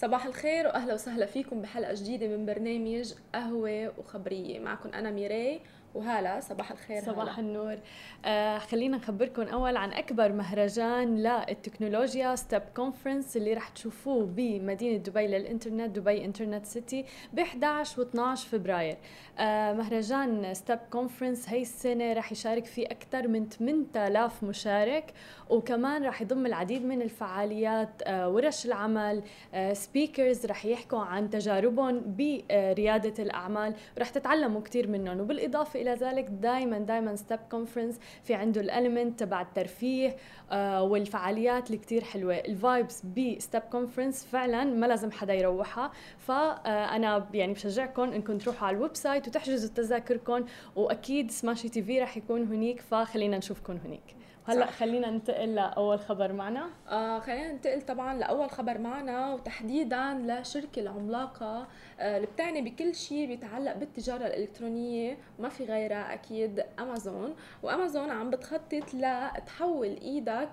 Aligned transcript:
صباح 0.00 0.26
الخير 0.26 0.66
وأهلا 0.66 0.94
وسهلا 0.94 1.26
فيكم 1.26 1.62
بحلقة 1.62 1.94
جديدة 1.94 2.28
من 2.28 2.46
برنامج 2.46 3.12
قهوة 3.34 3.92
وخبرية. 3.98 4.58
معكم 4.58 4.88
أنا 4.88 5.10
ميراي 5.10 5.60
وهلا 5.94 6.40
صباح 6.40 6.70
الخير 6.70 7.02
صباح 7.02 7.38
هلا. 7.38 7.48
النور. 7.48 7.76
آه 8.24 8.58
خلينا 8.58 8.96
نخبركم 8.96 9.42
أول 9.42 9.76
عن 9.76 9.92
أكبر 9.92 10.32
مهرجان 10.32 11.16
للتكنولوجيا 11.22 12.34
STEP 12.34 12.62
Conference 12.76 13.36
اللي 13.36 13.54
رح 13.54 13.68
تشوفوه 13.68 14.24
بمدينة 14.26 14.96
دبي 14.96 15.26
للإنترنت 15.26 15.98
Dubai 15.98 16.24
Internet 16.24 16.66
City 16.66 17.04
ب 17.32 17.38
11 17.38 18.04
و12 18.04 18.38
فبراير. 18.38 18.96
آه 19.38 19.72
مهرجان 19.72 20.54
STEP 20.54 20.78
Conference 20.90 21.48
هي 21.48 21.62
السنة 21.62 22.12
رح 22.12 22.32
يشارك 22.32 22.64
فيه 22.64 22.86
أكثر 22.86 23.28
من 23.28 23.48
8000 23.48 24.42
مشارك 24.44 25.12
وكمان 25.50 26.04
رح 26.04 26.22
يضم 26.22 26.46
العديد 26.46 26.84
من 26.84 27.02
الفعاليات 27.02 28.02
آه 28.02 28.28
ورش 28.28 28.66
العمل 28.66 29.22
آه 29.54 29.72
speakers 29.72 30.46
رح 30.46 30.64
يحكوا 30.64 30.98
عن 31.00 31.30
تجاربهم 31.30 32.02
بريادة 32.18 33.22
الأعمال 33.22 33.74
ورح 33.96 34.08
تتعلموا 34.08 34.60
كثير 34.60 34.88
منهم. 34.88 35.20
وبالإضافة 35.20 35.79
إلى 35.80 35.94
ذلك 35.94 36.24
دائما 36.24 36.78
دائما 36.78 37.16
STEP 37.16 37.38
Conference 37.50 37.98
في 38.22 38.34
عنده 38.34 38.60
ال 38.60 38.67
element 38.67 39.20
تبع 39.20 39.40
الترفيه 39.40 40.16
آه 40.50 40.82
والفعاليات 40.82 41.66
اللي 41.66 41.78
كثير 41.78 42.04
حلوة. 42.04 42.34
ال 42.34 42.45
vibes 42.45 43.02
ب 43.06 43.17
STEP 43.17 43.62
Conference 43.62 44.24
فعلا 44.24 44.64
ما 44.64 44.86
لازم 44.86 45.10
حدا 45.10 45.34
يروحها. 45.34 45.90
فانا 46.18 47.28
يعني 47.34 47.52
بشجعكم 47.52 48.02
إنكم 48.02 48.38
تروحوا 48.38 48.68
على 48.68 48.76
ال 48.76 48.96
website 48.96 49.28
وتحجزوا 49.28 49.70
تذاكركم 49.74 50.44
وأكيد 50.76 51.30
Smashi 51.30 51.68
TV 51.68 52.00
رح 52.00 52.16
يكون 52.16 52.42
هنيك 52.42 52.80
فخلينا 52.80 53.38
نشوفكم 53.38 53.78
هنيك. 53.84 54.19
هلأ 54.46 54.66
خلينا 54.66 55.10
ننتقل 55.10 55.54
لأول 55.54 56.00
خبر 56.00 56.32
معنا. 56.32 56.70
آه 56.88 57.18
خلينا 57.18 57.52
ننتقل 57.52 57.82
طبعا 57.82 58.14
لأول 58.18 58.50
خبر 58.50 58.78
معنا 58.78 59.34
وتحديدا 59.34 60.14
لشركة 60.14 60.80
العملاقة 60.80 61.66
آه 62.00 62.16
اللي 62.16 62.26
بتعني 62.26 62.62
بكل 62.62 62.94
شيء 62.94 63.26
بيتعلق 63.26 63.76
بالتجارة 63.76 64.26
الإلكترونية 64.26 65.18
ما 65.38 65.48
في 65.48 65.64
غيرها 65.64 66.14
أكيد 66.14 66.64
أمازون. 66.78 67.34
وأمازون 67.62 68.10
عم 68.10 68.30
بتخطط 68.30 68.94
لتحول 68.94 69.98
إيدك 70.02 70.48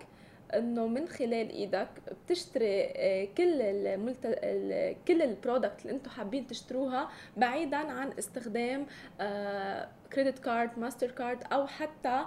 إنه 0.54 0.88
من 0.88 1.08
خلال 1.08 1.50
إيدك 1.50 1.88
بتشتري 2.26 2.84
آه، 2.96 3.28
كل 3.38 3.62
الملت... 3.62 4.24
كل 5.08 5.22
ال 5.22 5.29
product 5.29 5.82
اللي 5.82 5.96
أنتم 5.96 6.10
حابين 6.10 6.48
تشتروها 6.48 7.10
بعيدا 7.38 7.78
عن 7.78 8.12
استخدام 8.20 8.86
credit 10.14 10.40
card 10.40 10.80
ماستر 10.80 11.12
كارد 11.12 11.44
أو 11.54 11.68
حتى 11.68 12.26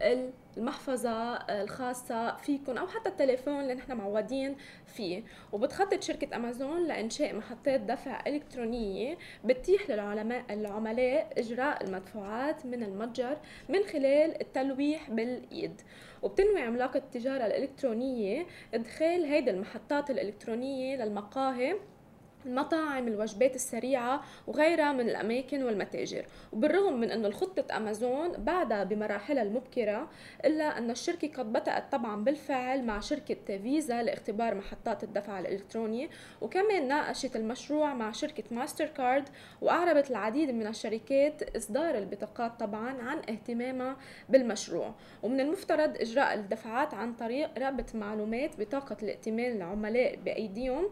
المحفظة 0.00 1.34
الخاصة 1.34 2.36
فيكم 2.36 2.78
أو 2.78 2.86
حتى 2.86 3.08
التليفون 3.08 3.60
اللي 3.60 3.74
نحن 3.74 3.92
معودين 3.92 4.56
فيه. 4.86 5.22
وبتخطط 5.52 6.02
شركة 6.02 6.36
أمازون 6.36 6.86
لإنشاء 6.86 7.36
محطات 7.36 7.80
دفع 7.80 8.22
إلكترونية 8.26 9.18
بتتيح 9.44 9.90
للعلماء 9.90 10.44
العملاء 10.50 11.32
إجراء 11.38 11.84
المدفوعات 11.84 12.66
من 12.66 12.82
المتجر 12.82 13.36
من 13.68 13.82
خلال 13.82 14.40
التلويح 14.40 15.10
بالإيد 15.10 15.80
وبتنوي 16.22 16.60
عملاقة 16.62 16.98
التجارة 16.98 17.46
الإلكترونية 17.46 18.46
إدخال 18.74 19.24
هيدي 19.24 19.50
المحطات 19.50 20.10
الإلكترونية 20.10 20.96
للمقاهي. 21.04 21.74
المطاعم 22.46 23.08
الوجبات 23.08 23.54
السريعة 23.54 24.22
وغيرها 24.46 24.92
من 24.92 25.08
الأماكن 25.08 25.62
والمتاجر. 25.62 26.24
وبالرغم 26.52 27.00
من 27.00 27.10
أن 27.10 27.32
خطة 27.32 27.76
أمازون 27.76 28.32
بعدها 28.32 28.84
بمراحلها 28.84 29.42
المبكرة 29.42 30.08
إلا 30.44 30.78
أن 30.78 30.90
الشركة 30.90 31.28
قد 31.28 31.52
بدأت 31.52 31.92
طبعا 31.92 32.24
بالفعل 32.24 32.84
مع 32.84 33.00
شركة 33.00 33.58
فيزا 33.58 34.02
لاختبار 34.02 34.54
محطات 34.54 35.04
الدفع 35.04 35.40
الإلكتروني. 35.40 36.10
وكمان 36.40 36.88
ناقشت 36.88 37.36
المشروع 37.36 37.94
مع 37.94 38.12
شركة 38.12 38.44
ماستر 38.50 38.86
كارد 38.86 39.28
وأعربت 39.60 40.10
العديد 40.10 40.50
من 40.50 40.66
الشركات 40.66 41.56
إصدار 41.56 41.98
البطاقات 41.98 42.60
طبعا 42.60 43.02
عن 43.02 43.18
اهتمامها 43.18 43.96
بالمشروع. 44.28 44.94
ومن 45.22 45.40
المفترض 45.40 45.96
إجراء 46.00 46.34
الدفعات 46.34 46.94
عن 46.94 47.12
طريق 47.14 47.58
رابط 47.58 47.94
معلومات 47.94 48.60
بطاقة 48.60 48.96
الائتمان 49.02 49.56
العملاء 49.56 50.16
بأيديهم. 50.16 50.88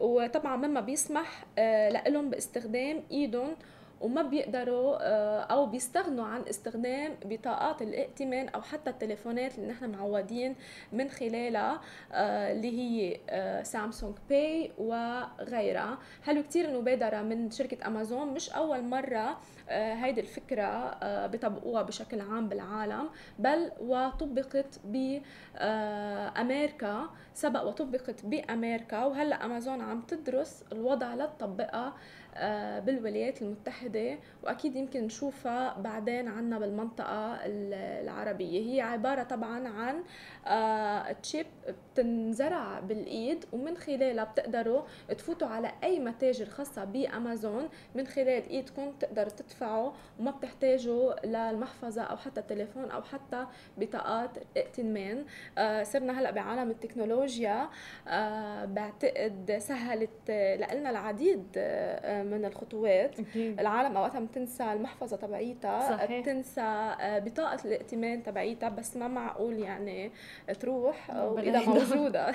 وطبعا 0.00 0.56
مما 0.56 0.80
بيسمح 0.80 1.44
آه، 1.58 2.08
لهم 2.08 2.30
باستخدام 2.30 3.02
إيدهم 3.10 3.56
وما 4.04 4.22
بيقدروا 4.22 4.96
آه، 5.00 5.40
أو 5.40 5.66
بيستغنوا 5.66 6.24
عن 6.26 6.42
استخدام 6.50 7.16
بطاقات 7.24 7.82
الائتمان 7.82 8.48
أو 8.48 8.62
حتى 8.62 8.90
التليفونات 8.90 9.58
اللي 9.58 9.68
نحن 9.68 9.90
معودين 9.90 10.56
من 10.92 11.08
خلالها 11.08 11.80
آه، 12.12 12.52
اللي 12.52 12.78
هي 12.78 13.20
سامسونج 13.64 14.14
باي 14.28 14.72
وغيرها. 14.78 15.98
حلو 16.22 16.42
كتير 16.42 16.68
المبادرة 16.68 17.22
من 17.22 17.50
شركة 17.50 17.86
أمازون. 17.86 18.28
مش 18.28 18.50
أول 18.50 18.84
مرة 18.84 19.38
هيدي 19.68 20.20
الفكرة 20.20 20.98
بيطبقوها 21.26 21.82
بشكل 21.82 22.20
عام 22.20 22.48
بالعالم 22.48 23.08
بل 23.38 23.70
وطبقت 23.80 24.80
بامريكا 25.64 27.10
سبق 27.34 27.62
وطبقت 27.62 28.26
بأمريكا. 28.26 29.04
وهلأ 29.04 29.44
أمازون 29.44 29.80
عم 29.80 30.00
تدرس 30.00 30.64
الوضع 30.72 31.14
لتطبقها 31.14 31.86
آه، 31.86 31.92
بالولايات 32.80 33.42
المتحدة 33.42 34.18
وأكيد 34.42 34.76
يمكن 34.76 35.04
نشوفها 35.04 35.78
بعدين 35.78 36.28
عنا 36.28 36.58
بالمنطقة 36.58 37.38
العربية. 37.44 38.74
هي 38.74 38.80
عبارة 38.80 39.22
طبعا 39.22 39.68
عن 39.68 40.02
تشيب 41.22 41.46
آه، 41.66 41.74
بتنزرع 41.94 42.80
بالإيد 42.80 43.44
ومن 43.52 43.76
خلالها 43.76 44.24
بتقدروا 44.24 44.82
تفوتوا 45.18 45.48
على 45.48 45.72
أي 45.84 45.98
متاجر 45.98 46.46
خاصة 46.46 46.84
بأمازون. 46.84 47.68
من 47.94 48.06
خلال 48.06 48.48
إيدكم 48.48 48.92
تقدروا 49.00 49.28
تدفعوا 49.30 49.92
وما 50.20 50.30
بتحتاجوا 50.30 51.26
للمحفظة 51.26 52.02
أو 52.02 52.16
حتى 52.16 52.40
التليفون 52.40 52.90
أو 52.90 53.02
حتى 53.02 53.46
بطاقات 53.78 54.30
ائتمان. 54.56 55.24
آه، 55.58 55.82
صرنا 55.82 56.20
هلأ 56.20 56.30
بعالم 56.30 56.70
التكنولوجيا. 56.70 57.68
بعتقد 58.64 59.56
سهلت 59.58 60.30
لنا 60.72 60.90
العديد 60.90 61.46
من 62.24 62.44
الخطوات. 62.44 63.20
أكيد. 63.20 63.60
العالم 63.60 63.96
اوقات 63.96 64.16
بتنسى 64.16 64.72
المحفظة 64.72 65.16
تبعيتها 65.16 66.20
بتنسى 66.20 66.60
آه، 66.60 67.18
بطاقة 67.18 67.58
الائتمان 67.64 68.22
تبعيتها 68.22 68.68
بس 68.68 68.96
ما 68.96 69.08
معقول 69.08 69.58
يعني 69.58 70.10
تروح 70.60 71.10
وإذا 71.10 71.60
موجودة. 71.60 72.32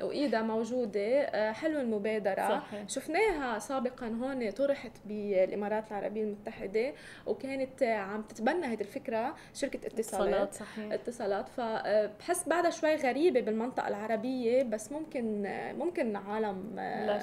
وايدها 0.00 0.42
موجودة 0.42 1.20
آه، 1.20 1.52
حلو 1.52 1.80
المبادرة. 1.80 2.48
صحيح. 2.48 2.88
شفناها 2.88 3.58
سابقا 3.58 4.06
هون 4.06 4.50
طرحت 4.50 4.92
بالإمارات 5.04 5.84
العربية 5.90 6.22
المتحدة 6.22 6.92
وكانت 7.26 7.82
عم 7.82 8.22
تتبنى 8.22 8.66
هذه 8.66 8.80
الفكرة 8.80 9.34
شركة 9.54 9.86
اتصالات. 9.86 10.54
صحيح. 10.54 10.92
اتصالات. 10.92 11.48
فبحس 11.48 12.48
بعدها 12.48 12.70
شوي 12.70 12.94
غريبة 12.96 13.40
بالمنطقة 13.40 13.88
العربية 13.88 14.62
بس 14.62 14.92
ممكن 14.92 15.42
ممكن 15.78 16.16
عالم 16.16 16.76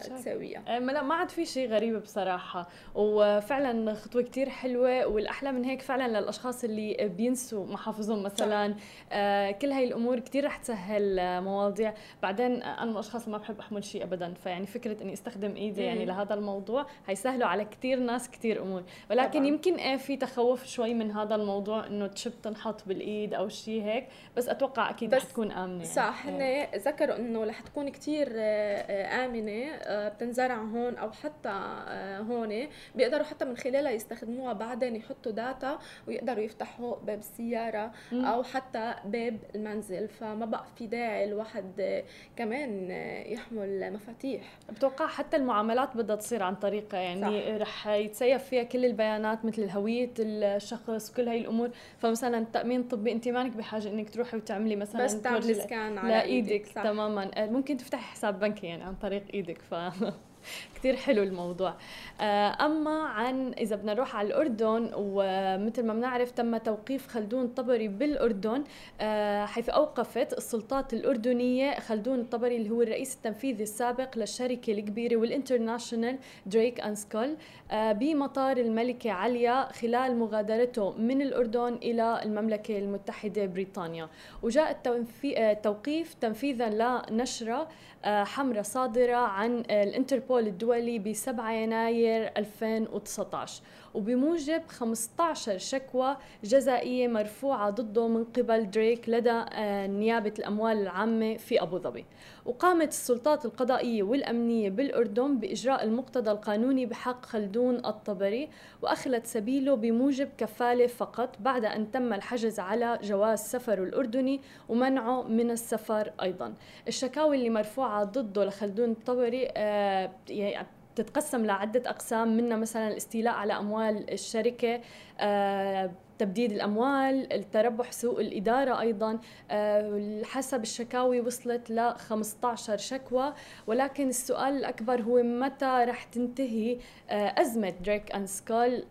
تساويها. 0.03 0.79
لا 0.79 1.01
ما 1.01 1.15
عاد 1.15 1.29
في 1.29 1.45
شيء 1.45 1.69
غريب 1.69 2.01
بصراحة. 2.01 2.69
وفعلا 2.95 3.93
خطوة 3.93 4.21
كتير 4.21 4.49
حلوة 4.49 5.05
والأحلى 5.07 5.51
من 5.51 5.65
هيك 5.65 5.81
فعلا 5.81 6.19
للأشخاص 6.19 6.63
اللي 6.63 7.11
بينسوا 7.17 7.65
محافظهم. 7.65 8.23
مثلا. 8.23 8.75
آه 9.11 9.51
كل 9.51 9.71
هاي 9.71 9.83
الأمور 9.83 10.19
كتير 10.19 10.45
رح 10.45 10.57
تسهل 10.57 11.41
مواضيع. 11.41 11.93
بعدين 12.21 12.63
أنا 12.77 12.85
من 12.85 12.91
الأشخاص 12.91 13.23
اللي 13.23 13.37
ما 13.37 13.43
بحب 13.43 13.59
أحمل 13.59 13.83
شيء 13.83 14.03
ابدا 14.03 14.33
فيعني 14.33 14.67
فكرة 14.67 15.03
إني 15.03 15.13
أستخدم 15.13 15.55
إيدي 15.55 15.81
يعني 15.81 16.05
لهذا 16.05 16.33
الموضوع 16.33 16.85
هيسهلوا 17.07 17.47
على 17.47 17.65
كثير 17.65 17.99
ناس 17.99 18.31
كثير 18.31 18.61
أمور 18.61 18.83
ولكن 19.09 19.39
طبعا. 19.39 19.45
يمكن 19.45 19.75
إيه 19.75 19.97
في 19.97 20.17
تخوف 20.17 20.65
شوي 20.65 20.93
من 20.93 21.11
هذا 21.11 21.35
الموضوع 21.35 21.87
إنه 21.87 22.07
تشب 22.07 22.31
تنحط 22.43 22.87
بالإيد 22.87 23.33
أو 23.33 23.49
شيء 23.49 23.83
هيك 23.83 24.07
بس 24.37 24.49
أتوقع 24.49 24.89
أكيد 24.89 25.15
رح 25.15 25.23
تكون 25.23 25.51
آمنة 25.51 25.83
صح 25.83 26.25
يعني. 26.25 26.63
هن 26.63 26.79
ذكروا 26.79 27.15
إنه 27.15 27.43
رح 27.43 27.61
تكون 27.61 27.89
كثير 27.89 28.27
آه، 28.35 29.25
آمنة 29.25 29.71
آه، 29.73 30.09
بتنزرع 30.09 30.55
هون 30.55 30.95
أو 30.95 31.11
حتى 31.11 31.49
آه، 31.49 32.19
هون 32.19 32.67
بيقدروا 32.95 33.23
حتى 33.23 33.45
من 33.45 33.57
خلالها 33.57 33.91
يستخدموها 33.91 34.53
بعدين 34.53 34.95
يحطوا 34.95 35.31
داتا 35.31 35.79
ويقدروا 36.07 36.43
يفتحوا 36.43 36.95
باب 36.95 37.19
السياره 37.19 37.91
أو 38.13 38.43
حتى 38.43 38.93
باب 39.05 39.39
المنزل 39.55 40.07
فما 40.07 40.45
بقى 40.45 40.65
في 40.77 40.87
داعي 40.87 41.25
الواحد 41.25 42.03
كمان 42.35 42.48
كمان 42.49 42.91
يحمل 43.25 43.93
مفاتيح. 43.93 44.41
بتوقع 44.69 45.07
حتى 45.07 45.37
المعاملات 45.37 45.97
بدها 45.97 46.15
تصير 46.15 46.43
عن 46.43 46.55
طريقه 46.55 46.97
يعني 46.97 47.21
صح. 47.21 47.61
رح 47.61 47.87
يت 47.87 48.06
save 48.06 48.43
فيها 48.43 48.63
كل 48.63 48.85
البيانات 48.85 49.45
مثل 49.45 49.69
هويه 49.69 50.11
الشخص 50.19 51.11
كل 51.11 51.27
هاي 51.27 51.37
الأمور. 51.37 51.69
فمثلا 51.97 52.37
التامين 52.37 52.79
الطبي 52.79 53.11
أنت 53.11 53.27
مانك 53.27 53.51
بحاجة 53.51 53.89
إنك 53.89 54.09
تروحي 54.09 54.37
وتعملي 54.37 54.75
مثلا 54.75 55.03
بس 55.03 55.21
تعملي 55.21 55.53
scan 55.53 55.97
على 55.97 56.21
إيدك, 56.21 56.51
إيدك 56.51 56.65
تماما. 56.65 57.31
ممكن 57.37 57.77
تفتحي 57.77 58.03
حساب 58.03 58.39
بنكي 58.39 58.67
يعني 58.67 58.83
عن 58.83 58.95
طريق 58.95 59.23
إيدك 59.33 59.61
ف 59.61 59.75
كثير 60.79 60.95
حلو 60.95 61.23
الموضوع. 61.23 61.73
آه، 62.21 62.65
أما 62.65 63.03
عن 63.03 63.53
إذا 63.53 63.75
بدنا 63.75 63.93
نروح 63.93 64.15
على 64.15 64.27
الأردن 64.27 64.91
ومثل 64.95 65.85
ما 65.85 65.93
بنعرف 65.93 66.31
تم 66.31 66.57
توقيف 66.57 67.07
خلدون 67.07 67.45
الطبري 67.45 67.87
بالأردن 67.87 68.63
آه، 69.01 69.45
حيث 69.45 69.69
أوقفت 69.69 70.33
السلطات 70.33 70.93
الأردنية 70.93 71.79
خلدون 71.79 72.19
الطبري 72.19 72.57
اللي 72.57 72.69
هو 72.69 72.81
الرئيس 72.81 73.15
التنفيذي 73.15 73.63
السابق 73.63 74.17
للشركة 74.17 74.73
الكبيرة 74.73 75.15
وال 75.15 75.29
international 75.29 76.17
Drake & 76.45 76.81
Scull 76.81 77.37
بمطار 77.71 78.57
الملكة 78.57 79.11
عليا 79.11 79.71
خلال 79.71 80.17
مغادرته 80.17 80.91
من 80.91 81.21
الأردن 81.21 81.73
إلى 81.73 82.21
المملكة 82.23 82.79
المتحدة 82.79 83.45
بريطانيا. 83.45 84.09
وجاء 84.43 84.81
التوقيف 85.25 86.13
تنفيذا 86.13 86.69
لنشرة 86.69 87.67
آه، 88.05 88.23
حمراء 88.23 88.63
صادرة 88.63 89.15
عن 89.15 89.59
الانتربول 89.59 90.47
الدولي 90.47 90.68
ب 90.99 91.13
7 91.13 91.51
يناير 91.51 92.31
2019 92.37 93.63
وبموجب 93.93 94.61
15 94.67 95.57
شكوى 95.57 96.17
جزائية 96.43 97.07
مرفوعة 97.07 97.69
ضده 97.69 98.07
من 98.07 98.23
قبل 98.23 98.69
دريك 98.71 99.09
لدى 99.09 99.31
آه، 99.53 99.87
نيابة 99.87 100.33
الأموال 100.39 100.77
العامة 100.77 101.37
في 101.37 101.61
أبو 101.61 101.77
ظبي. 101.79 102.05
وقامت 102.45 102.87
السلطات 102.87 103.45
القضائية 103.45 104.03
والأمنية 104.03 104.69
بالأردن 104.69 105.39
بإجراء 105.39 105.83
المقتضى 105.83 106.31
القانوني 106.31 106.85
بحق 106.85 107.25
خلدون 107.25 107.85
الطبري 107.85 108.49
وأخلت 108.81 109.25
سبيله 109.25 109.75
بموجب 109.75 110.29
كفالة 110.37 110.87
فقط 110.87 111.35
بعد 111.39 111.65
أن 111.65 111.91
تم 111.91 112.13
الحجز 112.13 112.59
على 112.59 112.99
جواز 113.03 113.39
سفره 113.39 113.83
الأردني 113.83 114.41
ومنعه 114.69 115.23
من 115.23 115.51
السفر 115.51 116.11
أيضا. 116.21 116.53
الشكاوي 116.87 117.37
اللي 117.37 117.49
مرفوعة 117.49 118.03
ضده 118.03 118.45
لخلدون 118.45 118.91
الطبري 118.91 119.47
آه 119.57 120.11
يعني 120.29 120.67
تتقسم 121.01 121.45
لعدة 121.45 121.89
أقسام 121.89 122.37
منها 122.37 122.57
مثلا 122.57 122.87
الاستيلاء 122.87 123.33
على 123.33 123.53
أموال 123.53 124.13
الشركة 124.13 124.81
آه 125.19 125.91
تبديد 126.19 126.51
الأموال، 126.51 127.33
التربح 127.33 127.91
سوء 127.91 128.21
الإدارة 128.21 128.79
أيضا 128.79 129.19
آه، 129.51 130.21
حسب 130.23 130.61
الشكاوي 130.61 131.21
وصلت 131.21 131.69
ل 131.71 131.93
15 131.97 132.77
شكوى. 132.77 133.33
ولكن 133.67 134.07
السؤال 134.09 134.57
الأكبر 134.57 135.01
هو 135.01 135.23
متى 135.23 135.85
رح 135.87 136.03
تنتهي 136.03 136.77
آه، 137.09 137.41
أزمة 137.41 137.69
Drake & 137.69 138.15
Scull؟ 138.15 138.83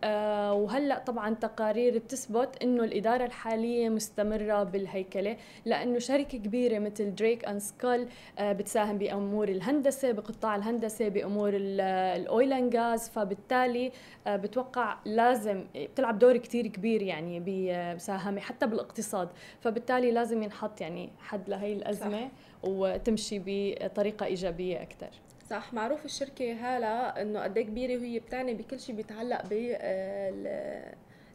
وهلأ 0.48 0.98
طبعا 0.98 1.34
تقارير 1.34 1.98
بتثبت 1.98 2.62
إنه 2.62 2.84
الإدارة 2.84 3.24
الحالية 3.24 3.88
مستمرة 3.88 4.62
بالهيكلة 4.62 5.36
لأنه 5.64 5.98
شركة 5.98 6.38
كبيرة 6.38 6.78
مثل 6.78 7.14
Drake & 7.14 7.44
Scull 7.44 8.06
بتساهم 8.40 8.98
بأمور 8.98 9.48
الهندسة 9.48 10.12
بقطاع 10.12 10.56
الهندسة 10.56 11.08
بأمور 11.08 11.50
ال 11.54 11.79
oil 11.79 12.52
and 12.52 12.76
gas 12.76 13.08
فبالتالي 13.08 13.92
آه، 14.26 14.36
بتوقع 14.36 14.96
لازم 15.04 15.64
بتلعب 15.76 16.18
دور 16.18 16.36
كثير 16.36 16.66
كبير 16.66 17.02
يعني. 17.02 17.17
يعني 17.18 17.40
بمساهمه 17.46 18.40
حتى 18.40 18.66
بالاقتصاد 18.66 19.28
فبالتالي 19.60 20.10
لازم 20.10 20.42
ينحط 20.42 20.80
يعني 20.80 21.10
حد 21.18 21.48
لهي 21.48 21.72
الأزمة 21.72 22.20
صح. 22.20 22.28
وتمشي 22.64 23.42
بطريقة 23.46 24.26
إيجابية 24.26 24.82
أكثر 24.82 25.10
صح 25.50 25.72
معروف 25.72 26.04
الشركة 26.04 26.52
هلا 26.52 27.22
إنه 27.22 27.42
قد 27.42 27.56
إيه 27.56 27.64
كبيرة 27.64 28.00
وهي 28.00 28.18
بتعني 28.18 28.54
بكل 28.54 28.80
شيء 28.80 28.94
بيتعلق 28.94 29.42
ب 29.50 29.52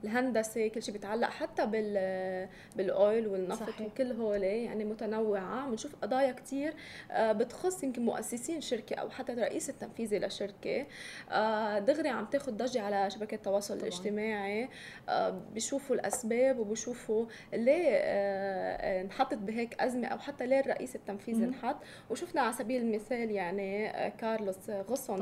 الهندسة 0.03 0.67
كل 0.67 0.83
شيء 0.83 0.94
بيتعلق 0.94 1.29
حتى 1.29 1.65
بال 1.65 2.47
بالاويل 2.75 3.27
والنفط 3.27 3.69
صحيح. 3.69 3.81
وكل 3.88 4.11
هول 4.11 4.44
يعني 4.44 4.85
متنوعة. 4.85 5.69
بنشوف 5.69 5.95
قضايا 5.95 6.31
كثير 6.31 6.73
آه، 7.11 7.31
بتخص 7.31 7.83
يمكن 7.83 8.05
مؤسسين 8.05 8.61
شركة 8.61 8.95
أو 8.95 9.09
حتى 9.09 9.33
الرئيس 9.33 9.69
التنفيذي 9.69 10.19
لشركة. 10.19 10.85
آه، 11.31 11.79
دغري 11.79 12.09
عم 12.09 12.25
تاخذ 12.25 12.51
ضجة 12.51 12.81
على 12.81 13.09
شبكات 13.09 13.33
التواصل 13.33 13.77
طبعا. 13.77 13.88
الاجتماعي. 13.89 14.69
آه، 15.09 15.29
بيشوفوا 15.53 15.95
الأسباب 15.95 16.59
وبيشوفوا 16.59 17.25
ليه 17.53 17.97
انحطت 19.01 19.38
بهيك 19.38 19.81
أزمة 19.81 20.07
أو 20.07 20.17
حتى 20.19 20.47
ليه 20.47 20.59
الرئيس 20.59 20.95
التنفيذي 20.95 21.45
انحط. 21.45 21.75
وشفنا 22.09 22.41
على 22.41 22.53
سبيل 22.53 22.81
المثال 22.81 23.31
يعني 23.31 23.91
كارلوس 24.17 24.69
غصن 24.69 25.13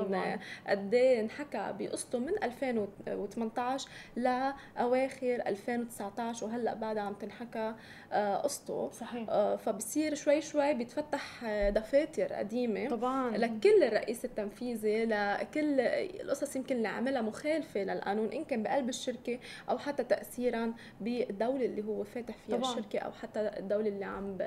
قد 0.67 0.93
إيه 0.93 1.21
انحكى 1.21 1.73
بقصته 1.79 2.19
من 2.19 2.43
2018 2.43 3.89
ل 4.17 4.51
أواخر 4.77 5.35
2019 5.47 6.45
وهلأ 6.45 6.73
بعدها 6.73 7.03
عم 7.03 7.13
تنحكى 7.13 7.73
آه، 8.11 8.37
قصته. 8.37 8.89
صحيح. 8.91 9.25
آه، 9.29 9.55
فبصير 9.55 10.15
شوي 10.15 10.41
شوي 10.41 10.73
بيتفتح 10.73 11.43
آه، 11.43 11.69
دفاتر 11.69 12.33
قديمة 12.33 12.89
طبعا. 12.89 13.37
لكل 13.37 13.83
الرئيس 13.83 14.25
التنفيذي 14.25 15.05
لكل 15.05 15.79
القصص 16.21 16.55
يمكن 16.55 16.75
اللي 16.75 16.87
عملها 16.87 17.21
مخالفة 17.21 17.83
للقانون 17.83 18.31
إن 18.31 18.43
كان 18.43 18.63
بقلب 18.63 18.89
الشركة 18.89 19.39
أو 19.69 19.77
حتى 19.77 20.03
تاثيرا 20.03 20.73
بالدولة 21.01 21.65
اللي 21.65 21.83
هو 21.83 22.03
فاتح 22.03 22.35
فيها 22.47 22.57
طبعا. 22.57 22.71
الشركة 22.71 22.99
أو 22.99 23.11
حتى 23.11 23.51
الدولة 23.59 23.87
اللي 23.87 24.05
عم 24.05 24.37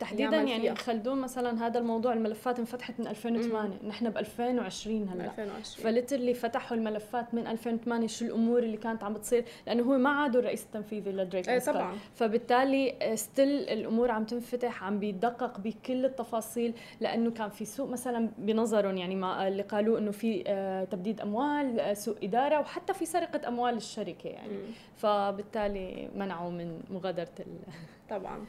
تحديدا 0.00 0.36
يعني 0.36 0.74
خلدون 0.74 1.20
مثلا 1.20 1.66
هذا 1.66 1.78
الموضوع 1.78 2.12
الملفات 2.12 2.58
انفتحت 2.58 3.00
من 3.00 3.06
2008 3.06 3.76
نحن 3.88 4.10
ب 4.10 4.18
2020 4.18 5.08
هلأ. 5.08 5.24
2020 5.24 5.84
ف 5.84 5.89
literally 5.89 6.34
فتحوا 6.34 6.76
الملفات 6.76 7.34
من 7.34 7.46
2008 7.46 8.06
شو 8.06 8.24
الأمور 8.24 8.58
اللي 8.62 8.76
كانت 8.76 9.04
عم 9.04 9.14
بتصير. 9.14 9.44
لأنه 9.66 9.82
هو 9.82 9.98
ما 9.98 10.10
عاد 10.10 10.36
الرئيس 10.36 10.64
التنفيذي 10.64 11.12
لدريك 11.12 11.48
إيه 11.48 11.58
طبعا. 11.58 11.96
فبالتالي 12.14 12.94
still 13.14 13.48
الأمور 13.48 14.10
عم 14.10 14.24
تنفتح 14.24 14.84
عم 14.84 14.98
بيدقق 14.98 15.60
بكل 15.60 16.04
التفاصيل 16.04 16.74
لأنه 17.00 17.30
كان 17.30 17.48
في 17.50 17.64
سوء 17.64 17.90
مثلا 17.90 18.30
بنظرهم. 18.38 18.96
يعني 18.96 19.16
ما 19.16 19.48
اللي 19.48 19.62
قالوا 19.62 19.98
إنه 19.98 20.10
في 20.10 20.44
آه، 20.46 20.84
تبديد 20.84 21.20
أموال 21.20 21.80
آه، 21.80 21.94
سوء 21.94 22.16
إدارة 22.22 22.60
وحتى 22.60 22.94
في 22.94 23.06
سرقة 23.06 23.48
أموال 23.48 23.76
الشركة 23.76 24.28
يعني. 24.28 24.58
فبالتالي 24.96 26.08
منعوا 26.14 26.50
من 26.50 26.80
مغادرة 26.90 27.28
طبعا. 28.10 28.36
آه، 28.36 28.40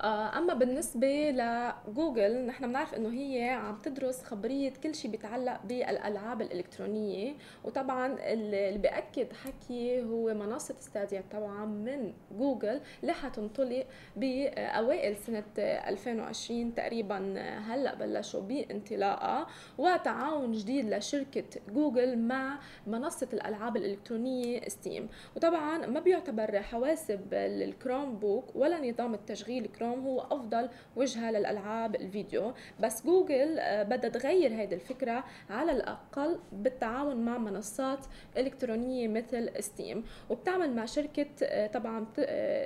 أما 0.00 0.54
بالنسبة 0.54 1.30
لجوجل 1.30 2.46
نحن 2.46 2.66
بنعرف 2.66 2.94
إنه 2.94 3.08
هي 3.12 3.48
عم 3.50 3.76
تدرس 3.78 4.22
خبرية 4.22 4.72
كل 4.82 4.94
شيء 4.94 5.10
بيتعلق 5.10 5.60
بالألعاب 5.64 6.42
الإلكترونية. 6.42 7.34
وطبعا 7.64 8.16
اللي 8.32 8.78
بيأكد 8.78 9.32
حكي 9.32 10.02
هو 10.02 10.34
منصة 10.34 10.74
ستاديا 10.80 11.24
طبعا 11.32 11.64
من 11.64 12.12
جوجل 12.38 12.80
اللي 13.02 13.12
حتنطلق 13.12 13.86
بأوائل 14.16 15.16
سنة 15.16 15.44
2020 15.58 16.74
تقريبا. 16.74 17.34
هلأ 17.58 17.94
بلشوا 17.94 18.40
بانطلاقها 18.40 19.46
وتعاون 19.78 20.52
جديد 20.52 20.94
لشركة 20.94 21.44
جوجل 21.68 22.18
مع 22.18 22.58
منصة 22.86 23.28
الألعاب 23.32 23.76
الإلكترونية 23.76 24.68
ستيم 24.68 25.08
وطبعا 25.36 25.86
ما 25.86 26.00
بيعتبر 26.00 26.62
حواسب 26.62 27.20
الكروم 27.34 28.16
بوك 28.18 28.56
ولا 28.56 28.90
نظام 28.90 29.14
التشغيل 29.14 29.66
كروم 29.82 30.06
هو 30.06 30.20
أفضل 30.20 30.68
وجهة 30.96 31.30
للألعاب 31.30 31.94
الفيديو. 31.94 32.52
بس 32.80 33.06
جوجل 33.06 33.58
آه، 33.58 33.82
بدها 33.82 34.10
تغير 34.10 34.50
هذه 34.50 34.74
الفكرة 34.74 35.24
على 35.50 35.72
الأقل 35.72 36.38
بالتعاون 36.52 37.16
مع 37.16 37.38
منصات 37.38 37.98
إلكترونية 38.36 39.08
مثل 39.08 39.62
ستيم 39.62 40.04
وبتعمل 40.30 40.74
مع 40.74 40.84
شركة 40.84 41.26
آه، 41.42 41.66
طبعا 41.66 42.06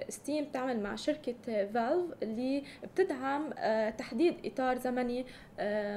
ستيم 0.08 0.44
آه، 0.44 0.49
بتعمل 0.49 0.80
مع 0.80 0.94
شركة 0.94 1.35
فالف 1.44 2.14
اللي 2.23 2.64
بتدعم 2.82 3.50
تحديد 3.90 4.35
إطار 4.44 4.78
زمني 4.78 5.26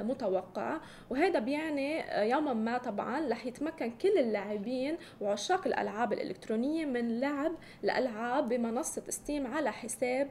متوقع. 0.02 0.80
وهذا 1.10 1.38
بيعني 1.38 2.02
يوما 2.30 2.52
ما 2.52 2.78
طبعا 2.78 3.28
رح 3.28 3.46
يتمكن 3.46 3.90
كل 3.90 4.18
اللاعبين 4.18 4.96
وعشاق 5.20 5.66
الألعاب 5.66 6.12
الإلكترونية 6.12 6.84
من 6.84 7.20
لعب 7.20 7.52
الألعاب 7.84 8.48
بمنصة 8.48 9.02
ستيم 9.08 9.46
على 9.46 9.72
حساب 9.72 10.30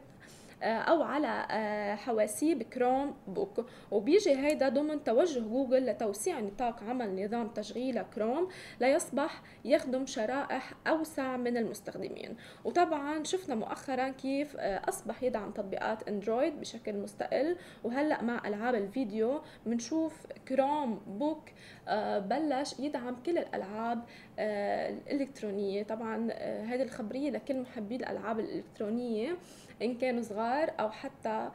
أو 0.63 1.03
على 1.03 1.47
آه، 1.51 1.95
حواسيب 1.95 2.63
كروم 2.63 3.15
بوك 3.27 3.65
وبيجي 3.91 4.35
هيدا 4.35 4.69
ضمن 4.69 5.03
توجه 5.03 5.39
جوجل 5.39 5.85
لتوسيع 5.85 6.39
نطاق 6.39 6.83
عمل 6.83 7.25
نظام 7.25 7.47
تشغيل 7.47 8.01
كروم 8.01 8.47
ليصبح 8.81 9.41
يخدم 9.65 10.05
شرائح 10.05 10.73
أوسع 10.87 11.37
من 11.37 11.57
المستخدمين. 11.57 12.35
وطبعا 12.65 13.23
شفنا 13.23 13.55
مؤخرا 13.55 14.09
كيف 14.09 14.55
آه، 14.57 14.81
أصبح 14.89 15.23
يدعم 15.23 15.51
تطبيقات 15.51 16.07
اندرويد 16.07 16.59
بشكل 16.59 16.97
مستقل. 16.97 17.57
وهلأ 17.83 18.23
مع 18.23 18.47
ألعاب 18.47 18.75
الفيديو 18.75 19.41
بنشوف 19.65 20.27
كروم 20.47 21.01
بوك 21.07 21.43
بلش 22.17 22.79
يدعم 22.79 23.15
كل 23.25 23.37
الألعاب 23.37 24.03
الإلكترونية. 24.39 25.83
طبعا 25.83 26.31
هذه 26.41 26.83
الخبرية 26.83 27.29
لكل 27.31 27.59
محبي 27.61 27.95
الألعاب 27.95 28.39
الإلكترونية. 28.39 29.37
إن 29.81 29.97
كانوا 29.97 30.21
صغار 30.21 30.71
أو 30.79 30.89
حتى 30.91 31.49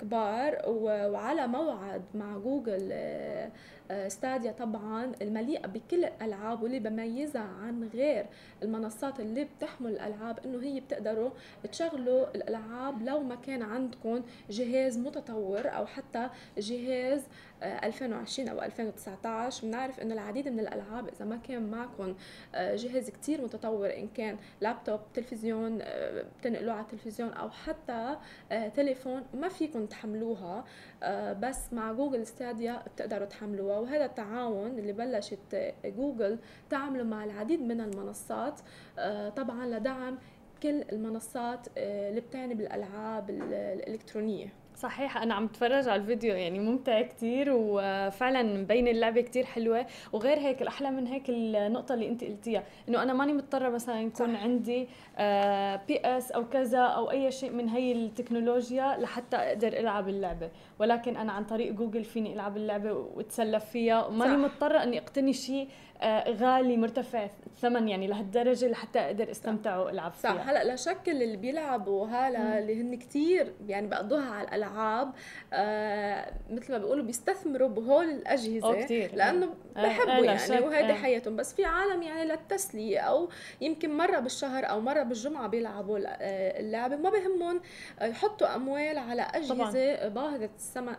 كبار 0.00 0.62
وعلى 0.68 1.46
موعد 1.46 2.02
مع 2.14 2.38
جوجل 2.38 2.92
ستاديا 4.08 4.52
طبعا 4.52 5.12
المليئة 5.22 5.66
بكل 5.66 6.04
الألعاب 6.04 6.62
واللي 6.62 6.78
بميزها 6.78 7.42
عن 7.62 7.88
غير 7.94 8.26
المنصات 8.62 9.20
اللي 9.20 9.44
بتحمل 9.44 9.90
الألعاب 9.90 10.38
إنه 10.44 10.62
هي 10.62 10.80
بتقدروا 10.80 11.30
تشغلوا 11.72 12.30
الألعاب 12.34 13.02
لو 13.02 13.22
ما 13.22 13.34
كان 13.34 13.62
عندكم 13.62 14.22
جهاز 14.50 14.98
متطور 14.98 15.68
أو 15.76 15.86
حتى 15.86 16.28
جهاز 16.58 17.22
2020 17.62 18.48
أو 18.48 18.62
2019 18.62 19.66
بنعرف 19.66 20.00
إنه 20.00 20.14
العديد 20.14 20.48
من 20.48 20.60
الألعاب 20.60 21.08
إذا 21.08 21.24
ما 21.24 21.36
كان 21.36 21.70
معكم 21.70 22.14
آه، 22.54 22.76
جهاز 22.76 23.10
كتير 23.10 23.42
متطور 23.42 23.94
إن 23.94 24.08
كان 24.08 24.36
لابتوب 24.60 25.00
تلفزيون 25.14 25.78
آه، 25.82 26.24
بتنقلوه 26.40 26.74
على 26.74 26.82
التلفزيون 26.82 27.32
أو 27.32 27.50
حتى 27.50 28.16
آه، 28.52 28.68
تليفون 28.68 29.22
ما 29.34 29.48
فيكم 29.48 29.86
تحملوها 29.86 30.64
بس 31.32 31.72
مع 31.72 31.92
جوجل 31.92 32.26
ستاديا 32.26 32.82
بتقدروا 32.94 33.26
تحملوها. 33.26 33.78
وهذا 33.78 34.04
التعاون 34.04 34.78
اللي 34.78 34.92
بلشت 34.92 35.74
جوجل 35.84 36.38
تعمله 36.70 37.04
مع 37.04 37.24
العديد 37.24 37.60
من 37.60 37.80
المنصات 37.80 38.60
طبعا 39.36 39.66
لدعم 39.66 40.18
كل 40.62 40.84
المنصات 40.92 41.66
اللي 41.76 42.20
بتعني 42.20 42.54
بالألعاب 42.54 43.30
الإلكترونية. 43.30 44.59
صحيح 44.80 45.16
أنا 45.16 45.34
عم 45.34 45.46
بتفرج 45.46 45.88
على 45.88 46.00
الفيديو 46.02 46.34
يعني 46.34 46.58
ممتع 46.58 47.02
كتير 47.02 47.46
وفعلا 47.50 48.42
مبين 48.42 48.88
اللعبة 48.88 49.20
كتير 49.20 49.44
حلوة. 49.44 49.86
وغير 50.12 50.38
هيك 50.38 50.62
الأحلى 50.62 50.90
من 50.90 51.06
هيك 51.06 51.30
النقطة 51.30 51.94
اللي 51.94 52.08
أنت 52.08 52.24
قلتيها 52.24 52.62
إنه 52.88 53.02
أنا 53.02 53.12
ماني 53.12 53.32
مضطرة 53.32 53.68
مثلا 53.68 54.00
يكون 54.00 54.34
صح. 54.34 54.42
عندي 54.42 54.88
PS 55.88 56.32
أو 56.32 56.48
كذا 56.48 56.78
أو 56.78 57.10
أي 57.10 57.30
شيء 57.32 57.50
من 57.52 57.68
هي 57.68 57.92
التكنولوجيا 57.92 58.96
لحتى 59.00 59.36
أقدر 59.36 59.68
ألعب 59.68 60.08
اللعبة. 60.08 60.50
ولكن 60.78 61.16
أنا 61.16 61.32
عن 61.32 61.44
طريق 61.44 61.72
جوجل 61.72 62.04
فيني 62.04 62.34
ألعب 62.34 62.56
اللعبة 62.56 62.92
واتسلف 62.92 63.64
فيها. 63.64 64.06
وماني 64.06 64.36
مضطرة 64.36 64.82
إني 64.82 64.98
أقتني 64.98 65.32
شيء 65.32 65.68
آه، 65.68 65.89
غالي 66.28 66.76
مرتفع 66.76 67.28
الثمن 67.46 67.88
يعني 67.88 68.06
لهالدرجة 68.06 68.68
لحتى 68.68 68.98
أقدر 68.98 69.30
استمتع 69.30 69.76
وألعب 69.76 70.12
فيها. 70.12 70.34
صح 70.34 70.48
هلأ 70.48 70.64
لا 70.64 70.76
شك 70.76 71.08
اللي 71.08 71.36
بيلعبوا 71.36 72.06
هلأ 72.06 72.58
اللي 72.58 72.80
هن 72.80 72.98
كثير 72.98 73.52
يعني 73.66 73.86
بيقضوها 73.86 74.30
على 74.30 74.48
الألعاب 74.48 75.12
آه 75.52 76.32
مثل 76.50 76.72
ما 76.72 76.78
بيقولوا 76.78 77.04
بيستثمروا 77.04 77.68
بهول 77.68 78.10
الأجهزة 78.10 78.82
كتير. 78.82 79.14
لأنه 79.14 79.54
آه، 79.76 79.82
بحبوا 79.86 80.12
آه 80.12 80.22
يعني 80.24 80.60
وهيدي 80.60 80.92
آه. 80.92 80.94
حياتهم. 80.94 81.36
بس 81.36 81.54
في 81.54 81.64
عالم 81.64 82.02
يعني 82.02 82.24
للتسلية 82.24 82.98
أو 83.00 83.28
يمكن 83.60 83.96
مرة 83.96 84.18
بالشهر 84.18 84.64
أو 84.70 84.80
مرة 84.80 85.02
بالجمعة 85.02 85.46
بيلعبوا 85.48 85.98
اللعبة. 86.60 86.96
ما 86.96 87.10
بهمهم 87.10 87.60
يحطوا 88.02 88.54
أموال 88.54 88.98
على 88.98 89.22
أجهزة 89.22 90.08
باهظة 90.08 90.50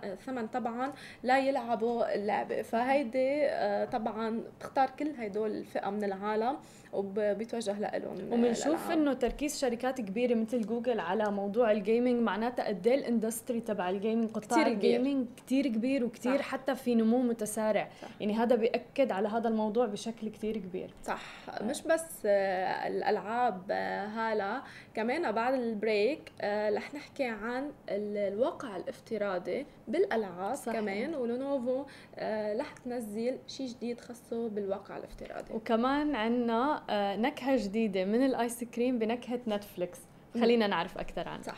الثمن 0.03 0.47
طبعا 0.47 0.93
لا 1.23 1.39
يلعبوا 1.39 2.15
اللعبة. 2.15 2.61
فهيدي 2.61 3.45
آه 3.45 3.85
طبعا 3.85 4.43
بتختار 4.59 4.90
كل 4.99 5.09
هدول 5.17 5.51
الفئة 5.51 5.89
من 5.89 6.03
العالم. 6.03 6.57
وبيتوجه 6.93 7.79
لهم 7.79 8.33
وبنشوف 8.33 8.91
إنه 8.91 9.13
تركيز 9.13 9.59
شركات 9.59 10.01
كبيرة 10.01 10.35
مثل 10.35 10.61
جوجل 10.61 10.99
على 10.99 11.31
موضوع 11.31 11.71
ال 11.71 11.78
gaming 11.78 12.21
معناتها 12.21 12.67
قد 12.67 12.87
إيه 12.87 12.95
ال 12.95 13.02
industry 13.02 13.59
تبع 13.59 13.89
ال 13.89 13.95
gaming 13.95 14.29
قطاع 14.31 14.67
ال 14.67 14.76
gaming 14.76 15.27
كثير 15.37 15.67
كبير 15.67 16.03
وكثير 16.03 16.37
صح. 16.37 16.43
حتى 16.43 16.75
في 16.75 16.95
نمو 16.95 17.21
متسارع 17.21 17.89
صح. 18.01 18.07
يعني 18.19 18.33
هذا 18.33 18.55
بيأكد 18.55 19.11
على 19.11 19.27
هذا 19.27 19.47
الموضوع 19.47 19.85
بشكل 19.85 20.29
كثير 20.29 20.57
كبير 20.57 20.93
صح 21.03 21.21
مش 21.61 21.81
بس 21.81 22.25
آه، 22.25 22.87
الألعاب 22.87 23.61
آه، 23.71 24.05
هالا 24.07 24.61
كمان 24.93 25.31
بعد 25.31 25.53
ال 25.53 25.66
break 25.66 26.31
آه، 26.41 26.69
رح 26.69 26.93
نحكي 26.93 27.23
عن 27.23 27.71
الواقع 27.89 28.77
الافتراضي 28.77 29.65
بالألعاب 29.87 30.55
صحيح. 30.55 30.79
كمان 30.79 31.15
ولينوفو 31.15 31.85
رح 32.59 32.73
تنزل 32.85 33.37
شيء 33.47 33.67
جديد 33.67 34.01
خاصه 34.01 34.49
بالواقع 34.49 34.97
الافتراضي 34.97 35.53
وكمان 35.53 36.15
عندنا 36.15 36.80
آه، 36.89 37.15
نكهة 37.15 37.63
جديدة 37.63 38.05
من 38.05 38.25
الآيس 38.25 38.63
كريم 38.63 38.99
بنكهة 38.99 39.39
نتفليكس. 39.47 39.99
خلينا 40.33 40.67
نعرف 40.67 40.97
أكثر 40.97 41.27
عنها. 41.27 41.43
صح. 41.43 41.57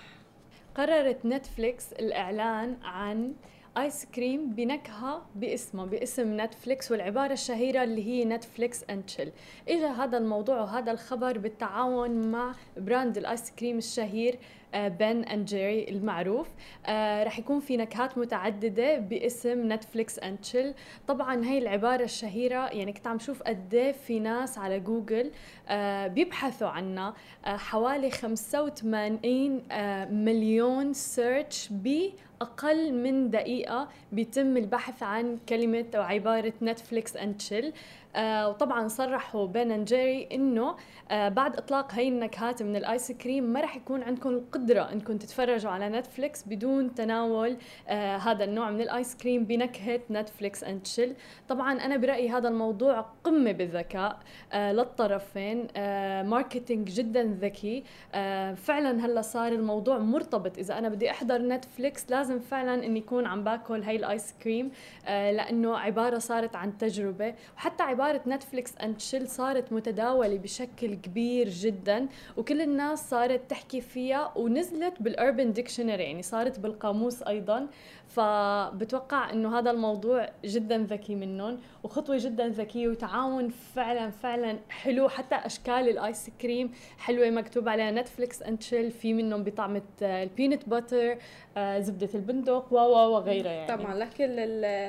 قررت 0.75 1.25
نتفليكس 1.25 1.93
الإعلان 1.93 2.77
عن 2.83 3.33
آيس 3.77 4.05
كريم 4.05 4.49
بنكهة 4.49 5.25
باسمه 5.35 5.85
باسم 5.85 6.41
نتفليكس 6.41 6.91
والعبارة 6.91 7.33
الشهيرة 7.33 7.83
اللي 7.83 8.05
هي 8.07 8.25
Netflix 8.25 8.83
and 8.89 9.03
chill 9.05 9.31
اجى 9.69 9.85
هذا 9.85 10.17
الموضوع 10.17 10.61
وهذا 10.61 10.91
الخبر 10.91 11.37
بالتعاون 11.37 12.31
مع 12.31 12.51
brand 12.77 13.17
الآيس 13.17 13.51
كريم 13.51 13.77
الشهير 13.77 14.39
Ben 14.73 15.23
and 15.23 15.45
Jerry 15.45 15.89
المعروف. 15.89 16.47
آه 16.85 17.23
رح 17.23 17.39
يكون 17.39 17.59
في 17.59 17.77
نكهات 17.77 18.17
متعددة 18.17 18.97
باسم 18.97 19.73
Netflix 19.73 20.19
and 20.19 20.37
chill 20.37 20.73
طبعا 21.07 21.45
هي 21.45 21.57
العبارة 21.57 22.03
الشهيرة 22.03 22.67
يعني 22.67 22.93
كنت 22.93 23.07
عم 23.07 23.19
شوف 23.19 23.43
قد 23.43 23.73
إيه 23.73 23.91
في 23.91 24.19
ناس 24.19 24.57
على 24.57 24.79
جوجل 24.79 25.31
آه 25.69 26.07
بيبحثوا 26.07 26.67
عنها. 26.67 27.13
آه 27.45 27.57
حوالي 27.57 28.11
85 28.11 29.63
آه 29.71 30.05
مليون 30.05 30.93
search 30.93 31.69
ب 31.71 32.09
أقل 32.43 32.93
من 32.93 33.29
دقيقة 33.29 33.87
بيتم 34.11 34.57
البحث 34.57 35.03
عن 35.03 35.37
كلمة 35.49 35.85
أو 35.95 36.01
عبارة 36.01 36.53
Netflix 36.61 37.17
and 37.17 37.37
chill 37.37 37.73
وطبعا 38.17 38.87
صرحوا 38.87 39.47
Ben 39.47 39.71
and 39.71 39.85
Jerry 39.85 40.29
إنه 40.31 40.75
آه 41.11 41.29
بعد 41.29 41.55
إطلاق 41.55 41.91
هي 41.93 42.07
النكهات 42.07 42.63
من 42.63 42.75
الآيس 42.75 43.11
كريم 43.11 43.43
ما 43.43 43.59
راح 43.61 43.75
يكون 43.75 44.03
عندكم 44.03 44.29
القدرة 44.29 44.81
إنكم 44.91 45.17
تتفرجوا 45.17 45.71
على 45.71 45.89
نتفليكس 45.89 46.43
بدون 46.47 46.95
تناول 46.95 47.57
آه 47.87 48.17
هذا 48.17 48.43
النوع 48.43 48.71
من 48.71 48.81
الآيس 48.81 49.15
كريم 49.15 49.43
بنكهة 49.43 49.99
Netflix 50.11 50.63
and 50.63 50.81
chill 50.81 51.15
طبعا 51.49 51.73
أنا 51.73 51.97
برأيي 51.97 52.29
هذا 52.29 52.49
الموضوع 52.49 53.05
قمة 53.23 53.51
بالذكاء 53.51 54.19
آه 54.53 54.71
للطرفين 54.73 55.67
آه 55.77 56.23
marketing 56.23 56.89
جدا 56.89 57.23
ذكي. 57.41 57.83
آه 58.13 58.53
فعلا 58.53 59.05
هلأ 59.05 59.21
صار 59.21 59.51
الموضوع 59.51 59.97
مرتبط. 59.97 60.57
إذا 60.57 60.77
أنا 60.77 60.89
بدي 60.89 61.11
أحضر 61.11 61.41
نتفليكس 61.41 62.11
لازم 62.11 62.39
فعلا 62.39 62.85
إني 62.85 62.99
يكون 62.99 63.25
عم 63.25 63.43
باكل 63.43 63.83
هاي 63.83 63.95
الآيس 63.95 64.33
كريم 64.43 64.71
آه 65.07 65.31
لأنه 65.31 65.77
عبارة 65.77 66.17
صارت 66.17 66.55
عن 66.55 66.77
تجربة. 66.77 67.35
وحتى 67.57 67.83
عبارة 67.83 68.02
عبارة 68.03 68.21
Netflix 68.27 68.77
and 68.77 68.99
chill 68.99 69.29
صارت 69.29 69.73
متداولة 69.73 70.37
بشكل 70.37 70.93
كبير 70.93 71.49
جدا 71.49 72.07
وكل 72.37 72.61
الناس 72.61 73.09
صارت 73.09 73.49
تحكي 73.49 73.81
فيها 73.81 74.37
ونزلت 74.37 74.93
بال 75.01 75.16
Urban 75.16 75.53
Dictionary 75.53 76.03
يعني 76.03 76.23
صارت 76.23 76.59
بالقاموس 76.59 77.23
أيضا. 77.23 77.67
فبتوقع 78.15 79.29
إنه 79.31 79.59
هذا 79.59 79.71
الموضوع 79.71 80.29
جدا 80.45 80.77
ذكي 80.77 81.15
منهم 81.15 81.59
وخطوة 81.83 82.17
جدا 82.19 82.47
ذكية 82.47 82.87
وتعاون 82.87 83.49
فعلا 83.49 84.09
فعلا 84.09 84.59
حلو. 84.69 85.09
حتى 85.09 85.35
أشكال 85.35 85.89
الآيس 85.89 86.29
كريم 86.41 86.71
حلوة 86.97 87.29
مكتوب 87.29 87.69
عليها 87.69 87.91
Netflix 87.91 88.43
and 88.43 88.57
chill 88.57 88.91
في 88.91 89.13
منهم 89.13 89.43
بطعمة 89.43 89.81
ال 90.01 90.11
peanut 90.11 90.69
butter 90.69 91.17
زبدة 91.57 92.09
البندق 92.15 92.73
و 92.73 92.75
وغيرها 92.75 93.51
يعني. 93.51 93.77
طبعا 93.77 93.95
لكل 93.95 94.35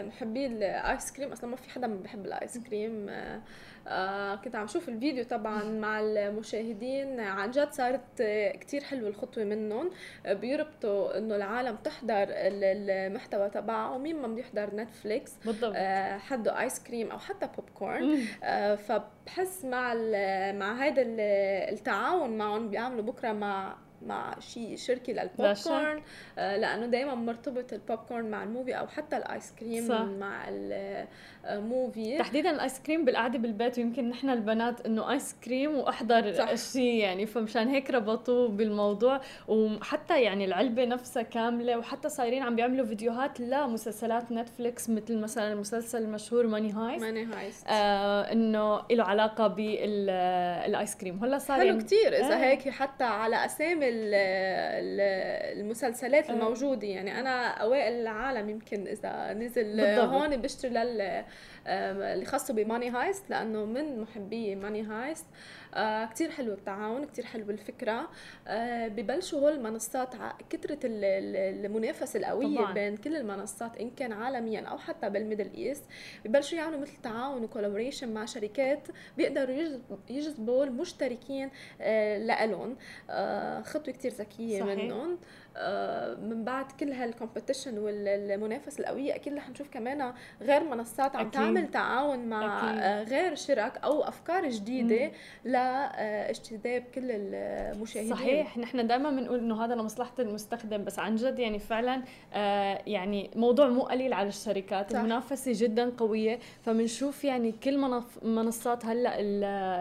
محبي 0.07 0.47
الايس 0.47 1.12
كريم 1.12 1.33
أصلا 1.33 1.50
ما 1.50 1.57
في 1.57 1.71
حدا 1.71 1.87
ما 1.87 1.97
بحب 2.04 2.26
الايس 2.26 2.59
كريم 2.59 3.11
آه 3.88 4.33
آه 4.33 4.37
كنت 4.37 4.57
عم 4.57 4.67
شوف 4.67 4.88
الفيديو 4.88 5.25
طبعا 5.25 5.64
مع 5.85 6.00
المشاهدين. 6.00 7.21
عن 7.21 7.50
جد 7.50 7.73
صارت 7.73 8.23
كتير 8.61 8.85
حلوة 8.85 9.09
الخطوة 9.09 9.45
منهم. 9.45 9.91
بيربطوا 10.26 11.19
إنه 11.19 11.37
العالم 11.37 11.76
تحضر 11.76 12.26
المحتوى 12.31 13.50
تبعه. 13.50 13.95
ومين 13.95 14.17
ما 14.23 14.29
بده 14.29 14.41
يحضر 14.41 14.75
نتفليكس 14.76 15.33
بالضبط. 15.45 15.73
آه 15.76 16.19
حده 16.19 16.61
ايس 16.61 16.83
كريم 16.83 17.11
أو 17.11 17.19
حتى 17.19 17.47
بوب 17.57 17.71
كورن 17.71 18.19
آه 18.45 18.75
فبحس 18.75 19.64
مع 19.64 19.95
مع 20.53 20.73
هذا 20.73 21.03
التعاون 21.73 22.38
معهم 22.38 22.71
بيعملوا 22.71 23.03
بكرة 23.05 23.33
مع 23.33 23.76
مع 24.07 24.39
شيء 24.41 24.77
شركة 24.77 25.13
للبوب 25.13 25.55
كورن 25.65 26.03
آه 26.39 26.57
لأنه 26.57 26.87
دائما 26.87 27.15
مرتبط 27.15 27.73
البوب 27.73 27.99
كورن 27.99 28.31
مع 28.31 28.43
ال 28.43 28.48
movie 28.48 28.73
أو 28.75 28.87
حتى 28.87 29.17
الآيس 29.17 29.53
كريم 29.61 29.89
صح. 29.89 30.01
مع 30.01 30.45
ال 31.45 31.57
movie 31.57 32.19
تحديدا 32.19 32.51
الآيس 32.51 32.81
كريم 32.81 33.05
بالقعدة 33.05 33.39
بالبيت 33.39 33.79
ويمكن 33.79 34.09
نحن 34.09 34.31
البنات 34.31 34.87
إنه 34.87 35.13
آيس 35.13 35.37
كريم 35.45 35.75
وأحضر 35.75 36.57
شيء 36.57 36.95
يعني 36.95 37.27
فمشان 37.27 37.69
هيك 37.69 37.91
ربطوه 37.91 38.49
بالموضوع. 38.49 39.21
وحتى 39.49 40.23
يعني 40.23 40.45
العلبة 40.45 40.85
نفسها 40.85 41.23
كاملة 41.23 41.79
وحتى 41.79 42.09
صايرين 42.09 42.43
عم 42.43 42.57
بيعملوا 42.57 42.87
فيديوهات 42.87 43.41
لمسلسلات 43.41 44.33
نتفليكس 44.33 44.91
مثل 44.91 45.19
مثلا 45.19 45.53
المسلسل 45.53 46.03
المشهور 46.03 46.47
Money 46.47 46.73
Heist. 46.73 47.03
Money 47.03 47.25
Heist. 47.25 47.67
آه 47.69 48.33
إنه 48.33 48.83
له 48.91 49.05
علاقة 49.05 49.47
بالآيس 49.47 50.97
كريم. 50.97 51.25
هلأ 51.25 51.39
صار 51.39 51.59
حلو 51.59 51.79
كثير 51.79 52.09
إذا 52.09 52.35
آه. 52.35 52.45
هيك 52.45 52.69
حتى 52.69 53.05
على 53.05 53.45
أسامي 53.45 53.89
المسلسلات 55.59 56.31
آه. 56.31 56.35
الموجودة 56.35 56.87
يعني 56.87 57.21
أنا 57.21 57.47
أوائل 57.49 57.93
العالم 57.93 58.49
يمكن 58.51 58.87
إذا 58.87 59.33
نزل 59.33 59.77
بالضبط. 59.77 60.09
هون 60.09 60.37
بشتري 60.37 60.71
لل 60.71 61.25
اللي 61.67 62.25
خاصه 62.25 62.55
ب 62.55 62.61
Money 62.61 62.91
Heist 62.91 63.31
لأنه 63.31 63.65
من 63.65 64.01
محبي 64.01 64.55
Money 64.55 64.83
Heist 64.83 65.26
آه 65.75 66.04
كتير 66.04 66.31
حلو 66.31 66.52
التعاون 66.52 67.04
كتير 67.04 67.25
حلو 67.25 67.50
الفكرة. 67.50 68.09
آه 68.49 68.88
ببلشوا 68.88 69.40
هول 69.40 69.52
المنصات 69.52 70.14
كثرة 70.50 70.78
المنافسة 70.85 72.19
القوية 72.19 72.59
طبعا. 72.59 72.73
بين 72.73 72.97
كل 72.97 73.16
المنصات 73.16 73.76
إن 73.76 73.90
كان 73.90 74.12
عالميا 74.12 74.61
أو 74.61 74.78
حتى 74.78 75.11
بال 75.11 75.21
Middle 75.21 75.50
East. 75.55 75.85
ببلشوا 76.25 76.59
يعملوا 76.59 76.81
مثل 76.81 76.97
تعاون 77.02 77.45
و 77.45 77.50
collaboration 77.50 78.14
مع 78.14 78.25
شركات 78.25 78.88
بيقدروا 79.16 79.57
يجذبوا 80.11 80.64
المشتركين 80.64 81.50
آه 81.81 82.19
لإلهم. 82.19 82.76
آه 83.11 83.62
خطوة 83.62 83.95
كتير 83.95 84.12
ذكية 84.12 84.62
منهم. 84.62 85.19
من 86.23 86.45
بعد 86.45 86.73
كل 86.81 86.93
هالكومبيتيشن 86.93 87.79
والمنافسة 87.79 88.81
القوية 88.81 89.15
أكيد 89.15 89.35
رح 89.35 89.49
نشوف 89.49 89.69
كمان 89.69 90.13
غير 90.43 90.65
منصات 90.65 91.17
عم 91.17 91.31
تعمل 91.31 91.71
تعاون 91.71 92.19
مع 92.19 92.71
أكيد. 92.71 92.83
آه، 92.83 93.03
غير 93.03 93.35
شرك 93.35 93.79
أو 93.85 94.03
أفكار 94.03 94.49
جديدة 94.49 95.13
لاجتذاب 95.45 96.85
كل 96.95 97.03
المشاهدين. 97.11 98.11
صحيح. 98.15 98.59
نحن 98.59 98.87
دائما 98.87 99.11
بنقول 99.11 99.39
إنه 99.39 99.65
هذا 99.65 99.75
لمصلحة 99.75 100.15
المستخدم 100.19 100.85
بس 100.85 100.99
عن 100.99 101.17
جد 101.17 101.39
يعني 101.39 101.59
فعلا 101.59 102.03
آه، 102.35 102.83
يعني 102.87 103.31
موضوع 103.37 103.69
مو 103.69 103.83
قليل 103.83 104.13
على 104.13 104.29
الشركات. 104.29 104.93
صح. 104.93 104.99
المنافسة 104.99 105.53
جدا 105.55 105.91
قوية. 105.91 106.39
فبنشوف 106.63 107.25
يعني 107.25 107.53
كل 107.53 108.03
منصات 108.23 108.87
هلأ 108.87 109.13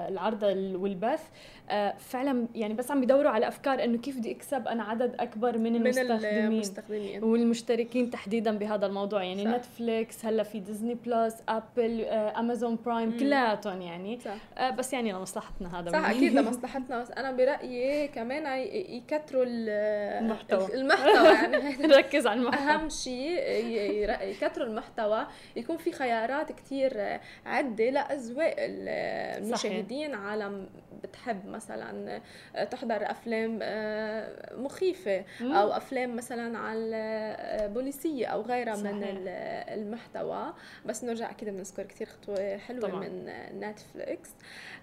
العرض 0.09 0.43
والبث 0.75 1.23
آه، 1.62 1.62
فعلا 1.97 2.47
يعني 2.55 2.73
بس 2.73 2.91
عم 2.91 2.99
بيدوروا 2.99 3.31
على 3.31 3.47
أفكار 3.47 3.83
إنه 3.83 3.97
كيف 3.97 4.17
بدي 4.17 4.31
أكسب 4.31 4.67
أنا 4.67 4.83
عدد 4.83 5.15
أكبر 5.19 5.57
من, 5.57 5.73
من 5.73 5.75
المستخدمين, 5.75 6.45
المستخدمين. 6.45 7.23
والمشتركين 7.23 8.09
تحديدا 8.09 8.57
بهذا 8.57 8.85
الموضوع. 8.85 9.23
يعني 9.23 9.43
صح. 9.43 9.49
نتفليكس 9.49 10.25
هلأ 10.25 10.43
في 10.43 10.59
Disney 10.59 10.95
Plus 10.95 11.35
Apple 11.49 12.01
Amazon 12.11 12.79
Prime 12.85 13.17
كلياتهم 13.17 13.81
يعني. 13.81 14.19
صح. 14.19 14.35
آه، 14.57 14.69
بس 14.69 14.93
يعني 14.93 15.11
لمصلحتنا 15.11 15.79
هذا 15.79 15.91
صح 15.91 16.09
أكيد 16.09 16.33
لمصلحتنا. 16.39 17.01
بس 17.01 17.11
أنا 17.11 17.31
برأيي 17.31 18.07
كمان 18.07 18.59
يكتروا 18.73 19.43
المحتوى. 19.47 20.73
المحتوى 20.73 21.27
يعني. 21.27 21.77
نركز 21.87 22.27
على 22.27 22.39
المحتوى. 22.39 22.69
أهم 22.69 22.89
شيء 22.89 23.39
يكتروا 24.21 24.67
المحتوى. 24.67 25.27
يكون 25.55 25.77
في 25.77 25.91
خيارات 25.91 26.51
كثير 26.51 27.19
عدة. 27.45 27.89
لاذواق 27.89 28.55
المشاهدين 28.59 30.13
عالم 30.13 30.67
بتحب 31.03 31.52
مثلا 31.53 32.21
آه، 32.55 32.63
تحضر 32.63 33.11
أفلام 33.11 33.59
آه، 33.61 34.55
مخيفة 34.55 35.25
أو 35.41 35.71
أفلام 35.71 36.15
مثلا 36.15 36.57
على 36.57 36.95
آه، 37.39 37.67
بوليسية 37.67 38.25
أو 38.27 38.41
غيرها 38.41 38.75
صحيح. 38.75 38.91
من 38.91 39.03
المحتوى. 39.07 40.53
بس 40.85 41.03
نرجع 41.03 41.29
أكيد 41.31 41.49
بنذكر 41.49 41.83
كثير 41.83 42.07
خطوة 42.07 42.57
حلوة 42.57 42.89
طبعا. 42.89 42.99
من 42.99 43.25
نتفليكس. 43.59 44.29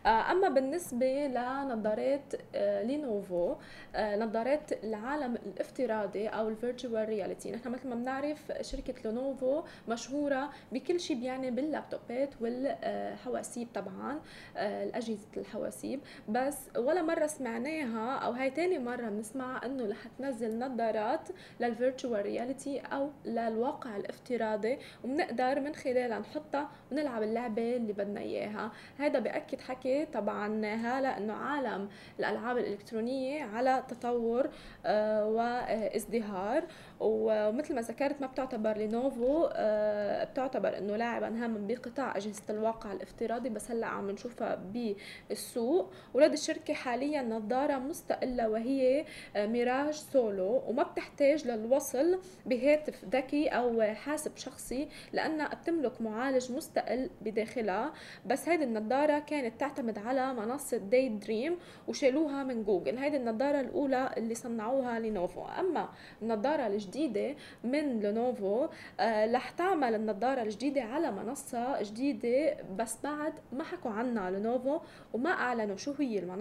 أما 0.06 0.48
بالنسبة 0.48 1.26
لنظارات 1.26 2.34
لينوفو 2.54 3.54
نظارات 3.96 4.84
العالم 4.84 5.34
الافتراضي 5.34 6.28
أو 6.28 6.48
ال 6.48 6.56
virtual 6.56 7.08
reality 7.08 7.50
نحن 7.52 7.68
مثل 7.68 7.88
ما 7.88 7.94
بنعرف 7.94 8.52
شركة 8.60 8.94
لينوفو 9.04 9.62
مشهورة 9.88 10.50
بكل 10.72 11.00
شيء 11.00 11.16
بيعني 11.20 11.50
باللابتوبات 11.50 12.30
والحواسيب 12.40 13.68
طبعا 13.74 14.20
الأجهزة 14.56 15.26
الحواسيب. 15.36 16.00
بس 16.28 16.56
ولا 16.76 17.02
مرة 17.02 17.26
سمعناها 17.26 18.18
أو 18.18 18.32
هاي 18.32 18.50
تاني 18.50 18.78
مرة 18.78 19.08
بنسمع 19.08 19.60
إنه 19.64 19.90
رح 19.90 20.06
تنزل 20.18 20.58
نظارات 20.58 21.28
لل 21.60 21.74
virtual 21.74 22.22
reality 22.22 22.80
أو 22.80 23.10
للواقع 23.24 23.96
الافتراضي 23.96 24.78
وبنقدر 25.04 25.60
من 25.60 25.74
خلالها 25.74 26.18
نحطها 26.18 26.70
ونلعب 26.92 27.22
اللعبة 27.22 27.76
اللي 27.76 27.92
بدنا 27.92 28.20
إياها. 28.20 28.72
هذا 28.98 29.18
بأكد 29.18 29.60
حكي 29.60 30.06
طبعا 30.06 30.46
هلا 30.66 31.18
إنه 31.18 31.32
عالم 31.32 31.88
الألعاب 32.18 32.58
الإلكترونية 32.58 33.44
على 33.44 33.82
تطور 33.88 34.50
آه، 34.86 35.26
وإزدهار. 35.26 36.64
ومثل 37.00 37.74
ما 37.74 37.80
ذكرت 37.80 38.20
ما 38.20 38.26
بتعتبر 38.26 38.76
لينوفو 38.76 39.48
آه، 39.52 40.24
بتعتبر 40.24 40.78
إنه 40.78 40.96
لاعبا 40.96 41.26
هاما 41.26 41.66
بقطاع 41.66 42.16
أجهزة 42.16 42.42
الواقع 42.50 42.92
الافتراضي 42.92 43.48
بس 43.48 43.70
هلأ 43.70 43.86
عم 43.86 44.10
نشوفها 44.10 44.54
بالسوق. 44.54 45.92
ولدى 46.14 46.32
الشركة 46.50 46.74
حاليا 46.74 47.22
نظارة 47.22 47.78
مستقلة 47.78 48.48
وهي 48.48 49.04
آه، 49.36 49.46
Mirage 49.46 49.94
Solo 49.94 50.62
وما 50.66 50.82
بتحتاج 50.82 51.46
للوصل 51.48 52.18
بهاتف 52.46 53.04
ذكي 53.04 53.48
أو 53.48 53.82
حاسب 53.82 54.36
شخصي 54.36 54.88
لانها 55.12 55.54
بتملك 55.54 56.00
معالج 56.00 56.52
مستقل 56.52 57.10
بداخلها. 57.22 57.92
بس 58.26 58.48
هيدي 58.48 58.64
النظارة 58.64 59.18
كانت 59.18 59.60
تعتمد 59.60 59.98
على 59.98 60.34
منصة 60.34 60.76
Daydream 60.76 61.56
وشالوها 61.88 62.44
من 62.44 62.64
جوجل. 62.64 62.98
هيدي 62.98 63.16
النظارة 63.16 63.60
الأولى 63.60 64.10
اللي 64.16 64.34
صنعوها 64.34 64.98
لينوفو. 64.98 65.44
أما 65.58 65.88
النظارة 66.22 66.66
الجديدة 66.66 66.90
جديدة 66.90 67.34
من 67.64 68.00
لينوفو 68.00 68.68
آه، 69.00 69.32
رح 69.32 69.50
تعمل 69.50 69.94
النظارة 69.94 70.42
الجديدة 70.42 70.82
على 70.82 71.12
منصة 71.12 71.82
جديدة 71.82 72.56
بس 72.78 72.98
بعد 73.04 73.32
ما 73.52 73.64
حكوا 73.64 73.90
عنها 73.90 74.30
لينوفو 74.30 74.80
وما 75.12 75.30
أعلنوا 75.30 75.76
شو 75.76 75.92
هي 75.98 76.18
المنصة. 76.18 76.39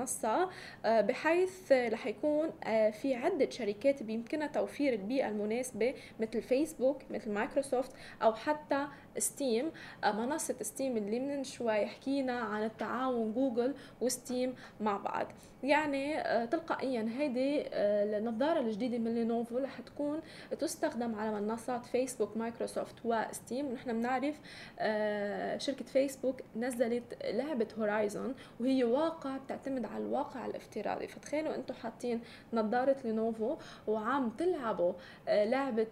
آه، 0.86 1.02
بحيث 1.02 1.72
رح 1.72 2.08
يكون 2.08 2.50
آه، 2.64 2.90
في 2.90 3.16
عدة 3.16 3.50
شركات 3.50 4.04
بيمكنها 4.04 4.48
توفير 4.48 4.94
البيئة 4.94 5.28
المناسبة 5.30 5.94
مثل 6.20 6.42
فيسبوك 6.42 7.02
مثل 7.10 7.32
مايكروسوفت 7.32 7.92
أو 8.22 8.34
حتى 8.34 8.88
Steam 9.20 9.72
منصة 10.06 10.56
Steam 10.62 10.98
اللي 10.98 11.20
من 11.20 11.44
شوي 11.44 11.86
حكينا 11.86 12.40
عن 12.40 12.64
التعاون 12.64 13.34
جوجل 13.34 13.74
و 14.02 14.11
Steam 14.11 14.56
مع 14.82 14.98
بعض. 14.98 15.28
يعني 15.64 16.24
تلقائيا 16.48 17.10
هيدي 17.18 17.64
النظارة 17.74 18.60
الجديدة 18.60 18.98
من 18.98 19.16
لينوفو 19.16 19.58
رح 19.58 19.82
تكون 19.82 20.20
تستخدم 20.60 21.16
على 21.16 21.42
منصات 21.42 21.86
فيسبوك 21.86 22.38
مايكروسوفت 22.38 22.96
وستيم 23.06 23.66
ونحن 23.66 23.94
بنعرف 23.94 24.40
آه، 24.80 25.58
شركة 25.58 25.86
فيسبوك 25.86 26.36
نزلت 26.56 27.04
لعبة 27.26 27.68
هورايزون 27.80 28.36
وهي 28.60 28.84
واقع 28.84 29.38
بتعتمد 29.38 29.86
على 29.86 30.04
الواقع 30.04 30.46
الافتراضي. 30.46 31.08
فتخيلوا 31.08 31.56
أنتم 31.56 31.74
حاطين 31.74 32.22
نظارة 32.54 32.96
لينوفو 33.04 33.58
وعم 33.88 34.30
تلعبوا 34.30 34.94
آه، 35.28 35.46
لعبة 35.46 35.88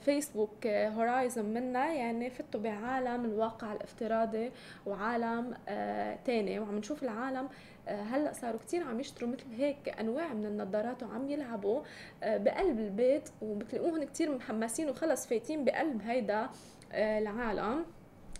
فيسبوك 0.00 0.66
هورايزون 0.66 1.44
منها. 1.44 1.92
يعني 1.92 2.30
فتوا 2.30 2.60
بعالم 2.68 3.24
الواقع 3.24 3.72
الافتراضي 3.72 4.50
وعالم 4.86 5.54
آه، 5.68 6.18
تاني. 6.24 6.58
وعم 6.58 6.78
نشوف 6.78 7.02
العالم 7.02 7.48
هلأ 7.88 8.32
صاروا 8.32 8.60
كثير 8.66 8.84
عم 8.84 9.00
يشتروا 9.00 9.30
مثل 9.30 9.44
هيك 9.56 9.88
أنواع 10.00 10.34
من 10.34 10.46
النظارات 10.46 11.02
وعم 11.02 11.30
يلعبوا 11.30 11.82
آه، 12.22 12.36
بقلب 12.36 12.78
البيت 12.78 13.28
وبتلاقوهم 13.42 14.04
كثير 14.04 14.34
محمسين 14.36 14.88
وخلص 14.90 15.26
فايتين 15.26 15.64
بقلب 15.64 16.02
هيدا 16.02 16.48
آه، 16.92 17.18
العالم. 17.18 17.84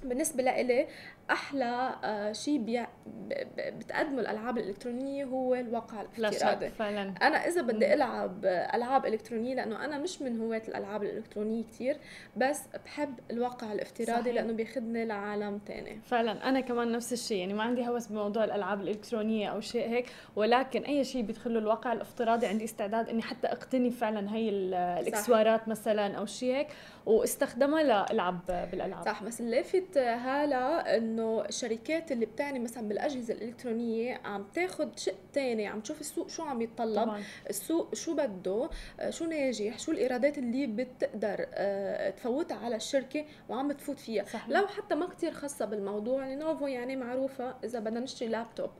بالنسبة 0.04 0.42
لإلي 0.42 0.86
أحلى 1.30 1.94
آه، 2.04 2.32
شيء 2.32 2.86
بتقدمه 3.58 4.20
الألعاب 4.20 4.58
الإلكترونية 4.58 5.24
هو 5.24 5.54
الواقع 5.54 6.04
الافتراضي. 6.18 6.68
فعلا. 6.70 7.14
أنا 7.22 7.36
إذا 7.46 7.62
بدي 7.62 7.94
ألعب 7.94 8.44
ألعاب 8.44 9.06
إلكترونية 9.06 9.54
لأنه 9.54 9.84
أنا 9.84 9.98
مش 9.98 10.22
من 10.22 10.40
هواة 10.40 10.62
الألعاب 10.68 11.02
الإلكترونية 11.02 11.64
كثير 11.64 11.96
بس 12.36 12.60
بحب 12.84 13.14
الواقع 13.30 13.72
الافتراضي 13.72 14.20
صحيح. 14.20 14.34
لأنه 14.34 14.52
بياخذني 14.52 15.04
لعالم 15.04 15.58
تاني. 15.58 16.00
فعلا 16.00 16.48
أنا 16.48 16.60
كمان 16.60 16.92
نفس 16.92 17.12
الشيء 17.12 17.38
يعني 17.38 17.54
ما 17.54 17.62
عندي 17.62 17.88
هوس 17.88 18.06
بموضوع 18.06 18.44
الألعاب 18.44 18.80
الإلكترونية 18.80 19.48
أو 19.48 19.60
شيء 19.60 19.88
هيك 19.88 20.06
ولكن 20.36 20.82
أي 20.82 21.04
شيء 21.04 21.22
بيدخل 21.22 21.52
له 21.52 21.58
الواقع 21.58 21.92
الافتراضي 21.92 22.46
عندي 22.46 22.64
استعداد 22.64 23.08
إني 23.08 23.22
حتى 23.22 23.46
أقتني 23.46 23.90
فعلا 23.90 24.34
هي 24.34 24.48
الاكسوارات 24.48 25.68
مثلا 25.68 26.18
أو 26.18 26.26
شيء 26.26 26.54
هيك 26.54 26.68
واستخدمها 27.06 27.82
لألعب 27.82 28.40
بالألعاب. 28.46 29.04
صح 29.04 29.22
بس 29.22 29.40
اللافت 29.40 29.98
هلا 29.98 30.96
انه 30.96 31.17
الشركات 31.18 32.12
اللي 32.12 32.26
بتعني 32.26 32.58
مثلا 32.58 32.88
بالأجهزة 32.88 33.34
الإلكترونية 33.34 34.20
عم 34.24 34.44
تاخذ 34.54 34.88
شق 34.96 35.14
ثاني 35.34 35.66
عم 35.66 35.80
تشوف 35.80 36.00
السوق 36.00 36.28
شو 36.28 36.42
عم 36.42 36.62
يتطلب 36.62 37.04
طبعا. 37.04 37.22
السوق 37.50 37.94
شو 37.94 38.14
بده 38.14 38.70
آه، 39.00 39.10
شو 39.10 39.24
ناجح 39.24 39.78
شو 39.78 39.92
الإيرادات 39.92 40.38
اللي 40.38 40.66
بتقدر 40.66 41.46
آه، 41.54 42.10
تفوتها 42.10 42.56
على 42.56 42.76
الشركة 42.76 43.24
وعم 43.48 43.72
تفوت 43.72 43.98
فيها 43.98 44.24
صحيح. 44.24 44.48
لو 44.48 44.66
حتى 44.66 44.94
ما 44.94 45.06
كتير 45.06 45.32
خاصة 45.32 45.64
بالموضوع 45.64 46.26
لينوفو 46.26 46.66
يعني 46.66 46.96
معروفة 46.96 47.54
إذا 47.64 47.78
بدنا 47.78 48.00
نشتري 48.00 48.28
لابتوب 48.28 48.70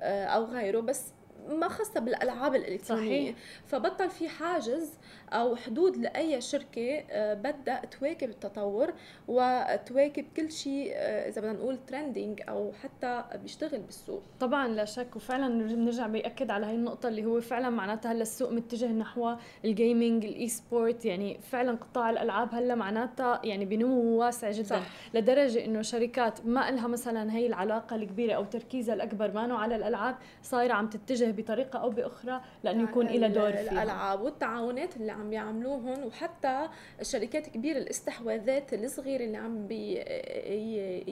آه، 0.00 0.24
أو 0.24 0.44
غيره 0.44 0.80
بس 0.80 1.02
ما 1.48 1.68
خاصة 1.68 2.00
بالألعاب 2.00 2.54
الإلكترونية 2.54 3.32
صحيح. 3.32 3.36
فبطل 3.66 4.10
في 4.10 4.28
حاجز 4.28 4.90
أو 5.32 5.56
حدود 5.56 5.96
لأي 5.96 6.40
شركة 6.40 7.04
آه، 7.10 7.34
بدها 7.34 7.82
تواكب 7.84 8.28
التطور 8.28 8.92
وتواكب 9.28 10.24
كل 10.36 10.52
شيء 10.52 10.92
آه، 10.94 11.28
إذا 11.28 11.40
بدنا 11.40 11.52
نقول 11.52 11.78
trending 11.86 12.42
أو 12.48 12.72
حتى 12.82 13.24
بيشتغل 13.42 13.80
بالسوق. 13.80 14.22
طبعا 14.40 14.68
لا 14.68 14.84
شك 14.84 15.16
وفعلا 15.16 15.48
بنرجع 15.74 16.06
بيأكد 16.06 16.50
على 16.50 16.66
هاي 16.66 16.74
النقطة 16.74 17.08
اللي 17.08 17.24
هو 17.24 17.40
فعلا 17.40 17.70
معناتها 17.70 18.12
هلأ 18.12 18.22
السوق 18.22 18.52
متجه 18.52 18.86
نحو 18.86 19.34
ال 19.64 19.73
gaming 19.73 20.24
ال 20.24 20.48
e-sport 20.48 21.04
يعني 21.04 21.38
فعلا 21.38 21.76
قطاع 21.76 22.10
الألعاب 22.10 22.54
هلأ 22.54 22.74
معناتها 22.74 23.40
يعني 23.44 23.64
بنمو 23.64 24.20
واسع 24.20 24.50
جدا. 24.50 24.66
صح. 24.66 24.82
لدرجة 25.14 25.64
إنه 25.64 25.82
شركات 25.82 26.46
ما 26.46 26.70
لها 26.70 26.86
مثلا 26.86 27.32
هي 27.32 27.46
العلاقة 27.46 27.96
الكبيرة 27.96 28.34
أو 28.34 28.44
تركيزها 28.44 28.94
الأكبر 28.94 29.30
ما 29.30 29.54
على 29.54 29.76
الألعاب 29.76 30.16
صايرة 30.42 30.72
عم 30.72 30.88
تتجه 30.88 31.30
بطريقة 31.30 31.78
أو 31.78 31.90
بأخرى 31.90 32.40
لأنه 32.64 32.82
يكون 32.82 33.06
لها 33.06 33.28
دور 33.28 33.52
فيها. 33.52 33.72
الألعاب 33.72 34.20
والتعاونات 34.20 34.96
اللي 34.96 35.12
عم 35.12 35.25
يعملوهم 35.32 36.04
وحتى 36.04 36.68
الشركات 37.00 37.46
الكبيره 37.46 37.78
الاستحواذات 37.78 38.74
الصغيرة 38.74 39.24
اللي 39.24 39.36
عم 39.36 39.66
بي 39.66 39.94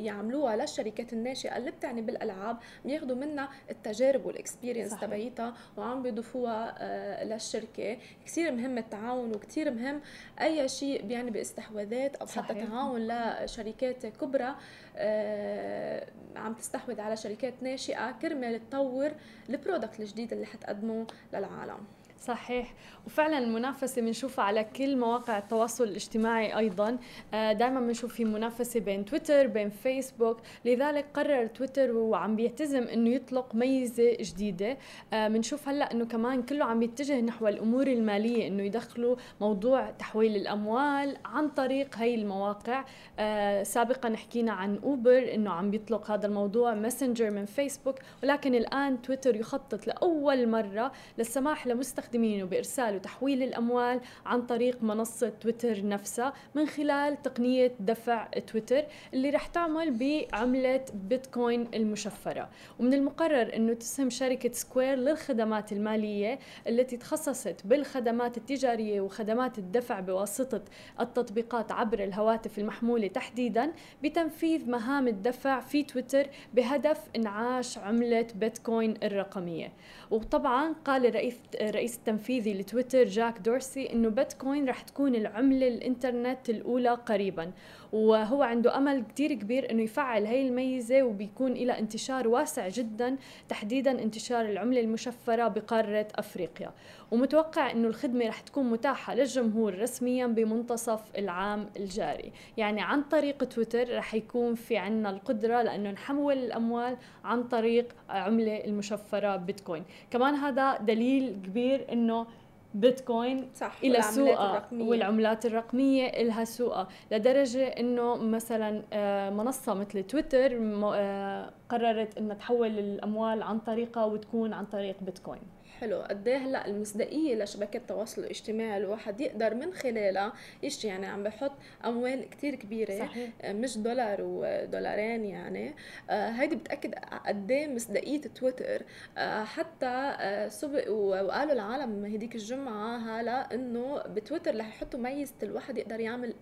يعملوها 0.04 0.56
للشركات 0.56 1.12
الناشئة 1.12 1.56
اللي 1.56 1.70
بتعني 1.70 2.02
بالألعاب 2.02 2.56
بياخذوا 2.84 3.16
منها 3.16 3.48
التجارب 3.70 4.26
وال 4.26 4.38
experience 4.38 5.00
تبعيتها 5.00 5.54
وعم 5.76 6.02
بيضيفوها 6.02 6.74
آه، 6.78 7.24
للشركة. 7.24 7.98
كثير 8.26 8.52
مهم 8.52 8.78
التعاون 8.78 9.30
وكثير 9.34 9.70
مهم 9.70 10.00
أي 10.40 10.68
شيء 10.68 11.02
بيعني 11.02 11.30
باستحواذات 11.30 12.16
أو 12.16 12.26
صحيح. 12.26 12.44
حتى 12.44 12.54
تعاون 12.66 13.08
لشركات 13.08 14.06
كبرى 14.06 14.54
آه، 14.96 16.06
عم 16.36 16.54
تستحوذ 16.54 17.00
على 17.00 17.16
شركات 17.16 17.54
ناشئة 17.62 18.12
كرمال 18.12 18.70
تطور 18.70 19.12
ال 19.50 19.56
product 19.56 20.00
الجديد 20.00 20.32
اللي 20.32 20.46
حتقدمه 20.46 21.06
للعالم. 21.32 21.78
صحيح. 22.26 22.74
وفعلا 23.06 23.38
المنافسة 23.38 24.02
بنشوفها 24.02 24.44
على 24.44 24.64
كل 24.64 24.96
مواقع 24.96 25.38
التواصل 25.38 25.84
الاجتماعي 25.84 26.58
أيضا. 26.58 26.98
آه، 27.34 27.52
دائما 27.52 27.80
بنشوف 27.80 28.14
في 28.14 28.24
منافسة 28.24 28.80
بين 28.80 29.04
تويتر 29.04 29.46
بين 29.46 29.70
فيسبوك. 29.70 30.40
لذلك 30.64 31.06
قرر 31.14 31.46
تويتر 31.46 31.96
وعم 31.96 32.36
بيعتزم 32.36 32.82
إنه 32.82 33.10
يطلق 33.10 33.54
ميزة 33.54 34.16
جديدة. 34.20 34.76
آه، 35.12 35.28
بنشوف 35.28 35.68
هلأ 35.68 35.92
إنه 35.92 36.04
كمان 36.04 36.42
كله 36.42 36.64
عم 36.64 36.82
يتجه 36.82 37.20
نحو 37.20 37.48
الأمور 37.48 37.86
المالية 37.86 38.48
إنه 38.48 38.62
يدخلوا 38.62 39.16
موضوع 39.40 39.90
تحويل 39.90 40.36
الأموال 40.36 41.16
عن 41.24 41.48
طريق 41.48 41.96
هي 41.96 42.14
المواقع. 42.14 42.84
آه، 43.18 43.62
سابقا 43.62 44.16
حكينا 44.16 44.52
عن 44.52 44.78
أوبر 44.84 45.34
إنه 45.34 45.50
عم 45.50 45.70
بيطلق 45.70 46.10
هذا 46.10 46.26
الموضوع 46.26 46.74
ماسنجر 46.74 47.30
من 47.30 47.44
فيسبوك. 47.44 47.98
ولكن 48.22 48.54
الآن 48.54 49.02
تويتر 49.02 49.36
يخطط 49.36 49.86
لأول 49.86 50.48
مرة 50.48 50.92
للسماح 51.18 51.66
لمستخدمين 51.66 52.13
المستخدمين 52.14 52.46
بإرسال 52.46 52.94
وتحويل 52.94 53.42
الأموال 53.42 54.00
عن 54.26 54.42
طريق 54.42 54.82
منصة 54.82 55.28
تويتر 55.28 55.86
نفسها 55.86 56.32
من 56.54 56.66
خلال 56.66 57.22
تقنية 57.22 57.72
دفع 57.80 58.24
تويتر 58.24 58.84
اللي 59.14 59.30
رح 59.30 59.46
تعمل 59.46 59.90
بعملة 59.90 60.84
بيتكوين 60.94 61.68
المشفرة. 61.74 62.48
ومن 62.80 62.94
المقرر 62.94 63.56
أنه 63.56 63.74
تسهم 63.74 64.10
شركة 64.10 64.52
سكوير 64.52 64.96
للخدمات 64.98 65.72
المالية 65.72 66.38
التي 66.68 66.96
تخصصت 66.96 67.56
بالخدمات 67.64 68.36
التجارية 68.36 69.00
وخدمات 69.00 69.58
الدفع 69.58 70.00
بواسطة 70.00 70.62
التطبيقات 71.00 71.72
عبر 71.72 72.04
الهواتف 72.04 72.58
المحمولة 72.58 73.06
تحديدا 73.06 73.72
بتنفيذ 74.02 74.70
مهام 74.70 75.08
الدفع 75.08 75.60
في 75.60 75.82
تويتر 75.82 76.26
بهدف 76.54 77.00
إنعاش 77.16 77.78
عملة 77.78 78.26
بيتكوين 78.34 78.94
الرقمية. 79.02 79.72
وطبعا 80.14 80.74
قال 80.84 81.06
الرئيس 81.06 81.34
رئيس 81.62 81.96
التنفيذي 81.96 82.54
لتويتر 82.54 83.04
جاك 83.04 83.38
دورسي 83.38 83.92
إنه 83.92 84.08
بيتكوين 84.08 84.68
رح 84.68 84.80
تكون 84.80 85.14
العملة 85.14 85.68
الإنترنت 85.68 86.50
الأولى 86.50 86.90
قريبا. 86.90 87.52
وهو 87.92 88.42
عنده 88.42 88.76
أمل 88.76 89.04
كتير 89.04 89.34
كبير 89.34 89.70
إنه 89.70 89.82
يفعل 89.82 90.26
هاي 90.26 90.48
الميزة 90.48 91.02
وبيكون 91.02 91.54
لها 91.54 91.78
انتشار 91.78 92.28
واسع 92.28 92.68
جدا 92.68 93.16
تحديدا 93.48 94.02
انتشار 94.02 94.44
العملة 94.44 94.80
المشفرة 94.80 95.48
بقارة 95.48 96.08
أفريقيا. 96.14 96.72
ومتوقع 97.10 97.70
إنه 97.70 97.88
الخدمة 97.88 98.28
رح 98.28 98.40
تكون 98.40 98.70
متاحة 98.70 99.14
للجمهور 99.14 99.78
رسميا 99.78 100.26
بمنتصف 100.26 101.00
العام 101.18 101.66
الجاري. 101.76 102.32
يعني 102.56 102.80
عن 102.80 103.02
طريق 103.02 103.44
تويتر 103.44 103.96
رح 103.96 104.14
يكون 104.14 104.54
في 104.54 104.76
عنا 104.76 105.10
القدرة 105.10 105.62
لأنه 105.62 105.90
نحول 105.90 106.38
الأموال 106.38 106.96
عن 107.24 107.42
طريق 107.42 107.94
عملة 108.08 108.64
المشفرة 108.64 109.36
بيتكوين. 109.36 109.84
كمان 110.10 110.34
هذا 110.34 110.76
دليل 110.76 111.36
كبير 111.44 111.92
إنه 111.92 112.26
بيتكوين 112.74 113.50
صح 113.54 113.76
إلى 113.84 114.02
سوقها 114.02 114.68
والعملات 114.72 115.46
الرقمية 115.46 116.22
لها 116.22 116.44
سوقها 116.44 116.88
لدرجة 117.12 117.66
إنه 117.66 118.16
مثلا 118.16 118.82
آه، 118.92 119.30
منصة 119.30 119.74
مثل 119.74 120.02
تويتر 120.02 120.58
آه، 120.94 121.50
قررت 121.68 122.18
إنها 122.18 122.34
تحول 122.34 122.78
الأموال 122.78 123.42
عن 123.42 123.58
طريقها 123.58 124.04
وتكون 124.04 124.52
عن 124.52 124.64
طريق 124.64 124.96
بيتكوين. 125.00 125.42
حلو. 125.84 126.00
قد 126.02 126.28
إيه 126.28 126.36
هلأ 126.36 126.66
المصداقية 126.66 127.34
لشبكات 127.34 127.82
التواصل 127.82 128.22
الاجتماعي 128.24 128.76
الواحد 128.78 129.20
يقدر 129.20 129.54
من 129.54 129.72
خلالها 129.74 130.32
يشتري؟ 130.62 130.88
يعني 130.88 131.06
عم 131.06 131.22
بحط 131.22 131.52
أموال 131.84 132.30
كتير 132.30 132.54
كبيرة 132.54 132.98
صحيح. 132.98 133.30
آه، 133.42 133.52
مش 133.52 133.78
دولار 133.78 134.18
ودولارين 134.22 135.24
يعني. 135.24 135.74
آه 136.10 136.30
هيدي 136.30 136.56
بتأكد 136.56 136.94
قد 137.26 137.50
إيه 137.50 137.68
مصداقية 137.68 138.20
تويتر 138.20 138.82
آه 139.18 139.44
حتى 139.44 139.86
آه 139.86 140.48
سبق 140.48 140.90
وقالوا 140.90 141.52
العالم 141.52 142.04
هديك 142.04 142.34
الجمعة 142.34 142.96
هلأ 143.20 143.54
إنه 143.54 144.02
بتويتر 144.02 144.58
رح 144.58 144.68
يحطوا 144.68 145.00
ميزة 145.00 145.34
الواحد 145.42 145.78
يقدر 145.78 146.00
يعمل 146.00 146.34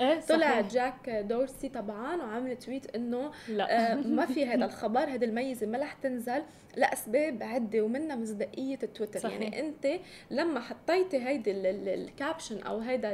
edit 0.00 0.30
إيه 0.30 0.36
طلع 0.36 0.60
جاك 0.60 1.10
دورسي 1.10 1.68
طبعا 1.68 2.16
وعمل 2.16 2.56
tweet 2.56 2.96
إنه 2.96 3.30
لا. 3.48 3.92
آه 3.92 3.94
ما 3.94 4.26
في 4.26 4.46
هذا 4.46 4.64
الخبر 4.64 5.00
هذه 5.00 5.24
الميزة 5.24 5.66
ما 5.66 5.78
رح 5.78 5.92
تنزل 5.92 6.42
لأسباب 6.76 7.42
عده 7.42 7.82
ومنها 7.82 8.16
مصداقية 8.16 8.78
التويتر. 8.82 9.20
صحيح. 9.20 9.40
يعني 9.40 9.60
أنت 9.60 10.00
لما 10.30 10.60
حطيتي 10.60 11.26
هيدي 11.26 11.50
ال 11.94 12.03
caption 12.03 12.62
أو 12.62 12.78
هيدا 12.78 13.12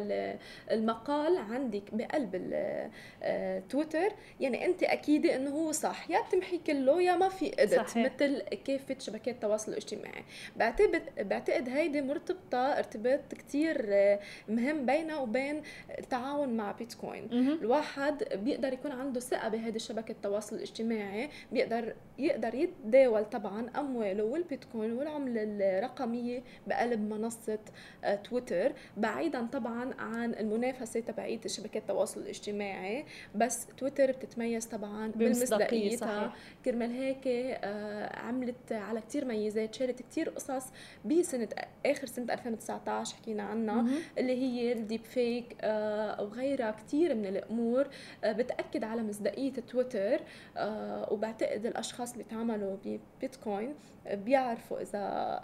المقال 0.71 1.37
عندك 1.37 1.83
بقلب 1.93 2.31
التويتر 3.23 4.07
آه، 4.07 4.13
يعني 4.41 4.67
أنت 4.67 4.83
اكيده 4.83 5.37
إنه 5.37 5.51
هو 5.51 5.73
صح. 5.73 6.11
يا 6.11 6.21
بتمحي 6.29 6.59
كله 6.59 7.03
يا 7.03 7.17
ما 7.17 7.29
في 7.29 7.63
إدت 7.63 7.99
مثل 7.99 8.43
كافه 8.65 8.97
شبكات 8.99 9.35
التواصل 9.35 9.73
الاجتماعي. 9.73 10.25
بعتقد 10.57 11.03
بعتقد 11.21 11.69
هيدي 11.69 12.03
مرتبطة 12.03 12.59
ارتباط 12.59 13.35
كتير 13.35 13.87
آه، 13.89 14.21
مهم 14.49 14.87
بينها 14.87 15.19
وبين 15.19 15.63
التعاون 15.99 16.57
مع 16.57 16.70
بيتكوين. 16.73 17.29
الواحد 17.63 18.25
بيقدر 18.33 18.73
يكون 18.73 18.91
عنده 18.93 19.21
ثقة 19.21 19.49
بهذه 19.49 19.79
شبكة 19.79 20.13
التواصل 20.13 20.57
الاجتماعي 20.57 21.29
بيقدر 21.53 21.95
يقدر 22.19 22.55
يتداول 22.55 23.25
طبعا 23.25 23.71
أمواله 23.79 24.25
والبيتكوين 24.25 24.93
والعملة 24.93 25.43
الرقمية 25.43 26.43
بقلب 26.67 27.01
منصة 27.01 27.59
آه، 28.05 28.15
تويتر 28.15 28.73
بعيدا 28.97 29.47
طبعا 29.47 29.95
عن 29.99 30.35
المنافسة 30.35 31.01
تبعية 31.01 31.41
شبكات 31.47 31.83
التواصل 31.83 32.21
الاجتماعي. 32.21 33.05
بس 33.35 33.67
تويتر 33.79 34.13
بتتميز 34.13 34.67
طبعا 34.67 35.09
بالمصداقيتها 35.17 36.33
كرمال 36.65 36.91
هيك 36.93 37.23
آه، 37.27 38.17
عملت 38.17 38.73
على 38.73 39.01
كتير 39.01 39.25
ميزات 39.25 39.75
شالت 39.75 40.03
كتير 40.03 40.29
قصص 40.29 40.67
بسنة 41.05 41.49
آخر 41.87 42.07
سنة 42.07 42.33
2019 42.33 43.17
حكينا 43.17 43.43
عنها 43.43 43.85
اللي 44.19 44.33
هي 44.43 44.73
الديب 44.73 45.05
فيك 45.05 45.57
أو 45.65 46.29
غيرها 46.61 46.71
كتير 46.71 47.15
من 47.15 47.27
الأمور 47.27 47.87
آه، 48.25 48.33
بتأكد 48.33 48.85
على 48.85 49.03
مصداقية 49.03 49.53
تويتر 49.53 50.21
وبعتقد 51.11 51.67
الأشخاص 51.67 52.13
اللي 52.13 52.25
تعاملوا 52.25 52.77
ببيتكوين 52.85 53.75
بيعرفوا 54.07 54.81
اذا 54.81 54.99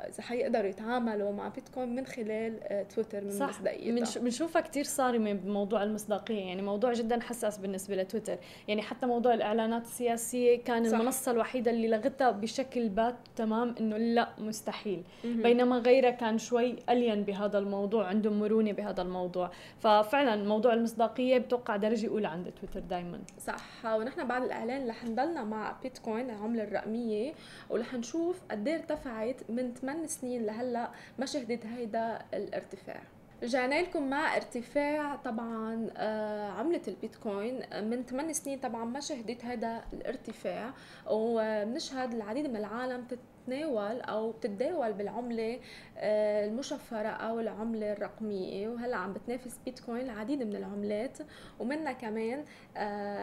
إذا 0.08 0.22
حيقدروا 0.22 0.66
يتعاملوا 0.66 1.32
مع 1.32 1.48
بيتكوين 1.48 1.94
من 1.94 2.06
خلال 2.06 2.62
آه، 2.62 2.82
تويتر 2.82 3.24
من 3.24 3.30
صح. 3.30 3.48
مصداقيتها 3.48 4.20
بنشوفها 4.20 4.62
كثير 4.62 4.84
صارمة 4.84 5.32
بموضوع 5.32 5.82
المصداقية 5.82 6.40
يعني 6.40 6.62
موضوع 6.62 6.92
جدا 6.92 7.20
حساس 7.20 7.58
بالنسبة 7.58 7.96
لتويتر. 7.96 8.38
يعني 8.68 8.82
حتى 8.82 9.06
موضوع 9.06 9.34
الإعلانات 9.34 9.82
السياسية 9.84 10.64
كان 10.64 10.90
صح. 10.90 10.98
المنصة 10.98 11.32
الوحيدة 11.32 11.70
اللي 11.70 11.88
لغتها 11.88 12.30
بشكل 12.30 12.88
بات 12.88 13.14
تمام 13.36 13.74
إنه 13.80 13.96
لا 13.96 14.28
مستحيل. 14.38 15.02
م-م. 15.24 15.42
بينما 15.42 15.78
غيرها 15.78 16.10
كان 16.10 16.38
شوي 16.38 16.76
ألين 16.90 17.22
بهذا 17.22 17.58
الموضوع 17.58 18.06
عندهم 18.06 18.40
مرونة 18.40 18.72
بهذا 18.72 19.02
الموضوع. 19.02 19.50
ففعلا 19.80 20.44
موضوع 20.44 20.72
المصداقية 20.72 21.38
بتوقع 21.38 21.76
درجة 21.76 22.08
أولى 22.08 22.28
عند 22.28 22.52
تويتر 22.60 22.80
دائما 22.80 23.20
صح. 23.46 23.86
ونحن 23.86 24.26
بعد 24.26 24.42
الإعلان 24.42 24.88
رح 24.88 25.04
نضلنا 25.04 25.44
مع 25.44 25.76
بيتكوين 25.82 26.30
العمله 26.30 26.62
الرقمية 26.62 27.32
ورح 27.70 27.94
نشوف 27.94 28.45
قد 28.50 28.68
إيه 28.68 28.74
ارتفعت 28.74 29.50
من 29.50 29.74
8 29.74 30.06
سنين 30.06 30.46
لهلا 30.46 30.90
ما 31.18 31.26
شهدت 31.26 31.66
هيدا 31.66 32.18
الارتفاع. 32.34 33.02
رجعنا 33.42 33.82
لكم 33.82 34.10
مع 34.10 34.36
ارتفاع 34.36 35.16
طبعا 35.16 35.90
آه، 35.96 36.50
عملة 36.50 36.80
البيتكوين. 36.88 37.60
من 37.90 38.02
8 38.06 38.32
سنين 38.32 38.58
طبعا 38.58 38.84
ما 38.84 39.00
شهدت 39.00 39.44
هذا 39.44 39.82
الارتفاع 39.92 40.70
وبنشهد 41.10 42.14
العديد 42.14 42.46
من 42.50 42.56
العالم 42.56 43.04
بتتناول 43.04 44.00
أو 44.00 44.30
بتتداول 44.32 44.92
بالعملة 44.92 45.60
آه، 45.98 46.46
المشفرة 46.46 47.08
أو 47.08 47.40
العملة 47.40 47.92
الرقمية. 47.92 48.68
وهلأ 48.68 48.96
عم 48.96 49.12
بتنافس 49.12 49.58
بيتكوين 49.64 50.04
العديد 50.04 50.42
من 50.42 50.56
العملات. 50.56 51.18
ومنها 51.60 51.92
كمان 51.92 52.44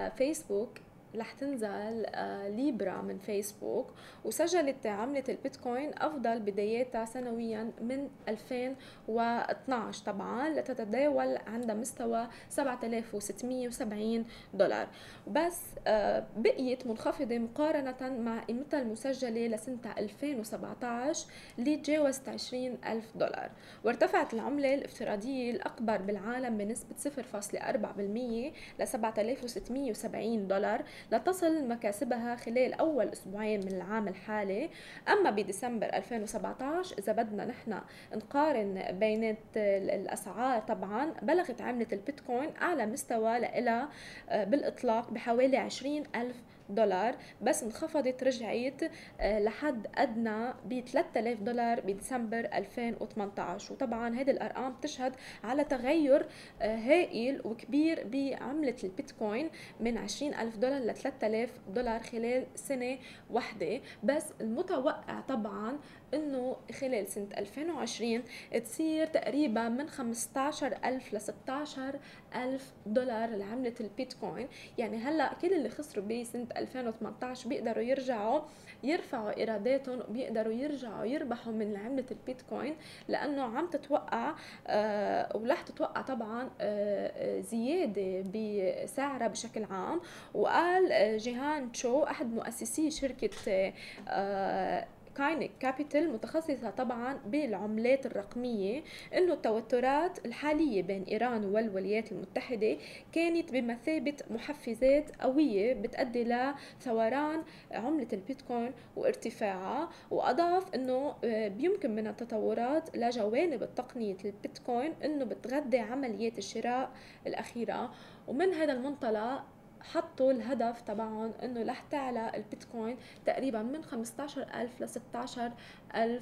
فيسبوك 0.10 0.70
رح 1.16 1.32
تنزل 1.32 2.06
آه، 2.06 2.50
ليبرا 2.50 3.02
من 3.02 3.18
فيسبوك 3.18 3.94
وسجلت 4.26 4.88
عملة 4.88 5.24
البيتكوين 5.30 5.92
أفضل 5.98 6.40
بداياتها 6.40 7.06
سنويا 7.06 7.72
من 7.82 8.10
2012 8.30 10.06
طبعا 10.06 10.50
لتتداول 10.50 11.38
عند 11.48 11.72
مستوى 11.72 12.28
7670 12.50 14.26
دولار. 14.54 14.88
بس 15.28 15.62
آه، 15.88 16.28
بقيت 16.38 16.88
منخفضة 16.88 17.38
مقارنة 17.38 18.18
مع 18.20 18.44
قيمتها 18.44 18.82
المسجلة 18.82 19.48
لسنة 19.48 19.94
2017 19.98 21.28
اللي 21.60 21.78
تجاوزت 21.78 22.30
20 22.30 22.78
ألف 22.88 23.06
دولار. 23.18 23.52
وارتفعت 23.84 24.34
العملة 24.34 24.74
الافتراضية 24.74 25.52
الأكبر 25.52 25.98
بالعالم 25.98 26.58
بنسبة 26.58 26.96
0.4% 26.98 28.54
ل 28.80 28.88
7670 28.88 30.48
دولار 30.48 30.84
لتصل 31.12 31.68
مكاسبها 31.68 32.36
خلال 32.36 32.74
أول 32.74 33.08
أسبوعين 33.08 33.60
من 33.60 33.72
العام 33.72 34.08
الحالي. 34.08 34.70
أما 35.08 35.30
بديسمبر 35.30 35.88
2017 35.88 36.96
إذا 37.00 37.14
بدنا 37.14 37.46
نحن 37.46 37.80
نقارن 38.16 38.84
بينات 39.00 39.38
الأسعار 39.58 40.60
طبعا 40.60 41.14
بلغت 41.22 41.62
عملة 41.62 41.88
البيتكوين 41.94 42.50
أعلى 42.62 42.86
مستوى 42.86 43.40
لها 43.40 43.90
آه، 44.30 44.44
بالإطلاق 44.44 45.12
بحوالي 45.12 45.58
20 45.58 46.04
ألف 46.16 46.36
دولار 46.70 47.16
بس 47.42 47.64
انخفضت 47.64 48.24
رجعت 48.24 48.82
آه، 49.20 49.40
لحد 49.40 49.88
أدنى 49.96 50.54
ب 50.66 50.80
3000 50.86 51.42
دولار 51.42 51.80
بديسمبر 51.80 52.40
2018 52.54 53.74
وطبعا 53.74 54.16
هذه 54.16 54.32
الأرقام 54.32 54.76
تشهد 54.82 55.14
على 55.44 55.64
تغير 55.64 56.26
آه، 56.62 56.76
هائل 56.76 57.42
وكبير 57.46 58.08
بعملة 58.08 58.76
البيتكوين 58.84 59.50
من 59.80 59.98
20000 59.98 60.58
دولار 60.58 60.82
ل 60.82 60.96
3000 60.96 61.60
دولار 61.76 62.04
خلال 62.04 62.46
سنة 62.56 62.98
واحدة. 63.30 63.82
بس 64.04 64.26
المتوقع 64.42 65.20
طبعا 65.20 65.78
إنه 66.14 66.56
خلال 66.80 67.08
سنة 67.08 67.28
2020 67.38 68.24
تصير 68.64 69.08
تقريبا 69.08 69.70
من 69.70 69.90
15000 69.90 71.14
ل 71.14 71.22
16000 71.22 72.74
دولار 72.86 73.30
لعملة 73.30 73.74
البيتكوين. 73.80 74.48
يعني 74.78 74.98
هلأ 74.98 75.34
كل 75.42 75.54
اللي 75.54 75.70
خسروا 75.70 76.06
بسنة 76.06 76.48
2018 76.58 77.50
بيقدروا 77.50 77.84
يرجعوا 77.84 78.42
يرفعوا 78.84 79.38
إيراداتهم 79.38 80.00
وبيقدروا 80.10 80.54
يرجعوا 80.54 81.06
يربحوا 81.06 81.54
من 81.54 81.78
عملة 81.78 82.06
البيتكوين. 82.12 82.76
لأنه 83.08 83.42
عم 83.42 83.68
تتوقع 83.70 84.34
آه 84.68 85.38
ورح 85.38 85.62
تتوقع 85.62 86.02
طبعا 86.02 86.50
آه, 86.62 87.08
آه، 87.08 87.42
زيادة 87.42 88.24
بسعرها 88.34 89.28
بشكل 89.28 89.64
عام. 89.64 90.02
وقال 90.34 90.92
آه 90.92 91.18
جيهان 91.18 91.72
تشو 91.72 92.04
أحد 92.04 92.34
مؤسسي 92.34 92.92
شركة 92.92 93.74
آه 94.08 94.88
كاينك 95.18 95.52
كابيتال 95.60 96.14
متخصصة 96.14 96.70
طبعا 96.70 97.20
بالعملات 97.26 98.06
الرقمية 98.06 98.84
إنه 99.18 99.34
التوترات 99.34 100.26
الحالية 100.26 100.82
بين 100.82 101.04
إيران 101.04 101.46
والولايات 101.46 102.12
المتحدة 102.12 102.78
كانت 103.12 103.52
بمثابة 103.52 104.16
محفزات 104.30 105.22
قوية 105.22 105.74
بتؤدي 105.74 106.24
لثوران 106.24 107.44
عملة 107.72 108.08
البيتكوين 108.14 108.72
وارتفاعها 108.96 109.90
وأضاف 110.12 110.76
إنه 110.76 111.16
آه، 111.24 111.48
بيمكن 111.48 111.96
من 111.96 112.08
التطورات 112.08 112.98
لجوانب 112.98 113.70
تقنية 113.76 114.18
البيتكوين 114.26 114.94
إنه 115.04 115.26
بتغذي 115.26 115.80
عمليات 115.80 116.38
الشراء 116.38 116.92
الأخيرة. 117.28 117.92
ومن 118.28 118.54
هذا 118.54 118.74
المنطلق 118.74 119.44
حطوا 119.84 120.32
الهدف 120.32 120.82
تبعهم 120.82 121.32
إنه 121.44 121.64
رح 121.64 121.84
تعلى 121.92 122.32
البيتكوين 122.36 122.98
تقريبا 123.26 123.62
من 123.62 123.84
15000 123.84 124.82
ل 124.82 124.90
16000 124.90 125.54
آه، 125.96 126.22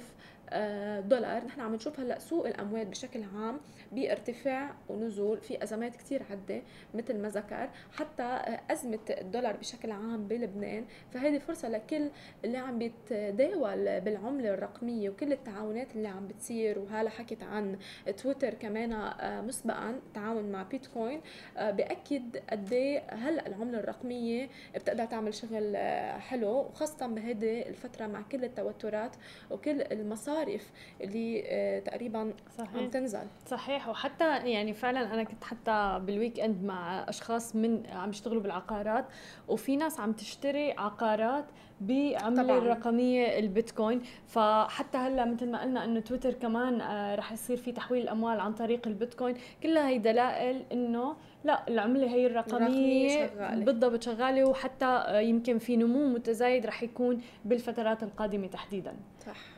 دولار. 1.00 1.44
نحن 1.44 1.60
عم 1.60 1.74
نشوف 1.74 2.00
هلأ 2.00 2.18
سوق 2.18 2.46
الاموال 2.46 2.84
بشكل 2.84 3.22
عام 3.22 3.60
بارتفاع 3.92 4.74
ونزول 4.88 5.38
في 5.40 5.62
أزمات 5.62 5.96
كثير 5.96 6.22
عدة 6.30 6.62
مثل 6.94 7.18
ما 7.18 7.28
ذكر. 7.28 7.68
حتى 7.92 8.22
آه، 8.22 8.60
أزمة 8.70 8.98
الدولار 9.10 9.56
بشكل 9.56 9.90
عام 9.90 10.28
بلبنان 10.28 10.84
فهذه 11.10 11.38
فرصة 11.38 11.68
لكل 11.68 12.10
اللي 12.44 12.58
عم 12.58 12.78
بيتداول 12.78 14.00
بالعملة 14.00 14.54
الرقمية 14.54 15.10
وكل 15.10 15.32
التعاونات 15.32 15.96
اللي 15.96 16.08
عم 16.08 16.28
بتصير. 16.28 16.78
وهلا 16.78 17.10
حكيت 17.10 17.42
عن 17.42 17.78
تويتر 18.16 18.54
كمان 18.54 18.92
آه، 18.92 19.40
مسبقا 19.40 20.00
تعاون 20.14 20.52
مع 20.52 20.62
بيتكوين. 20.62 21.20
بأكد 21.56 22.36
قد 22.50 22.72
إيه 22.72 23.02
هلأ 23.10 23.46
العملة 23.46 23.78
الرقمية 23.78 24.48
بتقدر 24.74 25.04
تعمل 25.04 25.34
شغل 25.34 25.76
حلو 26.20 26.48
وخاصة 26.48 27.06
بهذه 27.06 27.62
الفترة 27.68 28.06
مع 28.06 28.22
كل 28.22 28.44
التوترات 28.44 29.16
وكل 29.50 29.82
المصاري 29.82 30.41
المصارف 30.42 30.70
اللي 31.00 31.42
آه، 31.46 31.78
تقريبا 31.78 32.32
صحيح. 32.58 32.76
عم 32.76 32.90
تنزل. 32.90 33.26
صحيح. 33.46 33.88
وحتى 33.88 34.36
يعني 34.38 34.72
فعلا 34.74 35.14
أنا 35.14 35.24
كنت 35.24 35.44
حتى 35.44 36.00
بالويك 36.06 36.40
إند 36.40 36.64
مع 36.64 37.08
أشخاص 37.08 37.56
من 37.56 37.86
عم 37.86 38.10
يشتغلوا 38.10 38.42
بالعقارات 38.42 39.04
وفي 39.48 39.76
ناس 39.76 40.00
عم 40.00 40.12
تشتري 40.12 40.72
عقارات 40.72 41.44
بعملة 41.80 42.58
الرقمية 42.58 43.38
البيتكوين. 43.38 44.00
فحتى 44.26 44.98
هلأ 44.98 45.24
مثل 45.24 45.50
ما 45.50 45.62
قلنا 45.62 45.84
إنه 45.84 46.00
تويتر 46.00 46.32
كمان 46.32 46.80
آه، 46.80 47.14
رح 47.14 47.32
يصير 47.32 47.56
في 47.56 47.72
تحويل 47.72 48.02
الأموال 48.02 48.40
عن 48.40 48.52
طريق 48.54 48.86
البيتكوين. 48.88 49.36
كلها 49.62 49.88
هي 49.88 49.98
دلائل 49.98 50.62
إنه 50.72 51.16
لا 51.44 51.68
العملة 51.68 52.06
هي 52.06 52.26
الرقمية 52.26 53.26
شغالة. 53.26 53.64
بالضبط 53.64 54.02
شغالة 54.02 54.44
وحتى 54.44 54.84
آه، 54.84 55.20
يمكن 55.20 55.58
في 55.58 55.76
نمو 55.76 56.08
متزايد 56.08 56.66
رح 56.66 56.82
يكون 56.82 57.20
بالفترات 57.44 58.02
القادمة 58.02 58.46
تحديدا. 58.46 58.96
صح. 59.26 59.51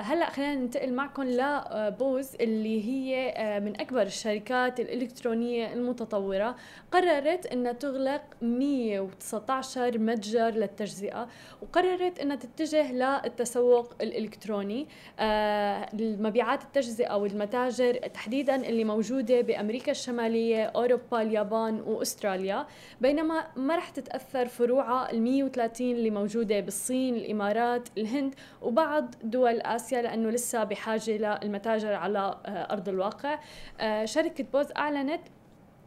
هلأ 0.00 0.30
خلينا 0.30 0.54
ننتقل 0.54 0.92
معكم 0.92 1.22
لبوز 1.22 2.34
اللي 2.40 2.84
هي 2.88 3.30
آه، 3.36 3.58
من 3.58 3.80
أكبر 3.80 4.02
الشركات 4.02 4.80
الإلكترونية 4.80 5.72
المتطورة. 5.72 6.56
قررت 6.92 7.46
إنها 7.46 7.72
تغلق 7.72 8.22
119 8.42 9.98
متجر 9.98 10.50
للتجزئة 10.50 11.28
وقررت 11.62 12.18
إنها 12.18 12.36
تتجه 12.36 12.92
للتسوق 12.92 13.94
الإلكتروني. 14.00 14.86
آه، 15.20 15.88
المبيعات 15.94 16.62
التجزئة 16.62 17.16
والمتاجر 17.16 17.94
تحديدا 17.94 18.56
اللي 18.68 18.84
موجودة 18.84 19.40
بأمريكا 19.40 19.90
الشمالية 19.92 20.64
أوروبا 20.64 21.22
اليابان 21.22 21.80
وأستراليا. 21.80 22.66
بينما 23.00 23.46
ما 23.56 23.76
رح 23.76 23.88
تتأثر 23.90 24.46
فروعها 24.46 25.10
ال 25.12 25.22
130 25.22 25.90
اللي 25.96 26.10
موجودة 26.10 26.60
بالصين 26.60 27.16
الإمارات 27.16 27.88
الهند 27.98 28.34
وبعض 28.62 29.14
دول 29.22 29.51
دول 29.52 29.60
آسيا 29.60 30.02
لأنه 30.02 30.30
لسه 30.30 30.64
بحاجة 30.64 31.10
للمتاجر 31.10 31.94
على 31.94 32.18
آه، 32.18 32.72
أرض 32.72 32.88
الواقع. 32.88 33.38
آه، 33.80 34.04
شركة 34.04 34.44
بوز 34.52 34.66
أعلنت 34.76 35.20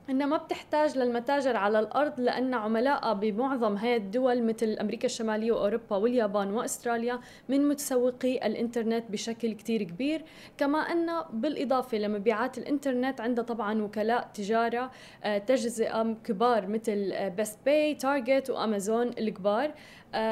إنها 0.10 0.28
ما 0.28 0.38
بتحتاج 0.38 0.97
للمتاجر 0.97 1.58
على 1.58 1.80
الأرض 1.80 2.19
لأن 2.19 2.54
عملائها 2.54 3.13
بمعظم 3.13 3.75
هاي 3.78 3.95
الدول 3.95 4.43
مثل 4.43 4.78
أمريكا 4.82 5.06
الشمالية 5.06 5.51
وأوروبا 5.51 5.95
واليابان 5.95 6.54
وأستراليا 6.54 7.19
من 7.49 7.67
متسوقي 7.69 8.47
الإنترنت 8.47 9.12
بشكل 9.12 9.54
كتير 9.54 9.84
كبير. 9.84 10.21
كما 10.58 10.80
أن 10.80 11.10
بالإضافة 11.34 11.97
لمبيعات 11.97 12.58
الإنترنت 12.58 13.21
عندها 13.21 13.43
طبعا 13.43 13.82
وكلاء 13.82 14.30
تجارة 14.34 14.91
آه، 15.23 15.38
تجزئة 15.38 16.15
كبار 16.23 16.67
مثل 16.67 17.30
بيست 17.30 17.60
باي 17.65 17.95
تارجت 17.95 18.49
وأمازون 18.49 19.08
الكبار. 19.08 19.71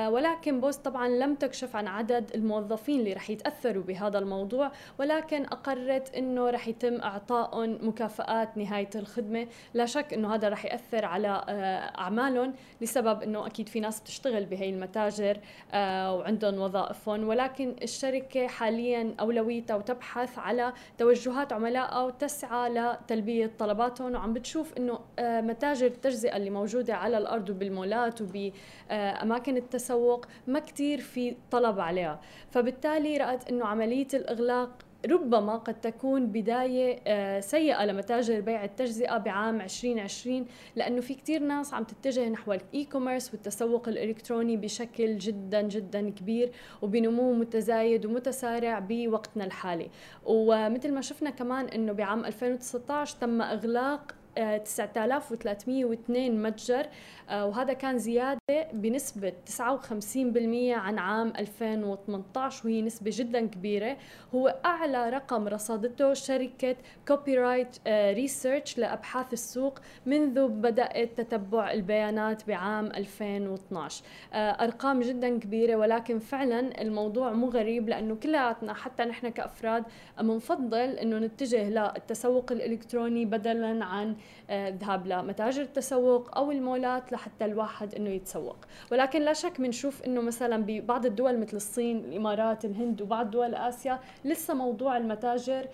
ولكن 0.07 0.61
بوست 0.61 0.85
طبعا 0.85 1.07
لم 1.07 1.35
تكشف 1.35 1.75
عن 1.75 1.87
عدد 1.87 2.31
الموظفين 2.35 2.99
اللي 2.99 3.13
رح 3.13 3.29
يتأثروا 3.29 3.83
بهذا 3.83 4.19
الموضوع 4.19 4.71
ولكن 4.99 5.43
أقرت 5.45 6.15
إنه 6.15 6.49
رح 6.49 6.67
يتم 6.67 7.01
اعطائهم 7.01 7.87
مكافآت 7.87 8.57
نهاية 8.57 8.89
الخدمة. 8.95 9.47
لا 9.73 9.85
شك 9.85 10.13
إنه 10.13 10.35
هذا 10.35 10.49
رح 10.49 10.65
يأثر 10.65 11.05
على 11.05 11.43
آه، 11.49 11.99
أعمالهم 11.99 12.53
لسبب 12.81 13.23
إنه 13.23 13.47
أكيد 13.47 13.69
في 13.69 13.79
ناس 13.79 14.01
بتشتغل 14.01 14.45
بهي 14.45 14.69
المتاجر 14.69 15.37
آه، 15.73 16.15
وعندهم 16.15 16.59
وظائفهم. 16.59 17.27
ولكن 17.27 17.75
الشركة 17.81 18.47
حاليا 18.47 19.15
أولويتها 19.19 19.75
وتبحث 19.75 20.39
على 20.39 20.73
توجهات 20.97 21.53
عملائها 21.53 22.03
وتسعى 22.03 22.69
لتلبية 22.69 23.51
طلباتهم 23.59 24.13
وعم 24.13 24.33
بتشوف 24.33 24.73
إنه 24.77 24.99
متاجر 25.19 25.85
التجزئة 25.85 26.37
اللي 26.37 26.49
موجودة 26.49 26.95
على 26.95 27.17
الأرض 27.17 27.49
وبالمولات 27.49 28.21
وبأماكن 28.21 29.57
التسوق 29.73 30.25
ما 30.47 30.59
كتير 30.59 31.01
في 31.01 31.35
طلب 31.51 31.79
عليها. 31.79 32.19
فبالتالي 32.51 33.17
رأت 33.17 33.49
أنه 33.49 33.65
عملية 33.65 34.07
الإغلاق 34.13 34.69
ربما 35.05 35.57
قد 35.57 35.81
تكون 35.81 36.27
بداية 36.27 36.99
آه، 37.07 37.39
سيئة 37.39 37.85
لمتاجر 37.85 38.41
بيع 38.41 38.63
التجزئة 38.63 39.17
بعام 39.17 39.61
2020 39.61 40.45
لأنه 40.75 41.01
في 41.01 41.13
كتير 41.13 41.43
ناس 41.43 41.73
عم 41.73 41.83
تتجه 41.83 42.29
نحو 42.29 42.53
الإي 42.53 42.85
كوميرس 42.85 43.33
والتسوق 43.33 43.87
الإلكتروني 43.87 44.57
بشكل 44.57 45.17
جدا 45.17 45.61
جدا 45.61 46.09
كبير 46.09 46.51
وبنمو 46.81 47.33
متزايد 47.33 48.05
ومتسارع 48.05 48.79
بوقتنا 48.79 49.45
الحالي. 49.45 49.89
ومثل 50.25 50.93
ما 50.93 51.01
شفنا 51.01 51.29
كمان 51.29 51.65
أنه 51.65 51.93
بعام 51.93 52.25
2019 52.25 53.17
تم 53.17 53.41
إغلاق 53.41 54.15
9302 54.35 56.43
متجر 56.43 56.85
آه، 57.29 57.45
وهذا 57.45 57.73
كان 57.73 57.97
زيادة 57.97 58.39
بنسبة 58.73 59.33
59% 59.45 60.75
عن 60.75 60.99
عام 60.99 61.33
2018 61.39 62.67
وهي 62.67 62.81
نسبة 62.81 63.11
جدا 63.13 63.47
كبيرة. 63.47 63.97
هو 64.35 64.55
أعلى 64.65 65.09
رقم 65.09 65.47
رصدته 65.47 66.13
شركة 66.13 66.75
كوبي 67.07 67.37
رايت 67.37 67.77
ريسيرش 67.87 68.77
لأبحاث 68.77 69.33
السوق 69.33 69.79
منذ 70.05 70.47
بدأت 70.47 71.21
تتبع 71.21 71.71
البيانات 71.71 72.47
بعام 72.47 72.85
2012 72.85 74.03
آه، 74.33 74.37
أرقام 74.37 74.99
جدا 75.01 75.39
كبيرة 75.39 75.75
ولكن 75.75 76.19
فعلا 76.19 76.81
الموضوع 76.81 77.31
مو 77.33 77.49
غريب 77.49 77.89
لأنه 77.89 78.15
كلياتنا 78.15 78.73
حتى 78.73 79.03
نحن 79.03 79.29
كأفراد 79.29 79.83
بنفضل 80.19 80.77
أنه 80.89 81.19
نتجه 81.19 81.69
للتسوق 81.69 82.51
الإلكتروني 82.51 83.25
بدلا 83.25 83.85
عن 83.85 84.15
الذهاب 84.49 85.11
آه، 85.11 85.21
لمتاجر 85.21 85.61
التسوق 85.61 86.37
أو 86.37 86.51
المولات 86.51 87.11
لحتى 87.11 87.45
الواحد 87.45 87.95
إنه 87.95 88.09
يتسوق. 88.09 88.57
ولكن 88.91 89.21
لا 89.21 89.33
شك 89.33 89.61
بنشوف 89.61 90.03
إنه 90.03 90.21
مثلا 90.21 90.63
ببعض 90.63 91.05
الدول 91.05 91.39
مثل 91.39 91.57
الصين 91.57 91.97
الإمارات 91.97 92.65
الهند 92.65 93.01
وبعض 93.01 93.31
دول 93.31 93.55
آسيا 93.55 93.99
لسه 94.25 94.53
موضوع 94.53 94.97
المتاجر 94.97 95.67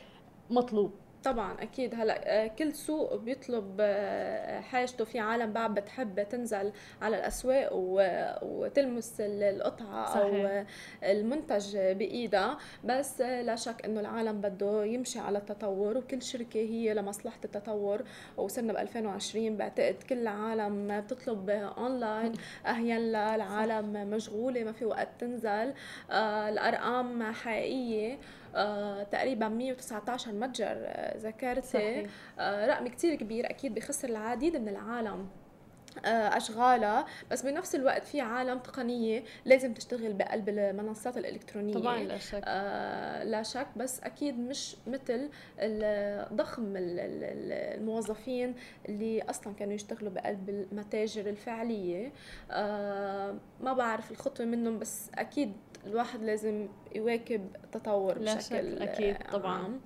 مطلوب. 0.49 0.91
طبعا 1.23 1.61
أكيد. 1.61 1.95
هلأ 1.95 2.43
آه، 2.43 2.47
كل 2.47 2.73
سوق 2.75 3.15
بيطلب 3.15 3.77
آه، 3.79 4.59
حاجته. 4.59 5.05
في 5.05 5.19
عالم 5.19 5.53
بعد 5.53 5.73
بتحب 5.79 6.23
تنزل 6.29 6.71
على 7.01 7.17
الأسواق 7.17 7.69
وتلمس 8.43 9.15
القطعة 9.19 10.05
صحيح. 10.13 10.23
أو 10.23 10.65
المنتج 11.11 11.77
بإيدها. 11.77 12.57
بس 12.83 13.21
لا 13.21 13.55
شك 13.55 13.85
إنه 13.85 13.99
العالم 13.99 14.41
بده 14.41 14.85
يمشي 14.85 15.19
على 15.19 15.37
التطور 15.37 15.97
وكل 15.97 16.21
شركة 16.21 16.59
هي 16.59 16.93
لمصلحة 16.93 17.39
التطور. 17.45 18.01
وصرنا 18.37 18.73
ب 18.73 18.77
2020 18.77 19.57
بعتقد 19.57 19.95
كل 20.09 20.17
العالم 20.17 21.01
بتطلب 21.01 21.49
اونلاين 21.49 22.33
اهين 22.65 22.97
العالم 23.15 24.09
مشغولة 24.09 24.63
ما 24.63 24.71
في 24.71 24.85
وقت 24.85 25.07
تنزل. 25.19 25.73
آه، 26.11 26.49
الأرقام 26.49 27.23
حقيقية. 27.33 28.17
آه 28.55 29.03
تقريبا 29.03 29.47
119 29.47 30.31
متجر 30.31 30.65
آه 30.67 31.17
ذكرتي 31.17 32.07
آه 32.39 32.65
رقم 32.65 32.87
كتير 32.87 33.15
كبير 33.15 33.49
أكيد 33.49 33.75
بخسر 33.75 34.09
العديد 34.09 34.57
من 34.57 34.67
العالم. 34.69 35.27
اشغالها 36.05 37.05
بس 37.31 37.41
بنفس 37.41 37.75
الوقت 37.75 38.03
في 38.05 38.21
عالم 38.21 38.59
تقنية 38.59 39.23
لازم 39.45 39.73
تشتغل 39.73 40.13
بقلب 40.13 40.49
المنصات 40.49 41.17
الإلكترونية. 41.17 41.73
طبعا 41.73 42.03
لا 42.03 42.17
شك. 42.17 42.41
آه 42.45 43.23
لا 43.23 43.43
شك. 43.43 43.67
بس 43.77 43.99
أكيد 43.99 44.39
مش 44.39 44.75
مثل 44.87 45.29
ضخم 46.33 46.73
الموظفين 46.77 48.55
اللي 48.89 49.21
أصلا 49.21 49.53
كانوا 49.53 49.73
يشتغلوا 49.73 50.11
بقلب 50.11 50.49
المتاجر 50.49 51.29
الفعلية. 51.29 52.11
آه 52.51 53.35
ما 53.61 53.73
بعرف 53.73 54.11
الخطوة 54.11 54.45
منهم 54.45 54.79
بس 54.79 55.09
أكيد 55.15 55.53
الواحد 55.85 56.23
لازم 56.23 56.67
يواكب 56.95 57.47
تطور 57.71 58.17
لا 58.17 58.35
بشكل 58.35 58.75
شك 58.75 58.81
أكيد 58.81 59.15
طبعا 59.31 59.57
عام. 59.57 59.81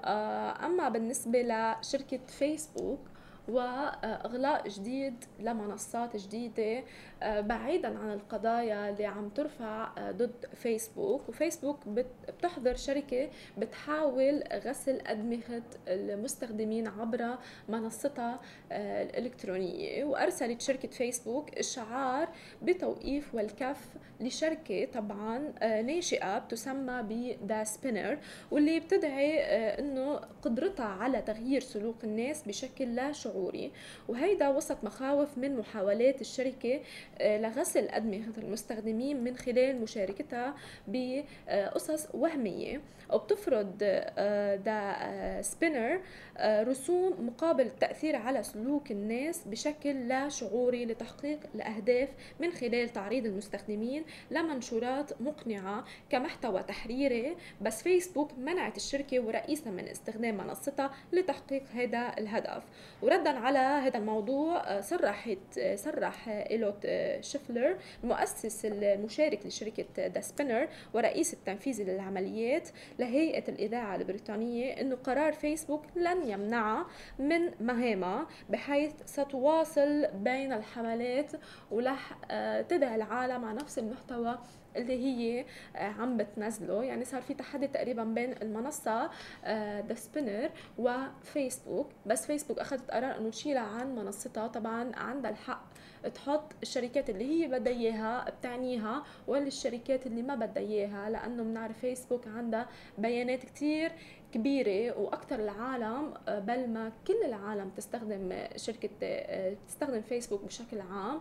آه 0.00 0.66
أما 0.66 0.88
بالنسبة 0.88 1.42
لشركة 1.42 2.20
فيسبوك 2.26 3.00
وإغلاق 3.48 4.68
جديد 4.68 5.24
لمنصات 5.40 6.16
جديدة 6.16 6.84
بعيدا 7.22 7.98
عن 7.98 8.12
القضايا 8.12 8.90
اللي 8.90 9.06
عم 9.06 9.28
ترفع 9.28 9.88
آه، 9.98 10.10
ضد 10.10 10.46
فيسبوك. 10.54 11.28
وفيسبوك 11.28 11.88
بتحضر 11.88 12.74
شركة 12.76 13.28
بتحاول 13.58 14.42
غسل 14.52 15.00
أدمغة 15.06 15.62
المستخدمين 15.88 16.88
عبر 16.88 17.34
منصتها 17.68 18.40
آه، 18.72 19.02
الإلكترونية. 19.02 20.04
وأرسلت 20.04 20.60
شركة 20.60 20.88
فيسبوك 20.88 21.58
إشعار 21.58 22.28
بتوقيف 22.62 23.34
والكف 23.34 23.86
لشركة 24.20 24.84
طبعا 24.84 25.38
ناشئة 25.82 26.38
بتسمى 26.38 27.02
بدا 27.02 27.64
سبينر 27.64 28.18
واللي 28.50 28.80
بتدعي 28.80 29.38
إنه 29.78 30.16
قدرتها 30.42 30.84
على 30.86 31.22
تغيير 31.22 31.60
سلوك 31.60 32.04
الناس 32.04 32.42
بشكل 32.42 32.94
لا 32.94 33.12
شعوري. 33.12 33.72
وهيدا 34.08 34.48
وسط 34.48 34.84
مخاوف 34.84 35.38
من 35.38 35.56
محاولات 35.56 36.20
الشركة 36.20 36.80
آه، 37.15 37.15
لغسل 37.20 37.88
أدمغة 37.88 38.38
المستخدمين 38.38 39.24
من 39.24 39.36
خلال 39.36 39.80
مشاركتها 39.80 40.54
بقصص 40.88 42.08
وهمية. 42.14 42.80
وبتفرض 43.12 43.78
آه، 43.82 44.56
دا 44.56 44.72
آه، 44.72 45.40
سبينر 45.40 46.00
رسوم 46.40 47.26
مقابل 47.26 47.66
التأثير 47.66 48.16
على 48.16 48.42
سلوك 48.42 48.90
الناس 48.90 49.42
بشكل 49.46 50.08
لا 50.08 50.28
شعوري 50.28 50.86
لتحقيق 50.86 51.38
الأهداف 51.54 52.08
من 52.40 52.52
خلال 52.52 52.88
تعريض 52.88 53.26
المستخدمين 53.26 54.04
لمنشورات 54.30 55.22
مقنعة 55.22 55.84
كمحتوى 56.10 56.62
تحريري. 56.62 57.36
بس 57.60 57.82
فيسبوك 57.82 58.30
منعت 58.38 58.76
الشركة 58.76 59.20
ورئيسها 59.20 59.70
من 59.72 59.88
استخدام 59.88 60.36
منصتها 60.36 60.94
لتحقيق 61.12 61.62
هذا 61.74 62.12
الهدف. 62.18 62.62
وردا 63.02 63.30
على 63.30 63.58
هذا 63.58 63.98
الموضوع 63.98 64.80
صرحت 64.80 65.60
صرح 65.74 66.28
إيلوت 66.28 66.86
شيفلر 67.20 67.76
المؤسس 68.04 68.64
المشارك 68.64 69.46
لشركة 69.46 70.06
دا 70.06 70.20
سبينر 70.20 70.68
ورئيس 70.94 71.34
التنفيذي 71.34 71.84
للعمليات 71.84 72.68
لهيئة 72.98 73.48
الإذاعة 73.48 73.96
البريطانية 73.96 74.80
أنه 74.80 74.96
قرار 74.96 75.32
فيسبوك 75.32 75.82
لن 75.96 76.25
يمنعها 76.26 76.86
من 77.18 77.50
مهامها 77.60 78.26
بحيث 78.50 78.92
ستواصل 79.06 80.06
بين 80.14 80.52
الحملات 80.52 81.32
ورح 81.70 82.12
تدعي 82.68 82.94
العالم 82.94 83.44
على 83.44 83.58
نفس 83.58 83.78
المحتوى 83.78 84.38
اللي 84.76 85.04
هي 85.04 85.44
آه، 85.76 85.82
عم 85.82 86.16
بتنزله. 86.16 86.84
يعني 86.84 87.04
صار 87.04 87.22
في 87.22 87.34
تحدي 87.34 87.66
تقريبا 87.66 88.04
بين 88.04 88.34
المنصة 88.42 89.04
ذا 89.04 89.10
آه، 89.44 89.94
سبينر 89.94 90.50
وفيسبوك 90.78 91.90
بس 92.06 92.26
فيسبوك 92.26 92.58
أخذت 92.58 92.90
قرار 92.90 93.18
إنه 93.18 93.30
تشيلها 93.30 93.62
عن 93.62 93.94
منصتها. 93.94 94.46
طبعا 94.46 94.96
عندها 94.96 95.30
الحق 95.30 95.66
تحط 96.14 96.52
الشركات 96.62 97.10
اللي 97.10 97.24
هي 97.24 97.48
بدها 97.48 97.72
إياها 97.72 98.30
بتعنيها 98.30 99.04
ولا 99.26 99.46
الشركات 99.46 100.06
اللي 100.06 100.22
ما 100.22 100.34
بدها 100.34 100.62
إياها 100.62 101.10
لأنه 101.10 101.42
بنعرف 101.42 101.78
فيسبوك 101.78 102.26
عندها 102.28 102.68
بيانات 102.98 103.44
كتير 103.44 103.92
كبيرة 104.36 104.98
وأكثر 104.98 105.38
العالم 105.38 106.14
آه، 106.28 106.38
بل 106.38 106.68
ما 106.70 106.92
كل 107.06 107.22
العالم 107.24 107.70
تستخدم 107.76 108.32
شركة 108.56 108.90
تستخدم 109.68 110.00
فيسبوك 110.00 110.44
بشكل 110.44 110.80
عام 110.80 111.20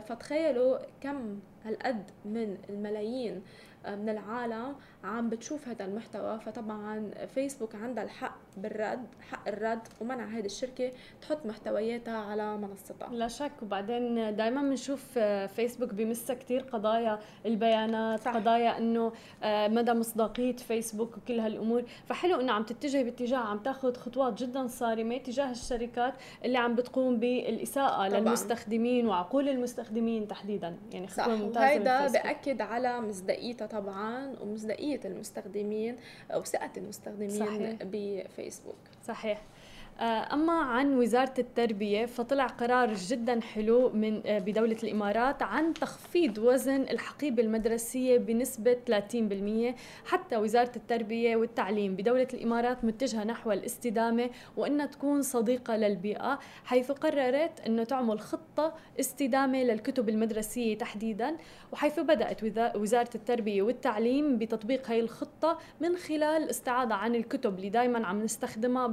فتخيلوا 0.00 0.78
كم 1.00 1.40
هالقد 1.64 2.10
من 2.24 2.58
الملايين 2.70 3.42
آه، 3.86 3.96
من 3.96 4.08
العالم 4.08 4.74
عم 5.04 5.28
بتشوف 5.30 5.68
هذا 5.68 5.84
المحتوى. 5.84 6.40
فطبعا 6.40 7.10
فيسبوك 7.34 7.74
عندها 7.74 8.04
الحق 8.04 8.36
بالرد 8.56 9.06
حق 9.30 9.48
الرد 9.48 9.80
ومنع 10.00 10.24
هذه 10.24 10.44
الشركة 10.46 10.90
تحط 11.22 11.46
محتوياتها 11.46 12.16
على 12.16 12.56
منصتها. 12.56 13.08
لا 13.12 13.28
شك. 13.28 13.52
وبعدين 13.62 14.36
دائما 14.36 14.62
بنشوف 14.62 15.04
آه، 15.16 15.46
فيسبوك 15.46 15.94
بمسها 15.94 16.34
كثير 16.34 16.60
قضايا 16.60 17.18
البيانات 17.46 18.20
صح. 18.20 18.36
قضايا 18.36 18.78
إنه 18.78 19.12
آه، 19.42 19.68
مدى 19.68 19.92
مصداقية 19.92 20.56
فيسبوك 20.56 21.16
وكل 21.16 21.40
هالأمور. 21.40 21.82
فحلو 22.06 22.40
إنه 22.40 22.52
عم 22.52 22.62
تتجه 22.62 23.02
باتجاه 23.02 23.38
عم 23.38 23.58
تاخذ 23.58 23.96
خطوات 23.96 24.42
جدا 24.42 24.66
صارمة 24.66 25.18
تجاه 25.18 25.50
الشركات 25.50 26.14
اللي 26.44 26.58
عم 26.58 26.74
بتقوم 26.74 27.20
بالإساءة 27.20 28.08
طبعا. 28.08 28.20
للمستخدمين 28.20 29.06
وعقول 29.06 29.48
المستخدمين 29.48 30.28
تحديدا. 30.28 30.76
يعني 30.92 31.06
خطوة 31.08 31.36
ممتازة 31.36 31.60
وهيدا 31.60 32.08
بأكد 32.08 32.60
على 32.60 33.00
مصداقيتها 33.00 33.66
طبعا 33.66 34.36
ومصداقية 34.40 35.00
المستخدمين 35.04 35.96
وثقة 36.36 36.70
المستخدمين 36.76 37.30
صحيح. 37.30 37.76
بفيسبوك. 37.82 38.43
صحيح. 39.06 39.42
آه، 40.00 40.34
أما 40.34 40.52
عن 40.52 40.98
وزارة 40.98 41.34
التربية 41.38 42.06
فطلع 42.06 42.46
قرار 42.46 42.94
جدا 42.94 43.40
حلو 43.40 43.90
من 43.90 44.22
آه، 44.26 44.38
بدولة 44.38 44.76
الإمارات 44.82 45.42
عن 45.42 45.74
تخفيض 45.74 46.38
وزن 46.38 46.82
الحقيبه 46.82 47.42
المدرسية 47.42 48.18
بنسبة 48.18 48.76
30% 48.86 49.74
حتى 50.06 50.36
وزارة 50.36 50.72
التربية 50.76 51.36
والتعليم 51.36 51.96
بدولة 51.96 52.28
الإمارات 52.34 52.84
متجهة 52.84 53.24
نحو 53.24 53.52
الاستدامة 53.52 54.30
وإنها 54.56 54.86
تكون 54.86 55.22
صديقة 55.22 55.76
للبيئة 55.76 56.38
حيث 56.64 56.92
قررت 56.92 57.60
إنه 57.66 57.84
تعمل 57.84 58.20
خطة 58.20 58.74
استدامة 59.00 59.62
للكتب 59.62 60.08
المدرسية 60.08 60.78
تحديدا 60.78 61.36
وحيث 61.72 62.00
بدأت 62.00 62.40
وزارة 62.76 63.10
التربية 63.14 63.62
والتعليم 63.62 64.38
بتطبيق 64.38 64.90
هي 64.90 65.00
الخطة 65.00 65.58
من 65.80 65.96
خلال 65.96 66.42
الاستعاضه 66.42 66.94
عن 66.94 67.14
الكتب 67.14 67.56
اللي 67.56 67.68
دائما 67.68 68.06
عم 68.06 68.22
نستخدمها 68.22 68.86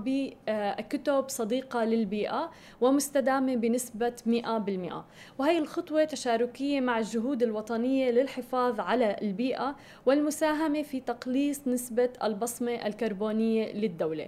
كتب 0.92 1.30
صديقة 1.30 1.84
للبيئة 1.84 2.52
ومستدامة 2.82 3.56
بنسبة 3.56 4.14
100% 4.26 4.94
وهي 5.40 5.58
الخطوة 5.58 6.04
تشاركية 6.04 6.82
مع 6.82 6.98
الجهود 7.00 7.44
الوطنية 7.44 8.12
للحفاظ 8.12 8.80
على 8.80 9.16
البيئة 9.22 9.76
والمساهمة 10.06 10.82
في 10.84 11.00
تقليص 11.00 11.68
نسبة 11.68 12.10
البصمة 12.24 12.72
الكربونية 12.72 13.74
للدولة. 13.74 14.28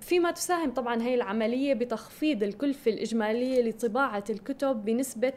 فيما 0.00 0.30
تساهم 0.30 0.70
طبعا 0.70 1.02
هي 1.02 1.14
العملية 1.14 1.74
بتخفيض 1.74 2.42
الكلفة 2.42 2.90
الإجمالية 2.90 3.62
لطباعة 3.62 4.24
الكتب 4.30 4.84
بنسبة 4.84 5.32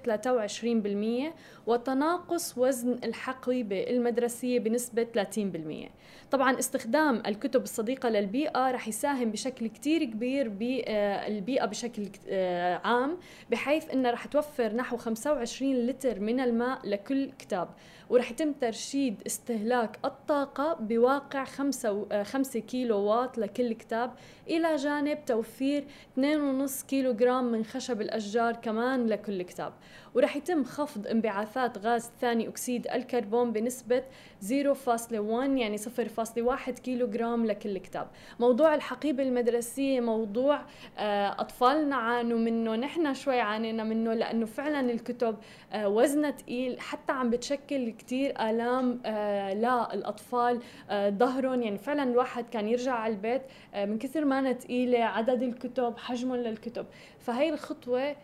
23% 1.30 1.34
وتناقص 1.68 2.58
وزن 2.58 3.00
الحقيبة 3.04 3.84
المدرسية 3.84 4.60
بنسبة 4.60 5.08
30% 5.14 5.90
طبعا 6.32 6.60
استخدام 6.60 7.24
الكتب 7.28 7.64
الصديقة 7.64 8.10
للبيئة 8.10 8.72
رح 8.72 8.88
يساهم 8.88 9.32
بشكل 9.32 9.68
كتير 9.68 10.04
كبير 10.04 10.50
بالبيئة 10.50 11.66
بشكل 11.66 12.10
آه، 12.30 12.82
عام 12.84 13.18
بحيث 13.52 13.90
إنها 13.90 14.12
رح 14.12 14.26
توفر 14.26 14.74
نحو 14.76 14.98
25 14.98 15.74
لتر 15.88 16.20
من 16.20 16.40
الماء 16.40 16.80
لكل 16.84 17.32
كتاب. 17.40 17.70
ورح 18.10 18.32
يتم 18.32 18.54
ترشيد 18.54 19.22
استهلاك 19.28 20.00
الطاقة 20.06 20.74
بواقع 20.74 21.44
5 21.44 22.24
5 22.24 22.60
كيلو 22.60 22.98
واط 22.98 23.38
لكل 23.38 23.74
كتاب 23.74 24.12
إلى 24.50 24.76
جانب 24.76 25.26
توفير 25.26 25.84
2.5 26.20 26.86
كيلو 26.88 27.14
جرام 27.14 27.52
من 27.52 27.66
خشب 27.66 28.02
الأشجار 28.02 28.56
كمان 28.56 29.08
لكل 29.08 29.42
كتاب. 29.42 29.74
ورح 30.16 30.36
يتم 30.36 30.64
خفض 30.64 31.08
انبعاثات 31.08 31.78
غاز 31.78 32.12
ثاني 32.22 32.48
أكسيد 32.48 32.88
الكربون 32.88 33.52
بنسبة 33.52 34.04
0.1 34.42 35.14
يعني 35.58 35.78
0.1 35.78 36.70
كيلو 36.70 37.08
جرام 37.08 37.46
لكل 37.46 37.78
كتاب. 37.78 38.08
موضوع 38.40 38.76
الحقيبة 38.76 39.24
المدرسية 39.24 40.02
موضوع 40.02 40.62
آه، 40.98 41.42
أطفالنا 41.42 41.96
عانوا 41.96 42.40
منه 42.40 42.76
نحن 42.76 43.14
شوي 43.14 43.40
عانينا 43.40 43.84
منه 43.84 44.14
لأنه 44.14 44.46
فعلا 44.46 44.92
الكتب 44.92 45.38
آه، 45.74 45.88
وزنها 45.88 46.32
تقيل 46.32 46.80
حتى 46.80 47.12
عم 47.12 47.30
بتشكل 47.30 47.90
كتير 47.90 48.50
آلام 48.50 49.02
آه، 49.06 49.54
للأطفال 49.54 50.60
ظهرهم. 50.92 51.62
يعني 51.62 51.78
فعلا 51.78 52.04
الواحد 52.04 52.50
كان 52.50 52.68
يرجع 52.68 52.94
على 52.94 53.14
البيت 53.14 53.42
من 53.76 53.98
كثر 53.98 54.26
ما 54.26 54.40
أنا 54.40 54.54
ثقيلة 54.54 55.04
عدد 55.04 55.44
الكتب 55.44 55.98
حجمهم 55.98 56.38
للكتب. 56.38 56.86
فهي 57.20 57.50
الخطوة 57.50 58.16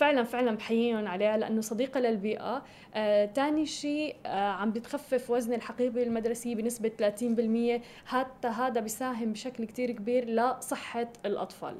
فعلا 0.00 0.24
فعلا 0.24 0.56
بحييهم 0.56 1.08
عليها 1.08 1.36
لأنه 1.36 1.60
صديقة 1.60 2.00
للبيئة. 2.00 2.62
ثاني 3.34 3.60
آه 3.60 3.64
شيء 3.64 4.16
آه 4.26 4.50
عم 4.50 4.70
بتخفف 4.72 5.30
وزن 5.30 5.52
الحقيبة 5.52 6.02
المدرسية 6.02 6.54
بنسبة 6.54 6.92
30% 7.78 7.82
حتى 8.06 8.48
هذا 8.48 8.80
بيساهم 8.80 9.32
بشكل 9.32 9.64
كتير 9.64 9.90
كبير 9.90 10.24
لصحة 10.24 11.12
الأطفال. 11.26 11.76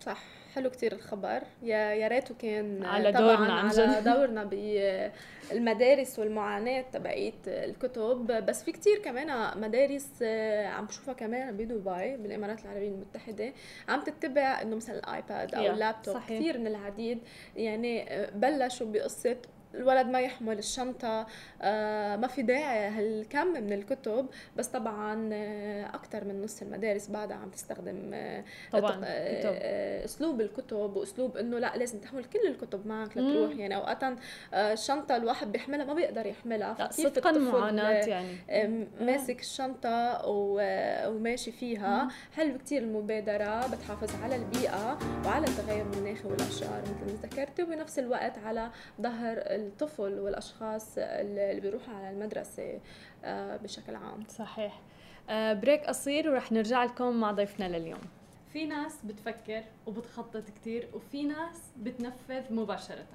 صح 0.00 0.22
حلو 0.54 0.70
كتير 0.70 0.92
الخبر. 0.92 1.42
يا 1.62 1.78
يا 1.78 2.08
ريته 2.08 2.34
كان 2.34 2.84
على 2.84 3.12
دورنا 3.12 3.52
عن 3.52 3.66
على 3.66 4.00
دورنا 4.14 4.44
بالمدارس 4.44 6.18
والمعاناة 6.18 6.84
تبعيت 6.92 7.48
الكتب. 7.48 8.26
بس 8.46 8.64
في 8.64 8.72
كتير 8.72 8.98
كمان 8.98 9.60
مدارس 9.60 10.08
آه، 10.22 10.66
عم 10.66 10.86
بشوفها 10.86 11.14
كمان 11.14 11.56
بدبي 11.56 12.16
بالإمارات 12.16 12.64
العربية 12.64 12.88
المتحدة. 12.88 13.52
عم 13.88 14.00
تتبع 14.00 14.62
إنه 14.62 14.76
مثلا 14.76 14.98
الايباد 14.98 15.54
أو 15.54 15.66
اللابتوب 15.66 16.16
كثير 16.28 16.58
من 16.58 16.66
العديد 16.66 17.18
يعني 17.56 18.14
آه، 18.14 18.30
بلشوا 18.30 18.86
بقصة 18.86 19.36
الولد 19.74 20.06
ما 20.06 20.20
يحمل 20.20 20.58
الشنطة 20.58 21.26
آه 21.62 22.16
ما 22.16 22.26
في 22.26 22.42
داعي 22.42 22.88
هالكم 22.88 23.46
من 23.46 23.72
الكتب 23.72 24.26
بس 24.56 24.66
طبعا 24.66 25.30
آه 25.32 25.86
أكثر 25.86 26.24
من 26.24 26.42
نص 26.42 26.62
المدارس 26.62 27.08
بعدها 27.08 27.36
عم 27.36 27.50
تستخدم 27.50 28.10
آه 28.14 28.44
طبعا 28.72 29.00
أسلوب 30.04 30.40
الكتب 30.40 30.96
وأسلوب 30.96 31.36
إنه 31.36 31.58
لا 31.58 31.76
لازم 31.76 31.98
تحمل 31.98 32.24
كل 32.24 32.46
الكتب 32.46 32.86
معك 32.86 33.16
لتروح. 33.16 33.56
يعني 33.56 33.76
أوقات 33.76 34.00
الشنطة 34.54 35.16
الواحد 35.16 35.52
بيحملها 35.52 35.84
ما 35.84 35.94
بيقدر 35.94 36.26
يحملها. 36.26 36.74
فكيف 36.74 37.06
صدقا 37.06 37.32
معاناة 37.32 37.90
يعني. 37.90 38.88
ماسك 39.00 39.40
الشنطة 39.40 40.22
وماشي 40.26 41.52
فيها. 41.52 42.08
حلو 42.36 42.58
كتير 42.58 42.82
المبادرة 42.82 43.66
بتحافظ 43.66 44.22
على 44.22 44.36
البيئة 44.36 44.98
وعلى 45.26 45.46
التغير 45.46 45.86
المناخي 45.92 46.28
والأشجار 46.28 46.82
مثل 46.82 47.12
ما 47.12 47.18
ذكرتي 47.22 47.62
وبنفس 47.62 47.98
الوقت 47.98 48.38
على 48.38 48.70
ظهر 49.00 49.59
الطفل 49.66 50.18
والأشخاص 50.18 50.94
اللي 50.98 51.60
بيروحوا 51.60 51.94
على 51.94 52.10
المدرسة 52.10 52.80
آه، 53.24 53.56
بشكل 53.56 53.94
عام. 53.94 54.24
صحيح. 54.28 54.80
بريك 55.30 55.80
آه، 55.80 55.88
قصير 55.88 56.30
ورح 56.30 56.52
نرجع 56.52 56.84
لكم 56.84 57.20
مع 57.20 57.32
ضيفنا 57.32 57.78
لليوم. 57.78 58.00
في 58.52 58.66
ناس 58.66 59.04
بتفكر 59.04 59.64
وبتخطط 59.86 60.44
كتير 60.50 60.88
وفي 60.94 61.22
ناس 61.22 61.72
بتنفذ 61.76 62.54
مباشرة. 62.54 63.06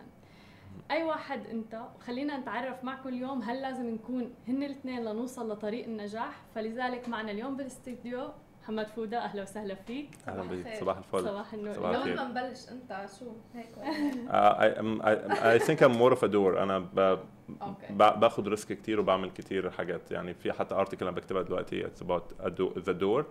أي 0.92 1.04
واحد 1.04 1.48
أنت 1.48 1.82
وخلينا 1.96 2.38
نتعرف 2.38 2.84
معكم 2.84 3.10
اليوم 3.10 3.42
هل 3.42 3.62
لازم 3.62 3.90
نكون 3.90 4.34
هن 4.48 4.64
الاثنين 4.64 5.06
لنوصل 5.06 5.52
لطريق 5.52 5.86
النجاح؟ 5.86 6.42
فلذلك 6.56 7.10
معنا 7.10 7.32
اليوم 7.32 7.58
بالاستديو 7.58 8.30
محمد 8.66 8.88
فودة 8.88 9.18
أهلا 9.26 9.42
وسهلا 9.42 9.76
فيك. 9.76 10.10
أهلا 10.28 10.44
بك 10.44 10.78
صباح 10.80 10.98
الفل. 10.98 11.24
صباح 11.24 11.54
النور. 11.54 12.02
اليوم 12.04 12.18
ما 12.18 12.28
نبلش 12.28 12.70
أنت. 12.70 13.06
شو؟ 13.20 13.32
هيك 13.54 13.68
I 15.44 15.60
think 15.60 15.84
I'm 15.84 15.92
more 15.92 16.12
of 16.12 16.24
a 16.24 16.28
doer 16.28 16.64
أنا 16.64 16.80
ب... 16.80 17.20
باخذ 18.00 18.48
risk 18.48 18.68
كثير 18.68 19.00
وبعمل 19.00 19.32
كثير 19.32 19.70
حاجات. 19.70 20.12
يعني 20.12 20.34
في 20.34 20.54
حتى 20.54 20.76
article 20.76 21.08
أنا 21.08 21.16
بكتبها 21.16 21.42
دلوقتي. 21.42 21.86
it's 21.86 22.02
about 22.02 22.34
the 22.80 22.92
doer 22.92 23.26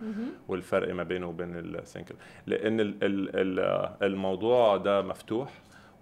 والفرق 0.49 0.95
ما 0.95 1.03
بينه 1.03 1.27
وبين 1.27 1.57
ال 1.57 1.64
thinker 1.64 2.15
لأن 2.47 2.81
ال 2.81 2.97
ال 3.03 3.61
الموضوع 4.03 4.77
ده 4.77 5.03
مفتوح 5.03 5.53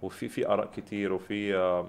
وفي 0.01 0.29
في 0.29 0.47
آراء 0.47 0.71
كثير 0.75 1.13
وفي 1.13 1.83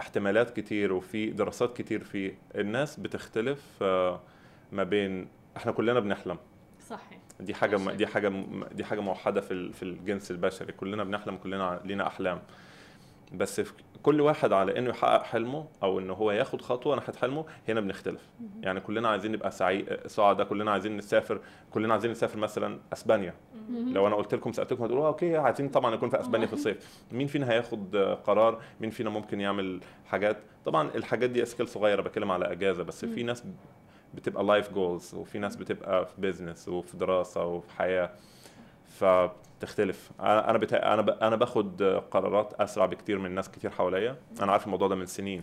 احتمالات 0.00 0.50
كتير 0.50 0.92
وفي 0.92 1.30
دراسات 1.30 1.76
كتير 1.76 2.04
فيه. 2.04 2.38
الناس 2.54 3.00
بتختلف 3.00 3.82
ما 4.72 4.82
بين 4.82 5.28
إحنا 5.56 5.72
كلنا 5.72 6.00
بنحلم. 6.00 6.38
صحيح. 6.88 7.18
دي 7.40 7.54
حاجة 7.54 7.76
صحيح. 7.76 7.92
دي 7.92 8.06
حاجة 8.06 8.32
دي 8.72 8.84
حاجة 8.84 9.00
موحدة 9.00 9.40
في 9.40 9.72
في 9.72 9.82
الجنس 9.82 10.30
البشري. 10.30 10.72
كلنا 10.72 11.04
بنحلم 11.04 11.36
كلنا 11.36 11.80
لينا 11.84 12.06
أحلام. 12.06 12.42
بس 13.32 13.60
في 13.60 13.72
كل 14.02 14.20
واحد 14.20 14.52
على 14.52 14.78
إنه 14.78 14.90
يحقق 14.90 15.22
حلمه 15.22 15.66
أو 15.82 15.98
إنه 15.98 16.12
هو 16.12 16.30
ياخد 16.30 16.62
خطوة 16.62 16.94
ناحية 16.96 17.12
حلمه 17.12 17.44
هنا 17.68 17.80
بنختلف. 17.80 18.30
يعني 18.60 18.80
كلنا 18.80 19.08
عايزين 19.08 19.32
نبقى 19.32 19.50
سعيد 19.50 20.06
سعداء 20.06 20.46
كلنا 20.46 20.70
عايزين 20.70 20.96
نسافر 20.96 21.40
كلنا 21.70 21.92
عايزين 21.92 22.10
نسافر 22.10 22.38
مثلا 22.38 22.78
أسبانيا. 22.92 23.34
لو 23.70 24.06
أنا 24.06 24.16
قلت 24.16 24.34
لكم 24.34 24.52
سألتكم 24.52 24.84
هتقولوا 24.84 25.06
أوكي 25.06 25.36
عايزين 25.36 25.68
طبعا 25.68 25.94
نكون 25.94 26.10
في 26.10 26.20
أسبانيا 26.20 26.46
في 26.46 26.52
الصيف. 26.52 27.04
مين 27.12 27.26
فينا 27.26 27.50
هياخد 27.50 27.96
قرار؟ 27.96 28.62
مين 28.80 28.90
فينا 28.90 29.10
ممكن 29.10 29.40
يعمل 29.40 29.80
حاجات؟ 30.06 30.36
طبعا 30.64 30.90
الحاجات 30.94 31.30
دي 31.30 31.42
scale 31.42 31.68
صغيرة 31.68 32.02
بتكلم 32.02 32.30
على 32.30 32.52
إجازة 32.52 32.82
بس 32.82 33.04
في 33.04 33.22
ناس 33.22 33.44
بتبقى 34.14 34.44
life 34.44 34.72
goals 34.72 35.14
وفي 35.14 35.38
ناس 35.38 35.56
بتبقى 35.56 36.06
في 36.06 36.12
business 36.18 36.68
وفي 36.68 36.96
دراسة 36.96 37.44
وفي 37.44 37.70
حياة 37.72 38.10
فبتختلف. 38.86 40.10
أنا 40.20 40.50
أنا 40.50 40.58
بتا... 40.58 40.94
أنا 40.94 41.26
أنا 41.26 41.36
باخد 41.36 41.82
قرارات 42.10 42.52
أسرع 42.60 42.86
بكتير 42.86 43.18
من 43.18 43.30
ناس 43.30 43.50
كتير 43.50 43.70
حواليا. 43.70 44.16
أنا 44.42 44.52
عارف 44.52 44.66
الموضوع 44.66 44.88
ده 44.88 44.94
من 44.94 45.06
سنين. 45.06 45.42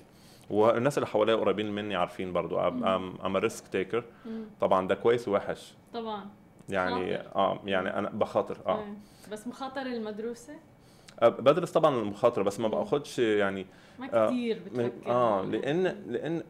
والناس 0.49 0.97
اللي 0.97 1.07
حواليا 1.07 1.36
قريبين 1.36 1.72
مني 1.72 1.95
عارفين 1.95 2.34
برضو. 2.34 2.59
I'm 2.59 3.38
risk 3.38 3.68
taker 3.68 4.03
طبعا 4.61 4.88
ده 4.88 4.95
كويس 4.95 5.28
ووحش. 5.28 5.74
طبعا. 5.93 6.26
يعني 6.69 7.17
خاطر. 7.17 7.36
آه 7.36 7.59
يعني 7.65 7.97
أنا 7.97 8.09
بخاطر 8.09 8.57
آه. 8.65 8.80
إيه. 8.80 8.93
بس 9.32 9.47
مخاطر 9.47 9.82
المدروسه 9.82 10.53
بدرس 11.22 11.72
طبعا 11.72 11.95
المخاطرة 11.95 12.43
بس 12.43 12.59
ما 12.59 12.67
باخدش 12.67 13.19
يعني 13.19 13.65
ما 13.99 14.28
كتير 14.28 14.59
بتفكر. 14.65 15.11
آه 15.11 15.41
لأن 15.45 15.84
لأن 16.07 16.43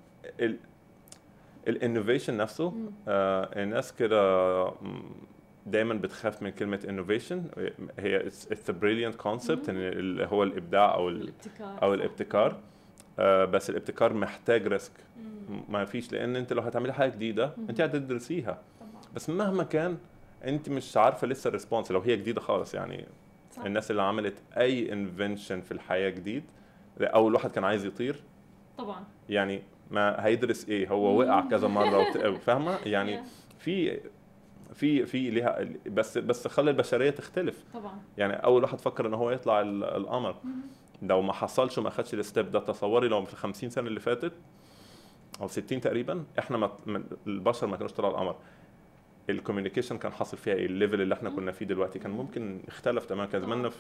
ال 1.68 1.74
innovation 1.74 2.38
نفسه 2.38 2.74
آه 3.08 3.64
الناس 3.64 3.94
كده 3.94 4.72
دايما 5.66 5.94
بتخاف 5.94 6.44
من 6.44 6.50
كلمة 6.50 6.80
innovation 6.90 7.44
هي 8.00 8.28
it's 8.28 8.72
brilliant 8.72 9.16
concept 9.16 9.70
اللي 9.70 10.26
هو 10.26 10.44
الإبداع 10.44 10.94
أو 10.96 11.10
الابتكار. 11.10 11.84
أو 11.84 11.94
الابتكار. 11.94 12.58
آه 13.20 13.46
بس 13.46 13.70
الابتكار 13.70 14.14
محتاج 14.14 14.68
risk 14.68 14.92
ما 15.70 15.86
فيش 15.86 16.12
لأن 16.12 16.36
أنت 16.36 16.54
لو 16.54 16.62
هتعملي 16.62 16.94
حاجة 16.94 17.12
جديدة 17.12 17.52
أنت 17.70 17.82
هتدرسيها. 17.82 18.62
بس 19.16 19.30
مهما 19.30 19.64
كان 19.64 19.98
أنت 20.44 20.70
مش 20.70 20.98
عارفة 20.98 21.28
لسه 21.28 21.48
ال 21.48 21.53
response 21.53 21.92
لو 21.92 22.00
هي 22.00 22.18
جديدة 22.18 22.42
خالص 22.42 22.74
يعني 22.74 23.06
صح. 23.52 23.64
الناس 23.66 23.92
اللي 23.92 24.02
عملت 24.02 24.34
أي 24.58 24.94
invention 24.94 25.62
في 25.62 25.72
الحياة 25.72 26.10
جديد 26.10 26.44
أول 27.02 27.34
واحد 27.34 27.52
كان 27.52 27.64
عايز 27.64 27.86
يطير. 27.86 28.16
طبعا. 28.78 29.04
يعني 29.30 29.62
ما 29.92 30.26
هيدرس 30.26 30.70
إيه 30.70 30.88
هو 30.90 31.20
وقع 31.20 31.42
كذا 31.42 31.68
مرة 31.68 32.04
فاهمة؟ 32.46 32.78
يعني. 32.86 33.24
في 33.60 34.00
في 34.74 35.06
في 35.06 35.30
ليها 35.30 35.68
بس 35.88 36.18
بس 36.18 36.48
خلى 36.48 36.72
البشرية 36.72 37.10
تختلف. 37.10 37.64
طبعا. 37.74 38.00
يعني 38.18 38.34
أول 38.34 38.64
واحد 38.64 38.80
فكر 38.82 39.08
إن 39.08 39.14
هو 39.14 39.32
يطلع 39.32 39.62
ال- 39.62 39.84
القمر. 39.84 40.36
لو 41.02 41.22
ما 41.22 41.34
حصلش 41.34 41.78
وما 41.78 41.88
اخدش 41.88 42.14
ال 42.14 42.21
step 42.21 42.52
ده 42.52 42.60
تصوري 42.60 43.08
لو 43.08 43.26
في 43.26 43.34
ال 43.34 43.38
50 43.38 43.70
سنة 43.70 43.88
اللي 43.88 44.00
فاتت 44.00 44.34
أو 45.42 45.48
60 45.48 45.82
تقريبا 45.82 46.24
إحنا 46.40 46.58
ما- 46.58 47.04
البشر 47.28 47.68
ما 47.68 47.78
كانوش 47.78 47.94
طلعوا 47.94 48.14
القمر. 48.14 48.36
ال 49.30 49.35
communication 49.35 49.98
كان 49.98 50.12
حاصل 50.12 50.38
فيها 50.38 50.54
إيه؟ 50.54 50.66
ال 50.66 50.72
level 50.72 51.02
اللي 51.02 51.14
إحنا 51.16 51.30
كنا 51.30 51.52
فيه 51.52 51.66
دلوقتي 51.66 52.00
كان 52.00 52.12
ممكن 52.12 52.62
اختلف 52.68 53.06
تماما. 53.06 53.26
كان 53.30 53.42
زماننا 53.42 53.70
في 53.70 53.78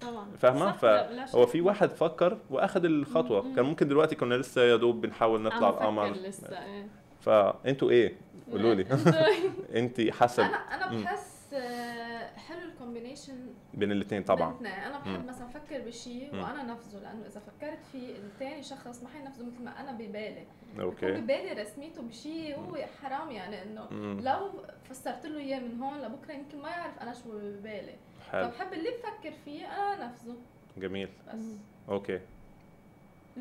طبعا. 0.00 0.26
فاهمة؟ 0.38 0.72
فهو. 0.72 1.46
في 1.46 1.60
واحد 1.60 1.90
فكر 1.90 2.38
واخد 2.50 2.84
الخطوة. 2.84 3.54
كان 3.56 3.64
ممكن 3.64 3.88
دلوقتي 3.88 4.16
كنا 4.16 4.34
لسه 4.34 4.62
يا 4.62 4.76
دوب 4.76 5.00
بنحاول 5.00 5.42
نطلع 5.42 5.68
القمر. 5.68 6.10
لسه 6.10 6.48
إيه. 6.64 6.86
فأنتوا 7.20 7.90
إيه؟ 7.90 8.14
قولوا 8.52 8.74
لي 8.74 8.86
انت 9.74 10.00
حسب 10.00 10.42
أنا 10.42 10.56
أنا 10.56 10.92
مم. 10.92 11.02
بحس 11.02 11.37
آه، 11.54 12.36
حلو 12.36 12.58
ال 12.58 12.65
combination 12.65 13.46
بين 13.74 13.92
الاثنين 13.92 14.22
طبعا. 14.22 14.58
أنا 14.60 14.98
بحب. 14.98 15.26
مثلا 15.26 15.46
أفكر 15.46 15.80
بشيء. 15.80 16.34
وأنا 16.34 16.62
نفذه 16.62 16.98
لأنه 16.98 17.26
إذا 17.26 17.40
فكرت 17.40 17.78
فيه 17.92 18.16
الثاني 18.16 18.62
شخص 18.62 19.02
ما 19.02 19.08
حينفذه 19.08 19.44
مثل 19.46 19.64
ما 19.64 19.80
أنا 19.80 19.92
ببالي. 19.92 20.46
okay. 20.80 21.12
ببالي 21.12 21.52
رسميته 21.62 22.02
بشيء 22.02 22.56
هو 22.58 22.76
حرام 23.02 23.30
يعني 23.30 23.62
إنه. 23.62 23.88
لو 24.20 24.50
فسرت 24.84 25.26
له 25.26 25.38
إياه 25.38 25.60
من 25.60 25.80
هون 25.82 25.98
لبكرة 26.00 26.32
يمكن 26.32 26.58
ما 26.58 26.68
يعرف 26.68 26.98
أنا 26.98 27.12
شو 27.14 27.38
ببالي. 27.38 27.94
حلو. 28.32 28.48
فبحب 28.50 28.72
اللي 28.72 28.90
بفكر 28.90 29.32
فيه 29.44 29.66
أنا 29.66 30.04
انفذه 30.04 30.36
جميل. 30.78 31.08
بس. 31.34 31.44
okay. 31.88 32.20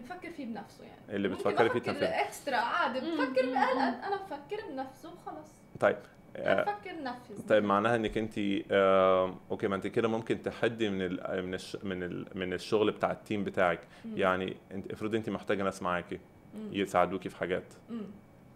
بفكر 0.02 0.32
فيه 0.32 0.46
بنفسه 0.46 0.84
يعني 0.84 1.16
اللي 1.16 1.28
بتفكري 1.28 1.70
فيه 1.70 1.80
تنفذي 1.80 2.06
extra 2.06 2.56
عادي. 2.56 3.00
بفكر. 3.00 3.46
بقلق 3.46 3.82
أنا 4.06 4.16
بفكر 4.16 4.68
بنفسه 4.72 5.10
وخلص 5.14 5.48
طيب 5.80 5.98
آه، 6.36 6.64
بفكر 6.64 7.04
نفذ 7.04 7.48
طيب 7.48 7.64
معناها 7.64 7.96
إنك 7.96 8.18
أنت 8.18 8.34
آه، 8.72 9.36
okay 9.52 9.68
ما 9.68 9.76
أنت 9.76 9.88
كده 9.88 10.08
ممكن 10.08 10.42
تحدي 10.42 10.90
من 10.90 11.02
ال 11.02 11.46
من 11.46 11.54
الش 11.54 11.78
من 11.84 12.04
ال 12.04 12.28
من 12.36 12.54
الشغل 12.54 12.92
بتاع 12.92 13.12
ال 13.12 13.18
team 13.18 13.44
بتاعك 13.44 13.80
مم. 14.06 14.18
يعني 14.18 14.58
أنت 14.72 14.92
افرضي 14.92 15.18
أنت 15.18 15.30
محتاجة 15.30 15.64
ناس 15.64 15.82
معاكي. 15.82 16.20
يساعدوكي 16.72 17.30
في 17.30 17.38
حاجات 17.38 17.64
مم. 17.90 18.02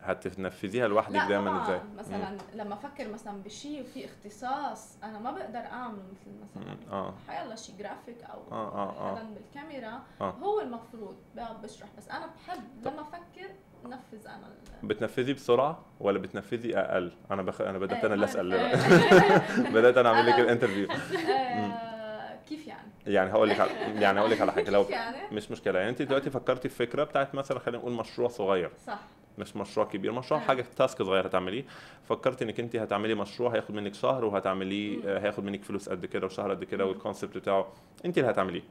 هتنفذيها 0.04 0.88
لوحدك 0.88 1.22
دايما 1.28 1.64
إزاي 1.64 1.80
مثلا 1.98 2.38
لما 2.54 2.74
أفكر 2.74 3.08
مثلا 3.08 3.44
بشيء 3.44 3.82
وفي 3.82 4.06
اختصاص 4.06 4.98
أنا 5.04 5.20
ما 5.20 5.32
بقدر 5.32 5.60
اعمله 5.60 6.04
مثل 6.12 6.32
مثلا 6.42 6.74
مم. 6.74 6.92
آه 6.92 7.14
حيلا 7.28 7.56
شي 7.56 7.72
جرافيك 7.80 8.24
أو 8.24 8.40
آه، 8.52 8.72
آه، 8.74 8.90
آه. 8.90 9.16
حدا 9.16 9.28
بالكاميرا 9.34 10.00
آه. 10.22 10.30
هو 10.30 10.62
المفروض 10.62 11.16
بقعد 11.36 11.62
بشرح 11.62 11.90
بس 11.98 12.10
أنا 12.10 12.26
بحب 12.26 12.64
لما 12.86 13.02
أفكر 13.02 13.50
نفذ 13.86 14.28
أنا 14.28 14.50
بتنفذي 14.84 15.34
بسرعة 15.34 15.80
ولا 16.00 16.20
بتنفذي 16.20 16.78
أقل 16.78 17.12
أنا 17.32 17.42
بخ... 17.42 17.62
أنا 17.62 17.78
بدأت 17.80 17.98
إيه، 18.00 18.06
أنا 18.06 18.14
اللي. 18.14 18.26
أسأل. 18.26 18.52
بدأت 19.76 19.98
أنا 19.98 20.10
أعمل 20.10 20.28
لك 20.28 20.40
ال 20.40 20.45
interview 20.45 20.88
آه، 21.32 22.40
كيف 22.50 22.68
يعني؟ 22.68 22.88
يعني 23.08 23.32
هقول 23.32 23.50
لك 23.50 23.58
على- 23.58 24.02
يعني 24.02 24.20
هقول 24.20 24.32
لك 24.32 24.42
على 24.42 24.52
حاجة 24.52 24.70
لو 24.70 24.84
يعني؟ 24.84 25.18
مش 25.32 25.52
مشكلة 25.52 25.80
يعني 25.80 25.92
أنت 25.92 26.02
دلوقتي 26.02 26.30
فكرتي 26.30 26.70
في 26.70 26.76
فكرة 26.76 27.04
بتاعت 27.04 27.36
مثلا 27.36 27.60
خلينا 27.60 27.78
نقول 27.78 27.94
مشروع 27.94 28.28
صغير 28.30 28.72
صح 28.88 29.00
مش 29.38 29.56
مشروع 29.56 29.86
كبير 29.86 30.12
مشروع 30.12 30.40
آه. 30.42 30.44
حاجة 30.44 30.66
تاسك 30.78 31.04
صغير 31.04 31.28
هتعمليه. 31.28 31.64
فكرت 32.10 32.42
إنك 32.42 32.60
أنت 32.60 32.76
هتعملي 32.76 33.16
مشروع 33.16 33.54
هياخد 33.56 33.76
منك 33.76 33.94
شهر 33.94 34.26
وهتعمليه. 34.26 35.00
آه، 35.06 35.20
هياخد 35.20 35.44
منك 35.44 35.64
فلوس 35.64 35.90
قد 35.90 36.06
كده 36.06 36.26
وشهر 36.26 36.50
قد 36.52 36.64
كده. 36.64 36.86
والكونسبت 36.86 37.38
بتاعه. 37.38 37.68
أنت 38.06 38.18
اللي 38.18 38.30
هتعمليه. 38.30 38.62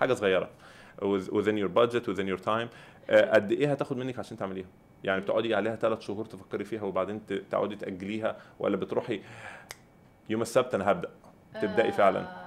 حاجة 0.00 0.14
صغيرة. 0.14 0.48
with- 1.02 1.30
within 1.30 1.56
your 1.62 1.68
budget 1.78 2.06
within 2.08 2.26
your 2.36 2.44
time. 2.46 2.68
آه، 3.10 3.30
قد 3.34 3.52
إيه 3.52 3.72
هتاخد 3.72 3.96
منك 3.96 4.18
عشان 4.18 4.36
تعمليها؟ 4.36 4.66
يعني 5.04 5.20
بتقعدي 5.20 5.54
عليها 5.54 5.76
ثلاث 5.76 6.00
شهور 6.00 6.24
تفكري 6.24 6.64
فيها 6.64 6.82
وبعدين 6.82 7.20
تقعدي 7.50 7.76
تأجليها 7.76 8.36
ولا 8.58 8.76
بتروحي 8.76 9.20
يوم 10.30 10.42
السبت 10.42 10.74
أنا 10.74 10.90
هبدأ؟ 10.90 11.08
تبدأي 11.62 11.92
فعلا. 11.92 12.20
آه، 12.20 12.45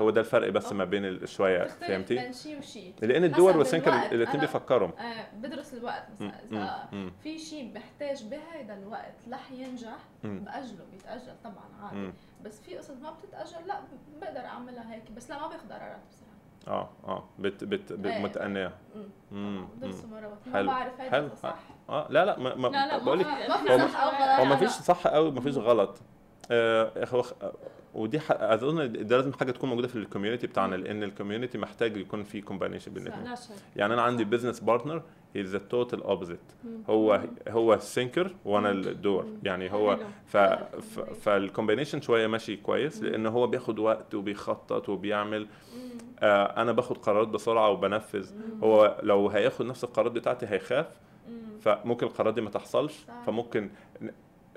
هو 0.00 0.10
ده 0.10 0.20
الفرق 0.20 0.48
بس 0.48 0.72
ما 0.72 0.84
بين 0.84 1.26
شوية 1.26 1.64
فهمتي 1.66 2.14
بين 2.14 2.32
شيء 2.32 2.58
وشيء 2.58 2.94
لأن 3.02 3.24
الدول 3.24 3.56
والسنكر. 3.56 3.94
الاثنين 4.12 4.40
بيفكروا 4.40 4.88
آه، 4.88 5.26
بدرس 5.36 5.74
الوقت 5.74 6.04
مثلا 6.20 6.88
مم، 6.92 7.10
في 7.22 7.38
شيء 7.38 7.72
بحتاج 7.74 8.24
بهيدا 8.24 8.74
الوقت 8.74 9.14
رح 9.32 9.50
ينجح. 9.52 9.96
بأجله 10.24 10.84
بيتأجل 10.92 11.32
طبعا 11.44 11.64
عادي. 11.82 12.10
بس 12.44 12.60
في 12.60 12.76
قصص 12.78 12.90
ما 12.90 13.10
بتتأجل 13.10 13.66
لا 13.68 13.80
بقدر 14.20 14.40
أعملها 14.40 14.94
هيك 14.94 15.10
بس 15.16 15.30
لا 15.30 15.38
ما 15.40 15.48
باخذ 15.48 15.68
قرارات 15.72 16.00
بصراحة 16.10 16.30
آه 16.80 16.88
آه 17.04 17.24
بت 17.38 17.64
بت, 17.64 17.92
بت 17.92 18.06
إيه. 18.06 18.18
متأنية 18.22 18.72
مم. 18.94 19.08
مم، 19.32 19.66
بدرس 19.76 20.04
مم. 20.04 20.10
مرات 20.10 20.38
ما 20.46 20.52
حلو. 20.54 20.66
بعرف. 20.66 21.00
هيدا 21.00 21.34
صح 21.34 21.58
آه 21.88 22.06
لا 22.10 22.24
لا 22.24 22.38
ما, 22.38 22.54
ما 22.54 22.68
لا 22.68 22.86
لا 22.86 22.98
بقول 22.98 23.18
لك 23.20 23.26
ما 23.26 23.56
في 23.56 23.78
صح 23.88 24.00
أو 24.00 24.08
غلط 24.10 24.40
هو 24.40 24.44
ما 24.44 24.56
فيش 24.56 24.70
صح 24.70 25.06
قوي 25.06 25.30
ما 25.30 25.40
فيش 25.40 25.56
غلط 25.56 25.98
ودي 27.94 28.20
ح- 28.20 28.32
أظن 28.32 28.92
ده 28.92 29.16
لازم 29.16 29.32
حاجة 29.32 29.50
تكون 29.50 29.68
موجودة 29.70 29.88
في 29.88 29.96
ال 29.96 30.01
community 30.01 30.46
بتاعنا 30.46 30.74
لأن 30.76 31.02
ال 31.02 31.08
community 31.08 31.58
محتاج 31.58 31.96
يكون 31.96 32.22
في 32.24 32.40
combination 32.40 32.92
بين. 32.94 33.02
الاثنين 33.02 33.24
يعني 33.76 33.94
أنا 33.94 34.02
عندي 34.02 34.24
business 34.24 34.60
partner 34.60 35.02
هي 35.34 35.42
the 35.42 35.58
total 35.58 36.02
opposite 36.02 36.38
مم. 36.64 36.82
هو 36.88 37.20
هو 37.48 37.74
ال 37.74 37.81
thinker 37.81 38.34
وأنا 38.44 38.70
ال 38.70 38.81
doer 38.81 39.26
يعني 39.42 39.72
هو. 39.72 39.98
ف 40.26 40.36
ف 40.36 41.00
فال 41.00 41.15
combination 41.15 42.00
شوية 42.00 42.26
ماشي 42.26 42.56
كويس 42.56 43.02
لأن 43.02 43.26
هو 43.26 43.46
بياخد 43.46 43.78
وقت 43.78 44.14
وبيخطط 44.14 44.88
وبيعمل. 44.88 45.46
آه 46.20 46.62
أنا 46.62 46.72
باخد 46.72 46.98
قرارات 46.98 47.28
بسرعة 47.28 47.70
وبنفذ. 47.70 48.30
هو 48.62 49.00
لو 49.02 49.28
هياخد 49.28 49.66
نفس 49.66 49.84
القرارات 49.84 50.12
بتاعتي 50.12 50.46
هيخاف. 50.46 50.86
مم. 51.28 51.58
فممكن 51.60 52.06
القرارات 52.06 52.34
دي 52.34 52.40
ما 52.40 52.50
تحصلش. 52.50 52.94
فممكن 53.26 53.70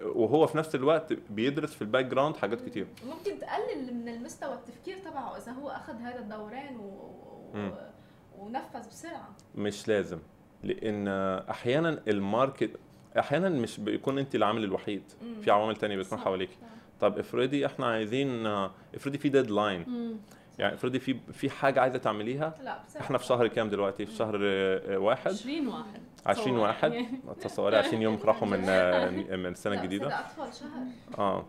وهو 0.01 0.47
في 0.47 0.57
نفس 0.57 0.75
الوقت 0.75 1.13
بيدرس 1.29 1.73
في 1.73 1.81
ال 1.81 2.05
background 2.05 2.35
حاجات 2.37 2.61
كتير 2.61 2.87
ممكن 3.05 3.39
تقلل 3.39 3.93
من 3.93 4.09
المستوى 4.09 4.53
التفكير 4.53 4.97
تبعه 4.97 5.37
إذا 5.37 5.51
هو 5.51 5.69
اخذ 5.69 5.93
هذا 5.93 6.19
الدورين 6.19 6.77
و... 6.77 6.91
ونفذ 8.39 8.87
بسرعة 8.89 9.29
مش 9.55 9.87
لازم 9.87 10.19
لأن 10.63 11.07
أحيانا 11.49 12.01
ال 12.07 12.16
market 12.16 12.71
أحيانا 13.19 13.49
مش 13.49 13.79
بيكون 13.79 14.17
أنت 14.19 14.35
العامل 14.35 14.63
الوحيد 14.63 15.03
مم. 15.21 15.41
في 15.41 15.51
عوامل 15.51 15.75
تانية 15.75 15.97
بتكون. 15.97 16.19
حواليك. 16.19 16.49
طب 16.99 17.19
افرضي 17.19 17.65
إحنا 17.65 17.85
عايزين 17.85 18.45
افرضي 18.95 19.17
في 19.17 19.29
deadline. 19.29 19.85
يعني 20.59 20.73
افرضي 20.75 20.99
في 20.99 21.15
في 21.33 21.49
حاجة 21.49 21.81
عايزة 21.81 21.97
تعمليها 21.97 22.53
لا 22.63 22.79
إحنا 22.99 23.17
في 23.17 23.25
شهر 23.25 23.47
كام 23.47 23.69
دلوقتي؟ 23.69 24.05
في 24.05 24.15
شهر 24.15 24.39
آه، 24.43 24.97
واحد؟ 24.97 25.31
20 25.31 25.67
واحد. 25.67 26.01
20 26.25 26.45
تصور 26.55 26.59
واحد. 26.59 27.05
تصوري 27.41 27.77
20 27.77 28.01
يوم 28.01 28.19
راحوا 28.23 28.47
من 28.47 28.65
آه، 28.69 29.09
من 29.09 29.45
السنة 29.45 29.73
لا، 29.75 29.81
الجديدة. 29.81 30.07
هذا 30.07 30.19
اطفال 30.19 30.53
شهر. 30.53 30.69
آه. 31.19 31.45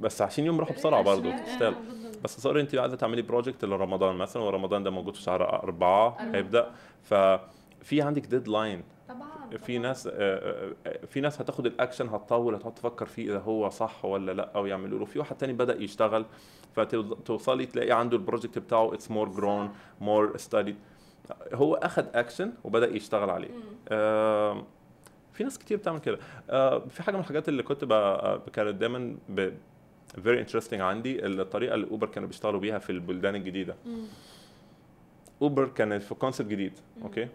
بس 0.00 0.22
20 0.22 0.46
يوم 0.46 0.60
راحوا 0.60 0.74
بسرعة 0.76 1.02
برضه 1.02 1.28
آه، 1.30 1.70
بالضبط. 1.70 2.18
بس 2.24 2.36
تصوري 2.36 2.60
انت 2.60 2.74
عايزة 2.74 2.96
تعملي 2.96 3.22
project 3.22 3.64
لرمضان 3.64 4.16
مثلا 4.16 4.42
ورمضان 4.42 4.82
ده 4.82 4.90
موجود 4.90 5.14
في 5.14 5.22
شهر 5.22 5.62
أربعة. 5.62 6.16
هيبدأ. 6.34 6.70
ففي 7.02 8.02
عندك 8.02 8.26
deadline 8.26 8.82
طبعا 9.08 9.58
في. 9.58 9.78
ناس 9.78 10.06
آه، 10.06 10.12
آه، 10.86 11.06
في 11.06 11.20
ناس 11.20 11.40
هتاخد 11.40 11.66
الأكشن 11.66 12.08
هتطول 12.08 12.54
هتقعد 12.54 12.74
تفكر 12.74 13.06
فيه 13.06 13.30
إذا 13.30 13.38
هو 13.38 13.68
صح 13.68 14.04
ولا 14.04 14.32
لأ 14.32 14.50
أو 14.54 14.66
يعملوا 14.66 14.98
له 14.98 15.04
في 15.04 15.18
واحد 15.18 15.36
تاني 15.36 15.52
بدأ 15.52 15.82
يشتغل 15.82 16.24
فتوصلي 16.76 17.66
تلاقي 17.66 17.90
عنده 17.92 18.16
ال 18.16 18.21
project 18.21 18.58
بتاعه 18.58 18.94
it's 18.94 19.10
more 19.10 19.28
grown 19.28 19.74
more 20.00 20.36
study 20.36 20.74
هو 21.54 21.74
اخذ 21.74 22.04
اكشن 22.14 22.52
وبدأ 22.64 22.96
يشتغل 22.96 23.30
عليه. 23.30 23.50
آه، 23.88 24.64
في 25.32 25.44
ناس 25.44 25.58
كتير 25.58 25.76
بتعمل 25.78 25.98
كده 25.98 26.18
آه، 26.50 26.78
في 26.78 27.02
حاجة 27.02 27.14
من 27.14 27.20
الحاجات 27.20 27.48
اللي 27.48 27.62
كنت 27.62 27.84
كانت 28.52 28.74
دايما 28.74 29.16
very 30.16 30.46
interesting 30.46 30.72
عندي 30.80 31.26
الطريقة 31.26 31.74
اللي 31.74 31.90
اوبر 31.90 32.06
كانوا 32.06 32.28
بيشتغلوا 32.28 32.60
بيها 32.60 32.78
في 32.78 32.90
البلدان 32.90 33.34
الجديدة 33.34 33.76
مم. 33.86 34.04
اوبر 35.42 35.68
كانت 35.68 36.02
في 36.02 36.14
concept 36.14 36.48
جديد 36.48 36.72
مم. 36.96 37.02
okay 37.02 37.28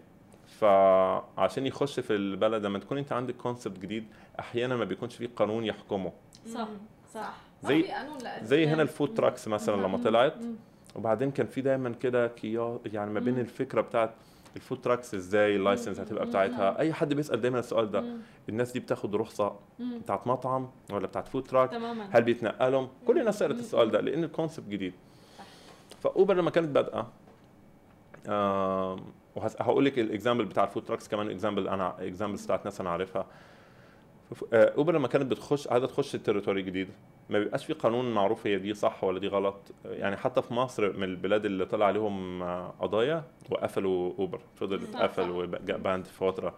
فعشان 0.64 1.66
يخش 1.66 2.00
في 2.00 2.12
البلد 2.16 2.66
لما 2.66 2.78
تكون 2.78 2.98
أنت 2.98 3.12
عندك 3.12 3.36
concept 3.36 3.78
جديد 3.78 4.06
أحيانا 4.40 4.76
ما 4.76 4.84
بيكونش 4.84 5.16
فيه 5.16 5.28
قانون 5.36 5.64
يحكمه 5.64 6.12
صح. 6.54 6.68
صح 7.14 7.34
زي-. 7.62 7.84
زي 8.42 8.66
هنا 8.66 8.82
ال 8.82 8.88
food 8.88 9.14
trucks 9.14 9.48
مثلا 9.48 9.76
لما 9.82 9.98
طلعت. 9.98 10.34
وبعدين 10.96 11.30
كان 11.30 11.46
في 11.46 11.60
دايما 11.60 11.90
كده 11.90 12.28
كيا 12.28 12.78
يعني 12.86 13.10
ما 13.10 13.20
بين. 13.20 13.38
الفكرة 13.38 13.80
بتاعت 13.80 14.14
ال 14.56 14.61
food 14.61 14.80
trucks 14.80 15.14
إزاي 15.14 15.56
ال 15.56 15.62
license 15.62 16.00
هتبقى. 16.00 16.26
بتاعتها 16.26 16.78
أي 16.78 16.92
حد 16.92 17.14
بيسأل 17.14 17.40
دايما 17.40 17.58
السؤال 17.58 17.90
ده. 17.90 18.04
الناس 18.48 18.72
دي 18.72 18.80
بتاخد 18.80 19.14
رخصة. 19.16 19.56
بتاعت 19.78 20.26
مطعم 20.26 20.68
ولا 20.92 21.06
بتاعت 21.06 21.28
food 21.28 21.42
truck 21.42 21.70
تماما 21.70 22.08
هل 22.12 22.22
بيتنقلهم 22.22 22.88
كل 23.06 23.18
الناس 23.18 23.38
سألت. 23.38 23.58
السؤال 23.58 23.90
ده 23.90 24.00
لأن 24.00 24.24
ال 24.24 24.30
concept 24.30 24.68
جديد. 24.68 24.92
فأوبر 26.02 26.34
لما 26.34 26.50
كانت 26.50 26.68
بادئة 26.68 27.08
وهقول 29.36 29.84
لك 29.84 29.98
ال 29.98 30.04
example 30.04 30.44
بتاع 30.44 30.64
ال 30.64 30.68
food 30.68 30.84
trucks 30.84 31.08
كمان 31.08 31.30
example 31.30 31.68
أنا 31.68 32.06
examples 32.06 32.44
بتاعت 32.44 32.64
ناس 32.64 32.80
أنا 32.80 32.90
عارفها. 32.90 33.26
آه، 34.52 34.74
اوبر 34.76 34.94
لما 34.94 35.08
كانت 35.08 35.26
بتخش 35.30 35.68
عايزة 35.68 35.86
تخش 35.86 36.14
ال 36.14 36.19
territory 36.19 36.62
جديد 36.62 36.88
ما 37.30 37.38
بيبقاش 37.38 37.64
في 37.64 37.72
قانون 37.72 38.14
معروف 38.14 38.46
هي 38.46 38.58
دي 38.58 38.74
صح 38.74 39.04
ولا 39.04 39.18
دي 39.18 39.28
غلط. 39.28 39.56
يعني 39.84 40.16
حتى 40.16 40.42
في 40.42 40.54
مصر 40.54 40.92
من 40.96 41.04
البلاد 41.04 41.44
اللي 41.44 41.64
طلع 41.64 41.86
عليهم 41.86 42.42
آه، 42.42 42.74
قضايا 42.80 43.24
وقفلوا 43.50 44.12
اوبر 44.18 44.40
فضل 44.56 44.80
صح، 44.80 45.00
اتقفل. 45.00 45.30
و 45.30 45.41
banned 45.41 46.04
في 46.04 46.12
فترة 46.12 46.54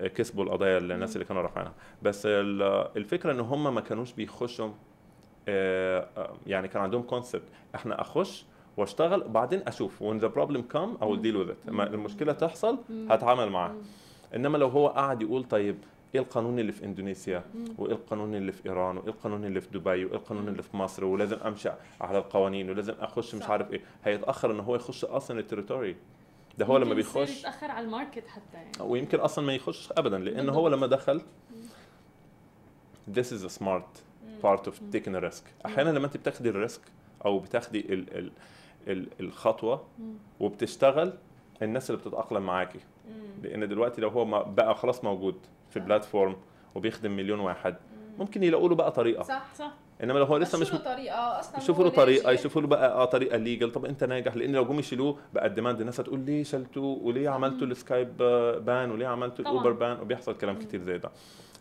آه، 0.00 0.06
كسبوا 0.06 0.44
القضايا 0.44 0.78
الناس 0.78 1.16
اللي 1.16 1.24
كانوا 1.24 1.42
رافعينها. 1.42 1.72
بس 2.02 2.26
ال- 2.26 2.62
الفكرة 2.96 3.32
إن 3.32 3.40
هم 3.40 3.74
ما 3.74 3.80
كانوش 3.80 4.12
بيخشوا 4.12 4.70
آه، 5.48 6.08
آه، 6.16 6.32
يعني 6.46 6.68
كان 6.68 6.82
عندهم 6.82 7.02
concept 7.02 7.42
إحنا 7.74 8.00
أخش 8.00 8.44
واشتغل 8.76 9.22
وبعدين 9.22 9.62
أشوف. 9.68 10.02
When 10.02 10.20
the 10.22 10.28
problem 10.28 10.58
come 10.74 11.02
I 11.02 11.04
will 11.04 11.22
deal 11.22 11.36
with 11.44 11.50
it. 11.50 11.68
لما 11.68 11.86
المشكلة 11.86 12.32
تحصل 12.32 12.78
هتعامل 13.10 13.50
معاها 13.50 13.74
إنما 14.34 14.58
لو 14.58 14.68
هو 14.68 14.88
قاعد 14.88 15.22
يقول 15.22 15.44
طيب 15.44 15.76
إيه 16.14 16.20
القانون 16.20 16.58
اللي 16.58 16.72
في 16.72 16.84
إندونيسيا؟ 16.84 17.44
وإيه 17.78 17.92
القانون 17.92 18.34
اللي 18.34 18.52
في 18.52 18.68
إيران؟ 18.68 18.96
وإيه 18.96 19.08
القانون 19.08 19.44
اللي 19.44 19.60
في 19.60 19.68
دبي؟ 19.78 20.04
وإيه 20.04 20.14
القانون 20.16 20.48
اللي 20.48 20.62
في 20.62 20.76
مصر؟ 20.76 21.04
ولازم 21.04 21.36
أمشي 21.46 21.70
على 22.00 22.18
القوانين 22.18 22.70
ولازم 22.70 22.94
أخش 23.00 23.34
مش. 23.34 23.42
عارف 23.42 23.72
إيه. 23.72 23.80
هيتأخر 24.04 24.50
إن 24.50 24.60
هو 24.60 24.74
يخش 24.76 25.04
أصلا 25.04 25.40
ال 25.40 25.45
territory. 25.45 25.96
ده 26.58 26.66
هو 26.66 26.78
لما 26.78 26.94
بيخش. 26.94 27.40
يتأخر 27.40 27.70
على 27.70 27.86
ال 27.86 27.92
market 27.92 28.26
حتى 28.28 28.42
يعني. 28.54 28.70
ويمكن 28.80 29.18
أصلا 29.20 29.46
ما 29.46 29.54
يخش 29.54 29.92
ابدا 29.92 30.18
لأن 30.18 30.48
هو 30.48 30.68
لما 30.68 30.86
دخل 30.86 31.22
this 33.14 33.26
is 33.32 33.44
a 33.44 33.58
smart 33.58 33.92
part 34.42 34.66
of 34.66 34.74
taking 34.92 35.14
a 35.14 35.20
risk. 35.30 35.42
أحيانا 35.66 35.90
لما 35.90 36.06
أنت 36.06 36.16
بتاخدي 36.16 36.48
ال 36.48 36.54
risk 36.54 36.80
أو 37.24 37.38
بتاخدي 37.38 37.80
ال 37.94 38.18
ال 38.18 38.32
الخطوة 39.20 39.84
وبتشتغل 40.40 41.12
الناس 41.62 41.90
اللي 41.90 42.00
بتتأقلم 42.02 42.42
معاكي. 42.42 42.78
لأن 43.42 43.68
دلوقتي 43.68 44.00
لو 44.00 44.08
هو 44.08 44.44
بقى 44.44 44.74
خلاص 44.74 45.04
موجود 45.04 45.34
في 45.70 45.80
platform 45.80 46.36
وبيخدم 46.74 47.16
مليون 47.16 47.40
واحد 47.40 47.76
ممكن 48.18 48.42
يلاقوا 48.42 48.68
له 48.68 48.74
بقى 48.74 48.92
طريقة. 48.92 49.22
صح 49.22 49.54
صح. 49.54 49.72
إنما 50.02 50.18
لو 50.18 50.24
هو 50.24 50.36
لسه 50.36 50.60
مش 50.60 50.70
طريقة 50.70 51.40
أصلا 51.40 51.58
يشوفوا 51.58 51.84
له 51.84 51.90
طريقة. 51.90 52.30
يشوفوا 52.30 52.62
له 52.62 52.68
بقى 52.68 52.92
آه 52.92 53.04
طريقة 53.04 53.36
legal 53.36 53.72
طب 53.72 53.84
أنت 53.84 54.04
ناجح؟ 54.04 54.36
لأن 54.36 54.52
لو 54.52 54.64
جم 54.64 54.78
يشيلوه 54.78 55.16
بقى 55.34 55.46
ال 55.46 55.51
demand 55.51 55.80
الناس 55.80 56.00
هتقول 56.00 56.20
ليه 56.20 56.42
شلتوه؟ 56.42 56.98
وليه 57.02 57.28
عملتوا 57.28 57.66
ال 57.66 57.74
Skype 57.74 58.16
ban 58.66 58.90
وليه 58.90 59.06
عملتوا. 59.06 59.44
ال 59.44 59.50
Uber 59.50 59.72
ban 59.72 60.00
وبيحصل 60.00 60.34
كلام 60.36 60.58
كتير 60.58 60.80
زي 60.82 60.98
ده. 60.98 61.10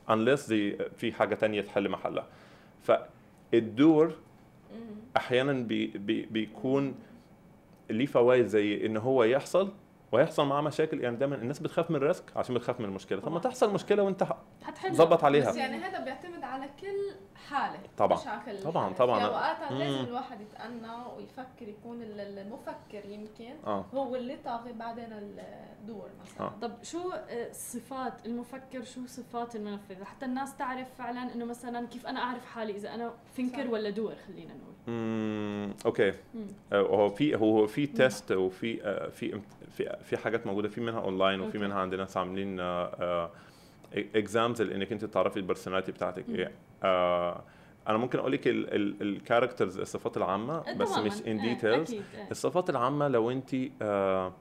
unless 0.10 0.40
زي 0.40 0.78
في 0.98 1.12
حاجة 1.12 1.36
تانية 1.36 1.62
تحل 1.62 1.90
محلها. 1.90 2.26
فال 2.84 3.24
doer 3.24 4.06
مم. 4.08 4.16
أحيانا 5.18 5.54
بي 5.54 5.88
بي 5.88 6.22
بيكون 6.22 6.96
ليه 7.90 8.06
فوائد 8.06 8.46
زي 8.48 8.86
إن 8.86 8.98
هو 8.98 9.24
يحصل 9.24 9.72
ويحصل 10.12 10.46
معاه 10.48 10.62
مشاكل 10.62 11.02
يعني 11.02 11.18
دايما 11.18 11.36
الناس 11.36 11.60
بتخاف 11.60 11.92
من 11.92 11.96
ال 11.96 12.01
risk 12.01 12.24
عشان 12.36 12.56
بتخاف 12.56 12.80
من 12.80 12.86
المشكلة 12.86 13.20
طب 13.20 13.32
ما. 13.32 13.40
تحصل 13.40 13.74
مشكلة 13.74 14.04
وانت 14.04 14.28
حتحل 14.80 14.96
ظبط 14.96 15.24
عليها 15.24 15.50
بس 15.50 15.56
يعني 15.56 15.78
هذا 15.78 16.00
بيعتمد 16.04 16.44
على 16.44 16.70
كل 16.82 17.12
حالة 17.50 17.80
طبعاً. 17.98 18.18
مش 18.20 18.28
على 18.28 18.42
كل 18.46 18.64
طبعاً، 18.64 18.84
حالة. 18.84 18.96
طبعاً. 18.98 19.20
في 19.20 19.26
أوقات. 19.26 19.72
لازم 19.72 20.06
الواحد 20.08 20.42
يتأنى 20.42 20.88
ويفكر 21.18 21.68
يكون 21.68 22.02
ال- 22.02 22.20
المفكر 22.40 23.10
يمكن 23.10 23.54
آه 23.68 23.86
هو 23.94 24.16
اللي 24.16 24.38
طاغي 24.46 24.74
بعدين 24.74 25.08
ال 25.12 25.31
doer 25.31 26.10
مثلا 26.22 26.48
آه. 26.48 26.54
طب 26.62 26.72
شو 26.84 27.12
آه، 27.12 27.52
صفات 27.52 28.14
المفكر 28.26 28.84
شو 28.84 29.06
صفات 29.08 29.56
المنفذ 29.56 30.04
حتى 30.04 30.26
الناس 30.26 30.58
تعرف 30.58 30.88
فعلا 30.98 31.34
إنه 31.36 31.46
مثلا 31.46 31.88
كيف 31.88 32.08
أنا 32.08 32.20
أعرف 32.20 32.46
حالي 32.46 32.76
إذا 32.76 32.94
أنا 32.96 33.14
thinker 33.36 33.64
صح. 33.66 33.70
ولا 33.70 33.90
doer 33.90 34.14
خلينا 34.28 34.54
نقول 34.54 34.74
امم 34.88 35.74
okay. 35.86 36.10
آه، 36.74 36.82
هو 36.82 37.10
في 37.10 37.36
هو 37.36 37.68
في 37.68 37.88
test 37.88 38.32
وفي 38.32 38.84
آه، 38.84 39.10
في 39.10 39.42
في 39.72 39.96
في 40.04 40.18
حاجات 40.18 40.48
موجودة 40.48 40.70
في 40.70 40.82
منها 40.82 41.00
اونلاين 41.00 41.42
وفي. 41.42 41.58
منها 41.58 41.80
عندنا 41.80 42.02
ناس 42.02 42.18
عاملين 42.18 42.60
exams 43.96 44.62
انك 44.62 44.92
انت 44.92 45.06
تعرفي 45.06 45.38
ال 45.38 45.42
personality 45.42 45.92
بتاعتك 45.92 46.26
إيه 46.30 46.52
آه، 46.84 47.44
أنا 47.88 47.98
ممكن 47.98 48.20
أقول 48.20 48.32
لك 48.32 48.42
ال 48.46 48.58
characters 48.58 49.80
الصفات 49.80 50.18
العامة 50.18 50.54
آه، 50.58 50.74
بس. 50.74 50.98
مش 50.98 51.14
ان 51.28 51.40
آه، 51.40 51.42
details 51.42 51.94
آه. 51.94 52.32
الصفات 52.32 52.70
العامة 52.70 53.08
لو 53.08 53.32
انت 53.32 53.56
آه، 53.82 54.34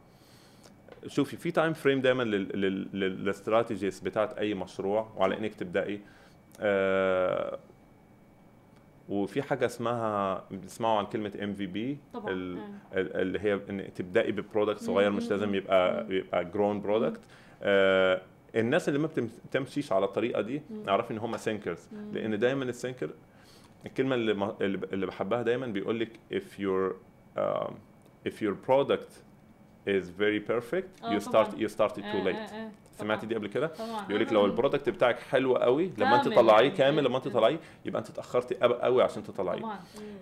شوفي 1.07 1.37
في 1.37 1.51
time 1.51 1.73
frame 1.73 2.01
دايما 2.01 2.23
لل 2.23 2.52
strategies 2.52 4.01
بتاعت 4.01 4.39
أي 4.39 4.55
مشروع 4.55 5.09
وعلى 5.17 5.39
إنك 5.39 5.55
تبدأي 5.55 6.01
آه، 6.61 7.59
وفي 9.09 9.43
حاجة 9.43 9.67
اسمها 9.67 10.45
بتسمعوا 10.51 10.99
عن 10.99 11.07
كلمة 11.07 11.33
MVP 11.43 11.99
اللي 12.95 13.39
هي 13.41 13.55
إن 13.71 13.95
تبدأي 13.95 14.33
ب 14.33 14.38
product 14.38 14.79
صغير 14.83 15.11
مش. 15.11 15.31
لازم 15.31 15.55
يبقى. 15.55 16.07
يبقى 16.11 16.45
grown 16.45 16.81
product 16.81 17.21
آه 17.63 18.21
الناس 18.57 18.89
اللي 18.89 18.99
ما 18.99 19.07
بتم- 19.07 19.29
بتمشيش 19.51 19.93
على 19.93 20.05
الطريقة 20.05 20.41
دي. 20.43 20.63
اعرفي 20.89 21.11
إن 21.13 21.19
هم 21.19 21.37
thinkers. 21.37 21.89
لأن 22.13 22.39
دايما 22.39 22.65
ال 22.65 22.70
thinker 22.70 23.11
الكلمة 23.87 24.15
اللي 24.15 24.33
اللي 24.93 25.07
بحبها 25.07 25.43
دايما 25.43 25.67
بيقول 25.67 26.01
لك 26.01 26.11
if 26.33 26.61
your 26.61 26.93
um, 27.39 27.71
if 28.29 28.33
your 28.43 28.55
product 28.71 29.11
is 29.89 30.05
very 30.21 30.41
perfect 30.51 31.05
آه، 31.05 31.19
you 31.19 31.23
start 31.23 31.49
you 31.59 31.69
started 31.77 32.03
too 32.03 32.25
late 32.25 32.37
آه، 32.53 32.67
آه. 32.67 32.71
سمعتي 32.99 33.27
دي 33.27 33.35
قبل 33.35 33.47
كده؟ 33.47 33.71
بيقول 34.09 34.23
لك 34.23 34.33
لو 34.33 34.45
ال 34.47 34.52
product 34.52 34.89
بتاعك 34.89 35.19
حلو 35.21 35.57
قوي 35.57 35.91
لما 35.99 36.17
انت 36.17 36.27
يعني. 36.65 36.71
كامل. 36.71 37.05
لما 37.05 37.17
انت. 37.17 37.25
تطلعيه 37.29 37.59
يبقى 37.85 38.01
انت 38.01 38.11
اتأخرتي 38.11 38.55
قوي- 38.55 39.03
عشان 39.03 39.23
تطلعيه. 39.23 39.63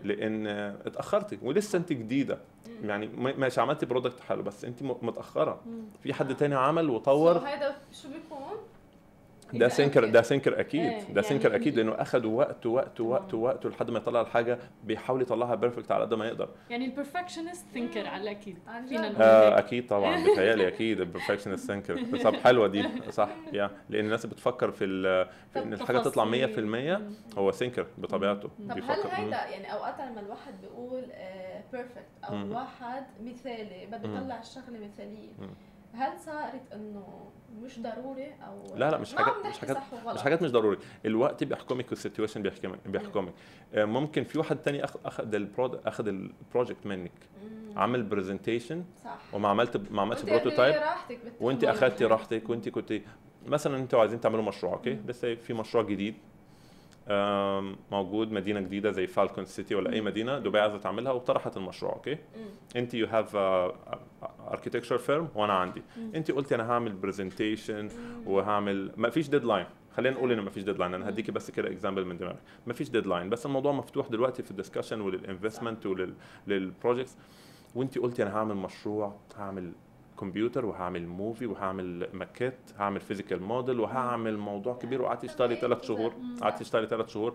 لأن 0.05 0.47
اتاخرتي 0.87 1.39
ولسه 1.43 1.77
انت 1.79 1.93
جديدة. 1.93 2.39
يعني 2.85 3.07
ماشي 3.16 3.61
عملتي 3.61 3.87
product 3.87 4.21
حلو 4.20 4.43
بس 4.43 4.64
انت 4.64 4.83
متأخرة. 4.83 5.61
في 6.03 6.14
حد 6.14 6.35
تاني 6.37 6.55
عمل 6.55 6.91
وطور؟ 6.91 7.39
هيدا 7.39 7.77
شو 8.03 8.09
بيكون؟ 8.09 8.59
ده 9.55 9.69
thinker 9.69 10.05
ده 10.05 10.23
thinker 10.23 10.61
أكيد 10.61 10.81
إيه، 10.81 10.99
ده 11.01 11.07
يعني 11.09 11.23
thinker 11.23 11.55
أكيد 11.57 11.77
لأنه 11.77 11.93
اخذ 11.93 12.27
وقت 12.27 12.67
وقت 12.67 13.01
وقت 13.01 13.31
تمام. 13.31 13.43
وقت 13.43 13.67
لحد 13.67 13.91
ما 13.91 13.99
يطلع 13.99 14.21
الحاجة 14.21 14.59
بيحاول 14.85 15.23
يطلعها 15.23 15.55
perfect 15.55 15.91
على 15.93 16.05
قد 16.05 16.15
ما 16.15 16.27
يقدر 16.27 16.49
يعني 16.71 16.85
ال 16.85 16.90
perfectionist 16.90 17.67
thinker 17.73 18.07
على 18.07 18.23
الاكيد 18.23 18.59
فينا. 18.89 19.09
نقول 19.09 19.23
آه 19.23 19.49
هيك. 19.57 19.65
أكيد 19.65 19.87
طبعا 19.87 20.17
بتهيألي 20.33 20.69
أكيد 20.69 21.01
ال 21.01 21.05
perfectionist 21.05 21.67
thinker 21.67 22.19
طب 22.25 22.35
حلوة 22.35 22.67
دي 22.69 22.85
صح 23.11 23.29
يا 23.53 23.71
لأن 23.91 24.05
الناس 24.05 24.27
بتفكر 24.27 24.71
في 24.71 24.85
ال- 24.85 25.29
في 25.53 25.63
إن 25.63 25.73
الحاجة 25.73 25.99
تطلع 25.99 26.25
100% 26.25 26.29
مم. 26.59 27.15
هو 27.39 27.51
thinker 27.51 27.87
بطبيعته 27.99 28.49
طب 28.69 28.79
هل. 28.79 29.11
هيدا 29.11 29.37
يعني 29.47 29.73
أوقات 29.73 30.01
لما 30.01 30.21
الواحد 30.21 30.55
بيقول 30.61 31.05
perfect 31.73 32.07
أو 32.25 32.35
مم. 32.35 32.43
الواحد 32.45 33.05
مثالي 33.25 33.87
بده. 33.87 33.97
يطلع 34.19 34.41
الشغلة 34.41 34.79
مثالية. 34.85 35.33
هل 35.97 36.21
صارت 36.21 36.73
إنه 36.73 37.31
مش 37.63 37.81
ضروري 37.81 38.33
أو 38.47 38.77
لا 38.77 38.91
لا 38.91 38.99
مش 38.99 39.15
حاجات 39.15 39.47
مش 39.47 39.59
حاجات 39.59 39.77
مش 40.15 40.23
حاجات 40.23 40.43
مش 40.43 40.51
ضروري. 40.51 40.79
الوقت 41.05 41.45
بيحكمك 41.45 41.91
وال 41.91 42.00
situation 42.00 42.43
بيحكمك 42.43 42.89
بيحكمك. 42.89 43.33
آه، 43.75 43.85
ممكن 43.85 44.25
في 44.25 44.39
واحد 44.39 44.57
تاني 44.57 44.85
اخذ 44.85 45.01
اخذ 45.05 45.47
اخذ 45.87 46.09
ال 46.09 46.18
project 46.18 46.87
منك. 46.87 47.13
عمل 47.77 48.03
presentation 48.03 48.85
صح. 49.05 49.19
وما 49.33 49.49
عملت 49.49 49.91
ما 49.91 50.15
قد 50.15 50.27
prototype. 50.27 50.83
وانت 51.41 51.65
اخذتي 51.65 52.05
راحتك 52.05 52.51
وانت 52.51 52.69
كنت 52.69 53.01
مثلا 53.47 53.77
أنتوا 53.77 54.01
عايزين 54.01 54.21
تعملوا 54.21 54.45
مشروع 54.45 54.73
okay. 54.73 54.99
لسه 55.07 55.35
في 55.35 55.55
مشروع 55.55 55.85
جديد. 55.85 56.15
موجود 57.91 58.33
مدينة 58.33 58.61
جديدة 58.61 58.91
زي 58.91 59.07
فالكون 59.07 59.45
سيتي 59.45 59.75
ولا 59.75 59.93
أي 59.93 60.01
مدينة 60.01 60.39
دبي 60.39 60.61
عايزة 60.61 60.79
تعملها 60.79 61.13
وطرحت 61.13 61.57
المشروع 61.57 61.93
okay. 61.93 62.19
أنت 62.77 62.95
you 62.95 63.07
have 63.07 63.37
architecture 64.51 64.99
firm 64.99 65.29
وأنا 65.35 65.53
عندي. 65.53 65.83
أنت 66.15 66.31
قلتي 66.31 66.55
أنا 66.55 66.71
هعمل 66.71 66.93
presentation. 66.93 67.89
وهعمل 68.27 68.93
ما 68.97 69.11
فيش 69.11 69.29
deadline 69.29 69.67
خلينا 69.97 70.17
نقول 70.17 70.33
ان 70.33 70.41
ما 70.41 70.51
فيش 70.51 70.63
deadline 70.62 70.95
أنا 70.95 71.09
هديكي 71.09 71.33
بس 71.33 71.51
كده 71.51 71.69
example 71.69 72.05
من 72.05 72.19
دماغي 72.19 72.39
ما 72.67 72.73
فيش 72.73 72.91
deadline 72.91 73.31
بس 73.31 73.47
الموضوع 73.47 73.73
مفتوح 73.73 74.09
دلوقتي 74.09 74.43
في 74.43 74.51
ال 74.51 74.55
discussion 74.55 75.01
ولل 75.01 75.20
investment 75.20 75.87
ولل 76.47 76.66
projects 76.66 77.17
وأنت 77.75 77.99
قلتي 77.99 78.23
أنا 78.23 78.37
هعمل 78.37 78.55
مشروع 78.55 79.15
هعمل 79.39 79.73
كمبيوتر 80.21 80.67
وهعمل 80.67 81.07
movie 81.07 81.47
وهعمل 81.47 82.09
ماكيت 82.12 82.55
هعمل 82.79 83.01
physical 83.01 83.43
model 83.43 83.81
وهعمل 83.81 84.39
موضوع 84.39 84.75
كبير 84.75 85.03
وقعدت 85.03 85.25
اشتغلي 85.25 85.57
ثلاث 85.57 85.85
شهور. 85.85 86.12
قعدت 86.41 86.61
اشتغلي 86.61 86.87
ثلاث 86.87 87.09
شهور. 87.09 87.35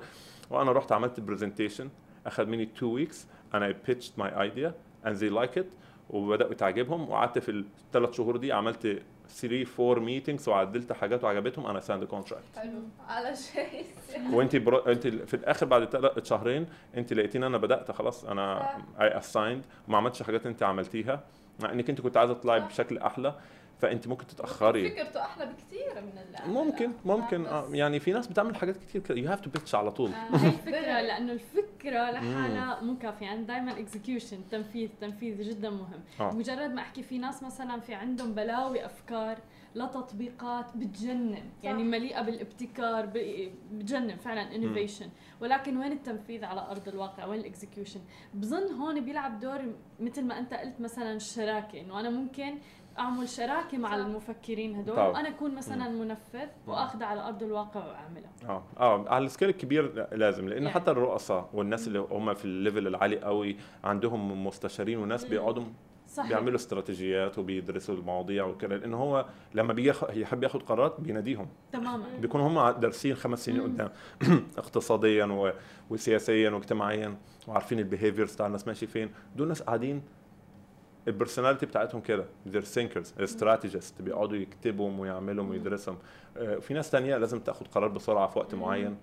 وأنا 0.49 0.71
رحت 0.71 0.91
عملت 0.91 1.19
presentation 1.19 1.89
أخذ 2.25 2.45
مني 2.45 2.63
2 2.63 2.91
weeks 2.91 3.27
أنا 3.53 3.75
pitched 3.88 4.21
my 4.21 4.29
idea 4.29 4.71
and 5.05 5.13
they 5.17 5.29
like 5.29 5.59
it. 5.61 5.65
وبدأوا 6.09 6.53
تعجبهم. 6.53 7.09
وقعدت 7.09 7.39
في 7.39 7.51
الثلاث 7.51 8.13
شهور 8.13 8.38
دي 8.38 8.51
عملت 8.51 9.01
3 9.29 9.65
4 9.79 10.03
meetings 10.03 10.49
وعدلت 10.49 10.93
حاجات 10.93 11.23
وعجبتهم. 11.23 11.65
أنا 11.65 11.79
signed 11.79 12.03
contract 12.03 12.55
حلو. 12.55 12.82
على 13.07 13.36
شيء. 13.36 13.86
وانت 14.34 14.55
برو... 14.55 14.77
انت 14.77 15.07
في 15.07 15.34
الآخر 15.34 15.65
بعد 15.65 15.86
ثلاث 15.86 16.25
شهرين 16.25 16.65
انت 16.97 17.13
لقيتيني 17.13 17.45
أنا 17.45 17.57
بدأت. 17.57 17.91
خلاص 17.91 18.25
أنا. 18.25 18.75
I 19.01 19.17
signed 19.17 19.65
وما 19.88 19.97
عملتش 19.97 20.23
حاجات 20.23 20.45
انت 20.45 20.63
عملتيها. 20.63 21.23
مع 21.64 21.72
إنك 21.72 21.89
أنت 21.89 22.01
كنت 22.01 22.18
عايزة 22.18 22.34
تطلعي. 22.34 22.59
بشكل 22.59 22.97
أحلى 22.97 23.36
فأنت 23.82 24.07
ممكن 24.07 24.28
تتأخري. 24.28 24.89
فكرته 24.91 25.22
أحلى 25.22 25.45
بكثير 25.45 26.01
من 26.01 26.18
اللي 26.18 26.53
ممكن 26.53 26.91
ممكن 27.05 27.45
آه 27.45 27.66
يعني 27.72 27.99
في 27.99 28.12
ناس 28.14 28.28
بتعمل 28.28 28.55
حاجات 28.55 28.78
كتير 28.78 29.01
كده. 29.01 29.18
you 29.17 29.29
have 29.29 29.39
to 29.41 29.49
pitch 29.49 29.75
على 29.76 29.91
طول. 29.91 30.12
هي 30.34 30.47
الفكرة 30.55 31.01
لأنه 31.01 31.32
الفكرة 31.34 32.12
لحالها 32.12 32.82
مو 32.82 32.97
كافية. 32.97 33.26
يعني 33.26 33.43
دائما 33.43 33.80
execution 33.79 34.38
تنفيذ 34.51 34.89
تنفيذ 35.01 35.41
جدا 35.41 35.70
مهم. 35.70 35.99
آه. 36.20 36.32
مجرد 36.34 36.74
ما 36.74 36.82
أحكي 36.82 37.03
في 37.03 37.18
ناس 37.18 37.43
مثلا 37.43 37.80
في 37.80 37.93
عندهم 37.93 38.34
بلاوي 38.34 38.86
أفكار 38.86 39.38
لتطبيقات 39.76 40.78
بتجنن. 40.78 41.43
يعني 41.63 41.84
مليئة 41.84 42.22
بالابتكار 42.22 43.05
ب- 43.05 43.51
بتجنن 43.72 44.15
فعلا 44.15 44.55
innovation 44.55 45.09
ولكن 45.41 45.78
وين 45.78 45.91
التنفيذ 45.91 46.43
على 46.45 46.61
أرض 46.72 46.88
الواقع؟ 46.88 47.26
وين 47.26 47.39
ال 47.39 47.45
execution 47.45 47.99
بظن 48.34 48.74
هون 48.74 49.05
بيلعب 49.05 49.39
دور 49.39 49.59
مثل 49.99 50.26
ما 50.26 50.39
أنت 50.39 50.53
قلت 50.53 50.82
مثلا 50.82 51.13
الشراكة. 51.13 51.82
إنه 51.82 51.99
أنا 51.99 52.09
ممكن 52.09 52.57
أعمل 52.99 53.30
شراكة 53.30 53.78
مع 53.78 53.89
صح. 53.89 53.95
المفكرين 53.95 54.76
هدول 54.76 54.95
طبعا. 54.95 55.07
وأنا 55.07 55.30
أكون 55.30 55.55
مثلا 55.55 55.89
منفذ 55.89 56.47
واخذها 56.67 57.05
على 57.07 57.28
أرض 57.28 57.43
الواقع 57.43 57.86
وأعملها. 57.88 58.32
آه. 58.49 58.63
آه. 58.80 59.09
على 59.09 59.26
ال 59.25 59.29
scale 59.29 59.49
الكبير 59.49 60.07
لازم 60.11 60.49
لأن 60.49 60.57
يعني. 60.63 60.74
حتى 60.74 60.91
الرؤساء 60.91 61.49
والناس 61.53 61.88
اللي 61.88 61.99
هم 61.99 62.34
في 62.34 62.45
ال 62.45 62.52
level 62.52 62.88
العالي 62.88 63.19
قوي 63.22 63.57
عندهم 63.84 64.45
مستشارين 64.47 64.97
وناس 64.97 65.24
مم. 65.24 65.30
بيقعدوا 65.30 65.63
صحيح. 66.12 66.30
بيعملوا 66.30 66.55
استراتيجيات 66.55 67.39
وبيدرسوا 67.39 67.95
المواضيع 67.95 68.45
وكده 68.45 68.78
لأن 68.78 68.93
هو 68.93 69.26
لما 69.53 69.74
بيجي 69.74 69.88
ياخ- 69.88 70.09
يحب 70.18 70.43
ياخد 70.43 70.64
قرارات 70.64 71.01
بيناديهم. 71.01 71.47
تماما. 71.72 72.05
بيكونوا 72.20 72.47
هم 72.47 72.80
دارسين 72.80 73.16
خمس 73.16 73.45
سنين. 73.45 73.62
قدام 73.62 73.89
اقتصاديا 74.57 75.26
و... 75.26 75.51
وسياسيا 75.89 76.49
واجتماعيا 76.49 77.18
وعارفين 77.47 77.80
ال 77.79 77.85
behaviors 77.85 78.34
بتاع 78.34 78.47
الناس 78.47 78.68
ماشي 78.68 78.88
فين. 78.88 79.09
دول 79.36 79.47
ناس 79.47 79.62
قاعدين 79.62 80.01
ال 81.07 81.12
personality 81.12 81.65
بتاعتهم 81.66 82.01
كده 82.01 82.26
they're 82.53 82.76
thinkers 82.78 83.22
strategist 83.21 84.01
بيقعدوا 84.01 84.38
يكتبهم 84.38 84.99
ويعملهم 84.99 85.49
ويدرسهم 85.49 85.97
آه، 86.38 86.55
في 86.55 86.74
ناس 86.74 86.89
تانية 86.91 87.18
لازم 87.18 87.39
تاخد 87.39 87.68
قرار 87.68 87.88
بسرعة 87.88 88.28
في 88.28 88.39
وقت 88.39 88.55
معين. 88.55 88.95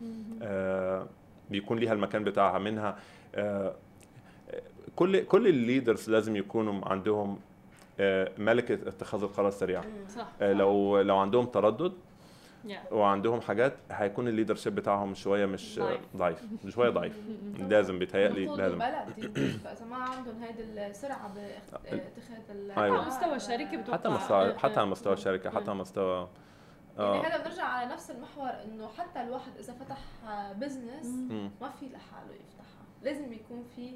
آه، 0.43 1.07
بيكون 1.51 1.79
ليها 1.79 1.93
المكان 1.93 2.25
بتاعها 2.25 2.59
منها. 2.59 2.97
آه، 3.35 3.75
كل 4.97 5.25
كل 5.25 5.47
ال 5.47 5.55
leaders 5.55 6.11
لازم 6.11 6.37
يكونوا 6.37 6.89
عندهم 6.89 7.39
آه، 8.01 8.33
ملكة 8.39 8.75
اتخاذ 8.89 9.23
القرار 9.23 9.49
السريع. 9.49 9.83
صح. 10.09 10.27
آه، 10.41 10.53
لو 10.53 11.01
لو 11.01 11.17
عندهم 11.17 11.47
تردد 11.47 11.93
Yeah. 12.69 12.93
وعندهم 12.93 13.41
حاجات 13.41 13.75
هيكون 13.91 14.29
ال 14.29 14.33
leadership 14.33 14.75
بتاعهم 14.75 15.15
شوية 15.15 15.47
مش 15.47 15.79
ضعيف. 15.79 16.01
ضعيف. 16.17 16.39
شوية 16.69 16.91
ضعيف. 16.91 17.19
لازم 17.71 17.99
بيتهيألي 17.99 18.47
لازم. 18.47 18.83
البلد 18.83 19.19
يمكن، 19.19 19.59
فاذا 19.65 19.85
ما 19.85 19.97
عندهم 19.97 20.43
هيدي 20.43 20.63
السرعة 20.63 21.35
باتخاذ 21.35 22.51
ال 22.51 22.71
أيوة. 22.71 22.99
على 22.99 23.07
مستوى 23.07 23.37
الشركة 23.37 23.77
بتوقع. 23.77 23.99
حتى 23.99 24.09
مستوى 24.09 24.51
آه، 24.51 24.57
حتى 24.57 24.81
على 24.81 24.91
مستوى 24.91 25.13
الشركة 25.13 25.51
حتى. 25.51 25.71
على 25.71 25.79
مستوى 25.79 26.29
يعني 26.99 27.21
هذا 27.27 27.45
بنرجع 27.45 27.65
على 27.65 27.93
نفس 27.93 28.11
المحور 28.11 28.51
إنه 28.65 28.89
حتى 28.99 29.23
الواحد 29.23 29.53
إذا 29.59 29.73
فتح 29.73 29.99
business. 30.53 31.07
ما 31.61 31.69
في 31.81 31.87
لحاله 31.87 32.35
يفتحها. 32.35 32.85
لازم 33.03 33.33
يكون 33.33 33.65
في 33.77 33.91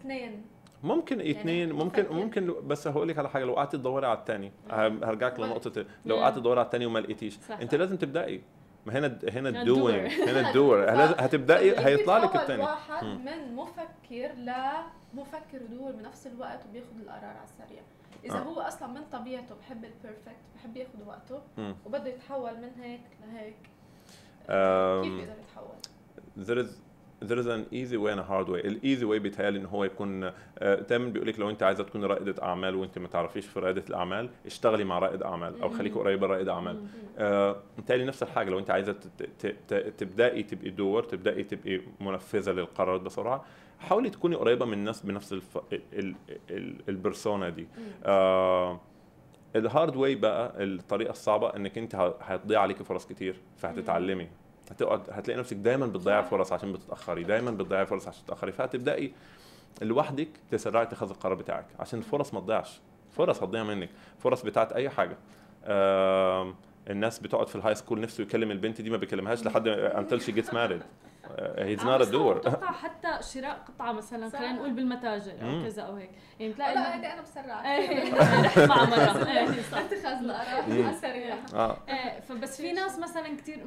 اثنين 0.00 0.42
ممكن 0.82 1.20
اثنين 1.20 1.72
ممكن 1.72 2.02
مفكر. 2.02 2.14
ممكن 2.14 2.46
لو- 2.46 2.60
بس 2.60 2.86
هقول 2.86 3.08
لك 3.08 3.18
على 3.18 3.28
حاجة 3.30 3.44
لو 3.44 3.54
قعدت 3.54 3.72
تدوري 3.72 4.06
على 4.06 4.18
الثاني 4.18 4.52
هرجعك 4.70 5.40
لنقطة 5.40 5.84
لو 6.06 6.16
مم. 6.16 6.22
قعدت 6.22 6.36
تدوري 6.36 6.58
على 6.60 6.66
الثاني 6.66 6.86
وما 6.86 6.98
لقيتيش. 6.98 7.38
انت 7.50 7.74
لازم 7.74 7.96
تبدأي 7.96 8.42
ما 8.86 8.98
هنا 8.98 9.18
هنا 9.32 9.48
ال 9.48 9.57
doing. 9.57 10.12
هنا 10.12 10.40
ال 10.48 10.55
doer 10.55 10.84
هتبداي 11.24 11.78
هيطلع 11.78 12.18
لك 12.18 12.36
الثاني 12.36 12.62
واحد. 12.62 13.04
من 13.04 13.54
مفكر 13.56 14.32
لمفكر 14.36 15.62
و 15.70 15.74
doer 15.74 15.92
بنفس 15.92 16.26
الوقت 16.26 16.66
وبياخذ 16.68 16.86
القرار 17.00 17.24
على 17.24 17.44
السريع 17.44 17.82
إذا 18.24 18.34
آه. 18.38 18.42
هو 18.42 18.60
أصلا 18.60 18.88
من 18.88 19.00
طبيعته 19.12 19.54
بحب 19.54 19.84
ال 19.84 19.90
perfect 19.90 20.36
بحب 20.56 20.76
ياخذ 20.76 20.98
وقته. 21.06 21.42
وبده 21.86 22.06
يتحول 22.06 22.56
من 22.56 22.70
هيك 22.82 23.00
لهيك 23.26 23.56
كيف 25.04 25.12
بيقدر 25.14 25.34
يتحول؟ 25.40 25.76
there 26.46 26.66
is 26.66 26.70
there 27.28 27.38
is 27.38 27.46
an 27.46 27.64
easy 27.72 27.96
way 27.96 28.10
and 28.12 28.20
a 28.20 28.28
hard 28.30 28.48
way. 28.48 28.64
الإيزي 28.64 29.04
واي 29.04 29.18
بيتهيألي 29.18 29.58
إن 29.58 29.66
هو 29.66 29.84
يكون 29.84 30.24
آه، 30.58 30.74
دايما 30.74 31.08
بيقول 31.08 31.28
لك 31.28 31.38
لو 31.40 31.50
أنت 31.50 31.62
عايزة 31.62 31.84
تكوني 31.84 32.06
رائدة 32.06 32.42
أعمال 32.42 32.74
وأنت 32.74 32.98
ما 32.98 33.08
تعرفيش 33.08 33.46
في 33.46 33.60
رائدة 33.60 33.82
الأعمال 33.88 34.28
اشتغلي 34.46 34.84
مع 34.84 34.98
رائد 34.98 35.22
أعمال 35.22 35.62
أو 35.62 35.68
خليكي 35.70 35.98
قريبة 35.98 36.26
رائد 36.26 36.48
أعمال. 36.48 36.86
آه، 37.18 37.56
متهيألي 37.78 38.04
نفس 38.04 38.22
الحاجة. 38.22 38.50
لو 38.50 38.58
أنت 38.58 38.70
عايزة 38.70 38.96
تبدأي 39.98 40.42
تبقي 40.42 40.70
دور 40.70 41.02
تبدأي 41.02 41.44
تبقي 41.44 41.80
منفذة 42.00 42.52
للقرارات 42.52 43.00
بسرعة 43.00 43.44
حاولي 43.80 44.10
تكوني 44.10 44.36
قريبة 44.36 44.66
من 44.66 44.72
الناس 44.72 45.02
بنفس 45.06 45.32
الف... 45.32 45.58
ال... 45.72 45.80
ال... 45.92 46.14
ال... 46.50 46.74
البرسونا 46.88 47.48
دي. 47.48 47.66
آه 48.04 48.80
ال 49.56 49.64
hard 49.64 49.96
way 49.96 50.14
بقى 50.14 50.52
الطريقة 50.64 51.10
الصعبة 51.10 51.56
إنك 51.56 51.78
أنت 51.78 51.94
هتضيع 52.20 52.60
عليكي 52.60 52.84
فرص 52.84 53.06
كتير 53.06 53.36
فهتتعلمي. 53.56 54.28
هتقعد 54.70 55.02
هتلاقي 55.10 55.40
نفسك 55.40 55.56
دايما 55.56 55.86
بتضيعي 55.86 56.22
فرص 56.22 56.52
عشان 56.52 56.72
بتتأخري 56.72 57.22
دايما 57.24 57.50
بتضيعي 57.50 57.86
فرص 57.86 58.08
عشان 58.08 58.24
تتأخري. 58.24 58.52
فهتبدأي 58.52 59.12
لوحدك 59.82 60.28
تسرعي 60.50 60.82
اتخاذ 60.82 61.10
القرار 61.10 61.34
بتاعك 61.34 61.66
عشان 61.80 61.98
الفرص 61.98 62.34
ما 62.34 62.40
تضيعش. 62.40 62.80
فرص 63.16 63.42
هتضيع 63.42 63.64
منك. 63.64 63.88
فرص 64.18 64.42
بتاعت 64.42 64.72
أي 64.72 64.90
حاجة. 64.90 65.16
آم، 65.64 66.54
الناس 66.90 67.18
بتقعد 67.18 67.48
في 67.48 67.56
ال 67.56 67.74
high 67.74 67.84
school 67.84 68.00
نفسه 68.00 68.22
يكلم 68.22 68.50
البنت 68.50 68.80
دي 68.80 68.90
ما 68.90 68.96
بيكلمهاش 68.96 69.44
لحد 69.44 69.68
until 69.92 70.22
she 70.22 70.32
gets 70.32 70.50
married. 70.50 70.82
he's 71.58 71.84
not 71.84 72.00
a 72.00 72.04
doer. 72.10 72.50
حتى 72.82 73.18
شراء 73.34 73.58
قطعة 73.68 73.92
مثلا. 73.92 74.30
خلينا 74.30 74.52
نقول 74.52 74.70
بالمتاجر 74.70 75.32
أو. 75.42 75.62
كذا 75.62 75.82
أو 75.82 75.94
هيك. 75.94 76.10
يعني 76.40 76.52
لا 76.52 76.70
بتلاقي 76.70 76.74
لا 76.74 76.94
هيدي 76.94 77.06
أنا 77.06 77.22
بسرع 77.22 77.62
رحت 78.44 78.58
مع 78.58 78.84
مره 78.84 79.28
إيه. 79.30 79.46
صح 79.72 79.78
اتخاذ 79.78 80.24
القرار. 80.24 80.62
مم. 80.68 80.82
على 80.86 80.90
السريع. 80.90 81.34
آه. 81.54 81.76
إيه 81.88 82.20
فبس 82.20 82.60
في 82.60 82.72
ناس 82.72 82.98
مثلا 82.98 83.36
كثير 83.36 83.66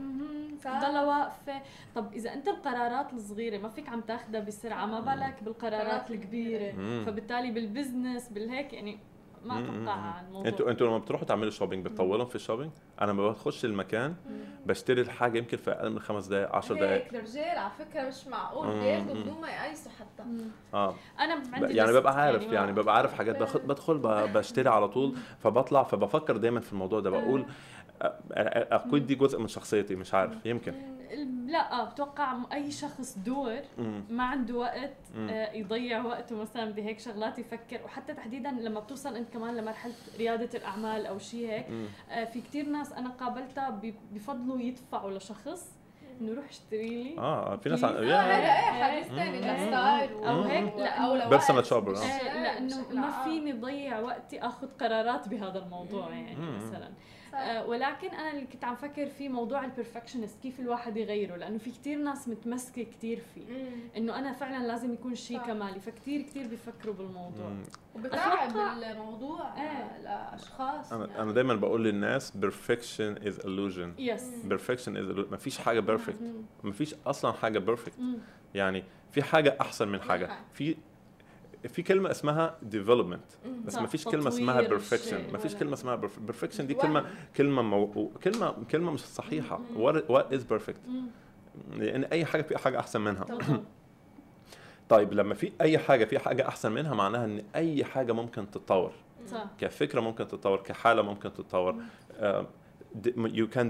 صح. 0.64 0.72
ضلها 0.82 1.04
واقفة. 1.04 1.62
طب 1.96 2.14
إذا 2.14 2.34
أنت 2.34 2.48
القرارات 2.48 3.14
الصغيرة 3.14 3.58
ما 3.58 3.70
فيك 3.70 3.90
عم 3.90 4.02
تاخذها 4.02 4.40
بسرعة 4.40 4.86
ما 4.86 5.00
بالك 5.00 5.44
بالقرارات 5.44 5.82
القرارات 5.84 6.12
الكبيرة. 6.12 6.72
فبالتالي 7.06 7.52
بال 7.52 7.67
business 7.67 8.30
بالهيك 8.30 8.74
يعني 8.74 9.00
ما. 9.46 9.60
أتوقع 9.60 10.20
الموضوع 10.22 10.50
أنتوا 10.52 10.70
أنتوا 10.72 10.88
لما 10.88 10.98
بتروحوا 10.98 11.26
تعملوا 11.28 11.52
shopping 11.52 11.86
بتطولوا 11.86 12.26
في 12.26 12.36
ال 12.36 12.40
shopping 12.40 12.72
أنا 13.02 13.12
لما 13.12 13.30
بخش 13.30 13.66
المكان 13.66 14.16
بشتري 14.66 15.02
الحاجة 15.02 15.38
يمكن 15.38 15.58
في 15.58 15.72
أقل 15.72 15.90
من 15.92 16.00
خمس 16.00 16.26
دقائق 16.28 16.56
10 16.56 16.76
دقائق 16.76 17.04
هيك 17.04 17.16
الرجال 17.16 17.58
على 17.58 17.72
فكرة 17.80 18.02
مش 18.08 18.28
معقول. 18.28 18.68
بياخذوا. 18.68 19.14
بدون 19.14 19.42
ما 19.42 19.48
يقيسوا 19.50 19.92
حتى 20.00 20.24
مم. 20.30 20.40
آه 20.74 20.96
أنا 21.20 21.44
عندي 21.54 21.74
يعني 21.78 21.92
ببقى 21.94 22.16
عارف 22.22 22.48
ما- 22.48 22.54
يعني 22.54 22.72
ببقى 22.72 22.96
عارف 22.96 23.14
حاجات 23.14 23.58
بدخل 23.66 23.98
ب- 23.98 24.34
بشتري 24.38 24.70
على 24.70 24.88
طول 24.88 25.14
فبطلع 25.44 25.84
فبفكر 25.84 26.38
دايما 26.38 26.60
في 26.60 26.74
الموضوع 26.74 27.00
ده 27.00 27.10
بقول 27.10 27.46
أ- 28.02 28.06
أ- 28.06 28.74
أكيد 28.74 29.08
دي 29.08 29.16
جزء 29.16 29.40
من 29.40 29.48
شخصيتي 29.48 29.96
مش 29.96 30.14
عارف 30.14 30.46
يمكن. 30.46 30.74
لا 31.48 31.74
آه، 31.82 31.90
بتوقع 31.90 32.34
أي 32.54 32.72
شخص 32.72 33.18
دور. 33.26 33.60
ما 34.10 34.24
عنده 34.24 34.56
وقت. 34.56 34.94
آه، 35.18 35.52
يضيع 35.54 36.06
وقته 36.06 36.36
مثلا 36.36 36.72
بهيك 36.72 37.00
شغلات 37.00 37.40
يفكر. 37.40 37.80
وحتى 37.86 38.14
تحديدا 38.14 38.50
لما 38.52 38.80
بتوصل 38.80 39.16
أنت 39.16 39.30
كمان 39.34 39.58
لمرحلة 39.58 39.94
ريادة 40.18 40.50
الأعمال 40.60 41.06
أو 41.06 41.20
شيء 41.20 41.50
هيك. 41.50 41.66
آه، 42.12 42.26
في 42.26 42.42
كتير 42.42 42.70
ناس 42.70 42.94
أنا 42.94 43.10
قابلتها 43.10 43.80
بفضلوا 44.14 44.60
يدفعوا 44.60 45.12
لشخص 45.12 45.72
إنه 46.22 46.34
روح 46.34 46.46
اشتري 46.50 47.04
لي. 47.04 47.18
آه 47.20 47.56
في 47.56 47.70
ناس 47.70 47.84
عن... 47.84 47.96
آه 47.96 48.02
يا- 48.02 48.36
إيه 48.36 48.84
حديث 48.84 49.08
ثاني 49.08 49.40
أو 50.30 50.42
هيك، 50.42 50.74
لأنه- 50.74 51.40
Personal 51.42 51.66
shopper، 51.70 51.98
آه. 51.98 52.04
آه، 52.04 52.44
لأنه 52.44 52.90
ما 52.94 53.24
فيني 53.24 53.52
ضيع 53.54 54.00
وقتي 54.00 54.40
أخذ 54.40 54.68
قرارات 54.80 55.30
بهذا 55.30 55.60
الموضوع 55.60 56.10
يعني. 56.10 56.36
مثلا. 56.36 56.90
آه، 57.34 57.66
ولكن 57.66 58.08
أنا 58.10 58.32
اللي 58.32 58.46
كنت 58.46 58.64
عم 58.64 58.76
فكر 58.76 59.06
فيه 59.06 59.30
موضوع 59.30 59.66
البرفكشنست 59.66 60.40
كيف 60.44 60.60
الواحد 60.60 60.98
يغيره؟ 60.98 61.36
لأنه 61.36 61.58
في 61.58 61.72
كتير 61.72 61.98
ناس 61.98 62.28
متمسكة 62.28 62.84
كتير 62.84 63.20
فيه. 63.36 63.42
إنه 63.98 64.20
أنا 64.20 64.34
فعلا 64.34 64.68
لازم 64.68 64.94
يكون 64.94 65.16
شيء. 65.16 65.40
كمالي. 65.40 65.80
فكتير 65.80 66.22
كتير 66.22 66.48
بيفكروا 66.48 66.94
بالموضوع. 66.94 67.52
وبتعب 67.96 68.50
الموضوع 68.58 69.62
إيه. 69.62 70.02
لاشخاص 70.04 70.94
أنا 70.94 71.06
يعني. 71.08 71.22
أنا 71.22 71.32
دايما 71.32 71.56
بقول 71.56 71.84
للناس 71.84 72.32
perfection 72.32 73.18
is 73.24 73.44
illusion. 73.44 74.00
يس 74.00 74.32
perfection 74.50 74.94
is 74.96 75.16
illusion. 75.16 75.32
ما 75.32 75.38
فيش 75.38 75.58
حاجة 75.58 75.98
perfect. 75.98 76.24
ما 76.64 76.72
فيش 76.72 76.96
أصلا 77.06 77.32
حاجة 77.32 77.76
perfect. 77.76 78.02
يعني 78.56 78.84
في 79.12 79.24
حاجة 79.24 79.58
أحسن 79.62 79.88
من 79.88 80.02
حاجة. 80.02 80.30
في 80.54 80.76
في 81.68 81.82
كلمة 81.82 82.12
اسمها 82.12 82.58
development. 82.72 83.48
بس 83.66 83.76
ما 83.76 83.88
فيش 83.88 84.06
كلمة 84.06 84.28
اسمها 84.28 84.62
الشيء. 84.94 85.32
ما 85.32 85.38
فيش 85.38 85.56
كلمة 85.56 85.74
اسمها 85.74 86.02
perfection. 86.28 86.62
دي. 86.62 86.74
كلمه 86.74 87.06
كلمة 87.38 87.62
مو... 87.62 88.12
كلمه 88.24 88.56
كلمة 88.72 88.92
مش 88.92 89.00
صحيحة. 89.00 89.60
is 90.32 90.54
perfect 90.54 90.88
مم. 90.88 91.08
لأن 91.78 92.04
أي 92.04 92.26
حاجة 92.26 92.42
في 92.42 92.58
حاجة 92.58 92.80
أحسن 92.80 93.02
منها. 93.02 93.26
طيب 94.90 95.14
لما 95.14 95.34
في 95.34 95.52
أي 95.62 95.78
حاجة 95.78 96.06
في 96.06 96.20
حاجة 96.20 96.48
أحسن 96.48 96.72
منها 96.72 96.94
معناها 96.94 97.26
إن 97.26 97.44
أي 97.56 97.84
حاجة 97.84 98.12
ممكن 98.12 98.52
تتطور. 98.52 98.92
كفكرة 99.60 100.00
ممكن 100.02 100.28
تتطور 100.28 100.58
كحالة 100.58 101.02
ممكن 101.02 101.34
تتطور. 101.34 101.76
uh, 102.20 102.44
you 103.16 103.48
can 103.56 103.70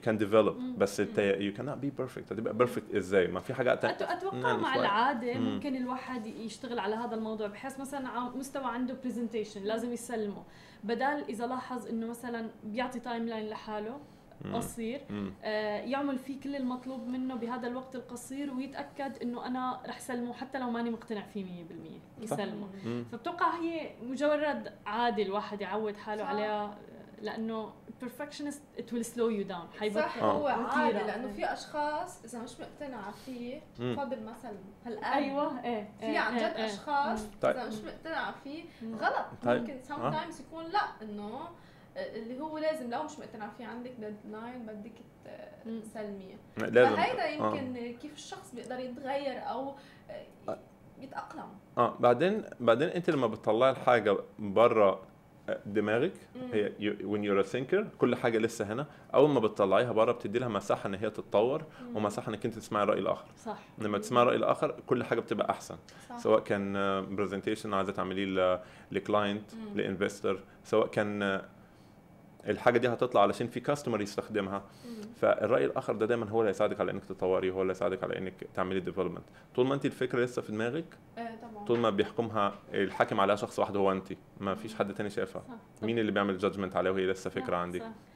can 0.00 0.18
develop 0.24 0.56
مم. 0.58 0.76
بس 0.78 1.00
انت 1.00 1.36
you 1.38 1.58
cannot 1.58 1.84
be 1.84 2.02
perfect 2.02 2.32
هتبقى 2.32 2.66
perfect 2.66 2.96
إزاي 2.96 3.26
ما 3.26 3.40
في 3.40 3.54
حاجة 3.54 3.74
تانية 3.74 3.94
أتوقع 4.12 4.36
نعم، 4.38 4.60
مع. 4.62 4.74
العادة 4.74 5.34
مم. 5.34 5.54
ممكن 5.54 5.76
الواحد 5.76 6.26
يشتغل 6.26 6.78
على 6.78 6.94
هذا 6.94 7.14
الموضوع 7.14 7.46
بحيث 7.46 7.80
مثلا 7.80 8.08
على 8.08 8.30
مستوى 8.36 8.64
عنده 8.64 8.96
presentation 9.04 9.62
لازم 9.62 9.92
يسلمه 9.92 10.42
بدال 10.84 11.24
إذا 11.28 11.46
لاحظ 11.46 11.86
إنه 11.88 12.06
مثلا 12.06 12.50
بيعطي 12.64 13.00
timeline 13.00 13.48
لحاله 13.48 13.98
مم. 14.44 14.56
قصير. 14.56 15.00
آه، 15.44 15.78
يعمل 15.80 16.18
فيه 16.18 16.40
كل 16.40 16.56
المطلوب 16.56 17.06
منه 17.08 17.34
بهذا 17.34 17.68
الوقت 17.68 17.94
القصير 17.96 18.54
ويتأكد 18.54 19.22
إنه 19.22 19.46
أنا 19.46 19.80
رح 19.86 19.98
سلمه 20.00 20.32
حتى 20.32 20.58
لو 20.58 20.70
ماني 20.70 20.90
مقتنع 20.90 21.22
فيه 21.22 21.44
100% 21.44 22.22
يسلمه. 22.22 22.66
فبتوقع 23.12 23.56
هي 23.60 23.90
مجرد 24.02 24.72
عادة 24.86 25.22
الواحد 25.22 25.60
يعود 25.60 25.96
حاله. 25.96 26.24
عليها 26.24 26.76
لأنه 27.22 27.72
perfectionist 28.02 28.80
it 28.80 28.84
will 28.92 29.04
slow 29.04 29.30
you 29.38 29.48
down 29.52 29.78
حيبطل 29.80 30.00
صح 30.02 30.22
هو. 30.22 30.46
عادي 30.46 30.92
لأنه 30.98 31.28
في 31.32 31.52
أشخاص 31.52 32.24
إذا 32.24 32.38
مش 32.38 32.60
مقتنعة 32.60 33.10
فيه. 33.26 33.60
فاضل 33.78 34.22
مثلا 34.24 34.56
هالقلب 34.86 35.04
أيوه 35.04 35.64
إيه 35.64 35.88
في 36.00 36.16
عن 36.16 36.36
جد 36.36 36.42
أشخاص 36.42 37.22
طيب. 37.42 37.56
إذا 37.56 37.68
مش 37.68 37.74
مقتنعة 37.74 38.34
فيه 38.44 38.64
مم. 38.82 38.94
غلط 38.96 39.26
طيب. 39.44 39.60
ممكن 39.60 39.78
sometimes 39.88 40.40
يكون 40.40 40.64
لا 40.64 40.80
إنه 41.02 41.48
اللي 41.96 42.40
هو 42.40 42.58
لازم 42.58 42.90
لو 42.90 43.02
مش 43.02 43.18
مقتنعة 43.18 43.50
فيه 43.58 43.66
عندك 43.66 43.90
ديدلاين 43.90 44.66
بدك. 44.66 44.92
تسلميه 45.82 46.34
لازم 46.56 46.96
فهيدا 46.96 47.24
آه. 47.24 47.28
يمكن 47.28 47.96
كيف 47.98 48.12
الشخص 48.12 48.54
بيقدر 48.54 48.78
يتغير 48.78 49.48
أو 49.48 49.74
يتأقلم 51.00 51.48
آه 51.78 51.96
بعدين 52.00 52.44
بعدين 52.60 52.88
أنت 52.88 53.10
لما 53.10 53.26
بتطلعي 53.26 53.70
الحاجة 53.70 54.16
بره 54.38 55.00
دماغك. 55.66 56.12
هي 56.52 56.72
you're 56.80 57.44
a 57.46 57.48
thinker 57.52 57.84
كل 57.98 58.16
حاجة 58.16 58.38
لسه 58.38 58.72
هنا 58.72 58.86
أول 59.14 59.30
ما 59.30 59.40
بتطلعيها 59.40 59.92
بره 59.92 60.12
بتدي 60.12 60.38
لها 60.38 60.48
مساحة 60.48 60.86
إن 60.86 60.94
هي 60.94 61.10
تتطور 61.10 61.62
ومساحة 61.94 62.30
إنك 62.30 62.44
أنت 62.46 62.54
تسمعي 62.54 62.82
الراي 62.82 62.98
الآخر 62.98 63.26
صح 63.36 63.58
لما 63.78 63.98
تسمعي 63.98 64.22
الراي 64.22 64.36
الآخر 64.36 64.74
كل 64.86 65.04
حاجة 65.04 65.20
بتبقى 65.20 65.50
أحسن 65.50 65.76
صح. 66.08 66.18
سواء 66.18 66.40
كان 66.40 66.72
presentation 67.16 67.74
عايزة 67.74 67.92
تعمليه 67.92 68.60
ل 68.92 68.99
client. 68.99 69.50
ل 69.74 69.81
investor 69.81 70.38
سواء 70.64 70.86
كان 70.86 71.22
آه، 71.22 71.44
الحاجة 72.48 72.78
دي 72.78 72.88
هتطلع 72.88 73.22
علشان 73.22 73.46
في 73.46 73.60
customer 73.60 74.00
يستخدمها. 74.00 74.62
فالرأي 75.16 75.64
الآخر 75.64 75.92
ده 75.92 76.06
دايما 76.06 76.28
هو 76.30 76.40
اللي 76.40 76.50
هيساعدك 76.50 76.80
على 76.80 76.90
إنك 76.90 77.04
تطوري 77.04 77.50
هو 77.50 77.62
اللي 77.62 77.70
هيساعدك 77.72 78.04
على 78.04 78.18
إنك 78.18 78.34
تعملي 78.54 78.80
development 78.80 79.24
طول 79.54 79.66
ما 79.66 79.74
انت 79.74 79.86
الفكرة 79.86 80.24
لسه 80.24 80.42
في 80.42 80.52
دماغك 80.52 80.98
إيه 81.18 81.38
طبعا 81.42 81.64
طول 81.64 81.78
ما 81.78 81.90
بيحكمها 81.90 82.54
الحاكم 82.74 83.20
عليها 83.20 83.36
شخص 83.36 83.58
واحد 83.58 83.76
هو 83.76 83.92
انت 83.92 84.12
ما 84.40 84.54
فيش 84.54 84.74
حد 84.74 84.94
تاني 84.94 85.10
شايفها 85.10 85.42
مين 85.82 85.98
اللي 85.98 86.12
بيعمل 86.12 86.38
judgment 86.38 86.76
عليها 86.76 86.92
وهي 86.92 87.06
لسه 87.06 87.30
فكرة. 87.30 87.64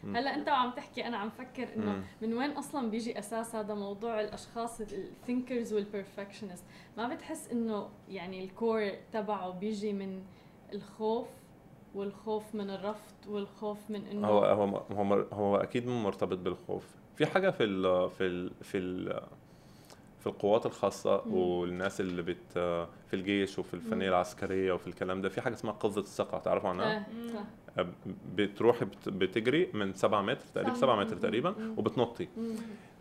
مم. 0.05 0.16
هلا 0.16 0.35
أنت 0.35 0.49
وعم 0.49 0.70
تحكي 0.70 1.07
أنا 1.07 1.16
عم 1.16 1.31
فكر 1.31 1.68
إنه. 1.76 2.03
من 2.22 2.35
وين 2.35 2.51
أصلا 2.51 2.91
بيجي 2.91 3.18
أساس 3.18 3.55
هذا 3.55 3.74
موضوع 3.74 4.20
الأشخاص 4.20 4.81
ال 4.81 4.91
thinkers 4.91 5.72
وال 5.72 5.85
perfectionist 5.85 6.64
ما 6.97 7.14
بتحس 7.14 7.51
إنه 7.51 7.89
يعني 8.09 8.45
الكور 8.45 8.91
تبعه 9.12 9.51
بيجي 9.51 9.93
من 9.93 10.22
الخوف 10.72 11.29
والخوف 11.95 12.55
من 12.55 12.70
الرفض 12.70 13.28
والخوف 13.28 13.78
من 13.91 14.07
إنه 14.07 14.28
هو 14.28 14.45
هو 14.45 14.76
هو 14.93 15.24
هو 15.32 15.57
أكيد 15.57 15.86
مو 15.86 16.03
مرتبط 16.03 16.39
بالخوف 16.39 16.84
في 17.16 17.26
حاجة 17.26 17.51
في 17.51 17.64
ال 17.64 18.11
في 18.11 18.26
ال 18.26 18.51
في 18.62 18.78
ال 18.78 19.20
في 20.20 20.26
القوات 20.26 20.66
الخاصة 20.66 21.22
مم. 21.26 21.34
والناس 21.34 22.01
اللي 22.01 22.22
بت 22.22 22.53
في 23.09 23.14
الجيش 23.14 23.59
وفي 23.59 23.74
الفنية 23.74 24.07
مم. 24.07 24.12
العسكرية 24.12 24.72
وفي 24.72 24.86
الكلام 24.86 25.22
ده 25.22 25.28
في 25.28 25.41
حاجة 25.41 25.55
اسمها 25.55 25.72
قفزة 25.72 26.01
الثقة 26.01 26.39
تعرفوا 26.39 26.68
عنها؟ 26.70 27.07
آه،. 27.78 27.86
بتروحي 28.36 28.84
بت- 28.84 29.09
بتجري 29.09 29.68
من 29.74 29.95
7 29.95 30.22
متر 30.22 30.45
تقريبا 30.55 30.74
صح. 30.74 30.80
7 30.80 30.97
متر. 30.97 31.16
تقريبا. 31.16 31.55
وبتنطي. 31.76 32.28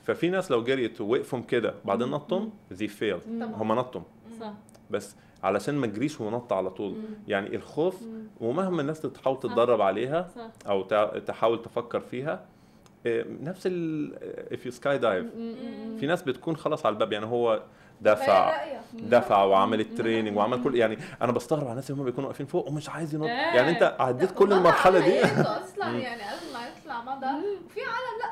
ففي 0.03 0.29
ناس 0.29 0.51
لو 0.51 0.63
جريت 0.63 1.01
ووقفوا 1.01 1.39
كده 1.39 1.73
بعدين. 1.85 2.07
نطهم 2.07 2.51
زي 2.71 2.87
فيل. 2.87 3.19
هم 3.41 3.71
نطوا 3.73 4.01
صح 4.39 4.53
بس 4.91 5.15
علشان 5.43 5.75
ما 5.75 5.87
تجريش 5.87 6.21
ونط 6.21 6.53
على 6.53 6.69
طول 6.69 6.91
مم. 6.91 7.03
يعني 7.27 7.55
الخوف 7.55 8.01
مم. 8.01 8.23
ومهما 8.39 8.81
الناس 8.81 9.01
تحاول 9.01 9.35
صح. 9.35 9.41
تتدرب 9.41 9.81
عليها 9.81 10.27
صح 10.35 10.69
أو 10.69 10.81
تحاول 11.19 11.61
تفكر 11.61 11.99
فيها 11.99 12.45
إيه، 13.05 13.25
نفس 13.43 13.63
ال 13.65 14.13
if 14.51 14.67
you 14.67 14.73
sky 14.77 15.01
dive. 15.01 15.37
في 15.99 16.05
ناس 16.07 16.21
بتكون 16.21 16.57
خلاص 16.57 16.85
على 16.85 16.93
الباب 16.93 17.13
يعني 17.13 17.25
هو 17.25 17.61
دفع. 18.01 18.57
دفع 18.93 19.43
وعمل. 19.43 19.79
ال 19.79 19.86
training 19.86 20.37
وعمل 20.37 20.63
كل 20.63 20.75
يعني 20.75 20.97
أنا 21.21 21.31
بستغرب 21.31 21.63
على 21.63 21.71
الناس 21.71 21.89
اللي 21.91 22.01
هم 22.01 22.05
بيكونوا 22.05 22.29
واقفين 22.29 22.45
فوق 22.45 22.67
ومش 22.67 22.89
عايز 22.89 23.15
ينط 23.15 23.23
إيه. 23.23 23.29
يعني 23.29 23.69
أنت 23.69 23.95
عديت 23.99 24.31
كل 24.31 24.53
المرحلة 24.53 24.99
دي 24.99 25.19
عمليته 25.19 25.63
أصلا. 25.63 25.85
يعني 26.07 26.21
قبل 26.21 26.53
ما 26.53 26.59
يطلع 26.67 27.01
مدى 27.01 27.25
وفي 27.25 27.79
عالم 27.81 28.17
لا 28.19 28.26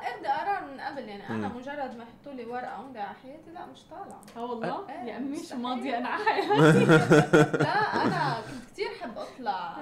قبل 0.96 1.10
يعني 1.10 1.30
أنا 1.30 1.48
مم. 1.48 1.58
مجرد 1.58 1.96
ما 1.98 2.04
يحطوا 2.04 2.34
لي 2.34 2.46
ورقة 2.46 2.80
ومضي 2.82 3.00
على 3.00 3.16
حياتي 3.24 3.52
لا 3.54 3.66
مش 3.66 3.84
طالعة 3.84 4.22
آه 4.38 4.46
والله 4.52 4.90
إيه، 4.90 4.96
يا 5.12 5.18
امي 5.18 5.44
شو. 5.44 5.56
ماضية 5.56 5.98
أنا 5.98 6.10
على 6.14 6.24
حياتي 6.26 6.86
لا 7.58 8.04
أنا 8.06 8.42
كنت 8.42 8.72
كثير 8.72 8.88
أحب 9.02 9.18
أطلع 9.18 9.76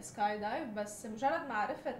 سكاي 0.00 0.38
دايف 0.38 0.68
بس 0.68 1.06
مجرد 1.06 1.48
ما 1.48 1.54
عرفت 1.54 1.94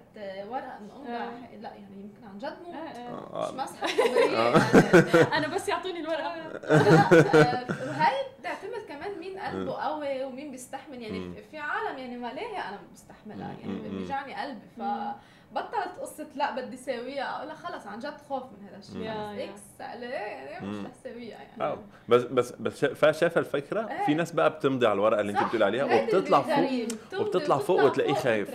ورقة 0.48 0.78
إنه 0.78 0.96
امضي 0.96 1.12
على 1.12 1.30
حياتي 1.42 1.56
لا 1.56 1.68
يعني 1.74 2.00
يمكن 2.00 2.24
عن 2.26 2.38
جد 2.38 2.56
مو. 2.66 2.72
آه، 2.74 3.48
مش 3.48 3.54
مسحة 3.54 3.86
يعني 3.88 5.34
أنا 5.36 5.48
بس 5.48 5.68
يعطوني 5.68 6.00
الورقة 6.00 6.36
لا 6.36 6.60
آه، 6.64 7.66
وهي 7.88 8.16
بتعتمد 8.40 8.82
كمان 8.88 9.18
مين 9.18 9.38
قلبه 9.38 9.72
قوي 9.74 10.24
ومين 10.24 10.50
بيستحمل 10.50 11.02
يعني. 11.02 11.42
في 11.50 11.58
عالم 11.58 11.98
يعني 11.98 12.16
ما 12.16 12.32
ليه 12.32 12.68
أنا 12.68 12.78
بستحملها. 12.94 13.54
يعني. 13.60 13.88
بيجعني 13.88 14.34
قلبي 14.34 14.60
مم. 14.78 15.12
فبطلت 15.54 15.98
قصة 16.00 16.26
لا 16.36 16.56
بدي 16.56 16.76
ساويها 16.76 17.36
أقول 17.36 17.48
لها 17.48 17.56
خلص 17.56 17.86
عن 17.86 17.98
جد 17.98 18.16
خوف 18.28 18.42
من 18.42 18.68
هذا 18.68 18.76
الشيء. 18.78 19.44
إكس 19.50 19.60
مسألة 19.78 20.06
يعني 20.06 20.66
مش. 20.66 20.84
رح 20.86 20.90
ساويها 21.04 21.38
يعني 21.38 21.62
آه. 21.62 21.78
بس 22.08 22.22
بس 22.22 22.52
بس 22.52 22.80
شايفة 23.20 23.38
الفكرة 23.40 23.80
إيه. 23.90 24.06
في 24.06 24.14
ناس 24.14 24.32
بقى 24.32 24.50
بتمضي 24.50 24.86
على 24.86 24.94
الورقة 24.94 25.20
اللي 25.20 25.32
أنت 25.32 25.42
بتقول 25.44 25.62
عليها 25.62 25.84
وبتطلع 26.02 26.42
فوق 26.42 27.20
وبتطلع 27.20 27.58
فوق 27.58 27.84
وتلاقيه 27.84 28.14
خايف. 28.14 28.50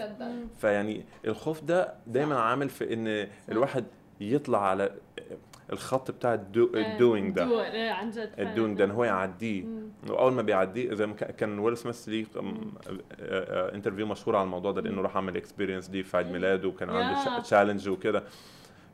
فيعني 0.62 1.06
الخوف 1.28 1.62
ده 1.64 1.94
دايما 2.08 2.40
عامل 2.40 2.70
في 2.70 2.94
إن 2.94 3.28
الواحد 3.52 3.86
يطلع 4.22 4.68
على 4.68 4.92
الخط 5.74 6.12
بتاع 6.12 6.34
ال 6.34 6.51
doing 6.51 7.36
ده 7.36 7.64
إيه، 7.72 7.92
عن 7.92 8.10
جد. 8.10 8.32
ال 8.40 8.46
doing 8.46 8.78
ده 8.78 8.84
إن 8.86 8.92
هو 8.92 9.04
يعديه. 9.04 9.64
وأول 10.10 10.34
ما 10.34 10.42
بيعديه 10.42 10.94
زي 10.94 11.08
ما 11.08 11.14
كان- 11.14 11.60
ويل 11.60 11.78
سميث 11.78 12.10
ليه 12.10 12.26
interview 13.74 14.06
مشهور 14.06 14.36
على 14.36 14.44
الموضوع 14.46 14.72
ده 14.72 14.82
لأنه 14.82 15.02
راح 15.02 15.18
عمل 15.18 15.38
experience 15.38 15.88
دي 15.88 16.04
في 16.04 16.18
عيد 16.18 16.28
مم. 16.28 16.34
ميلاده 16.34 16.68
وكان. 16.68 16.90
عنده 16.90 17.40
challenge 17.40 17.90
وكده 17.90 18.24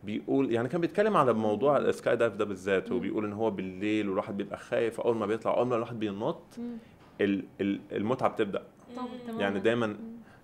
بيقول 0.03 0.51
يعني 0.51 0.69
كان 0.69 0.81
بيتكلم 0.81 1.17
على 1.17 1.33
موضوع 1.33 1.77
ال 1.77 1.87
sky 1.87 2.15
dive 2.15 2.35
ده 2.35 2.45
بالذات. 2.45 2.91
وبيقول 2.91 3.25
إن 3.25 3.33
هو 3.33 3.49
بالليل 3.51 4.09
والواحد 4.09 4.37
بيبقى 4.37 4.57
خايف 4.57 5.01
أول 5.01 5.15
ما 5.15 5.25
بيطلع 5.25 5.57
أول 5.57 5.67
ما 5.67 5.75
الواحد 5.75 5.99
بينط 5.99 6.43
المتعة 7.91 8.29
بتبدأ 8.29 8.63
يعني 9.39 9.59
دايما 9.59 9.97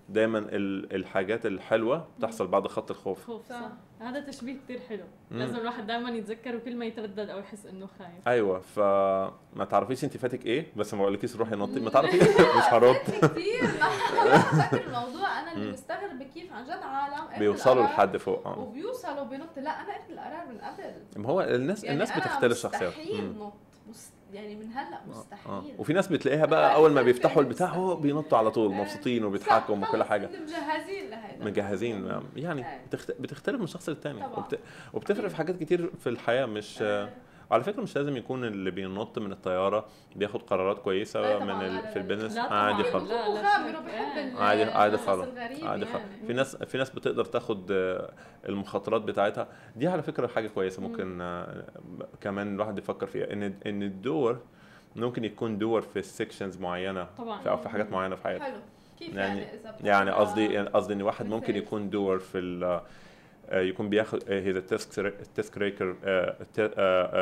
دايما 0.08 0.38
ال- 0.38 0.94
الحاجات 0.94 1.46
الحلوة 1.46 2.06
بتحصل 2.18 2.46
بعد 2.46 2.66
خط 2.66 2.90
الخوف. 2.90 3.26
خوف 3.26 3.48
صح. 3.48 3.60
هذا 4.00 4.20
تشبيه 4.20 4.56
كثير 4.64 4.80
حلو. 4.88 5.04
مم. 5.30 5.38
لازم 5.38 5.56
الواحد 5.56 5.86
دائما 5.86 6.10
يتذكره 6.10 6.58
كل 6.58 6.76
ما 6.76 6.84
يتردد 6.84 7.30
أو 7.30 7.38
يحس 7.38 7.66
إنه 7.66 7.86
خايف. 7.98 8.28
أيوه 8.28 8.60
فما 8.60 9.64
تعرفيش 9.70 10.04
انت 10.04 10.16
فاتك 10.16 10.46
إيه 10.46 10.66
بس 10.76 10.94
ما 10.94 11.00
بقولكيش 11.02 11.36
روحي 11.36 11.54
نطي 11.56 11.80
ما 11.80 11.90
تعرفيش؟ 11.90 12.22
مش 12.58 12.64
هرد. 12.72 12.96
كثير 12.96 13.62
ما 13.80 14.38
فاكر 14.38 14.86
الموضوع. 14.86 15.40
أنا 15.40 15.52
اللي 15.52 15.66
مم. 15.66 15.72
مستغربه 15.72 16.24
كيف 16.34 16.52
عن 16.52 16.64
جد 16.64 16.70
عالم 16.70 17.38
بيوصلوا 17.38 17.82
لحد 17.84 18.16
فوق 18.16 18.46
آه. 18.46 18.58
وبيوصلوا 18.58 19.24
بينط 19.24 19.58
لا 19.58 19.70
أنا 19.70 19.90
اخذ 19.92 20.12
القرار 20.12 20.46
من 20.46 20.58
قبل. 20.58 21.22
ما 21.22 21.28
هو 21.28 21.40
الناس 21.40 21.84
يعني 21.84 21.94
الناس 21.94 22.18
بتختلف 22.18 22.58
شخصيات 22.58 22.92
مستحيل. 22.92 23.38
نط. 23.38 23.52
يعني 24.32 24.56
من 24.56 24.72
هلأ 24.72 24.96
آه. 24.96 25.08
مستحيل 25.08 25.74
وفي 25.78 25.92
ناس 25.92 26.08
بتلاقيها 26.08 26.46
بقى 26.46 26.74
أول 26.74 26.92
ما 26.92 27.02
بيفتحوا 27.02 27.42
البتاع 27.42 27.68
هو 27.68 27.96
بينطوا 27.96 28.38
على 28.38 28.50
طول 28.50 28.74
مبسوطين 28.74 29.24
وبيضحكوا 29.24 29.76
وكل 29.76 30.02
حاجة 30.02 30.26
مجهزين 30.26 31.10
لهيدا 31.10 31.44
مجهزين 31.44 32.20
يعني 32.36 32.72
أي. 32.72 32.78
بتخت... 32.86 33.10
بتختلف 33.20 33.60
من 33.60 33.66
شخص 33.66 33.88
للتاني. 33.88 34.26
وبت... 34.26 34.58
وبتفرق 34.92 35.28
في 35.28 35.36
حاجات 35.36 35.56
كتير 35.56 35.90
في 35.98 36.08
الحياة 36.08 36.46
مش 36.46 36.78
آه. 36.82 37.10
على 37.50 37.62
فكرة 37.64 37.82
مش 37.82 37.96
لازم 37.96 38.16
يكون 38.16 38.44
اللي 38.44 38.70
بينط 38.70 39.18
من 39.18 39.32
الطيارة 39.32 39.86
بياخد 40.16 40.42
قرارات 40.42 40.78
كويسة 40.78 41.20
لا 41.20 41.38
طبعاً، 41.38 41.44
من 41.54 41.60
لا، 41.60 41.66
ال... 41.66 41.74
لا، 41.74 41.80
في 41.86 41.98
لا. 41.98 42.04
البيزنس 42.04 42.34
لا 42.34 42.52
عادي. 42.52 42.82
خالص 42.82 43.10
عادي 44.38 44.62
عادي 44.64 44.94
القصص 44.94 45.06
خالص 45.06 45.28
عادي 45.38 45.60
يعني. 45.64 45.84
خالص 45.86 46.04
في 46.26 46.32
ناس 46.32 46.56
في 46.56 46.78
ناس 46.78 46.90
بتقدر 46.90 47.24
تاخد 47.24 47.70
آه، 47.70 48.10
المخاطرات 48.48 49.02
بتاعتها 49.02 49.48
دي 49.76 49.88
على 49.88 50.02
فكرة 50.02 50.26
حاجة 50.26 50.48
كويسة 50.48 50.82
ممكن 50.82 51.18
آه، 51.20 51.64
كمان 52.20 52.54
الواحد 52.54 52.78
يفكر 52.78 53.06
فيها 53.06 53.32
إن 53.32 53.42
إن 53.66 53.82
ال 53.82 53.93
doer 53.93 54.38
ممكن 54.96 55.24
يكون 55.24 55.58
doer 55.58 55.82
في 55.82 56.02
sections 56.02 56.58
معينة 56.58 57.06
طبعا 57.18 57.40
في 57.42 57.50
أو 57.50 57.56
في 57.56 57.68
حاجات 57.68 57.92
معينة 57.92 58.16
في 58.16 58.24
حياتك 58.24 58.42
حلو 58.44 58.56
كيف 58.98 59.14
يعني- 59.14 59.40
يعني 59.40 59.50
يعني 59.84 60.10
قصدي 60.10 60.52
يعني 60.52 60.68
قصدي 60.68 60.94
إن 60.94 61.02
واحد 61.02 61.26
ممكن. 61.26 61.56
يكون 61.56 61.90
doer 61.90 62.18
في 62.18 62.38
ال 62.38 62.80
يكون 63.52 63.88
بياخد 63.88 64.30
هي 64.30 64.60
task 64.60 65.14
task 65.34 65.58
ريكر 65.58 65.96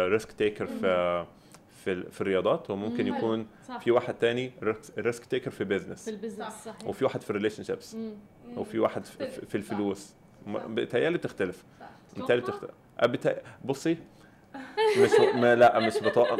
risk 0.08 0.32
taker 0.32 0.66
في 0.66 1.26
في 1.84 2.10
في 2.10 2.20
الرياضات 2.20 2.70
وممكن 2.70 3.08
مم. 3.10 3.16
يكون 3.16 3.46
صح 3.68 3.78
في 3.80 3.90
واحد 3.90 4.14
تاني 4.14 4.52
risk 4.98 5.24
taker 5.24 5.50
في 5.50 5.56
في 5.56 5.64
business 5.64 6.08
ال 6.08 6.12
business 6.12 6.46
صح. 6.46 6.64
صحيح 6.64 6.88
وفي 6.88 7.04
واحد 7.04 7.22
في 7.22 7.32
relationships. 7.32 7.96
وفي 8.56 8.78
واحد 8.78 9.04
في. 9.04 9.26
في 9.28 9.54
الفلوس. 9.54 10.14
بتهيألي 10.46 11.18
بتختلف. 11.18 11.64
بتهيألي؟ 12.16 12.42
بتختلف 12.42 12.70
أبت... 12.98 13.42
بصي 13.64 13.96
مش 15.02 15.10
ما 15.34 15.54
لا 15.54 15.78
مش 15.78 15.94
بطاقة 16.02 16.38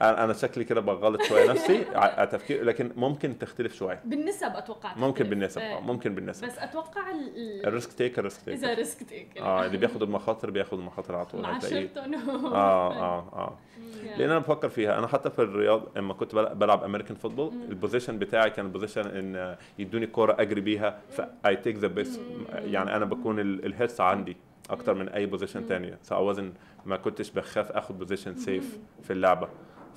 أنا 0.00 0.32
شكلي 0.32 0.64
كده 0.64 0.80
بغلط 0.80 1.22
شوية 1.22 1.50
نفسي 1.50 1.84
على 1.94 2.26
تفكير 2.26 2.64
لكن 2.64 2.92
ممكن 2.96 3.38
تختلف 3.38 3.74
شوية. 3.74 4.00
بالنسب 4.04 4.46
أتوقع 4.54 4.94
ممكن 4.96 5.12
تختلف. 5.14 5.28
بالنسب 5.30 5.60
إيه. 5.60 5.76
آه. 5.76 5.80
ممكن 5.80 6.14
بالنسب. 6.14 6.46
بس 6.46 6.58
أتوقع 6.58 7.10
ال- 7.10 7.36
ال- 7.36 7.66
ال 7.66 7.71
risk 7.71 7.92
taker 7.92 8.24
risk 8.24 8.48
إذا 8.48 8.66
taker 8.68 8.78
risk 8.78 9.02
taker. 9.02 9.40
آه 9.42 9.66
اللي 9.66 9.78
بياخد 9.78 10.02
المخاطر 10.02 10.50
بياخد 10.50 10.78
المخاطر 10.78 11.16
على 11.16 11.26
طول 11.26 11.40
مع 11.42 11.58
شرطهم 11.58 12.14
آه 12.54 12.92
آه 12.92 13.18
آه. 13.32 13.58
لأن 14.18 14.30
أنا 14.30 14.38
بفكر 14.38 14.68
فيها. 14.68 14.98
أنا 14.98 15.06
حتى 15.06 15.30
في 15.30 15.38
الرياض 15.38 15.82
لما 15.98 16.14
كنت 16.14 16.34
بل- 16.34 16.54
بلعب 16.54 16.84
امريكان 16.84 17.16
فوتبول 17.16 17.52
البوزيشن 17.68 18.18
بتاعي 18.18 18.50
كان 18.50 18.66
البوزيشن 18.66 19.06
إن 19.06 19.56
يدوني 19.78 20.06
كورة 20.06 20.36
أجري 20.40 20.60
بيها 20.60 20.98
فاي 21.10 21.56
تيك 21.56 21.76
ذا 21.76 21.86
بيست 21.86 22.20
يعني 22.52 22.96
أنا 22.96 23.04
بكون 23.04 23.40
الهيلث 23.40 24.00
عندي. 24.00 24.36
أكتر 24.70 24.94
من 24.94 25.08
أي 25.08 25.26
بوزيشن 25.26 25.68
تانية. 25.68 25.98
سأوزن 26.02 26.52
ما 26.84 26.96
كنتش 26.96 27.30
بخاف 27.30 27.72
آخد 27.72 27.98
بوزيشن 27.98 28.36
سيف 28.36 28.78
في 29.02 29.12
اللعبة. 29.12 29.48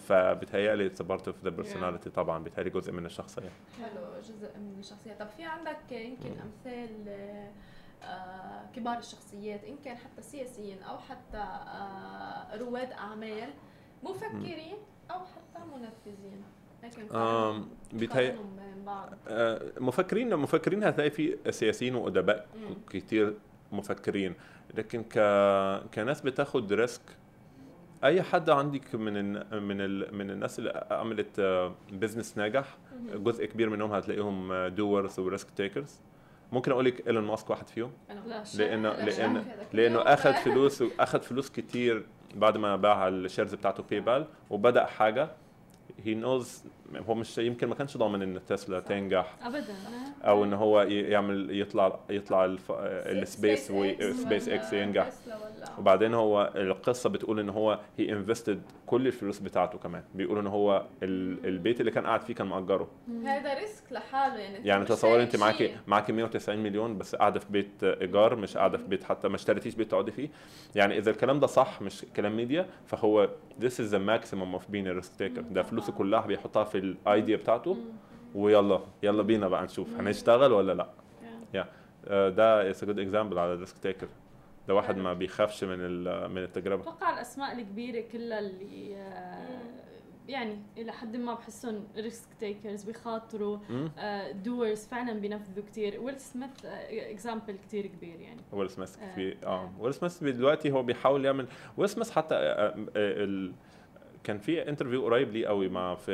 فبتهيألي 0.08 0.86
اتس 0.86 1.02
بارت 1.02 1.28
اوف 1.28 1.44
ذا 1.44 1.50
بيرسوناليتي 1.50 2.10
طبعا. 2.10 2.44
بيتهيألي 2.44 2.70
جزء 2.70 2.92
من 2.92 3.06
الشخصية. 3.06 3.50
حلو. 3.82 4.22
جزء 4.22 4.58
من 4.58 4.80
الشخصية. 4.80 5.14
طب 5.14 5.28
في 5.38 5.44
عندك 5.44 5.92
يمكن 5.92 6.32
أمثال 6.40 7.08
آه، 8.04 8.66
كبار 8.76 8.98
الشخصيات 8.98 9.64
إن 9.64 9.78
كان 9.86 9.98
حتى 9.98 10.22
سياسيين 10.22 10.84
أو 10.84 10.98
حتى 10.98 11.38
آه، 11.38 12.58
رواد 12.58 12.92
أعمال 12.92 13.50
مفكرين 14.04 14.76
أو 15.12 15.20
حتى 15.20 15.66
منفذين؟ 15.66 16.44
لكن 16.84 17.08
بيتهيأ 17.94 18.38
آه، 19.28 19.62
مفكرين 19.80 20.36
مفكرين 20.36 20.84
هتلاقي 20.84 21.10
في 21.10 21.38
سياسيين 21.50 21.96
وأدباء. 21.96 22.48
كتير 22.90 23.38
مفكرين. 23.72 24.34
لكن 24.78 25.04
ك... 25.04 25.14
كناس 25.94 26.22
بتاخد 26.22 26.74
risk. 26.74 27.02
أي 28.04 28.22
حد 28.22 28.50
عندك 28.50 28.96
من 28.96 29.18
ال... 29.18 29.62
من 29.64 29.82
ال... 29.82 30.16
من 30.16 30.32
الناس 30.32 30.60
اللي 30.60 30.88
عملت 30.92 31.40
business 31.92 32.38
ناجح 32.38 32.78
جزء 33.14 33.46
كبير 33.46 33.70
منهم 33.70 33.92
هتلاقيهم 33.92 34.68
doers 34.68 35.20
و 35.20 35.26
risk 35.26 35.50
takers 35.50 36.02
ممكن 36.52 36.72
أقول 36.72 36.86
لك 36.86 37.08
إيلون 37.08 37.24
ماسك 37.24 37.50
واحد 37.50 37.68
فيهم. 37.70 37.92
لا. 38.28 38.44
لأنه 38.58 38.90
لأنه 39.74 39.98
يوم. 40.00 40.08
اخذ 40.08 40.34
فلوس 40.34 40.84
اخذ 41.00 41.22
فلوس 41.22 41.50
كتير 41.50 42.06
بعد 42.36 42.58
ما 42.58 42.76
باع 42.76 43.08
ال 43.08 43.15
shares 43.15 43.56
بتاعته 43.56 43.84
PayPal 43.84 44.26
وبدأ 44.50 44.86
حاجة. 44.86 45.30
he 46.04 46.14
knows 46.14 46.64
هو 46.96 47.16
مش 47.16 47.38
يمكن 47.38 47.68
ما 47.68 47.76
كانش 47.76 47.98
ضامن 47.98 48.22
إن 48.22 48.46
تسلا 48.48 48.80
تنجح 48.80 49.36
ابدا 49.44 49.76
أو 50.24 50.44
إن 50.44 50.54
هو 50.54 50.82
يعمل 50.82 51.60
يطلع 51.62 52.00
يطلع. 52.10 52.46
ال 52.70 53.72
Space 54.22 54.50
SpaceX 54.50 54.74
ينجح. 54.74 55.10
وبعدين 55.80 56.14
هو 56.14 56.52
القصة 56.56 57.10
بتقول 57.10 57.40
إن 57.40 57.50
هو 57.50 57.80
he 57.98 58.12
invested 58.14 58.62
كل 58.86 59.08
الفلوس 59.08 59.40
بتاعته 59.40 59.78
كمان. 59.78 60.04
بيقولوا 60.16 60.42
إن 60.42 60.48
هو 60.48 60.86
ال... 61.04 61.46
البيت 61.46 61.80
اللي 61.80 61.92
كان 61.92 62.06
قاعد 62.06 62.22
فيه 62.22 62.34
كان 62.36 62.48
مأجره. 62.48 62.88
هذا 63.26 63.54
risk 63.54 63.84
لحاله 63.92 64.36
يعني 64.40 64.68
يعني 64.68 64.86
تصوري 64.86 65.24
أنت 65.24 65.36
معاكي. 65.36 65.76
معاكي 65.88 66.12
190 66.12 66.60
مليون 66.60 66.98
بس 66.98 67.16
قاعدة 67.16 67.40
في 67.40 67.46
بيت 67.50 67.84
إيجار 67.84 68.36
مش 68.36 68.58
قاعدة 68.58 68.78
في 68.78 68.84
بيت 68.88 69.04
حتى 69.04 69.28
ما 69.28 69.36
اشتريتيش 69.36 69.76
بيت 69.76 69.92
تقعدي 69.92 70.12
فيه. 70.12 70.30
يعني 70.76 70.98
إذا 70.98 71.12
الكلام 71.12 71.40
ده 71.40 71.48
صح 71.48 71.82
مش 71.82 72.06
كلام 72.16 72.38
ميديا 72.38 72.66
فهو 72.86 73.30
this 73.62 73.74
is 73.74 73.92
the 73.92 74.00
maximum 74.10 74.60
of 74.60 74.64
being 74.72 74.88
a 74.88 75.02
risk 75.02 75.20
taker. 75.22 75.42
ده 75.52 75.64
فلوسه 75.64 75.94
كلها 75.94 76.22
بيحطها 76.22 76.64
في 76.64 76.78
ال 76.80 76.91
idea 76.91 77.38
بتاعته 77.38 77.78
ويلا 78.36 78.80
يلا 79.04 79.24
بينا 79.24 79.48
بقى 79.48 79.64
نشوف 79.64 79.94
هنشتغل 79.94 80.52
ولا 80.52 80.74
لأ. 80.74 80.90
yeah 81.54 81.66
آه، 82.08 82.30
ده 82.30 82.74
is 82.74 82.76
a 82.76 82.80
good 82.86 82.98
example 83.12 83.38
على 83.38 83.66
risk 83.66 83.86
taker. 83.88 84.08
ده 84.68 84.76
واحد 84.76 84.98
ما 84.98 85.14
بيخافش 85.14 85.64
من 85.64 85.78
ال- 85.80 86.32
من 86.32 86.44
التجربة. 86.44 86.82
أتوقع 86.82 87.14
الأسماء 87.14 87.56
الكبيرة 87.60 88.04
كلها 88.12 88.40
اللي 88.40 88.96
آه، 88.96 89.48
يعني 90.28 90.60
إلى 90.78 90.92
حد 90.92 91.16
ما 91.16 91.34
بحسهم 91.34 91.84
risk 91.98 92.28
takers 92.40 92.84
بيخاطروا. 92.84 93.58
doers 94.32 94.86
فعلا 94.88 95.14
بينفذوا 95.14 95.64
كثير 95.66 96.00
ويل 96.02 96.20
سميث 96.20 96.50
example 96.66 97.56
كثير 97.68 97.88
كبير 97.88 98.20
يعني. 98.20 98.42
ويل 98.52 98.70
سميث 98.70 98.98
آه، 99.00 99.16
في 99.16 99.36
آه. 99.44 99.48
آه. 99.48 99.72
ويل 99.80 99.94
سميث 99.94 100.20
دلوقتي 100.36 100.72
هو 100.72 100.84
بيحاول 100.84 101.26
يعمل 101.26 101.48
ويل 101.78 101.90
سميث 101.90 102.12
حتى 102.12 102.36
آه، 102.36 102.40
آه، 102.40 102.76
ال... 102.96 103.54
كان 104.24 104.38
في 104.38 104.70
interview 104.70 105.06
قريب 105.06 105.32
ليه 105.32 105.48
قوي 105.48 105.70
مع 105.70 105.96
في 105.96 106.12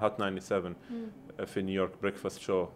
Hot 0.00 0.12
97 0.18 0.74
مم. 0.90 1.06
في 1.46 1.62
نيويورك 1.62 1.92
Breakfast 2.02 2.40
Show 2.40 2.66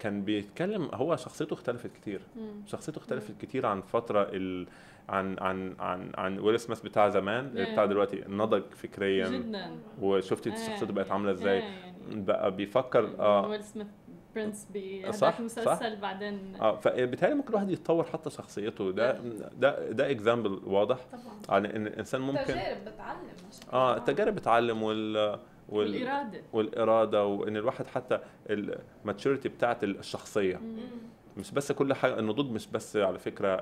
كان 0.00 0.22
بيتكلم 0.24 0.88
هو 0.94 1.16
شخصيته 1.16 1.54
اختلفت 1.54 1.90
كتير. 1.92 2.20
شخصيته 2.66 2.98
اختلفت 2.98 3.40
كتير 3.40 3.66
عن 3.66 3.80
فترة 3.80 4.28
ال... 4.32 4.66
عن 5.08 5.36
عن 5.38 5.74
عن 5.78 6.12
عن 6.14 6.38
ويل 6.38 6.60
سميث 6.60 6.80
بتاع 6.80 7.08
زمان 7.08 7.48
بتاع 7.54 7.82
آه. 7.82 7.86
دلوقتي 7.86 8.24
نضج 8.28 8.62
فكريا. 8.70 9.28
جدا. 9.28 9.70
وشفتي 10.00 10.50
آه. 10.50 10.54
شخصيته 10.54 10.92
بقت 10.92 11.10
عاملة 11.10 11.30
إزاي. 11.32 11.58
آه، 11.58 11.92
بقى 12.10 12.56
بيفكر 12.56 13.14
آه 13.18 13.48
ويل 13.48 13.64
سميث 13.64 13.86
Prince 14.34 14.68
صح. 15.10 15.38
المسلسل 15.38 15.96
بعدين 15.96 16.56
آه 16.60 16.76
فبالتالي 16.76 17.34
ممكن 17.34 17.48
الواحد 17.48 17.70
يتطور 17.70 18.04
حتى 18.04 18.30
شخصيته. 18.30 18.92
ده 18.92 19.12
ده 19.58 19.90
ده 19.90 20.10
example 20.10 20.60
واضح. 20.64 20.98
طبعا. 21.12 21.56
عن 21.56 21.66
إن 21.66 21.86
الإنسان 21.86 22.20
ممكن 22.20 22.44
تجارب 22.44 22.84
بتعلم 22.84 23.18
مش 23.50 23.56
آه 23.72 23.96
التجارب 23.96 24.34
بتعلم 24.34 24.82
وال 24.82 25.16
وال 25.16 25.38
والإرادة. 25.68 26.42
والإرادة 26.52 27.26
وإن 27.26 27.56
الواحد 27.56 27.86
حتى 27.86 28.18
ال 28.50 28.61
maturity 28.61 29.48
بتاعت 29.48 29.84
الشخصية. 29.84 30.60
مش 31.36 31.50
بس 31.50 31.72
كل 31.72 31.94
حاجة 31.94 32.18
النضوج 32.18 32.50
مش 32.50 32.66
بس 32.66 32.96
على 32.96 33.18
فكرة 33.18 33.56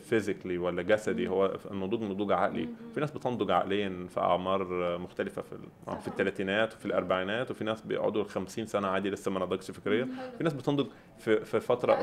physically 0.00 0.58
ولا 0.58 0.82
جسدي 0.82 1.28
هو 1.28 1.56
النضوج 1.70 2.02
نضوج 2.02 2.32
عقلي. 2.32 2.68
في 2.94 3.00
ناس 3.00 3.10
بتنضج 3.10 3.50
عقليا 3.50 4.06
في 4.08 4.20
أعمار 4.20 4.98
مختلفة 4.98 5.42
في 5.42 5.52
ال- 5.52 6.00
في 6.00 6.08
الثلاثينات 6.08 6.74
وفي 6.74 6.86
الأربعينات 6.86 7.50
وفي 7.50 7.64
ناس 7.64 7.80
بيقعدوا 7.82 8.24
50 8.24 8.66
سنة 8.66 8.88
عادي 8.88 9.10
لسه 9.10 9.30
ما 9.30 9.40
نضجش 9.40 9.70
فكريا. 9.70 10.08
في 10.38 10.44
ناس 10.44 10.52
بتنضج 10.52 10.86
في 11.18 11.44
في 11.44 11.60
فترة 11.60 11.94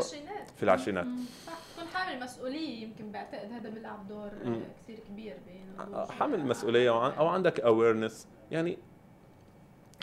في 0.55 0.63
العشرينات. 0.63 1.05
تكون 1.05 1.87
حامل 1.93 2.23
مسؤولية 2.23 2.83
يمكن 2.83 3.11
بعتقد 3.11 3.51
هذا 3.51 3.69
بيلعب 3.69 4.07
دور. 4.07 4.29
كثير 4.83 4.99
كبير 5.09 5.35
بين 5.47 5.93
آه، 5.95 6.05
حامل 6.05 6.45
مسؤولية 6.45 6.91
وعن- 6.91 7.11
أو 7.11 7.27
عندك 7.27 7.59
awareness 7.59 8.27
يعني 8.51 8.77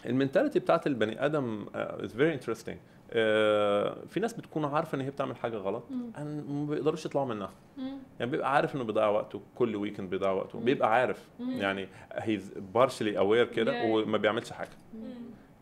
ال 0.07 0.12
mentality 0.12 0.59
بتاعت 0.59 0.86
البني 0.86 1.24
آدم 1.26 1.66
is 1.74 2.12
very 2.16 2.34
interesting 2.34 2.76
في 4.08 4.20
ناس 4.20 4.32
بتكون 4.32 4.64
عارفة 4.64 4.96
إن 4.96 5.00
هي 5.00 5.10
بتعمل 5.10 5.36
حاجة 5.36 5.56
غلط 5.56 5.84
ما 6.48 6.66
بيقدروش 6.70 7.06
يطلعوا 7.06 7.26
منها. 7.26 7.50
يعني 8.20 8.30
بيبقى 8.30 8.52
عارف 8.54 8.74
إنه 8.74 8.84
بيضيع 8.84 9.08
وقته 9.08 9.40
كل 9.54 9.76
weekend 9.76 10.11
بيضيع 10.10 10.30
وقته 10.30 10.58
بيبقى 10.60 10.92
عارف. 10.92 11.28
يعني 11.60 11.88
he's 12.12 12.52
partially 12.74 13.18
aware 13.18 13.46
كده. 13.46 13.72
وما 13.94 14.18
بيعملش 14.18 14.50
حاجة. 14.50 14.70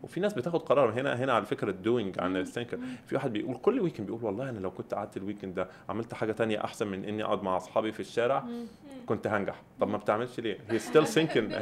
وفي 0.03 0.19
ناس 0.19 0.33
بتاخد 0.33 0.59
قرار 0.61 0.91
هنا 1.01 1.15
هنا 1.23 1.33
على 1.33 1.45
فكرة 1.45 1.69
ال 1.69 1.77
doing 1.77 2.19
عن 2.19 2.37
ال 2.37 2.42
thinker 2.42 2.79
في 3.05 3.15
واحد 3.15 3.33
بيقول 3.33 3.55
كل 3.55 3.79
weekend 3.79 4.05
بيقول 4.07 4.23
والله 4.25 4.49
أنا 4.49 4.59
لو 4.59 4.71
كنت 4.71 4.93
قعدت 4.93 5.17
ال 5.17 5.22
weekend 5.22 5.53
ده 5.55 5.67
عملت 5.89 6.13
حاجة 6.13 6.31
تانية 6.31 6.63
أحسن 6.63 6.87
من 6.87 7.05
إني 7.05 7.23
أقعد 7.23 7.43
مع 7.43 7.57
أصحابي 7.57 7.91
في 7.91 7.99
الشارع 7.99 8.43
كنت 9.05 9.27
هنجح. 9.27 9.61
طب 9.79 9.87
ما 9.87 9.97
بتعملش 9.97 10.39
ليه؟ 10.39 10.57
he 10.69 10.79
still 10.79 11.07
thinking. 11.07 11.53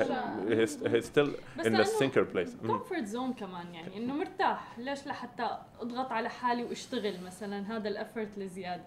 he 0.87 1.01
still 1.01 1.31
in 1.65 1.75
the 1.77 1.83
thinker 1.83 2.23
place 2.23 2.55
comfort 2.67 3.03
zone 3.05 3.33
كمان 3.33 3.73
يعني 3.73 3.97
إنه 3.97 4.13
مرتاح. 4.13 4.79
ليش؟ 4.79 5.07
لحتى 5.07 5.49
أضغط 5.81 6.11
على 6.11 6.29
حالي 6.29 6.63
وأشتغل 6.63 7.23
مثلا. 7.25 7.77
هذا 7.77 7.87
ال 7.89 7.96
effort 7.96 8.37
الزياده 8.37 8.83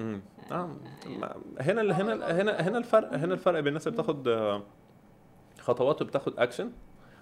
امم 0.00 0.20
آه. 0.52 0.76
هنا 1.60 1.80
ال- 1.80 1.92
هنا 1.92 2.12
ال- 2.12 2.22
هنا 2.22 2.60
هنا 2.68 2.78
الفرق 2.78 3.14
هنا 3.14 3.34
الفرق 3.34 3.60
بين 3.60 3.68
الناس 3.68 3.86
اللي 3.88 3.94
بتاخد 4.02 4.28
آه، 4.28 4.62
خطوات 5.60 6.02
وبتاخد 6.02 6.38
اكشن 6.38 6.70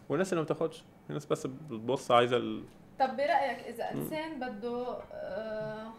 والناس 0.09 0.33
اللي 0.33 0.41
ما 0.41 0.45
بتاخدش. 0.45 0.85
في 1.07 1.13
ناس 1.13 1.27
بس 1.27 1.47
بتبص 1.47 2.11
عايزة 2.11 2.37
ال... 2.37 2.65
طب 3.01 3.17
برأيك 3.17 3.59
إذا 3.67 3.91
إنسان 3.93 4.41
بده 4.41 4.99
آه، 5.13 5.91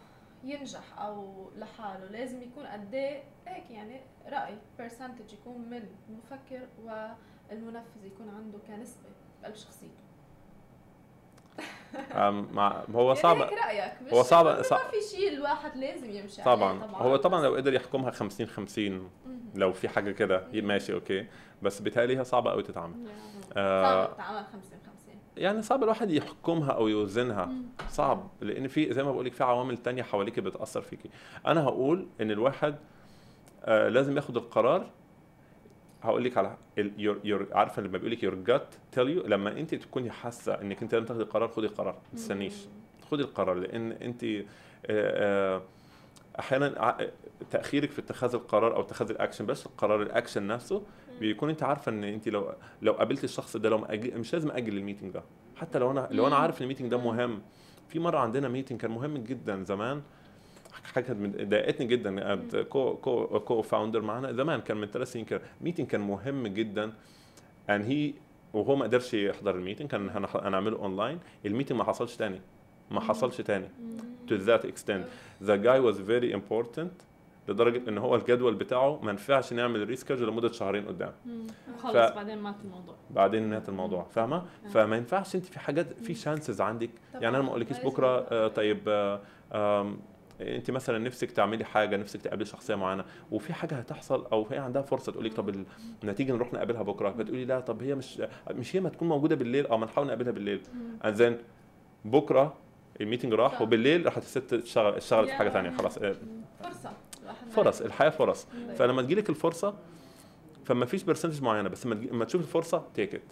ينجح 0.44 0.98
أو 0.98 1.50
لحاله 1.56 2.04
لازم 2.04 2.42
يكون 2.42 2.66
قد 2.66 2.94
إيه 2.94 3.22
هيك 3.46 3.70
يعني 3.70 4.00
رأي 4.28 4.54
percentage 4.78 5.32
يكون 5.32 5.58
من 5.70 5.88
المفكر 6.08 6.60
والمنفذ 6.84 8.04
يكون 8.04 8.28
عنده 8.28 8.58
كنسبة 8.66 9.08
بقلب 9.42 9.54
شخصيته. 9.54 9.92
آم، 12.28 12.48
مع 12.52 12.82
هو 12.94 13.14
صعب 13.14 13.36
يعني 13.40 13.92
مش 14.06 14.12
هو 14.12 14.22
صعب- 14.22 14.46
ما 14.46 14.62
صعب- 14.62 14.80
في 14.90 15.16
شيء 15.16 15.32
الواحد 15.34 15.76
لازم 15.76 16.10
يمشي 16.10 16.42
طبعا. 16.42 16.72
عليه 16.84 16.96
هو 16.96 17.16
طبعا 17.16 17.42
لو 17.42 17.54
قدر 17.54 17.74
يحكمها 17.74 18.10
50 18.10 18.46
50 18.46 19.10
لو 19.54 19.72
في 19.72 19.88
حاجة 19.88 20.10
كده 20.10 20.46
ماشي 20.54 20.92
أوكي. 20.94 21.26
بس 21.62 21.80
بيتهيألي 21.80 22.18
هي 22.18 22.24
صعبة 22.24 22.50
قوي 22.50 22.62
تتعمل. 22.62 22.94
آه 23.56 24.04
صعب 24.06 24.16
تعامل 24.16 24.44
50 24.52 24.60
50 24.62 25.14
يعني 25.36 25.62
صعب 25.62 25.82
الواحد 25.82 26.10
يحكمها 26.10 26.70
أو 26.72 26.88
يوزنها. 26.88 27.52
صعب 27.90 28.28
لأن 28.40 28.68
في 28.68 28.92
زي 28.92 29.02
ما 29.02 29.12
بقول 29.12 29.26
لك 29.26 29.32
في 29.32 29.44
عوامل 29.44 29.76
تانية 29.76 30.02
حواليك 30.02 30.40
بتأثر 30.40 30.80
فيكي. 30.82 31.10
أنا 31.46 31.62
هقول 31.64 32.06
إن 32.20 32.30
الواحد 32.30 32.74
آه 33.64 33.88
لازم 33.88 34.16
ياخد 34.16 34.36
القرار. 34.36 34.86
هقول 36.02 36.24
لك 36.24 36.38
على 36.38 36.56
ال- 36.78 36.92
your, 36.98 37.26
your 37.26 37.56
عارفة 37.56 37.82
لما 37.82 37.98
بيقول 37.98 38.10
لك 38.12 38.20
your 38.30 38.48
gut 38.50 38.96
tell 38.96 39.04
you 39.24 39.26
لما 39.28 39.50
انت 39.60 39.74
تكوني 39.74 40.10
حاسة 40.10 40.54
إنك 40.60 40.82
أنت 40.82 40.94
لازم 40.94 41.06
تاخدي 41.06 41.22
القرار 41.22 41.48
خدي 41.48 41.66
القرار 41.66 41.92
ما 41.94 42.18
تستنيش. 42.18 42.54
خدي 43.10 43.22
القرار 43.22 43.54
لأن 43.54 43.92
انت 43.92 44.24
آه، 44.24 44.44
آه، 44.86 45.62
أحيانا 46.38 46.74
ع- 46.84 46.96
تأخيرك 47.50 47.90
في 47.90 47.98
اتخاذ 48.00 48.34
القرار 48.34 48.76
أو 48.76 48.80
اتخاذ 48.80 49.10
الاكشن 49.10 49.46
بس 49.46 49.66
القرار 49.66 50.02
الاكشن 50.02 50.46
نفسه 50.46 50.82
بيكون 51.20 51.50
انت 51.50 51.62
عارفة 51.62 51.90
ان 51.92 52.04
انت 52.04 52.28
لو 52.28 52.52
لو 52.82 52.92
قابلت 52.92 53.24
الشخص 53.24 53.56
ده 53.56 53.68
لو 53.68 53.78
مأجل 53.78 54.18
مش 54.18 54.32
لازم 54.32 54.50
أجل 54.50 54.76
ال 54.76 54.80
meeting 54.80 55.12
ده. 55.12 55.22
حتى 55.56 55.78
لو 55.78 55.90
أنا 55.90 56.08
لو 56.10 56.26
أنا 56.26 56.36
عارف 56.36 56.58
إن 56.58 56.62
ال 56.62 56.66
meeting 56.66 56.90
ده 56.90 56.96
مهم. 56.98 57.40
في 57.88 57.98
مرة 57.98 58.18
عندنا 58.18 58.48
meeting 58.48 58.80
كان 58.80 58.90
مهم 58.90 59.16
جدا 59.18 59.64
زمان. 59.64 60.02
حاجة 60.94 61.04
كانت 61.04 61.42
ضايقتني 61.42 61.86
جدا. 61.86 62.34
co 62.62 62.96
co 62.96 63.40
co-founder 63.40 64.00
معانا 64.02 64.32
زمان 64.32 64.60
كان 64.60 64.76
من 64.76 64.86
ثلاث 64.86 65.12
سنين 65.12 65.24
كده. 65.24 65.40
meeting 65.60 65.86
كان 65.86 66.00
مهم 66.00 66.46
جدا. 66.46 66.92
ان 67.70 67.82
هي 67.82 68.12
وهو 68.54 68.76
ما 68.76 68.84
قدرش 68.84 69.14
يحضر 69.14 69.54
ال 69.54 69.58
meeting 69.58 69.88
كان 69.90 70.10
هنعمله 70.34 70.76
online 70.78 71.18
ال 71.46 71.50
meeting 71.50 71.78
ما 71.78 71.84
حصلش 71.84 72.16
تاني. 72.16 72.40
ما 72.90 73.00
حصلش 73.00 73.40
تاني. 73.40 73.68
to 74.28 74.34
that 74.50 74.64
extent. 74.64 75.04
The 75.50 75.56
guy 75.56 75.78
was 75.88 75.96
very 76.12 76.30
important. 76.40 76.92
لدرجة 77.48 77.88
إن 77.88 77.98
هو 77.98 78.14
الجدول 78.16 78.54
بتاعه 78.54 79.00
ما 79.02 79.10
ينفعش 79.10 79.52
نعمل 79.52 79.88
reschedule 79.88 80.28
لمدة 80.28 80.52
شهرين 80.52 80.86
قدام. 80.88 81.12
وخلص 81.74 81.92
ف- 82.10 82.14
بعدين 82.14 82.38
مات 82.38 82.54
الموضوع. 82.64 82.94
بعدين 83.10 83.42
نهاية 83.42 83.62
الموضوع 83.68 84.02
فاهمة؟ 84.10 84.42
فما 84.70 84.96
ينفعش 84.96 85.34
أنت 85.36 85.44
في 85.46 85.58
حاجات 85.60 85.92
في 85.92 86.14
chances 86.14 86.60
عندك. 86.60 86.90
يعني 87.14 87.28
أنا 87.28 87.40
ما 87.42 87.48
اقولكيش. 87.48 87.80
بكرة 87.80 88.26
آه 88.30 88.48
طيب 88.48 88.80
آه 88.88 89.20
آم، 89.52 89.98
أنت 90.40 90.70
مثلا 90.70 90.98
نفسك 90.98 91.30
تعملي 91.30 91.64
حاجة 91.64 91.96
نفسك 91.96 92.20
تقابلي 92.22 92.44
شخصية 92.44 92.74
معينة 92.74 93.04
وفي 93.30 93.52
حاجة 93.52 93.74
هتحصل 93.74 94.26
أو 94.32 94.46
هي 94.50 94.58
عندها 94.58 94.82
فرصة 94.82 95.12
تقول 95.12 95.24
لك 95.24 95.34
طب 95.34 95.48
ال- 95.48 95.64
ما 96.02 96.12
تيجي 96.12 96.32
نروح 96.32 96.52
نقابلها 96.52 96.82
بكرة 96.82 97.10
فتقولي 97.10 97.44
لا 97.44 97.60
طب 97.60 97.82
هي 97.82 97.94
مش 97.94 98.22
مش 98.50 98.76
هي 98.76 98.80
ما 98.80 98.88
تكون 98.88 99.08
موجودة 99.08 99.36
بالليل 99.36 99.66
أو 99.66 99.78
ما 99.78 99.86
نحاول 99.86 100.06
نقابلها 100.06 100.32
بالليل. 100.32 100.60
then 101.04 101.32
بكرة 102.04 102.54
ال 103.00 103.04
meeting 103.04 103.32
راح. 103.34 103.62
وبالليل 103.62 104.06
راحت 104.06 104.22
الست 104.22 104.54
تشتغل 104.54 104.94
اشتغلت 104.94 105.28
في 105.28 105.34
حاجة. 105.34 105.48
ثانية 105.48 105.70
خلاص. 105.70 105.98
آه، 105.98 106.14
فرصة. 106.62 106.90
فرص 107.50 107.80
الحياة 107.80 108.10
فرص. 108.10 108.46
فلما 108.76 109.02
تجيلك 109.02 109.30
الفرصة 109.30 109.74
فما 110.64 110.86
فيش 110.86 111.02
percentage 111.02 111.42
معينة 111.42 111.68
بس 111.68 111.86
لما 111.86 112.24
تشوف 112.24 112.40
الفرصة 112.40 112.82
take 112.94 113.14
it 113.14 113.22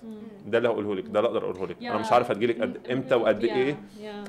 ده 0.47 0.59
اللي 0.59 0.69
هقوله 0.69 0.95
لك 0.95 1.05
ده 1.07 1.19
اللي 1.21 1.29
أقدر 1.29 1.45
أقوله 1.51 1.67
لك. 1.67 1.83
أنا 1.83 1.99
مش 1.99 2.13
عارف 2.13 2.31
هتجيلك 2.31 2.61
قد 2.61 2.91
إمتى 2.91 3.15
وقد 3.15 3.45
إيه. 3.45 3.79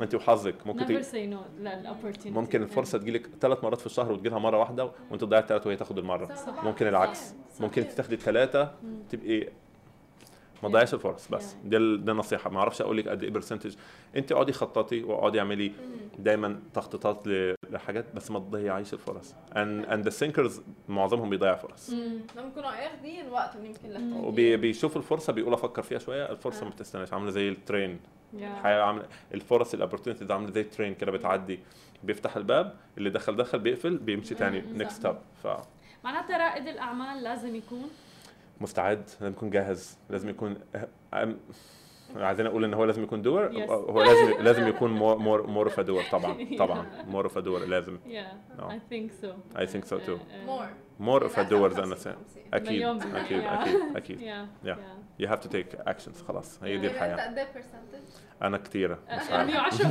انت 0.01 0.15
وحظك. 0.15 0.55
ممكن 0.65 0.85
تجي 0.85 1.35
no 1.35 2.27
ممكن 2.27 2.63
الفرصة 2.63 2.97
تجيلك 2.97 3.29
ثلاث 3.41 3.63
مرات 3.63 3.79
في 3.79 3.85
الشهر 3.85 4.11
وتجيلها 4.11 4.39
مرة 4.39 4.57
واحدة 4.57 4.91
وأنت 5.11 5.21
تضيع 5.21 5.39
الثلاث 5.39 5.67
وهي 5.67 5.75
تاخد 5.75 5.97
المرة. 5.97 6.35
صح. 6.35 6.63
ممكن 6.63 6.87
العكس. 6.87 7.19
صح. 7.55 7.61
ممكن 7.61 7.85
تاخدي 7.97 8.15
الثلاثه 8.15 8.71
تبقي 9.09 9.47
ما 10.63 10.69
تضيعيش 10.69 10.93
الفرص 10.93 11.27
بس. 11.27 11.53
Yeah. 11.53 11.55
ده 11.65 11.77
ال- 11.77 12.05
ده 12.05 12.13
نصيحة. 12.13 12.49
ما 12.49 12.59
أعرفش 12.59 12.81
أقول 12.81 12.97
لك 12.97 13.07
قد 13.07 13.23
إيه 13.23 13.29
برسنتج 13.29 13.75
أنت 14.15 14.31
اقعدي 14.31 14.51
خططي 14.53 15.03
واقعدي 15.03 15.39
اعملي 15.39 15.71
دايما 16.19 16.59
تخطيطات 16.73 17.23
لحاجات 17.69 18.05
بس 18.15 18.31
ما 18.31 18.39
تضيعيش 18.39 18.93
الفرص. 18.93 19.33
And 19.51 19.85
and 19.89 20.07
the 20.09 20.13
thinkers 20.19 20.51
معظمهم 20.89 21.29
بيضيع 21.29 21.55
فرص. 21.55 21.89
لما 21.89 22.47
يكونوا 22.51 22.69
اخذين 22.87 23.29
وقتهم 23.29 23.65
يمكن 23.65 23.89
للتفكير 23.89 24.25
وبيشوفوا 24.57 25.01
الفرصة 25.01 25.33
بيقول 25.33 25.53
أفكر 25.53 25.81
فيها 25.81 25.99
شوية 25.99 26.31
الفرصة 26.31 26.63
ما 26.65 26.69
بتستناش. 26.71 27.13
عاملة 27.13 27.31
زي 27.31 27.49
الترين 27.49 27.99
الحياة 28.33 28.81
عامله 28.81 29.05
الفرص 29.33 29.73
ال 29.73 29.77
opportunities 29.77 30.31
عاملة 30.31 30.51
زي 30.51 30.61
ال 30.61 30.67
train 30.67 30.95
كده 30.95 31.11
بتعدي. 31.11 31.59
بيفتح 32.03 32.37
الباب 32.37 32.73
اللي 32.97 33.09
دخل 33.09 33.35
دخل 33.35 33.59
بيقفل 33.59 33.97
بيمشي 33.97 34.35
تاني. 34.35 34.61
Next. 34.61 34.99
Stop 34.99 35.15
معناتها 36.03 36.37
رائد 36.37 36.67
الأعمال 36.67 37.23
لازم 37.23 37.55
يكون 37.55 37.89
فمستعد 38.59 39.09
لازم 39.21 39.33
يكون 39.33 39.49
جاهز 39.49 39.97
لازم 40.09 40.29
يكون 40.29 40.55
عايزين 42.15 42.45
أقول 42.45 42.63
إن 42.63 42.73
هو 42.73 42.85
لازم 42.85 43.03
يكون 43.03 43.21
doer 43.21 43.49
Yes. 43.51 43.69
هو 43.71 44.01
لازم 44.01 44.43
لازم 44.43 44.67
يكون 44.73 44.91
more 44.91 45.17
more 45.17 45.47
more 45.47 45.65
of 45.65 45.79
doer 45.79 46.03
طبعا 46.11 46.47
طبعا 46.59 46.85
more 47.07 47.23
of 47.23 47.37
doer 47.37 47.65
لازم 47.65 47.97
yeah 48.05 48.59
No. 48.59 48.63
I 48.63 48.93
think 48.93 49.11
so 49.23 49.57
I 49.59 49.65
think 49.65 49.85
so 49.85 49.97
too. 49.97 50.17
Uh, 50.17 50.19
uh, 50.19 50.45
more 50.45 50.67
more 50.99 51.23
of 51.23 51.39
doer 51.39 51.69
than 51.71 51.95
أكيد 52.53 52.69
مليون 52.71 52.97
بالمية. 52.97 53.21
أكيد 53.21 53.41
Yeah. 53.43 53.45
أكيد 53.47 53.95
أكيد 53.95 54.19
yeah 54.19 54.67
Yeah. 54.67 54.77
You 55.21 55.25
have 55.27 55.39
to 55.39 55.47
take 55.49 55.89
actions 55.89 56.23
خلاص. 56.27 56.63
هي 56.63 56.77
دي 56.77 56.87
يعني 56.87 56.87
أنت 56.87 56.95
الحياة 56.95 57.27
قد 57.29 57.37
إيه 57.37 57.47
برسنتج؟ 57.55 58.07
أنا 58.41 58.57
كتيرة. 58.57 58.99
مش 59.11 59.31
عارف 59.31 59.81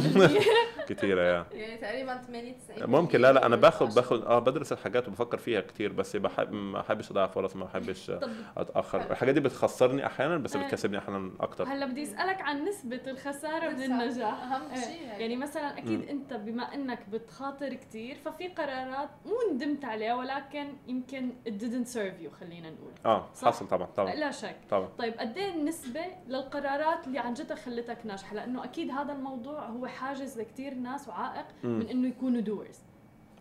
110% 0.81 0.85
كتيرة 0.89 1.23
يا. 1.23 1.47
يعني 1.61 1.77
تقريبا 1.79 2.17
80 2.27 2.55
90 2.77 2.91
ممكن. 2.91 3.21
لا 3.21 3.33
لا 3.33 3.47
أنا 3.47 3.57
باخد 3.57 3.95
باخد 3.95 4.25
آه 4.25 4.39
بدرس 4.39 4.73
الحاجات 4.73 5.09
وبفكر 5.09 5.39
فيها 5.39 5.61
كتير 5.61 5.93
بس 5.93 6.17
بحب 6.17 6.53
ما 6.53 6.81
بحبش 6.81 7.11
أضيع 7.11 7.27
فرص 7.27 7.57
ما 7.57 7.65
بحبش 7.65 8.13
أتأخر. 8.57 9.11
الحاجات 9.11 9.35
دي 9.35 9.41
بتخسرني 9.41 10.07
أحيانا 10.07 10.37
بس 10.37 10.57
آه. 10.57 10.67
بتكسبني 10.67 10.99
أحيانا 10.99 11.31
أكتر. 11.41 11.65
هلا 11.69 11.87
بدي 11.87 12.03
أسألك 12.03 12.41
عن 12.41 12.65
نسبة 12.65 13.01
الخسارة 13.07 13.69
من. 13.69 13.83
النجاح. 13.83 14.43
أهم 14.43 14.63
إيه. 14.71 14.81
شيء 14.81 15.11
هيك. 15.11 15.21
يعني 15.21 15.37
مثلا 15.37 15.79
أكيد. 15.79 16.09
أنت 16.09 16.35
بما 16.35 16.75
إنك 16.75 17.09
بتخاطر 17.09 17.75
كثير 17.75 18.17
ففي 18.25 18.49
قرارات 18.49 19.09
مو 19.27 19.53
ندمت 19.55 19.85
عليها 19.85 20.15
ولكن 20.15 20.67
يمكن 20.87 21.31
it 21.49 21.53
didn't 21.63 21.95
serve 21.95 22.25
you 22.27 22.41
خلينا 22.41 22.71
نقول. 22.71 22.93
آه. 23.07 23.29
حصل 23.43 23.69
طبعا 23.69 23.87
طبعا. 23.97 24.15
لا 24.15 24.31
شك. 24.31 24.57
طبعا. 24.71 24.89
طيب 24.99 25.15
قد 25.21 25.37
إيه 25.39 25.55
النسبة 25.55 26.01
للقرارات 26.29 27.07
اللي 27.07 27.19
عن 27.19 27.35
جد 27.35 27.53
خلتك 27.55 27.99
ناجحة؟ 28.05 28.35
لأنه 28.37 28.65
أكيد 28.65 28.91
هذا 28.91 29.13
الموضوع 29.13 29.67
هو 29.67 29.87
حاجز 29.87 30.39
لكثير 30.41 30.75
ناس 30.75 31.09
وعائق 31.09 31.45
مم. 31.65 31.79
من 31.79 31.87
إنه 31.89 32.09
يكونوا 32.09 32.41
doers. 32.41 32.79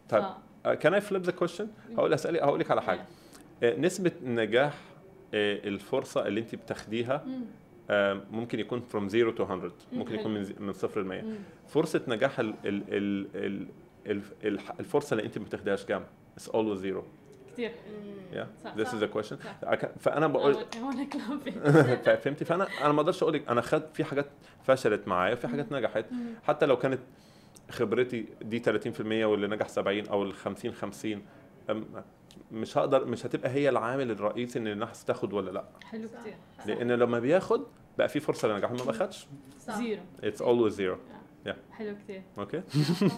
طيب. 0.09 0.25
can 0.79 0.93
I 0.93 1.01
flip 1.01 1.21
the 1.23 1.31
question 1.31 1.67
هقول 1.97 2.13
اسالك 2.13 2.41
هقول 2.43 2.59
لك 2.59 2.71
على 2.71 2.81
حاجة. 2.81 3.05
آه، 3.63 3.77
نسبة 3.79 4.11
نجاح 4.23 4.73
آه، 5.33 5.67
الفرصة 5.67 6.27
اللي 6.27 6.39
أنت 6.39 6.55
بتاخديها 6.55 7.25
آه، 7.89 8.21
ممكن 8.31 8.59
يكون 8.59 8.81
from 8.93 9.07
0 9.07 9.35
to 9.37 9.41
100 9.41 9.71
ممكن. 9.93 10.15
يكون 10.15 10.33
من 10.33 10.45
من 10.59 10.73
صفر 10.73 11.01
ل 11.01 11.05
100 11.05 11.23
فرصة 11.67 12.01
نجاح 12.07 12.39
ال 12.39 12.53
ال 12.65 12.83
ال 12.93 13.27
ال 13.35 13.67
ال 14.07 14.21
الح- 14.47 14.75
الفرصة 14.79 15.13
اللي 15.13 15.25
أنت 15.25 15.37
ما 15.37 15.45
بتاخديهاش 15.45 15.85
كام؟ 15.85 16.03
It's 16.39 16.43
always 16.43 16.79
zero. 16.83 17.03
كثير 17.55 17.71
yeah. 18.33 18.63
صح. 18.63 18.75
this 18.75 18.87
is 18.87 19.01
the 19.03 19.07
question. 19.17 19.35
صح. 19.43 19.71
I 19.71 19.75
can- 19.75 19.99
فأنا 19.99 20.27
بقول 20.27 20.55
فهمتي؟ 22.23 22.45
فانا 22.45 22.67
أنا 22.81 22.91
ما 22.93 23.01
أقدرش 23.01 23.23
أقول 23.23 23.33
لك 23.33 23.49
أنا 23.49 23.61
خدت 23.61 23.95
في 23.95 24.03
حاجات 24.03 24.25
فشلت 24.63 25.07
معايا 25.07 25.33
وفي 25.33 25.47
حاجات 25.47 25.71
نجحت. 25.71 26.05
حتى 26.43 26.65
لو 26.65 26.77
كانت 26.77 26.99
خبرتي 27.71 28.25
دي 28.41 28.59
30% 28.63 28.69
واللي 29.01 29.47
نجح 29.47 29.67
70 29.67 30.07
أو 30.07 30.23
ال 30.23 30.33
50 30.33 30.73
50 30.73 31.21
أم- 31.71 31.73
مش 32.51 32.77
هقدر 32.77 33.05
مش 33.05 33.25
هتبقى 33.25 33.49
هي 33.49 33.69
العامل 33.69 34.11
الرئيسي 34.11 34.59
إن 34.59 34.67
الناس 34.67 35.05
تاخد 35.05 35.33
ولا 35.33 35.51
لأ. 35.51 35.65
حلو 35.83 36.07
كثير 36.07 36.35
لأن 36.65 36.91
لما 36.91 37.19
بياخد 37.19 37.63
بقى 37.97 38.09
في 38.09 38.19
فرصة 38.19 38.47
للنجاح 38.47 38.71
ما 38.71 38.77
باخدش. 38.83 39.27
zero. 39.59 40.01
It's 40.23 40.41
always 40.41 40.73
zero 40.73 40.97
حلو 41.71 41.95
كثير 41.95 42.21
okay 42.39 42.61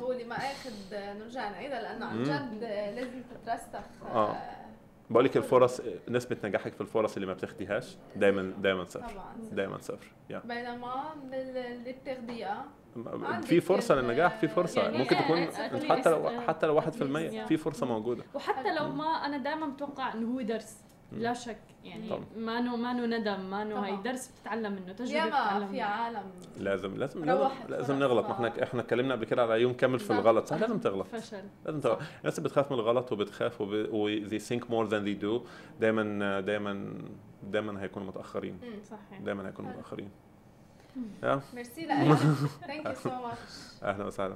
هو 0.01 0.11
اللي 0.11 0.23
ما 0.23 0.35
آخذ 0.35 0.71
نرجع 0.93 1.49
نعيدها 1.49 1.81
لأنه 1.81 2.05
عن 2.05 2.17
مم. 2.17 2.23
جد 2.23 2.63
لازم 2.95 3.21
تترسخ. 3.23 3.85
آه. 4.13 4.35
بقول 5.09 5.25
لك 5.25 5.37
الفرص 5.37 5.81
نسبة 6.09 6.37
نجاحك 6.43 6.73
في 6.73 6.81
الفرص 6.81 7.15
اللي 7.15 7.27
ما 7.27 7.33
بتاخديهاش 7.33 7.97
دايما 8.15 8.53
دايما 8.61 8.83
صفر. 8.85 9.07
طبعا. 9.09 9.35
دايما 9.51 9.77
صفر. 9.77 10.11
يا 10.29 10.39
بينما 10.45 11.13
اللي 11.33 11.93
بتاخديها 12.03 12.65
في 13.43 13.61
فرصة 13.61 13.95
للنجاح 13.95 14.37
في 14.37 14.47
فرصة. 14.47 14.81
يعني 14.81 14.97
ممكن 14.97 15.15
تكون 15.15 15.47
حتى 15.89 16.09
لو 16.09 16.41
حتى 16.41 16.67
لو 16.67 16.81
1% 16.81 16.85
least, 16.85 17.47
في 17.47 17.57
فرصة 17.57 17.85
موجودة. 17.85 18.23
وحتى 18.33 18.75
لو 18.75 18.89
ما 18.89 19.05
أنا 19.05 19.37
دائما 19.37 19.67
بتوقع 19.67 20.13
إنه 20.13 20.33
هو 20.35 20.41
درس. 20.41 20.83
لا 21.11 21.33
شك 21.33 21.57
يعني 21.83 22.09
طبعا. 22.09 22.25
ما 22.37 22.61
نو 22.61 22.77
ما 22.77 22.93
نو 22.93 23.05
ندم 23.05 23.49
ما 23.49 23.63
نو 23.63 23.77
هي. 23.77 23.95
درس 24.03 24.27
بتتعلم 24.27 24.71
منه 24.71 24.93
تجربة 24.93 25.17
ياما 25.17 25.29
بتتعلم 25.29 25.67
في 25.67 25.81
عالم 25.81 26.23
لازم 26.57 26.95
لازم 26.95 27.25
لازم, 27.25 27.49
لازم 27.69 27.99
نغلط. 27.99 28.25
ما. 28.25 28.31
إحنا 28.31 28.63
إحنا 28.63 28.81
اتكلمنا 28.81 29.13
قبل 29.13 29.25
كده 29.25 29.41
على 29.41 29.61
يوم 29.61 29.73
كامل 29.73 29.99
في 29.99 30.07
بالظبط. 30.07 30.27
الغلط. 30.27 30.45
صح؟ 30.45 30.57
لازم 30.57 30.79
تغلط. 30.79 31.07
فشل. 31.07 31.43
لازم 31.65 31.79
تغلط. 31.79 31.99
الناس 32.19 32.37
اللي 32.37 32.49
بتخاف 32.49 32.71
من 32.71 32.79
الغلط 32.79 33.11
وبتخاف 33.11 33.61
وب... 33.61 33.69
و 33.73 34.19
they 34.29 34.41
think 34.41 34.61
more 34.63 34.89
than 34.89 35.03
they 35.07 35.23
do 35.23 35.47
دايما 35.81 36.39
دايما 36.39 36.93
دايما 37.43 37.81
هيكونوا 37.81 38.07
متأخرين. 38.07 38.59
صحيح. 38.89 39.21
دايما 39.21 39.47
هيكونوا. 39.47 39.71
متأخرين. 39.71 40.09
ميرسي 41.53 41.85
لك 41.85 42.15
thank 42.67 42.85
you 42.85 42.93
so 42.93 43.09
much 43.09 43.83
أهلا 43.83 44.05
وسهلا. 44.05 44.35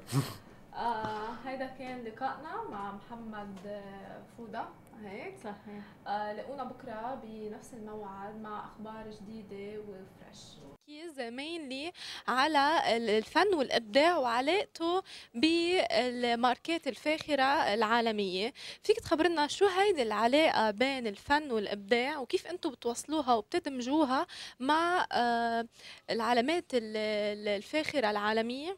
هيدا 1.45 1.65
كان 1.65 2.03
لقائنا 2.03 2.63
مع 2.69 2.91
محمد 2.91 3.57
آه، 3.67 4.23
فودا 4.37 4.65
هيك؟ 5.03 5.37
صحيح. 5.37 5.83
آه، 6.07 6.33
لاقونا 6.33 6.63
بكرة 6.63 7.15
بنفس 7.23 7.73
الموعد 7.73 8.35
مع 8.41 8.65
أخبار 8.65 9.09
جديدة 9.11 9.79
و 9.81 9.89
fresh. 9.89 10.39
تركيز 10.87 11.19
mainly 11.19 11.91
على 12.27 12.97
ال- 12.97 13.09
الفن 13.09 13.53
والإبداع 13.55 14.17
وعلاقته 14.17 15.03
بالماركات 15.33 16.87
الفاخرة 16.87 17.73
العالمية. 17.73 18.53
فيك 18.83 18.99
تخبرنا 18.99 19.47
شو 19.47 19.67
هيدي 19.67 20.01
العلاقة 20.03 20.71
بين 20.71 21.07
الفن 21.07 21.51
والإبداع 21.51 22.17
وكيف 22.19 22.47
أنتم 22.47 22.69
بتوصلوها 22.69 23.33
وبتدمجوها 23.35 24.27
مع 24.59 25.07
آه، 25.11 25.65
العلامات 26.09 26.73
ال- 26.73 26.97
ال- 26.97 27.47
الفاخرة 27.47 28.09
العالمية؟ 28.11 28.77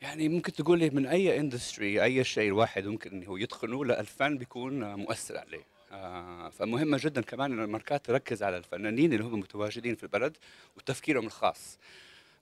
يعني 0.00 0.28
ممكن 0.28 0.52
تقولي 0.52 0.90
من 0.90 1.06
أي 1.06 1.40
industry 1.40 2.02
أي 2.02 2.24
شيء 2.24 2.48
الواحد 2.48 2.86
ممكن 2.86 3.24
هو 3.24 3.36
يتقنه 3.36 3.84
لا 3.84 4.00
الفن 4.00 4.38
بيكون 4.38 4.94
مؤثر 4.94 5.38
عليه. 5.38 5.64
آه، 5.92 6.48
فمهمة 6.48 6.98
جدا 7.02 7.20
كمان 7.20 7.52
إن 7.52 7.60
الماركات 7.64 8.06
تركز 8.06 8.42
على 8.42 8.56
الفنانين 8.56 9.12
اللي 9.12 9.24
هم 9.24 9.40
متواجدين 9.40 9.94
في 9.94 10.02
البلد 10.02 10.36
وتفكيرهم 10.76 11.26
الخاص. 11.26 11.78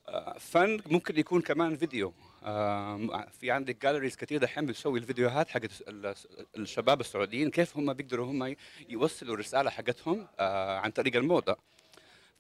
آه، 0.09 0.39
فن 0.39 0.81
ممكن 0.87 1.19
يكون 1.19 1.41
كمان 1.41 1.77
فيديو. 1.77 2.13
آه، 2.45 3.27
في 3.41 3.51
عندك 3.51 3.83
galleries 3.83 4.17
كثير 4.17 4.41
دحين 4.41 4.67
بتسوي 4.67 4.99
الفيديوهات 4.99 5.49
حقت 5.49 5.71
ال- 5.89 6.15
الشباب 6.57 7.01
السعوديين 7.01 7.51
كيف 7.51 7.77
هم 7.77 7.93
بيقدروا 7.93 8.27
هم 8.27 8.57
يوصلوا 8.89 9.35
الرساله 9.35 9.71
حقتهم 9.71 10.27
آه، 10.39 10.79
عن 10.79 10.91
طريق 10.91 11.17
الموضة. 11.17 11.57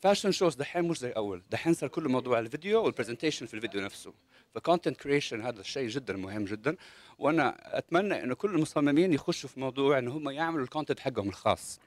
fashion 0.05 0.33
shows 0.33 0.55
دحين 0.55 0.85
مش 0.85 0.99
زي 0.99 1.11
أول. 1.11 1.43
دحين 1.51 1.75
صار 1.75 1.89
كله 1.89 2.09
موضوع 2.09 2.39
الفيديو 2.39 2.85
وال 2.85 2.93
presentation 2.93 3.47
في 3.47 3.55
الفيديو 3.55 3.81
نفسه. 3.81 4.13
ف 4.55 4.60
content 4.60 4.97
creation 4.97 5.43
هذا 5.43 5.61
الشيء 5.61 5.89
جدا 5.89 6.17
مهم 6.17 6.45
جدا. 6.45 6.77
وأنا 7.19 7.79
أتمنى 7.79 8.23
إنه 8.23 8.35
كل 8.35 8.51
المصممين 8.55 9.13
يخشوا 9.13 9.49
في 9.49 9.61
موضوع 9.61 9.99
إنه 9.99 10.17
هم 10.17 10.31
يعملوا 10.31 10.65
ال 10.64 10.69
content 10.69 11.01
حقهم 11.01 11.29
الخاص. 11.29 11.81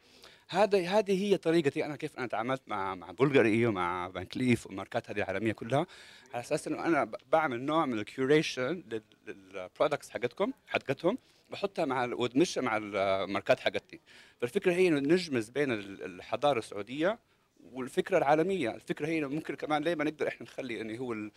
هذا 0.50 0.78
هذه 0.88 1.24
هي 1.24 1.38
طريقتي 1.38 1.86
أنا 1.86 1.96
كيف 1.96 2.18
أنا 2.18 2.28
تعاملت 2.28 2.62
مع 2.68 2.96
مع 2.96 3.12
بلغاري 3.12 3.66
ومع 3.66 4.12
فان 4.12 4.24
كليف 4.24 4.68
والماركات 4.68 5.10
هذه 5.10 5.18
العالمية 5.18 5.52
كلها. 5.52 5.86
على 6.34 6.44
أساس 6.44 6.68
إنه 6.68 6.86
أنا 6.86 7.12
بعمل 7.32 7.62
نوع 7.62 7.86
من 7.86 8.00
ال 8.00 8.09
curation 8.09 8.84
لل 9.28 9.44
products 9.44 10.10
حقتكم 10.10 10.52
حقتهم 10.68 11.18
بحطها 11.50 11.86
مع 11.86 12.06
وادمجها 12.06 12.62
مع 12.62 12.78
الماركات 12.78 13.60
حقتي. 13.60 14.00
فالفكرة 14.42 14.74
هي 14.74 14.88
إنه 14.88 15.00
نمزج 15.00 15.50
بين 15.50 15.72
ال- 15.72 16.04
الحضارة 16.04 16.60
السعودية 16.60 17.20
والفكرة 17.74 18.18
العالمية 18.18 18.70
الفكرة 18.76 19.08
هي 19.08 19.22
ممكن 19.26 19.56
كمان 19.56 19.84
ليه 19.84 19.96
ما 19.96 20.04
نقدر 20.04 20.28
إحنا 20.28 20.44
نخلي 20.44 20.82
إنه 20.82 20.98
هو 20.98 21.14
ال- 21.14 21.32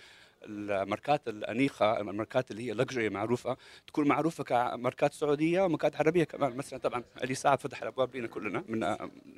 الماركات 0.44 1.28
الأنيقة 1.28 2.01
الماركات 2.01 2.51
اللي 2.51 2.62
هي 2.69 2.73
luxury 2.72 3.09
معروفة 3.09 3.57
تكون 3.86 4.09
معروفة 4.09 4.44
كماركات 4.44 5.12
سعودية 5.12 5.62
وماركات 5.62 5.97
عربية 5.97 6.24
كمان. 6.24 6.57
مثلا 6.57 6.78
طبعا 6.78 7.05
علي 7.23 7.35
سعد 7.35 7.61
فتح 7.61 7.82
الأبواب 7.82 8.16
لنا 8.16 8.27
كلنا 8.27 8.65
من 8.69 8.81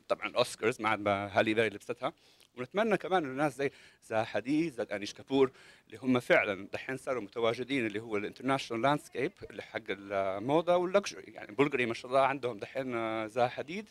طبعا 0.09 0.27
الأوسكارز 0.27 0.81
مع 0.81 0.95
هالي 1.33 1.55
بيري 1.55 1.69
لبستها. 1.69 2.13
ونتمنى 2.59 2.97
كمان 2.97 3.23
إنه 3.25 3.33
الناس 3.33 3.57
زي 3.57 3.71
زها 4.05 4.25
حديد 4.25 4.73
زي 4.73 4.83
أنيش 4.93 5.15
كابور 5.15 5.51
اللي 5.87 5.99
هم 6.03 6.21
فعلا 6.21 6.69
دحين 6.73 6.97
صاروا 6.97 7.23
متواجدين 7.23 7.87
اللي 7.87 8.01
هو 8.01 8.17
ال 8.17 8.22
international 8.22 8.83
landscape 8.83 9.33
اللي 9.51 9.63
حق 9.63 9.81
الموضة 9.89 10.77
وال 10.77 10.88
luxury 10.88 11.23
يعني 11.23 11.55
بلغري 11.55 11.87
ما 11.87 11.95
شاء 11.95 12.11
الله 12.11 12.21
عندهم 12.21 12.59
دحين 12.59 13.29
زها 13.29 13.49
حديد 13.49 13.89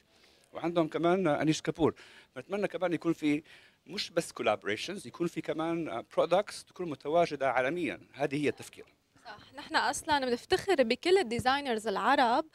وعندهم 0.52 0.88
كمان 0.88 1.28
انيش 1.28 1.62
كابور. 1.62 1.94
فنتمنى 2.36 2.68
كمان 2.68 2.94
يكون 2.94 3.14
في 3.14 3.44
مش 3.88 4.10
بس 4.10 4.32
collaborations 4.32 5.08
يكون 5.08 5.28
في 5.28 5.42
كمان 5.42 6.04
products 6.16 6.66
تكون 6.66 6.90
متواجدة 6.90 7.52
عالميا. 7.52 8.00
هذه 8.14 8.44
هي 8.44 8.50
التفكير. 8.50 8.86
صح. 9.26 9.54
نحن 9.58 9.76
أصلا 9.76 10.20
بنفتخر 10.26 10.84
بكل 10.84 11.18
ال 11.18 11.25
designers 11.25 11.88
العرب 11.88 12.46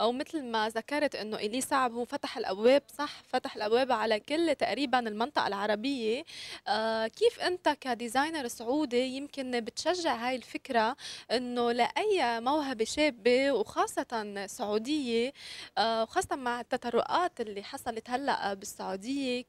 أو 0.00 0.12
مثل 0.12 0.44
ما 0.44 0.68
ذكرت 0.68 1.14
إنه 1.14 1.36
إلي 1.36 1.60
صعب 1.60 1.92
هو 1.92 2.04
فتح 2.04 2.38
الأبواب 2.38 2.82
صح؟ 2.98 3.22
فتح 3.28 3.56
الأبواب 3.56 3.92
على 3.92 4.20
كل 4.20 4.54
تقريبا 4.54 4.98
المنطقة 4.98 5.46
العربية. 5.46 6.24
آه 6.68 7.06
كيف 7.06 7.40
أنت 7.40 7.68
كديزاينر 7.68 8.48
سعودي 8.48 9.16
يمكن 9.16 9.60
بتشجع 9.60 10.14
هاي 10.14 10.36
الفكرة 10.36 10.96
إنه 11.30 11.72
لأي 11.72 12.40
موهبة 12.40 12.84
شابة 12.84 13.52
وخاصة 13.52 14.46
سعودية 14.46 15.32
آه 15.78 16.02
وخاصة 16.02 16.36
مع 16.36 16.60
التطرقات 16.60 17.40
اللي 17.40 17.62
حصلت 17.62 18.10
هلأ 18.10 18.54
بالسعودية 18.54 19.42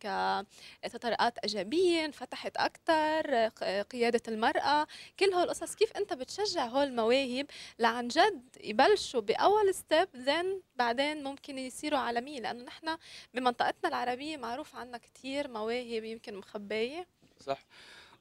كتطرقات 0.84 1.38
إيجابية 1.38 2.06
انفتحت 2.06 2.58
أكثر 2.58 3.48
قيادة 3.84 4.22
المرأة 4.28 4.88
كل 5.20 5.34
هول 5.34 5.44
القصص 5.44 5.76
كيف 5.76 5.91
أنت 5.98 6.14
بتشجع 6.14 6.66
هول 6.68 6.88
المواهب 6.88 7.45
عن 7.80 8.08
جد 8.07 8.41
يبلشوا 8.64 9.22
بأول 9.22 9.76
step 9.76 10.08
then 10.16 10.62
بعدين 10.76 11.23
ممكن 11.23 11.57
يصيروا 11.57 11.99
عالميين 11.99 12.44
لأنه 12.44 12.64
نحن 12.64 12.98
بمنطقتنا 13.34 13.89
العربية 13.89 14.38
معروف 14.38 14.76
عنا 14.76 14.98
كثير 14.98 15.48
مواهب 15.48 16.03
يمكن 16.03 16.35
مخبية. 16.35 17.07
صح. 17.39 17.60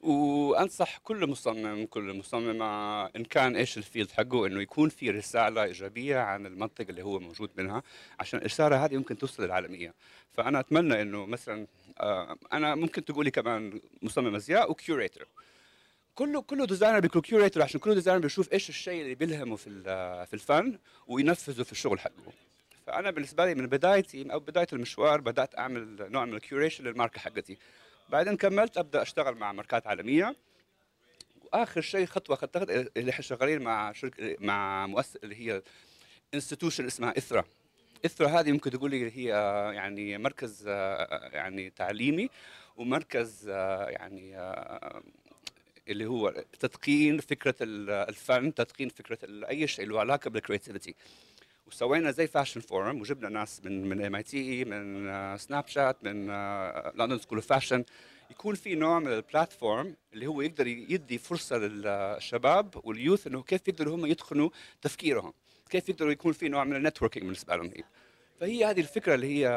وأنصح 0.01 0.97
كل 0.97 1.27
مصمم 1.27 1.85
كل 1.85 2.17
مصممه 2.17 3.05
إن 3.05 3.23
كان 3.23 3.55
إيش 3.55 3.77
ال 3.77 3.83
field 3.83 4.11
حقه 4.11 4.47
إنه 4.47 4.61
يكون 4.61 4.89
في 4.89 5.09
رسالة 5.11 5.63
إيجابية 5.63 6.17
عن 6.17 6.45
المنطقة 6.45 6.89
اللي 6.89 7.01
هو 7.03 7.19
موجود 7.19 7.49
منها 7.55 7.83
عشان 8.19 8.39
الرساله 8.39 8.85
هذه 8.85 8.97
ممكن 8.97 9.17
توصل 9.17 9.43
للعالمية. 9.43 9.93
فأنا 10.33 10.59
أتمنى 10.59 11.01
إنه 11.01 11.25
مثلا 11.25 11.67
آه، 11.99 12.37
أنا 12.53 12.75
ممكن 12.75 13.05
تقولي 13.05 13.31
كمان 13.31 13.81
مصمم 14.01 14.35
أزياء 14.35 14.71
و 14.71 14.78
curator 14.78 15.27
كله 16.17 16.41
كله 16.41 16.65
designer 16.65 16.99
بيكون 16.99 17.21
curator 17.21 17.61
عشان 17.61 17.79
كل 17.79 17.95
designer 17.95 18.21
بيشوف 18.21 18.53
إيش 18.53 18.69
الشيء 18.69 19.01
اللي 19.01 19.15
بيلهمه 19.15 19.55
في 19.55 19.83
في 20.25 20.33
الفن 20.33 20.79
وينفذه 21.07 21.63
في 21.63 21.71
الشغل 21.71 21.99
حقه. 21.99 22.33
فأنا 22.85 23.11
بالنسبة 23.11 23.45
لي 23.45 23.55
من 23.55 23.67
بدايتي 23.67 24.33
أو 24.33 24.39
بداية 24.39 24.67
المشوار 24.73 25.21
بدأت 25.21 25.57
أعمل 25.57 26.11
نوع 26.11 26.25
من 26.25 26.33
ال 26.33 26.39
curation 26.39 26.83
للماركة 26.83 27.19
حقتي. 27.19 27.57
بعدين 28.09 28.37
كملت 28.37 28.77
أبدأ 28.77 29.01
أشتغل 29.01 29.35
مع 29.35 29.51
ماركات 29.51 29.87
عالمية. 29.87 30.35
وآخر 31.43 31.81
شيء 31.81 32.05
خطوة 32.05 32.35
خدتها 32.35 32.63
اللي 32.97 33.11
إحنا 33.11 33.21
شغالين 33.21 33.61
مع 33.61 33.91
شركه 33.91 34.35
مع 34.39 34.87
مؤسسة 34.87 35.19
اللي 35.23 35.35
هي 35.35 35.61
institution 36.33 36.85
اسمها 36.85 37.17
إثرا. 37.17 37.43
إثرا 38.05 38.27
هذه 38.27 38.51
ممكن 38.51 38.71
تقولي 38.71 39.11
هي 39.11 39.27
يعني 39.75 40.17
مركز 40.17 40.67
يعني 40.67 41.69
تعليمي 41.69 42.29
ومركز 42.77 43.47
يعني 43.89 44.37
اللي 45.89 46.05
هو 46.05 46.43
تدقين 46.59 47.19
فكرة 47.19 47.55
ال- 47.61 47.89
الفن 47.89 48.53
تدقين 48.53 48.89
فكرة 48.89 49.17
أي 49.49 49.67
شيء 49.67 49.85
له 49.87 49.99
علاقة 49.99 50.29
بال 50.29 50.40
creativity 50.40 50.95
وسوينا 51.67 52.11
زي 52.11 52.27
fashion 52.27 52.59
forum 52.61 53.01
وجبنا 53.01 53.29
ناس 53.29 53.61
من 53.65 53.89
من 53.89 54.05
MIT 54.05 54.65
من 54.65 55.07
آه، 55.09 55.37
سناب 55.37 55.67
شات 55.67 56.03
من 56.03 56.27
London 56.95 57.17
School 57.19 57.37
of 57.37 57.47
Fashion 57.47 57.83
يكون 58.31 58.55
في 58.55 58.75
نوع 58.75 58.99
من 58.99 59.07
ال 59.13 59.22
platform 59.22 59.95
اللي 60.13 60.27
هو 60.27 60.41
يقدر 60.41 60.67
يدي 60.67 61.17
فرصة 61.17 61.57
للشباب 61.57 62.81
وال 62.83 62.96
youth 62.96 63.27
إنه 63.27 63.43
كيف 63.43 63.67
يقدروا 63.67 63.95
هم 63.95 64.05
يدخلوا 64.05 64.49
تفكيرهم 64.81 65.33
كيف 65.69 65.89
يقدروا 65.89 66.11
يكون 66.11 66.33
في 66.33 66.49
نوع 66.49 66.63
من 66.63 66.75
ال 66.75 66.79
networking 66.79 67.23
بالنسبة 67.25 67.55
لهم 67.55 67.65
هي. 67.75 67.83
فهي 68.39 68.65
هذه 68.65 68.79
الفكرة 68.79 69.15
اللي 69.15 69.27
هي 69.27 69.47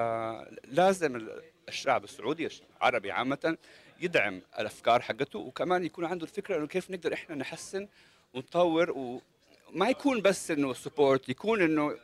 لازم 0.64 1.28
الشعب 1.68 2.04
السعودي 2.04 2.48
العربي 2.78 3.10
عامة 3.10 3.56
يدعم 4.00 4.42
الأفكار 4.58 5.02
حقته 5.02 5.38
وكمان 5.38 5.84
يكون 5.84 6.04
عنده 6.04 6.24
الفكرة 6.24 6.56
إنه 6.56 6.66
كيف 6.66 6.90
نقدر 6.90 7.14
إحنا 7.14 7.34
نحسن 7.36 7.88
ونطور 8.34 8.90
وما 8.90 9.88
يكون 9.88 10.22
بس 10.22 10.50
إنه 10.50 10.72
support 10.74 11.28
يكون 11.28 11.62
إنه 11.62 11.96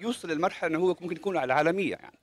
يوصل 0.00 0.30
للمرحلة 0.30 0.70
إنه 0.70 0.78
هو 0.78 0.96
ممكن 1.00 1.16
يكون 1.16 1.36
على 1.36 1.44
العالمية 1.44 1.90
يعني. 1.90 2.18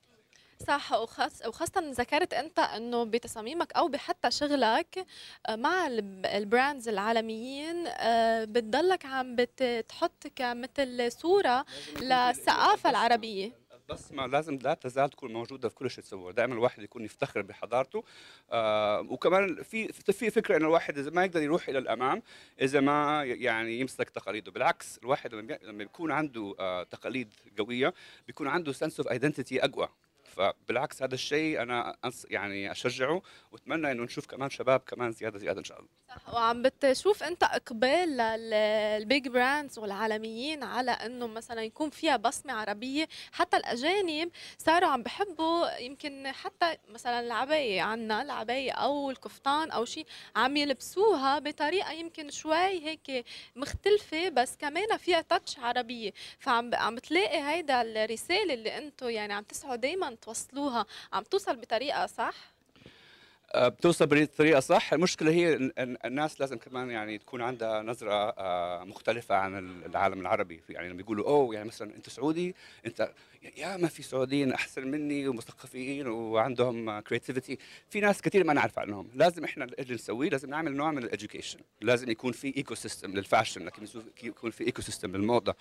صح 0.66 0.92
وخاص 0.92 1.46
وخاصة 1.46 1.90
ذكرت 1.90 2.34
أنت 2.34 2.58
أنه 2.58 3.04
بتصاميمك 3.04 3.72
أو 3.72 3.88
بحتى 3.88 4.30
شغلك 4.30 5.06
آه، 5.46 5.56
مع 5.56 5.86
الب- 5.86 6.26
ال 6.26 6.35
brands 6.35 6.88
العالميين 6.88 7.86
آه، 7.86 8.44
بتضلك 8.44 9.06
عم 9.06 9.36
بتحط 9.38 10.26
كمثل 10.36 11.12
صورة 11.12 11.64
للثقافة 12.00 12.90
العربية. 12.90 13.52
البصمه 13.90 14.26
لازم 14.26 14.58
لا 14.62 14.74
تزال 14.74 15.10
تكون 15.10 15.32
موجودة 15.32 15.68
في 15.68 15.74
كل 15.74 15.90
شيء 15.90 16.04
تسويه 16.04 16.32
دائما 16.32 16.54
الواحد 16.54 16.82
يكون 16.82 17.04
يفتخر 17.04 17.42
بحضارته. 17.42 18.04
آه 18.50 19.00
وكمان 19.00 19.62
في 19.62 19.88
في 19.92 20.30
فكرة 20.30 20.56
انه 20.56 20.66
الواحد 20.66 20.98
إذا 20.98 21.10
ما 21.10 21.24
يقدر 21.24 21.42
يروح 21.42 21.68
إلى 21.68 21.78
الأمام 21.78 22.22
إذا 22.60 22.80
ما 22.80 23.24
يعني 23.24 23.80
يمسك 23.80 24.10
تقاليده. 24.10 24.52
بالعكس 24.52 24.98
الواحد 24.98 25.34
لما 25.34 25.42
بي- 25.42 25.66
لما 25.66 25.82
يكون 25.82 26.10
عنده 26.12 26.54
آه 26.60 26.82
تقاليد 26.82 27.34
قوية 27.58 27.94
بيكون 28.26 28.48
عنده 28.48 28.72
sense 28.72 29.00
of 29.00 29.08
identity 29.10 29.64
أقوى. 29.64 29.88
فبالعكس 30.30 31.02
هذا 31.02 31.14
الشيء 31.14 31.62
أنا 31.62 31.96
يعني 32.28 32.70
أشجعه 32.70 33.22
وأتمنى 33.52 33.92
إنه 33.92 34.02
نشوف 34.02 34.26
كمان 34.26 34.50
شباب 34.50 34.80
كمان 34.80 35.12
زيادة 35.12 35.38
زيادة 35.38 35.58
إن 35.58 35.64
شاء 35.64 35.78
الله. 35.78 35.88
صح 36.08 36.34
وعم 36.34 36.62
بتشوف 36.62 37.22
أنت 37.22 37.42
إقبال 37.42 38.16
للبيج 38.50 39.28
براندز 39.28 39.78
والعالميين 39.78 40.62
على 40.62 40.90
أنه 40.90 41.26
مثلا 41.26 41.62
يكون 41.62 41.90
فيها 41.90 42.16
بصمة 42.16 42.52
عربية. 42.52 43.08
حتى 43.32 43.56
الأجانب 43.56 44.30
صاروا 44.58 44.88
عم 44.88 45.02
بحبوا 45.02 45.78
يمكن 45.78 46.26
حتى 46.32 46.76
مثلا 46.88 47.20
العباية 47.20 47.82
عنا 47.82 48.22
العباية 48.22 48.72
أو 48.72 49.10
الكفتان 49.10 49.70
أو 49.70 49.84
شيء 49.84 50.06
عم 50.36 50.56
يلبسوها 50.56 51.38
بطريقة 51.38 51.92
يمكن 51.92 52.30
شوي 52.30 52.54
هيك 52.86 53.24
مختلفة 53.56 54.28
بس 54.28 54.56
كمان 54.56 54.96
فيها 54.96 55.20
تاتش 55.20 55.58
عربية. 55.58 56.12
فعم 56.38 56.70
عم 56.74 56.94
بتلاقي 56.94 57.42
هيدا 57.42 57.82
الرسالة 57.82 58.54
اللي 58.54 58.78
أنتم 58.78 59.10
يعني 59.10 59.32
عم 59.32 59.42
تسعوا 59.44 59.76
دايما 59.76 60.14
توصلوها. 60.22 60.86
عم 61.12 61.22
توصل 61.22 61.56
بطريقة 61.56 62.06
صح؟ 62.06 62.34
آه، 63.54 63.68
بتوصل 63.68 64.06
بطريقة 64.06 64.60
صح. 64.60 64.92
المشكلة 64.92 65.30
هي 65.30 65.72
الناس 66.04 66.40
لازم 66.40 66.58
كمان 66.58 66.90
يعني 66.90 67.18
تكون 67.18 67.42
عندها 67.42 67.82
نظرة 67.82 68.34
آه، 68.38 68.84
مختلفة 68.84 69.34
عن 69.34 69.82
العالم 69.86 70.20
العربي. 70.20 70.60
يعني 70.68 70.88
لما 70.88 71.00
يقولوا 71.00 71.26
oh 71.26 71.54
يعني 71.54 71.68
مثلا 71.68 71.94
أنت 71.96 72.08
سعودي 72.08 72.54
أنت 72.86 73.12
يا 73.56 73.76
ما 73.76 73.88
في 73.88 74.02
سعوديين 74.02 74.52
أحسن 74.52 74.88
مني 74.88 75.28
ومثقفين 75.28 76.06
وعندهم 76.06 77.00
creativity 77.00 77.58
في 77.88 78.00
ناس 78.00 78.22
كثير 78.22 78.44
ما 78.44 78.52
نعرف 78.52 78.78
عنهم. 78.78 79.10
لازم 79.14 79.44
إحنا 79.44 79.64
اللي 79.64 79.94
نسويه 79.94 80.30
لازم 80.30 80.50
نعمل 80.50 80.76
نوع 80.76 80.90
من 80.90 81.02
ال 81.02 81.08
education 81.08 81.58
لازم 81.80 82.10
يكون 82.10 82.32
في 82.32 82.56
ecosystem 82.56 82.74
لل 82.74 83.12
fashion 83.12 83.64
لكن 83.64 83.86
يكون 84.22 84.50
في 84.50 84.66
ecosystem 84.66 85.16
للموضة. 85.16 85.54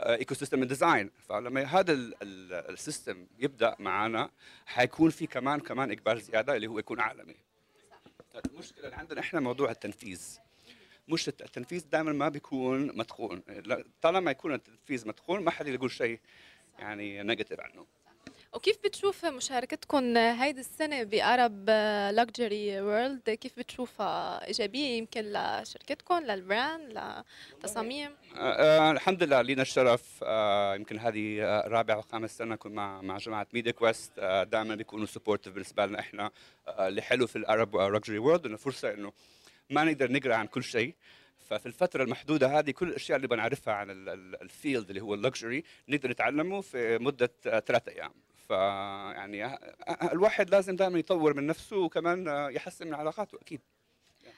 ecosystem 0.00 0.34
ال 0.34 0.62
design 0.62 1.10
فلما 1.28 1.62
هذا 1.62 1.92
ال- 1.92 2.14
ال- 2.22 2.52
ال 2.72 2.80
system 2.80 3.26
يبدأ 3.38 3.76
معنا 3.78 4.30
حيكون 4.66 5.10
في 5.10 5.26
كمان 5.26 5.60
كمان 5.60 5.92
إقبال 5.92 6.20
زيادة 6.20 6.56
اللي 6.56 6.66
هو 6.66 6.78
يكون 6.78 7.00
عالمي. 7.00 7.36
المشكلة 8.46 8.84
اللي 8.84 8.96
عندنا 8.96 9.20
إحنا 9.20 9.40
موضوع 9.40 9.70
التنفيذ. 9.70 10.38
مش 11.08 11.28
التنفيذ 11.28 11.84
دائما 11.90 12.12
ما 12.12 12.28
بيكون 12.28 12.86
لا- 13.48 13.84
طالما 14.02 14.30
يكون 14.30 14.54
التنفيذ 14.54 15.08
متقون 15.08 15.44
ما 15.44 15.50
حد 15.50 15.66
يقول 15.66 15.90
شيء 15.90 16.20
يعني 16.78 17.22
negative 17.22 17.60
عنه. 17.60 17.86
وكيف 18.54 18.76
بتشوف 18.84 19.24
مشاركتكم 19.26 20.16
هيدي 20.16 20.60
السنة 20.60 21.02
ب 21.02 21.16
Arab 21.16 21.70
Luxury 22.14 22.80
World 22.80 23.30
كيف 23.30 23.58
بتشوفها 23.58 24.46
إيجابية 24.46 24.98
يمكن 24.98 25.20
لشركتكم 25.32 26.14
لل 26.18 26.41
brand 26.41 27.00
لتصاميم 27.58 28.10
آه، 28.36 28.38
آه، 28.38 28.90
الحمد 28.90 29.22
لله 29.22 29.42
لينا 29.42 29.62
الشرف. 29.62 30.02
آه، 30.22 30.74
يمكن 30.74 30.98
هذه 30.98 31.40
رابع 31.66 31.96
وخامس 31.96 32.38
سنة 32.38 32.54
نكون 32.54 32.72
مع 32.72 33.00
مع 33.02 33.16
جماعة 33.18 33.46
Mediaquest 33.52 34.12
آه، 34.18 34.44
دائما 34.44 34.74
بيكونوا 34.74 35.06
supportive 35.06 35.52
بالنسبة 35.52 35.86
لنا 35.86 36.00
إحنا. 36.00 36.30
آه، 36.68 36.88
اللي 36.88 37.02
حلو 37.02 37.26
في 37.26 37.36
ال 37.36 37.44
Arab 37.44 37.76
Luxury 37.76 38.18
World 38.18 38.46
إنه 38.46 38.56
فرصة 38.56 38.90
إنه 38.94 39.12
ما 39.70 39.84
نقدر 39.84 40.12
نقرأ 40.12 40.34
عن 40.34 40.46
كل 40.46 40.62
شيء. 40.64 40.94
ففي 41.50 41.66
الفترة 41.66 42.02
المحدودة 42.04 42.58
هذه 42.58 42.70
كل 42.70 42.88
الأشياء 42.88 43.16
اللي 43.16 43.28
بنعرفها 43.28 43.74
عن 43.74 43.90
ال- 43.90 44.08
ال- 44.08 44.42
ال 44.42 44.50
field 44.50 44.88
اللي 44.88 45.00
هو 45.00 45.14
ال 45.14 45.21
luxury 45.21 45.64
نقدر 45.88 46.10
نتعلمه 46.10 46.60
في 46.60 46.98
مدة 46.98 47.32
آه، 47.46 47.60
ثلاثة 47.60 47.92
أيام. 47.92 48.12
فيعني 48.48 49.58
الواحد 50.12 50.50
لازم 50.50 50.76
دائما 50.76 50.98
يطور 50.98 51.34
من 51.34 51.46
نفسه 51.46 51.76
وكمان 51.76 52.26
يحسن 52.50 52.86
من 52.86 52.94
علاقاته 52.94 53.38
أكيد. 53.40 53.60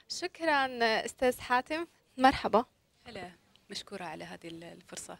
شكرا 0.09 0.65
أستاذ 1.05 1.39
حاتم. 1.39 1.87
مرحبا. 2.17 2.65
هلا 3.05 3.31
مشكورة 3.69 4.03
على 4.03 4.23
هذه 4.23 4.47
الفرصة. 4.47 5.17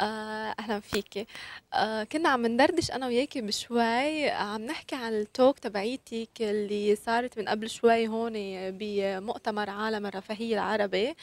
آه، 0.00 0.54
أهلا 0.58 0.80
فيكي 0.80 1.26
آه، 1.74 2.04
كنا 2.04 2.28
عم 2.28 2.46
ندردش 2.46 2.90
أنا 2.90 3.06
وياكي 3.06 3.40
بشوي 3.40 4.30
عم 4.30 4.62
نحكي 4.66 4.96
عن 4.96 5.12
ال 5.12 5.21
talk 5.21 5.58
تبعيتك 5.58 6.28
اللي 6.40 6.96
صارت 6.96 7.38
من 7.38 7.48
قبل 7.48 7.70
شوي 7.70 8.08
هون 8.08 8.32
بمؤتمر 8.70 9.70
عالم 9.70 10.06
الرفاهية 10.06 10.54
العربي. 10.54 11.14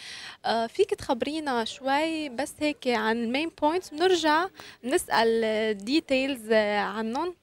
آه، 0.46 0.68
فيك 0.68 0.90
تخبرينا 0.94 1.66
شوي 1.66 2.30
بس 2.30 2.54
هيك 2.60 2.88
عن 2.88 3.24
المين 3.24 3.52
بوينتس 3.62 3.90
بنرجع 3.90 4.48
نسأل 4.84 5.78
details 5.78 6.52
عنهم. 6.78 7.36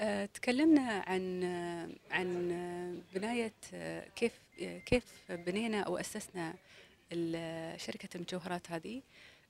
آه، 0.00 0.26
تكلمنا 0.26 1.04
عن 1.06 1.42
آه، 1.44 2.14
عن 2.14 2.50
آه، 2.52 3.18
بناية 3.18 3.52
آه، 3.74 4.04
كيف 4.16 4.32
آه، 4.62 4.78
كيف 4.78 5.04
بنينا 5.30 5.80
أو 5.80 5.96
أسسنا 5.98 6.54
ال- 7.12 7.80
شركة 7.80 8.08
المجوهرات 8.14 8.70
هذه. 8.70 9.02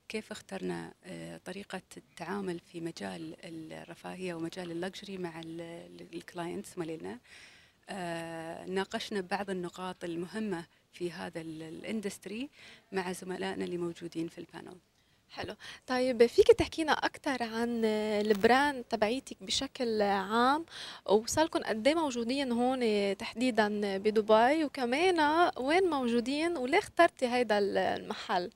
كيف 0.09 0.31
اخترنا 0.31 0.93
آه، 1.05 1.37
طريقة 1.45 1.81
التعامل 1.97 2.59
في 2.59 2.81
مجال 2.81 3.35
الرفاهية 3.43 4.33
ومجال 4.33 4.71
ال 4.71 4.78
luxury 4.78 5.17
مع 5.17 5.41
ال 6.13 6.21
clients 6.21 6.77
مالنا 6.77 7.19
آه، 7.89 8.65
ناقشنا 8.65 9.21
بعض 9.21 9.49
النقاط 9.49 10.03
المهمة 10.03 10.65
في 10.93 11.11
هذا 11.11 11.41
ال- 11.41 11.63
ال 11.63 11.73
industry 11.73 12.49
مع 12.91 13.11
زملائنا 13.11 13.65
اللي 13.65 13.77
موجودين 13.77 14.27
في 14.27 14.37
ال 14.37 14.44
panel 14.44 14.77
حلو. 15.31 15.55
طيب 15.87 16.25
فيك 16.25 16.47
تحكينا 16.47 16.91
أكثر 16.91 17.43
عن 17.43 17.85
ال 17.85 18.01
brand 18.01 18.83
تبعيتك 18.83 19.37
بشكل 19.43 20.01
عام؟ 20.01 20.65
وصاركم 21.05 21.59
قد 21.59 21.87
إيه 21.87 21.95
موجودين 21.95 22.51
هون 22.51 23.17
تحديدا 23.17 23.97
بدبي؟ 23.97 24.63
وكمان 24.65 25.49
وين 25.57 25.83
موجودين؟ 25.83 26.57
وليه 26.57 26.77
اخترتي 26.77 27.27
هيدا 27.27 27.57
المحل؟ 27.59 28.51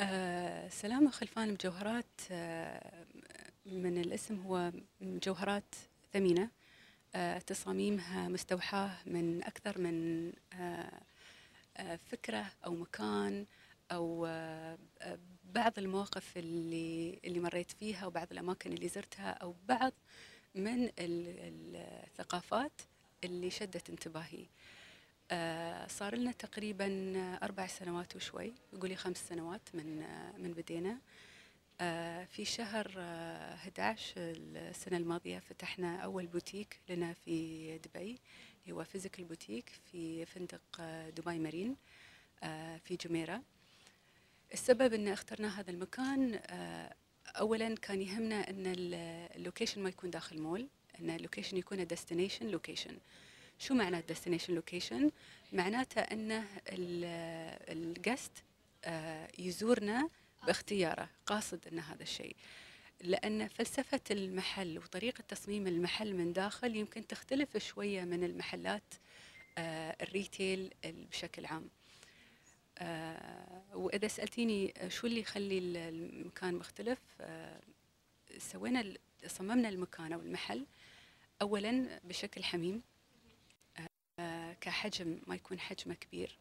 آه 0.00 0.68
سلامة 0.68 1.10
خلفان 1.10 1.48
المجوهرات 1.48 2.20
آه 2.30 3.04
من 3.66 3.98
الاسم 3.98 4.40
هو 4.40 4.72
مجوهرات 5.00 5.74
ثمينة. 6.12 6.50
آه 7.14 7.38
تصاميمها 7.38 8.28
مستوحاة 8.28 8.90
من 9.06 9.42
أكثر 9.44 9.78
من 9.78 10.32
فكرة 12.10 12.46
أو 12.66 12.74
مكان 12.74 13.46
أو 13.92 14.26
بعض 15.44 15.72
المواقف 15.78 16.36
اللي 16.36 17.20
اللي 17.24 17.40
مريت 17.40 17.70
فيها 17.70 18.06
وبعض 18.06 18.26
الأماكن 18.32 18.72
اللي 18.72 18.88
زرتها 18.88 19.30
أو 19.30 19.54
بعض 19.68 19.92
من 20.54 20.84
ال- 20.84 20.92
ال- 20.98 21.76
الثقافات 22.06 22.72
اللي 23.24 23.50
شدت 23.50 23.90
انتباهي. 23.90 24.46
صار 25.88 26.14
لنا 26.14 26.32
تقريبا 26.32 27.14
أربع 27.42 27.66
سنوات 27.66 28.16
وشوي. 28.16 28.52
يقولي 28.72 28.96
خمس 28.96 29.28
سنوات 29.28 29.60
من 29.74 30.02
آه، 30.02 30.32
من 30.38 30.52
بدينا. 30.52 30.98
آه، 31.80 32.24
في 32.24 32.44
شهر 32.44 32.92
آه، 32.98 33.54
11 33.54 34.14
السنة 34.16 34.96
الماضية 34.96 35.38
فتحنا 35.38 35.96
أول 36.00 36.26
بوتيك 36.26 36.80
لنا 36.88 37.12
في 37.12 37.78
دبي 37.78 38.18
هو 38.70 38.84
physical 38.84 39.24
boutique 39.24 39.70
في 39.92 40.26
فندق 40.26 40.60
آه، 40.80 41.10
دبي 41.10 41.38
مارين 41.38 41.76
آه، 42.42 42.76
في 42.76 42.96
جميرة. 42.96 43.42
السبب 44.52 44.94
إن 44.94 45.08
اخترنا 45.08 45.60
هذا 45.60 45.70
المكان 45.70 46.40
آه، 46.46 46.94
اولا 47.26 47.74
كان 47.74 48.02
يهمنا 48.02 48.50
ال- 48.50 48.94
ال 49.36 49.41
location 49.41 49.82
ما 49.82 49.88
يكون 49.88 50.10
داخل 50.10 50.40
مول 50.42 50.68
إن 51.00 51.10
ال 51.10 51.15
location 51.15 51.56
يكون 51.56 51.86
destination 51.86 52.46
location 52.46 52.98
شو 53.60 53.74
معنى 53.74 54.00
destination 54.00 54.54
location 54.54 55.10
معناته 55.52 56.00
ان 56.00 56.44
ال 57.68 57.79
guest 57.79 58.32
يزورنا 59.38 60.08
باختياره 60.46 61.08
قاصد 61.26 61.66
إن 61.72 61.78
هذا 61.78 62.02
الشيء. 62.02 62.36
لأن 63.00 63.48
فلسفة 63.48 64.00
المحل 64.10 64.78
وطريقة 64.78 65.22
تصميم 65.28 65.66
المحل 65.66 66.14
من 66.14 66.32
داخل 66.32 66.76
يمكن 66.76 67.06
تختلف 67.06 67.56
شوية 67.56 68.04
من 68.04 68.24
المحلات 68.24 68.94
آه، 69.58 69.96
ال 70.02 70.12
retail 70.12 70.70
بشكل 70.84 71.46
عام. 71.46 71.68
آه، 72.78 73.62
وإذا 73.74 74.08
سألتيني 74.08 74.74
شو 74.88 75.06
اللي 75.06 75.20
يخلي 75.20 75.58
ال- 75.58 75.76
المكان 75.76 76.54
مختلف؟ 76.54 76.98
آه، 77.20 77.60
سوينا 78.38 78.94
صممنا 79.26 79.68
المكان 79.68 80.12
أو 80.12 80.20
المحل 80.20 80.66
اولا 81.42 82.00
بشكل 82.04 82.44
حميم. 82.44 82.74
آه، 82.74 82.99
كحجم 84.60 85.18
ما 85.26 85.34
يكون 85.34 85.60
حجمه 85.60 85.94
كبير. 85.94 86.36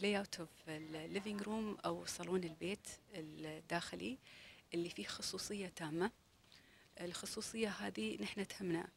layout 0.00 0.18
of 0.18 0.40
ال 0.40 0.48
living 0.68 1.42
room 1.42 1.78
أو 1.84 2.06
صالون 2.06 2.44
البيت 2.44 2.88
الداخلي 3.14 4.18
اللي 4.74 4.90
فيه 4.90 5.04
خصوصية 5.04 5.68
تامة. 5.68 6.10
الخصوصية 7.00 7.68
هذه 7.68 8.22
نحن 8.22 8.46
تهمنا 8.48 8.88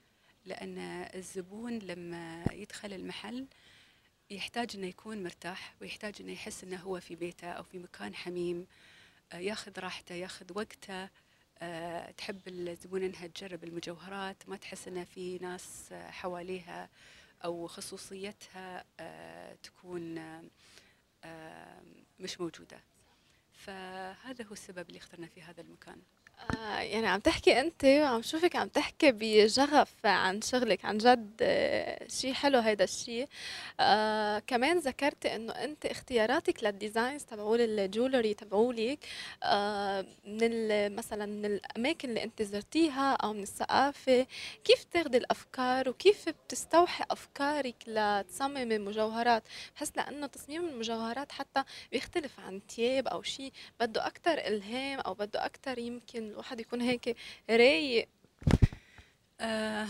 لأن 0.46 0.78
الزبون 1.16 1.80
لما 1.80 2.46
يدخل 2.52 2.94
المحل 2.94 3.48
يحتاج 4.32 4.76
إنه 4.76 4.88
يكون 4.88 5.24
مرتاح 5.24 5.76
ويحتاج 5.82 6.16
إنه 6.22 6.32
يحس 6.32 6.64
إنه 6.64 6.78
هو 6.78 7.00
في 7.00 7.16
بيته 7.16 7.48
أو 7.48 7.64
في 7.64 7.80
مكان 7.80 8.16
حميم. 8.16 8.68
آه، 9.32 9.38
ياخذ 9.38 9.80
راحته 9.80 10.16
ياخذ 10.16 10.46
وقته. 10.56 11.10
آه، 11.62 12.12
تحب 12.12 12.48
الزبون 12.48 13.04
إنها 13.04 13.28
تجرب 13.28 13.64
المجوهرات 13.64 14.50
ما 14.50 14.56
تحس 14.58 14.88
انه 14.88 15.04
في 15.04 15.38
ناس 15.38 15.94
حواليها 15.94 16.90
أو 17.46 17.68
خصوصيتها 17.68 18.84
آه، 19.00 19.56
تكون 19.64 20.18
آه، 21.24 21.82
مش 22.20 22.42
موجودة. 22.42 22.80
فهذا 23.54 24.46
هو 24.46 24.54
السبب 24.54 24.88
اللي 24.90 24.98
اخترنا 24.98 25.28
في 25.28 25.42
هذا 25.42 25.62
المكان. 25.62 26.02
آه، 26.42 26.80
يعني 26.80 27.08
عم 27.08 27.20
تحكي 27.20 27.60
أنت 27.60 27.86
وعم 27.86 28.22
شوفك 28.22 28.56
عم 28.56 28.68
تحكي 28.68 29.12
بشغف 29.12 29.94
عن 30.06 30.42
شغلك 30.42 30.86
عن 30.86 30.98
جد 30.98 31.32
آه، 31.42 32.08
شيء 32.08 32.34
حلو 32.34 32.60
هيدا 32.60 32.84
الشيء 32.84 33.28
آه 33.80 34.40
كمان 34.40 34.80
ذكرتي 34.80 35.36
إنه 35.36 35.54
أنت 35.54 35.86
اختياراتك 35.86 36.64
لل 36.64 36.77
designs 36.77 37.24
تبعول 37.24 37.62
ال 37.62 37.71
jewelry 37.71 38.34
تبعولك 38.34 39.00
آه 39.44 40.06
من 40.26 40.96
مثلا 40.96 41.26
من 41.26 41.46
الأماكن 41.46 42.10
اللي 42.10 42.24
أنت 42.24 42.42
زرتيها 42.42 43.14
أو 43.16 43.34
من 43.34 43.44
الثقافة. 43.44 44.28
كيف 44.64 44.84
تاخدي 44.84 45.18
الأفكار 45.18 45.90
وكيف 45.90 46.30
بتستوحي 46.30 47.04
أفكارك 47.12 47.76
لتصممي 47.88 48.78
مجوهرات؟ 48.78 49.44
بحس 49.76 49.92
لأنه 49.98 50.28
تصميم 50.28 50.66
المجوهرات 50.68 51.32
حتى 51.32 51.64
بيختلف 51.92 52.40
عن 52.40 52.62
تياب 52.68 53.08
أو 53.08 53.22
شيء 53.22 53.52
بده 53.80 54.08
أكثر 54.08 54.34
إلهام 54.34 55.00
أو 55.00 55.14
بده 55.14 55.46
أكثر 55.46 55.78
يمكن 55.80 56.31
الواحد 56.32 56.60
يكون 56.60 56.82
هيك 56.82 57.18
رايق. 57.50 58.08
آه 59.40 59.88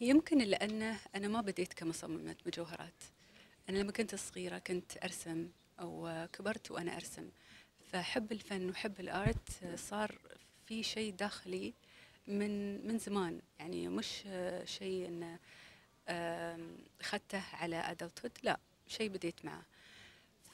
يمكن 0.00 0.38
لأنه 0.38 0.98
أنا 1.14 1.28
ما 1.28 1.40
بديت 1.40 1.72
كمصممة 1.72 2.36
مجوهرات. 2.46 3.02
أنا 3.68 3.78
لما 3.78 3.92
كنت 3.92 4.14
صغيرة 4.14 4.58
كنت 4.58 5.04
أرسم 5.04 5.48
أو 5.80 6.26
كبرت 6.32 6.70
وأنا 6.70 6.96
أرسم. 6.96 7.28
فحب 7.92 8.32
الفن 8.32 8.70
وحب 8.70 9.00
الآرت 9.00 9.76
صار 9.76 10.18
في 10.66 10.82
شيء 10.82 11.12
داخلي 11.12 11.74
من 12.26 12.86
من 12.86 12.98
زمان. 12.98 13.40
يعني 13.58 13.88
مش 13.88 14.22
شيء 14.64 15.08
إنه 15.08 15.38
أخذته 17.00 17.42
على 17.52 17.76
أدلتود 17.76 18.32
لا 18.42 18.58
شيء 18.88 19.08
بديت 19.08 19.44
معه. 19.44 19.62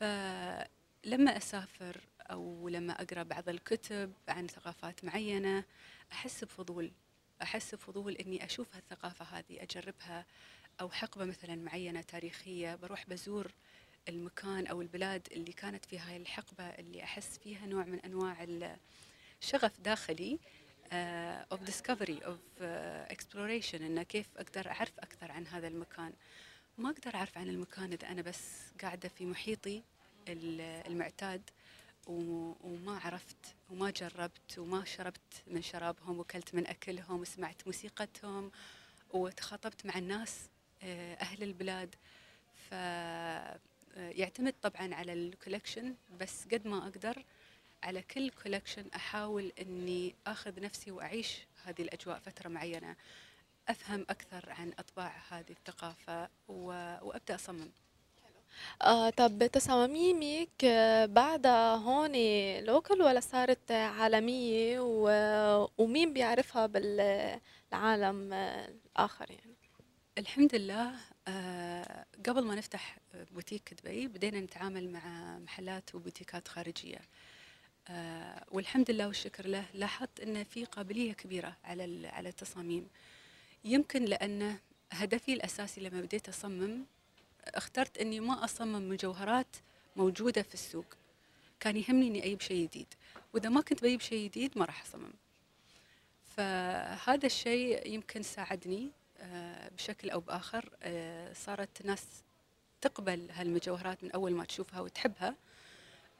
فلما 0.01 1.37
أسافر 1.37 2.01
أو 2.31 2.69
لما 2.69 3.03
أقرأ 3.03 3.23
بعض 3.23 3.49
الكتب 3.49 4.13
عن 4.29 4.47
ثقافات 4.49 5.05
معينة 5.05 5.65
أحس 6.13 6.45
بفضول 6.45 6.91
أحس 7.43 7.75
بفضول 7.75 8.15
إني 8.15 8.45
أشوف 8.45 8.77
هالثقافة 8.77 9.25
هذه 9.25 9.63
أجربها 9.63 10.27
أو 10.81 10.91
حقبة 10.91 11.25
مثلا 11.25 11.57
معينة 11.57 12.01
تاريخية. 12.01 12.75
بروح 12.75 13.05
بزور 13.09 13.53
المكان 14.09 14.67
أو 14.67 14.83
البلاد 14.83 15.29
اللي 15.33 15.53
كانت 15.53 15.85
في 15.85 15.99
هاي 15.99 16.17
الحقبة 16.17 16.65
اللي 16.65 17.03
أحس 17.05 17.39
فيها 17.39 17.67
نوع 17.67 17.85
من 17.85 18.01
أنواع 18.01 18.47
الشغف 19.43 19.81
داخلي 19.81 20.39
اوف 20.93 21.63
ديسكفري 21.63 22.19
اوف 22.19 22.39
exploration 23.11 23.83
انه 23.83 24.03
كيف 24.03 24.27
أقدر 24.37 24.69
أعرف 24.71 24.99
أكثر 24.99 25.33
عن 25.33 25.47
هذا 25.47 25.69
المكان. 25.69 26.13
ما 26.79 26.91
أقدر 26.91 27.15
أعرف 27.15 27.39
عن 27.39 27.49
المكان 27.49 27.93
إذا 27.93 28.09
أنا 28.09 28.23
بس 28.23 28.43
قاعدة 28.83 29.09
في 29.09 29.27
محيطي 29.27 29.83
المعتاد. 30.29 31.51
وما 32.09 32.99
عرفت 32.99 33.57
وما 33.71 33.91
جربت 33.91 34.59
وما 34.59 34.85
شربت 34.85 35.43
من 35.47 35.63
شرابهم 35.63 36.19
وكلت 36.19 36.55
من 36.55 36.67
أكلهم 36.67 37.21
وسمعت 37.21 37.67
موسيقتهم 37.67 38.51
وتخاطبت 39.11 39.87
مع 39.87 39.99
الناس 39.99 40.49
آه، 40.83 41.15
أهل 41.15 41.43
البلاد. 41.43 41.95
ف 42.71 42.75
آه، 43.99 44.11
يعتمد 44.11 44.55
طبعا 44.63 44.95
على 44.95 45.13
ال 45.13 45.20
collection 45.20 45.95
بس 46.21 46.45
قد 46.53 46.67
ما 46.67 46.79
أقدر 46.79 47.25
على 47.83 48.03
كل 48.03 48.31
collection 48.31 48.85
أحاول 48.97 49.53
إني 49.61 50.15
آخذ 50.27 50.61
نفسي 50.61 50.91
وأعيش 50.91 51.39
هذه 51.65 51.83
الأجواء 51.83 52.19
فترة 52.19 52.49
معينة 52.49 52.97
أفهم 53.69 54.07
أكثر 54.11 54.51
عن 54.51 54.73
أطباع 54.79 55.23
هذه 55.29 55.51
الثقافة 55.51 56.29
وأبدأ 56.49 57.35
أصمم. 57.35 57.71
آه 58.83 59.11
طب 59.11 59.47
تصاميمك 59.47 60.65
آه، 60.65 61.07
بعدها 61.07 61.75
هون 61.75 62.13
local 62.65 63.03
ولا 63.03 63.21
صارت 63.21 63.71
عالمية؟ 63.73 64.79
ومين 65.79 66.13
بيعرفها 66.13 66.67
بالعالم 66.67 68.33
الآخر 68.33 69.31
يعني؟ 69.31 69.55
الحمد 70.19 70.55
لله 70.55 70.91
آه 71.29 72.05
قبل 72.29 72.45
ما 72.45 72.55
نفتح 72.55 72.99
بوتيك 73.33 73.75
دبي 73.83 74.09
بدينا 74.09 74.41
نتعامل 74.41 74.91
مع 74.93 75.39
محلات 75.39 75.95
و 75.95 76.00
boutiqueات 76.00 76.49
خارجية. 76.49 76.99
آه 77.89 78.45
والحمد 78.51 78.91
لله 78.91 79.07
والشكر 79.07 79.47
له 79.47 79.65
لاحظت 79.75 80.21
أن 80.21 80.45
في 80.45 80.65
قابلية 80.65 81.13
كبيرة 81.13 81.57
على 81.65 82.09
على 82.09 82.29
التصاميم. 82.29 82.89
يمكن 83.65 84.05
لأن 84.05 84.57
هدفي 84.93 85.33
الأساسي 85.33 85.81
لما 85.81 86.01
بديت 86.01 86.29
أصمم 86.29 86.85
اخترت 87.55 87.99
إني 87.99 88.21
ما 88.21 88.45
أصمم 88.45 88.89
مجوهرات 88.89 89.57
موجودة 89.97 90.43
في 90.43 90.55
السوق. 90.55 90.85
كان 91.61 91.77
يهمني 91.77 92.09
إني 92.09 92.25
أجيب 92.25 92.41
شيء 92.41 92.67
جديد. 92.67 92.87
وإذا 93.35 93.49
ما 93.49 93.61
كنت 93.61 93.83
بجيب 93.83 94.01
شيء 94.01 94.29
جديد 94.29 94.59
ما 94.59 94.65
راح 94.65 94.83
أصمم. 94.83 95.13
فهذا 96.37 97.27
الشيء 97.27 97.87
يمكن 97.87 98.23
ساعدني 98.23 98.91
آه، 99.21 99.69
بشكل 99.69 100.11
أو 100.11 100.21
بآخر 100.21 100.71
آه، 100.83 101.33
صارت 101.33 101.87
ناس 101.87 102.05
تقبل 102.81 103.31
هالمجوهرات 103.31 104.05
من 104.05 104.11
أول 104.13 104.33
ما 104.33 104.45
تشوفها 104.45 104.81
وتحبها. 104.81 105.35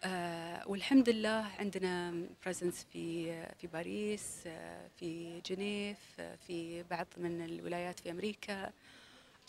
آه، 0.05 0.69
والحمد 0.69 1.09
لله 1.09 1.47
عندنا 1.59 2.27
presence 2.45 2.87
في 2.93 3.33
في 3.61 3.67
باريس 3.67 4.49
في 4.97 5.41
جنيف 5.47 5.99
في 6.47 6.83
بعض 6.83 7.07
من 7.17 7.45
الولايات 7.45 8.01
في 8.01 8.11
أمريكا. 8.11 8.73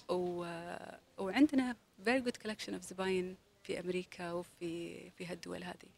و... 0.10 0.46
وعندنا 1.20 1.76
very 2.06 2.22
good 2.22 2.48
collection 2.48 2.74
of 2.74 2.82
زباين 2.82 3.36
في 3.64 3.80
أمريكا 3.80 4.32
وفي 4.32 4.96
في 5.10 5.26
هالدول 5.26 5.64
هذه. 5.64 5.90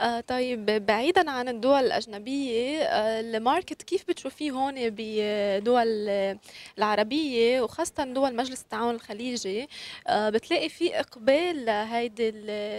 آه 0.00 0.20
طيب 0.20 0.66
بعيدا 0.86 1.30
عن 1.30 1.48
الدول 1.48 1.84
الأجنبية 1.84 2.82
آه 2.82 3.20
ال 3.20 3.29
market 3.29 3.82
كيف 3.82 4.08
بتشوفيه 4.08 4.50
هون 4.50 4.74
بدول 4.78 6.08
العربية 6.78 7.60
وخاصة 7.60 8.04
دول 8.04 8.36
مجلس 8.36 8.62
التعاون 8.62 8.94
الخليجي؟ 8.94 9.68
آه 10.06 10.30
بتلاقي 10.30 10.68
في 10.68 11.00
إقبال 11.00 11.64
لهيدي 11.64 12.30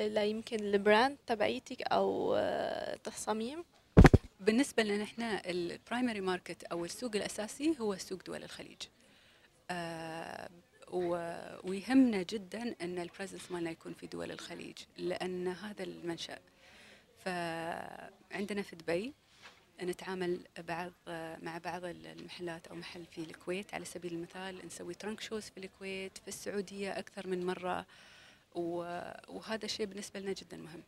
ليمكن 0.10 0.60
ال 0.60 0.69
brand 0.69 1.18
تبعيتك 1.28 1.82
أو 1.82 2.36
آه 2.38 2.96
تصاميم؟ 2.96 3.64
بالنسبة 4.40 4.84
لنا 4.84 5.04
إحنا 5.04 5.50
ال 5.50 5.59
primary 5.59 6.22
market 6.22 6.64
أو 6.64 6.86
السوق 6.86 7.16
الأساسي 7.16 7.76
هو 7.82 7.96
سوق 7.98 8.24
دول 8.26 8.44
الخليج. 8.44 8.82
آه، 9.72 10.50
ويهمنا 10.92 12.24
جدا 12.24 12.76
إن 12.82 13.00
ال 13.00 13.05
presence 13.05 13.52
مالنا 13.52 13.72
يكون 13.72 13.94
في 13.94 14.08
دول 14.08 14.32
الخليج 14.32 14.78
لأن 14.98 15.48
هذا 15.48 15.84
المنشأ. 15.84 16.40
فعندنا 17.26 18.62
في 18.62 18.76
دبي 18.76 19.14
نتعامل 19.84 20.40
بعض 20.68 20.92
مع 21.42 21.58
بعض 21.58 21.86
المحلات 21.86 22.68
أو 22.68 22.76
محل 22.76 23.06
في 23.06 23.18
الكويت 23.18 23.74
على 23.74 23.86
سبيل 23.86 24.14
المثال 24.14 24.66
نسوي 24.66 24.94
trunk 24.94 25.22
shows 25.22 25.44
في 25.44 25.58
الكويت 25.58 26.18
في 26.18 26.28
السعودية 26.28 27.00
أكثر 27.00 27.28
من 27.28 27.46
مرة 27.46 27.86
وهذا 28.56 29.66
الشيء 29.66 29.86
بالنسبة 29.86 30.20
لنا 30.20 30.34
جدا 30.34 30.58
مهم. 30.58 30.84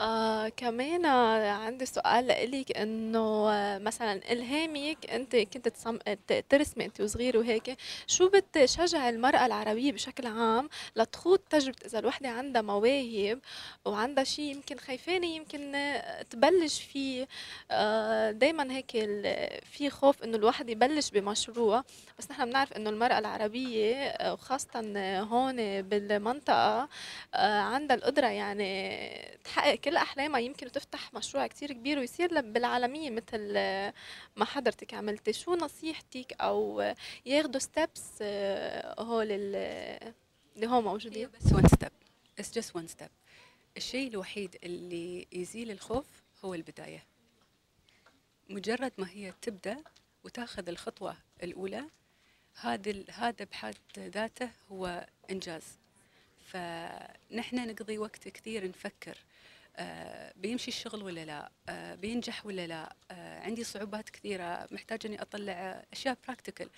آه 0.00 0.48
كمان 0.48 1.06
عندي 1.46 1.86
سؤال 1.86 2.26
لإلك 2.26 2.76
إنه 2.76 3.44
مثلا 3.78 4.32
إلهامك 4.32 5.10
أنت 5.10 5.36
كنت 5.36 5.68
تصم... 5.68 5.98
ترسمي 6.48 6.84
أنت 6.84 7.00
وصغيرة 7.00 7.38
وهيك 7.38 7.76
شو 8.06 8.28
بتشجع 8.28 9.08
المرأة 9.08 9.46
العربية 9.46 9.92
بشكل 9.92 10.26
عام 10.26 10.68
لتخوض 10.96 11.38
تجربة 11.38 11.76
إذا 11.86 11.98
الوحدة 11.98 12.28
عندها 12.28 12.62
مواهب 12.62 13.38
وعندها 13.84 14.24
شيء 14.24 14.44
يمكن 14.44 14.78
خايفانة 14.78 15.26
يمكن 15.26 15.72
تبلش 16.30 16.82
فيه؟ 16.82 17.28
آه 17.70 18.30
دايما 18.30 18.72
هيك 18.72 18.90
في 19.64 19.90
خوف 19.90 20.22
إنه 20.24 20.36
الواحد 20.36 20.70
يبلش 20.70 21.10
بمشروع. 21.10 21.84
بس 22.18 22.30
نحن 22.30 22.44
بنعرف 22.44 22.72
إنه 22.72 22.90
المرأة 22.90 23.18
العربية 23.18 24.14
وخاصة 24.32 24.80
هون 25.20 25.82
بالمنطقة 25.82 26.88
آه، 27.34 27.60
عندها 27.60 27.96
القدرة 27.96 28.26
يعني 28.26 29.40
تحقق 29.44 29.74
كل 29.90 29.96
أحلامها 29.96 30.40
يمكن 30.40 30.72
تفتح 30.72 31.14
مشروع 31.14 31.46
كتير 31.46 31.72
كبير 31.72 31.98
ويصير 31.98 32.40
بالعالمية 32.40 33.10
مثل 33.10 33.54
ما 34.36 34.44
حضرتك 34.44 34.94
عملتي. 34.94 35.32
شو 35.32 35.54
نصيحتك 35.54 36.32
أو 36.40 36.94
ياخذوا 37.26 37.58
steps 37.58 38.08
آه، 38.22 39.02
هول 39.02 39.26
اللي 39.30 40.66
هو 40.66 40.80
موجودين؟ 40.80 41.28
بس 41.28 41.52
One 41.52 41.68
step, 41.68 41.90
it's 42.38 42.54
just 42.54 42.76
one 42.76 42.86
step 42.86 43.08
الشيء 43.76 44.08
الوحيد 44.08 44.56
اللي 44.64 45.26
يزيل 45.32 45.70
الخوف 45.70 46.06
هو 46.44 46.54
البداية. 46.54 47.04
مجرد 48.48 48.92
ما 48.98 49.10
هي 49.10 49.32
تبدأ 49.42 49.76
وتاخذ 50.24 50.68
الخطوة 50.68 51.16
الأولى 51.42 51.84
هذا 52.60 53.04
هذا 53.10 53.44
بحد 53.44 53.76
ذاته 53.98 54.50
هو 54.72 55.06
إنجاز. 55.30 55.64
فنحن 56.46 57.68
نقضي 57.68 57.98
وقت 57.98 58.28
كثير 58.28 58.68
نفكر 58.68 59.18
آه، 59.80 60.32
بيمشي 60.36 60.68
الشغل 60.68 61.02
ولا 61.02 61.24
لا؟ 61.24 61.50
آه، 61.68 61.94
بينجح 61.94 62.46
ولا 62.46 62.66
لا؟ 62.66 62.96
آه، 63.10 63.40
عندي 63.40 63.64
صعوبات 63.64 64.10
كثيرة 64.10 64.68
محتاجة 64.70 65.06
أني 65.06 65.22
أطلع 65.22 65.84
أشياء 65.92 66.18
practical 66.26 66.68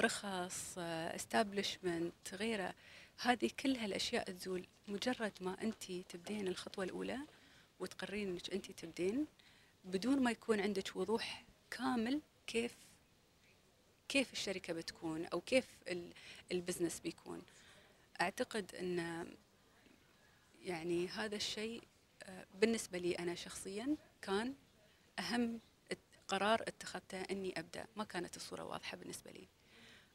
رخص 0.00 0.78
establishment 0.78 2.34
غيره 2.34 2.74
هذه 3.18 3.50
كل 3.60 3.76
هالأشياء 3.76 4.24
تزول 4.30 4.66
مجرد 4.88 5.32
ما 5.40 5.56
أنت 5.62 5.92
تبدين 5.92 6.48
الخطوة 6.48 6.84
الأولى 6.84 7.18
وتقررين 7.80 8.28
أنك 8.28 8.50
أنت 8.50 8.70
تبدين 8.70 9.26
بدون 9.84 10.22
ما 10.22 10.30
يكون 10.30 10.60
عندك 10.60 10.96
وضوح 10.96 11.44
كامل 11.70 12.20
كيف 12.46 12.72
كيف 14.08 14.32
الشركة 14.32 14.72
بتكون 14.72 15.26
أو 15.26 15.40
كيف 15.40 15.64
البزنس 16.52 17.00
بيكون. 17.00 17.42
أعتقد 18.20 18.74
أن 18.74 19.26
يعني 20.64 21.08
هذا 21.08 21.36
الشيء 21.36 21.82
بالنسبة 22.54 22.98
لي 22.98 23.14
أنا 23.18 23.34
شخصيا 23.34 23.96
كان 24.22 24.54
أهم 25.18 25.60
قرار 26.28 26.62
اتخذته 26.62 27.20
أني 27.20 27.58
أبدأ. 27.58 27.86
ما 27.96 28.04
كانت 28.04 28.36
الصورة 28.36 28.64
واضحة 28.64 28.96
بالنسبة 28.96 29.30
لي. 29.30 29.48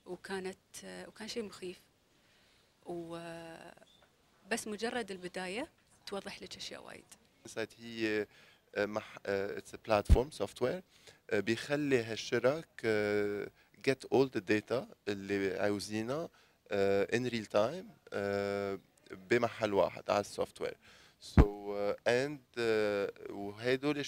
وكانت 0.05 0.57
وكان 0.83 1.27
شيء 1.27 1.43
مخيف. 1.43 1.81
وبس 2.85 4.67
مجرد 4.67 5.11
البداية 5.11 5.67
توضح 6.05 6.41
لك 6.41 6.57
أشياء 6.57 6.83
وايد. 6.83 7.05
هي 7.79 8.27
مح 8.77 9.17
اتس 9.25 9.75
بلاتفورم 9.75 10.31
سوفت 10.31 10.61
وير 10.61 10.83
بيخلي 11.33 12.03
هالشرك 12.03 12.67
جيت 13.85 14.05
اول 14.05 14.29
ذا 14.33 14.39
داتا 14.39 14.87
اللي 15.07 15.59
عاوزينها 15.59 16.29
ان 17.13 17.27
ريل 17.27 17.45
تايم 17.45 17.89
بمحل 19.11 19.73
واحد 19.73 20.09
على 20.09 20.19
السوفت 20.19 20.61
وير 20.61 20.77
سو 21.21 21.75
اند 22.07 22.41
وهدول. 23.29 24.03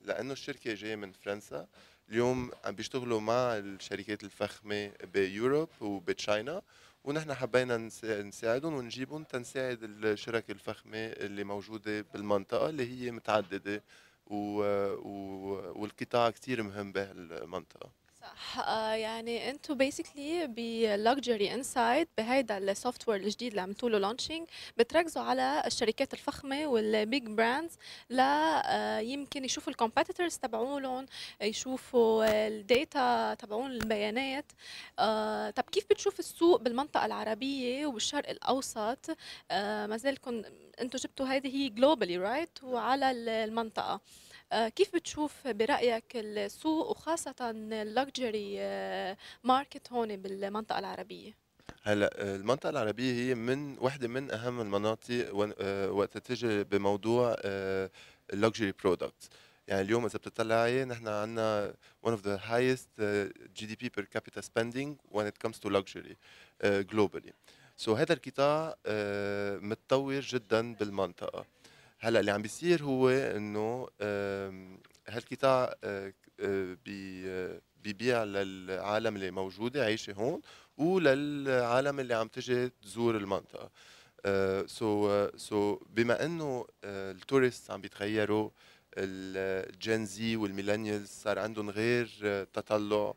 لأنه 0.00 0.32
الشركة 0.32 0.74
جاية 0.74 0.96
من 0.96 1.12
فرنسا 1.12 1.66
اليوم 2.08 2.50
عم 2.64 2.74
بيشتغلوا 2.74 3.20
مع 3.20 3.56
الشركات 3.58 4.24
الفخمة 4.24 4.92
بيوروب 5.14 5.68
وبتشاينا 5.80 6.62
ونحن 7.04 7.34
حبينا 7.34 7.76
نساعدهم 8.22 8.74
ونجيبهم 8.74 9.24
تنساعد 9.24 9.78
الشركة 9.82 10.52
الفخمة 10.52 10.98
اللي 10.98 11.44
موجودة 11.44 12.04
بالمنطقة 12.12 12.68
اللي 12.68 12.86
هي 12.90 13.10
متعددة 13.10 13.82
و... 14.26 14.36
و... 14.94 15.10
والقطاع 15.82 16.30
كتير 16.30 16.62
مهم 16.62 16.92
بهالمنطقة 16.92 18.05
صح. 18.34 18.58
آه، 18.58 18.92
يعني 18.92 19.50
أنتم 19.50 19.74
basically 19.74 20.46
ب 20.46 20.61
luxury 20.61 21.54
inside 21.54 22.08
بهيدا 22.18 22.58
ال 22.58 23.08
software 23.08 23.20
الجديد 23.20 23.48
اللي 23.48 23.60
عملتوا 23.60 23.90
له 23.90 23.98
launching 23.98 24.48
بتركزوا 24.76 25.22
على 25.22 25.62
الشركات 25.66 26.12
الفخمة 26.12 26.66
وال 26.66 26.90
big 26.90 27.26
brands 27.26 27.76
لا 28.10 29.00
يمكن 29.00 29.44
يشوفوا 29.44 29.72
ال 29.72 29.77
competitors 29.77 30.36
تبعولهم 30.36 31.06
يشوفوا 31.40 32.24
ال 32.48 32.65
data 32.65 33.34
تبعون 33.34 33.70
البيانات. 33.70 34.52
آه، 34.98 35.50
طب 35.50 35.64
كيف 35.72 35.84
بتشوف 35.90 36.18
السوق 36.18 36.60
بالمنطقة 36.60 37.06
العربية 37.06 37.86
وبالشرق 37.86 38.30
الأوسط؟ 38.30 39.16
آه، 39.50 39.86
ما 39.86 39.96
زالكم 39.96 40.42
أنتم 40.80 40.98
جبتوا 40.98 41.26
هذه 41.26 41.56
هي 41.56 41.68
globally 41.68 42.16
right 42.16 42.58
وعلى 42.62 43.10
المنطقة. 43.44 43.94
آه، 43.94 44.00
كيف 44.52 44.94
بتشوف 44.94 45.48
برأيك 45.48 46.04
السوق 46.14 46.90
وخاصة 46.90 47.34
ال 47.50 47.65
luxury 47.65 48.58
market 49.44 49.92
هون 49.92 50.16
بالمنطقة 50.16 50.78
العربية؟ 50.78 51.32
هلأ 51.82 52.34
المنطقة 52.34 52.70
العربية 52.70 53.12
هي 53.12 53.34
من 53.34 53.78
وحدة 53.78 54.08
من 54.08 54.30
أهم 54.30 54.60
المناطق 54.60 55.34
وقت 55.90 56.18
تجي 56.18 56.64
بموضوع 56.64 57.36
ال 58.32 58.38
luxury 58.38 58.72
product 58.72 59.28
يعني 59.68 59.82
اليوم 59.82 60.04
إذا 60.04 60.18
بتطلعي 60.18 60.84
نحن 60.84 61.08
عندنا 61.08 61.74
one 62.06 62.10
of 62.10 62.22
the 62.22 62.38
highest 62.38 62.88
GDP 63.60 63.90
per 63.96 64.04
capita 64.14 64.42
spending 64.42 64.96
when 65.10 65.26
it 65.26 65.38
comes 65.38 65.58
to 65.58 65.68
luxury 65.68 66.16
globally. 66.64 67.32
so 67.76 67.94
so 67.94 67.98
هذا 67.98 68.12
القطاع 68.12 68.76
متطور 69.60 70.20
جدا 70.20 70.74
بالمنطقة. 70.74 71.44
هلأ 71.98 72.20
اللي 72.20 72.30
عم 72.30 72.42
بيصير 72.42 72.82
هو 72.82 73.08
إنه 73.08 73.88
هالقطاع 75.08 75.74
بيبيع 77.82 78.24
للعالم 78.24 79.16
اللي 79.16 79.30
موجودة 79.30 79.84
عايشه 79.84 80.12
هون 80.12 80.40
وللعالم 80.76 82.00
اللي 82.00 82.14
عم 82.14 82.28
تجي 82.28 82.68
تزور 82.68 83.16
المنطقة. 83.16 83.70
so 84.66 85.28
so 85.36 85.78
بما 85.90 86.24
إنه 86.24 86.66
ال 86.84 86.95
tourist 86.95 87.70
عم 87.70 87.80
بيتغيروا 87.80 88.50
ال 88.98 89.25
Gen 89.25 90.06
Z 90.06 90.36
وال 90.36 90.47
millennials 90.47 91.08
صار 91.08 91.38
عندهم 91.38 91.70
غير 91.70 92.08
تطلع 92.52 93.14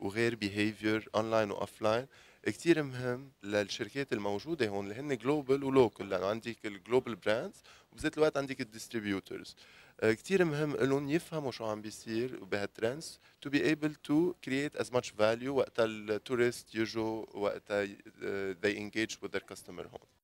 وغير 0.00 0.34
behavior 0.34 1.08
online 1.14 1.50
و 1.50 1.57
offline 1.57 2.06
كثير 2.46 2.82
مهم 2.82 3.30
للشركات 3.42 4.12
الموجودة 4.12 4.68
هون 4.68 4.84
اللي 4.84 5.00
هن 5.00 5.16
global 5.16 5.64
و 5.64 5.71
local 5.71 6.08
لأنه 6.08 6.26
عندك 6.26 6.66
ال 6.66 6.73
global 6.73 7.16
brands 7.16 7.62
وبذات 7.92 8.18
الوقت 8.18 8.36
عندك 8.36 8.60
ال 8.60 8.67
distributors 8.67 9.56
كثير 10.02 10.44
مهم 10.44 10.76
لهم 10.76 11.10
يفهموا 11.10 11.52
شو 11.52 11.64
عم 11.64 11.82
بيصير 11.82 12.44
بهال 12.44 12.69
trends 12.69 13.20
to 13.46 13.50
be 13.50 13.58
able 13.58 13.94
to 14.08 14.34
create 14.46 14.80
as 14.82 14.90
much 14.90 15.12
value 15.18 15.48
وقت 15.48 15.80
ال 15.80 15.92
tourist 15.92 16.74
يجوا 16.74 17.36
وقت 17.36 17.72
they 18.62 18.76
engage 18.76 19.16
with 19.22 19.32
their 19.32 19.54
customer 19.54 19.86
هون. 19.86 20.23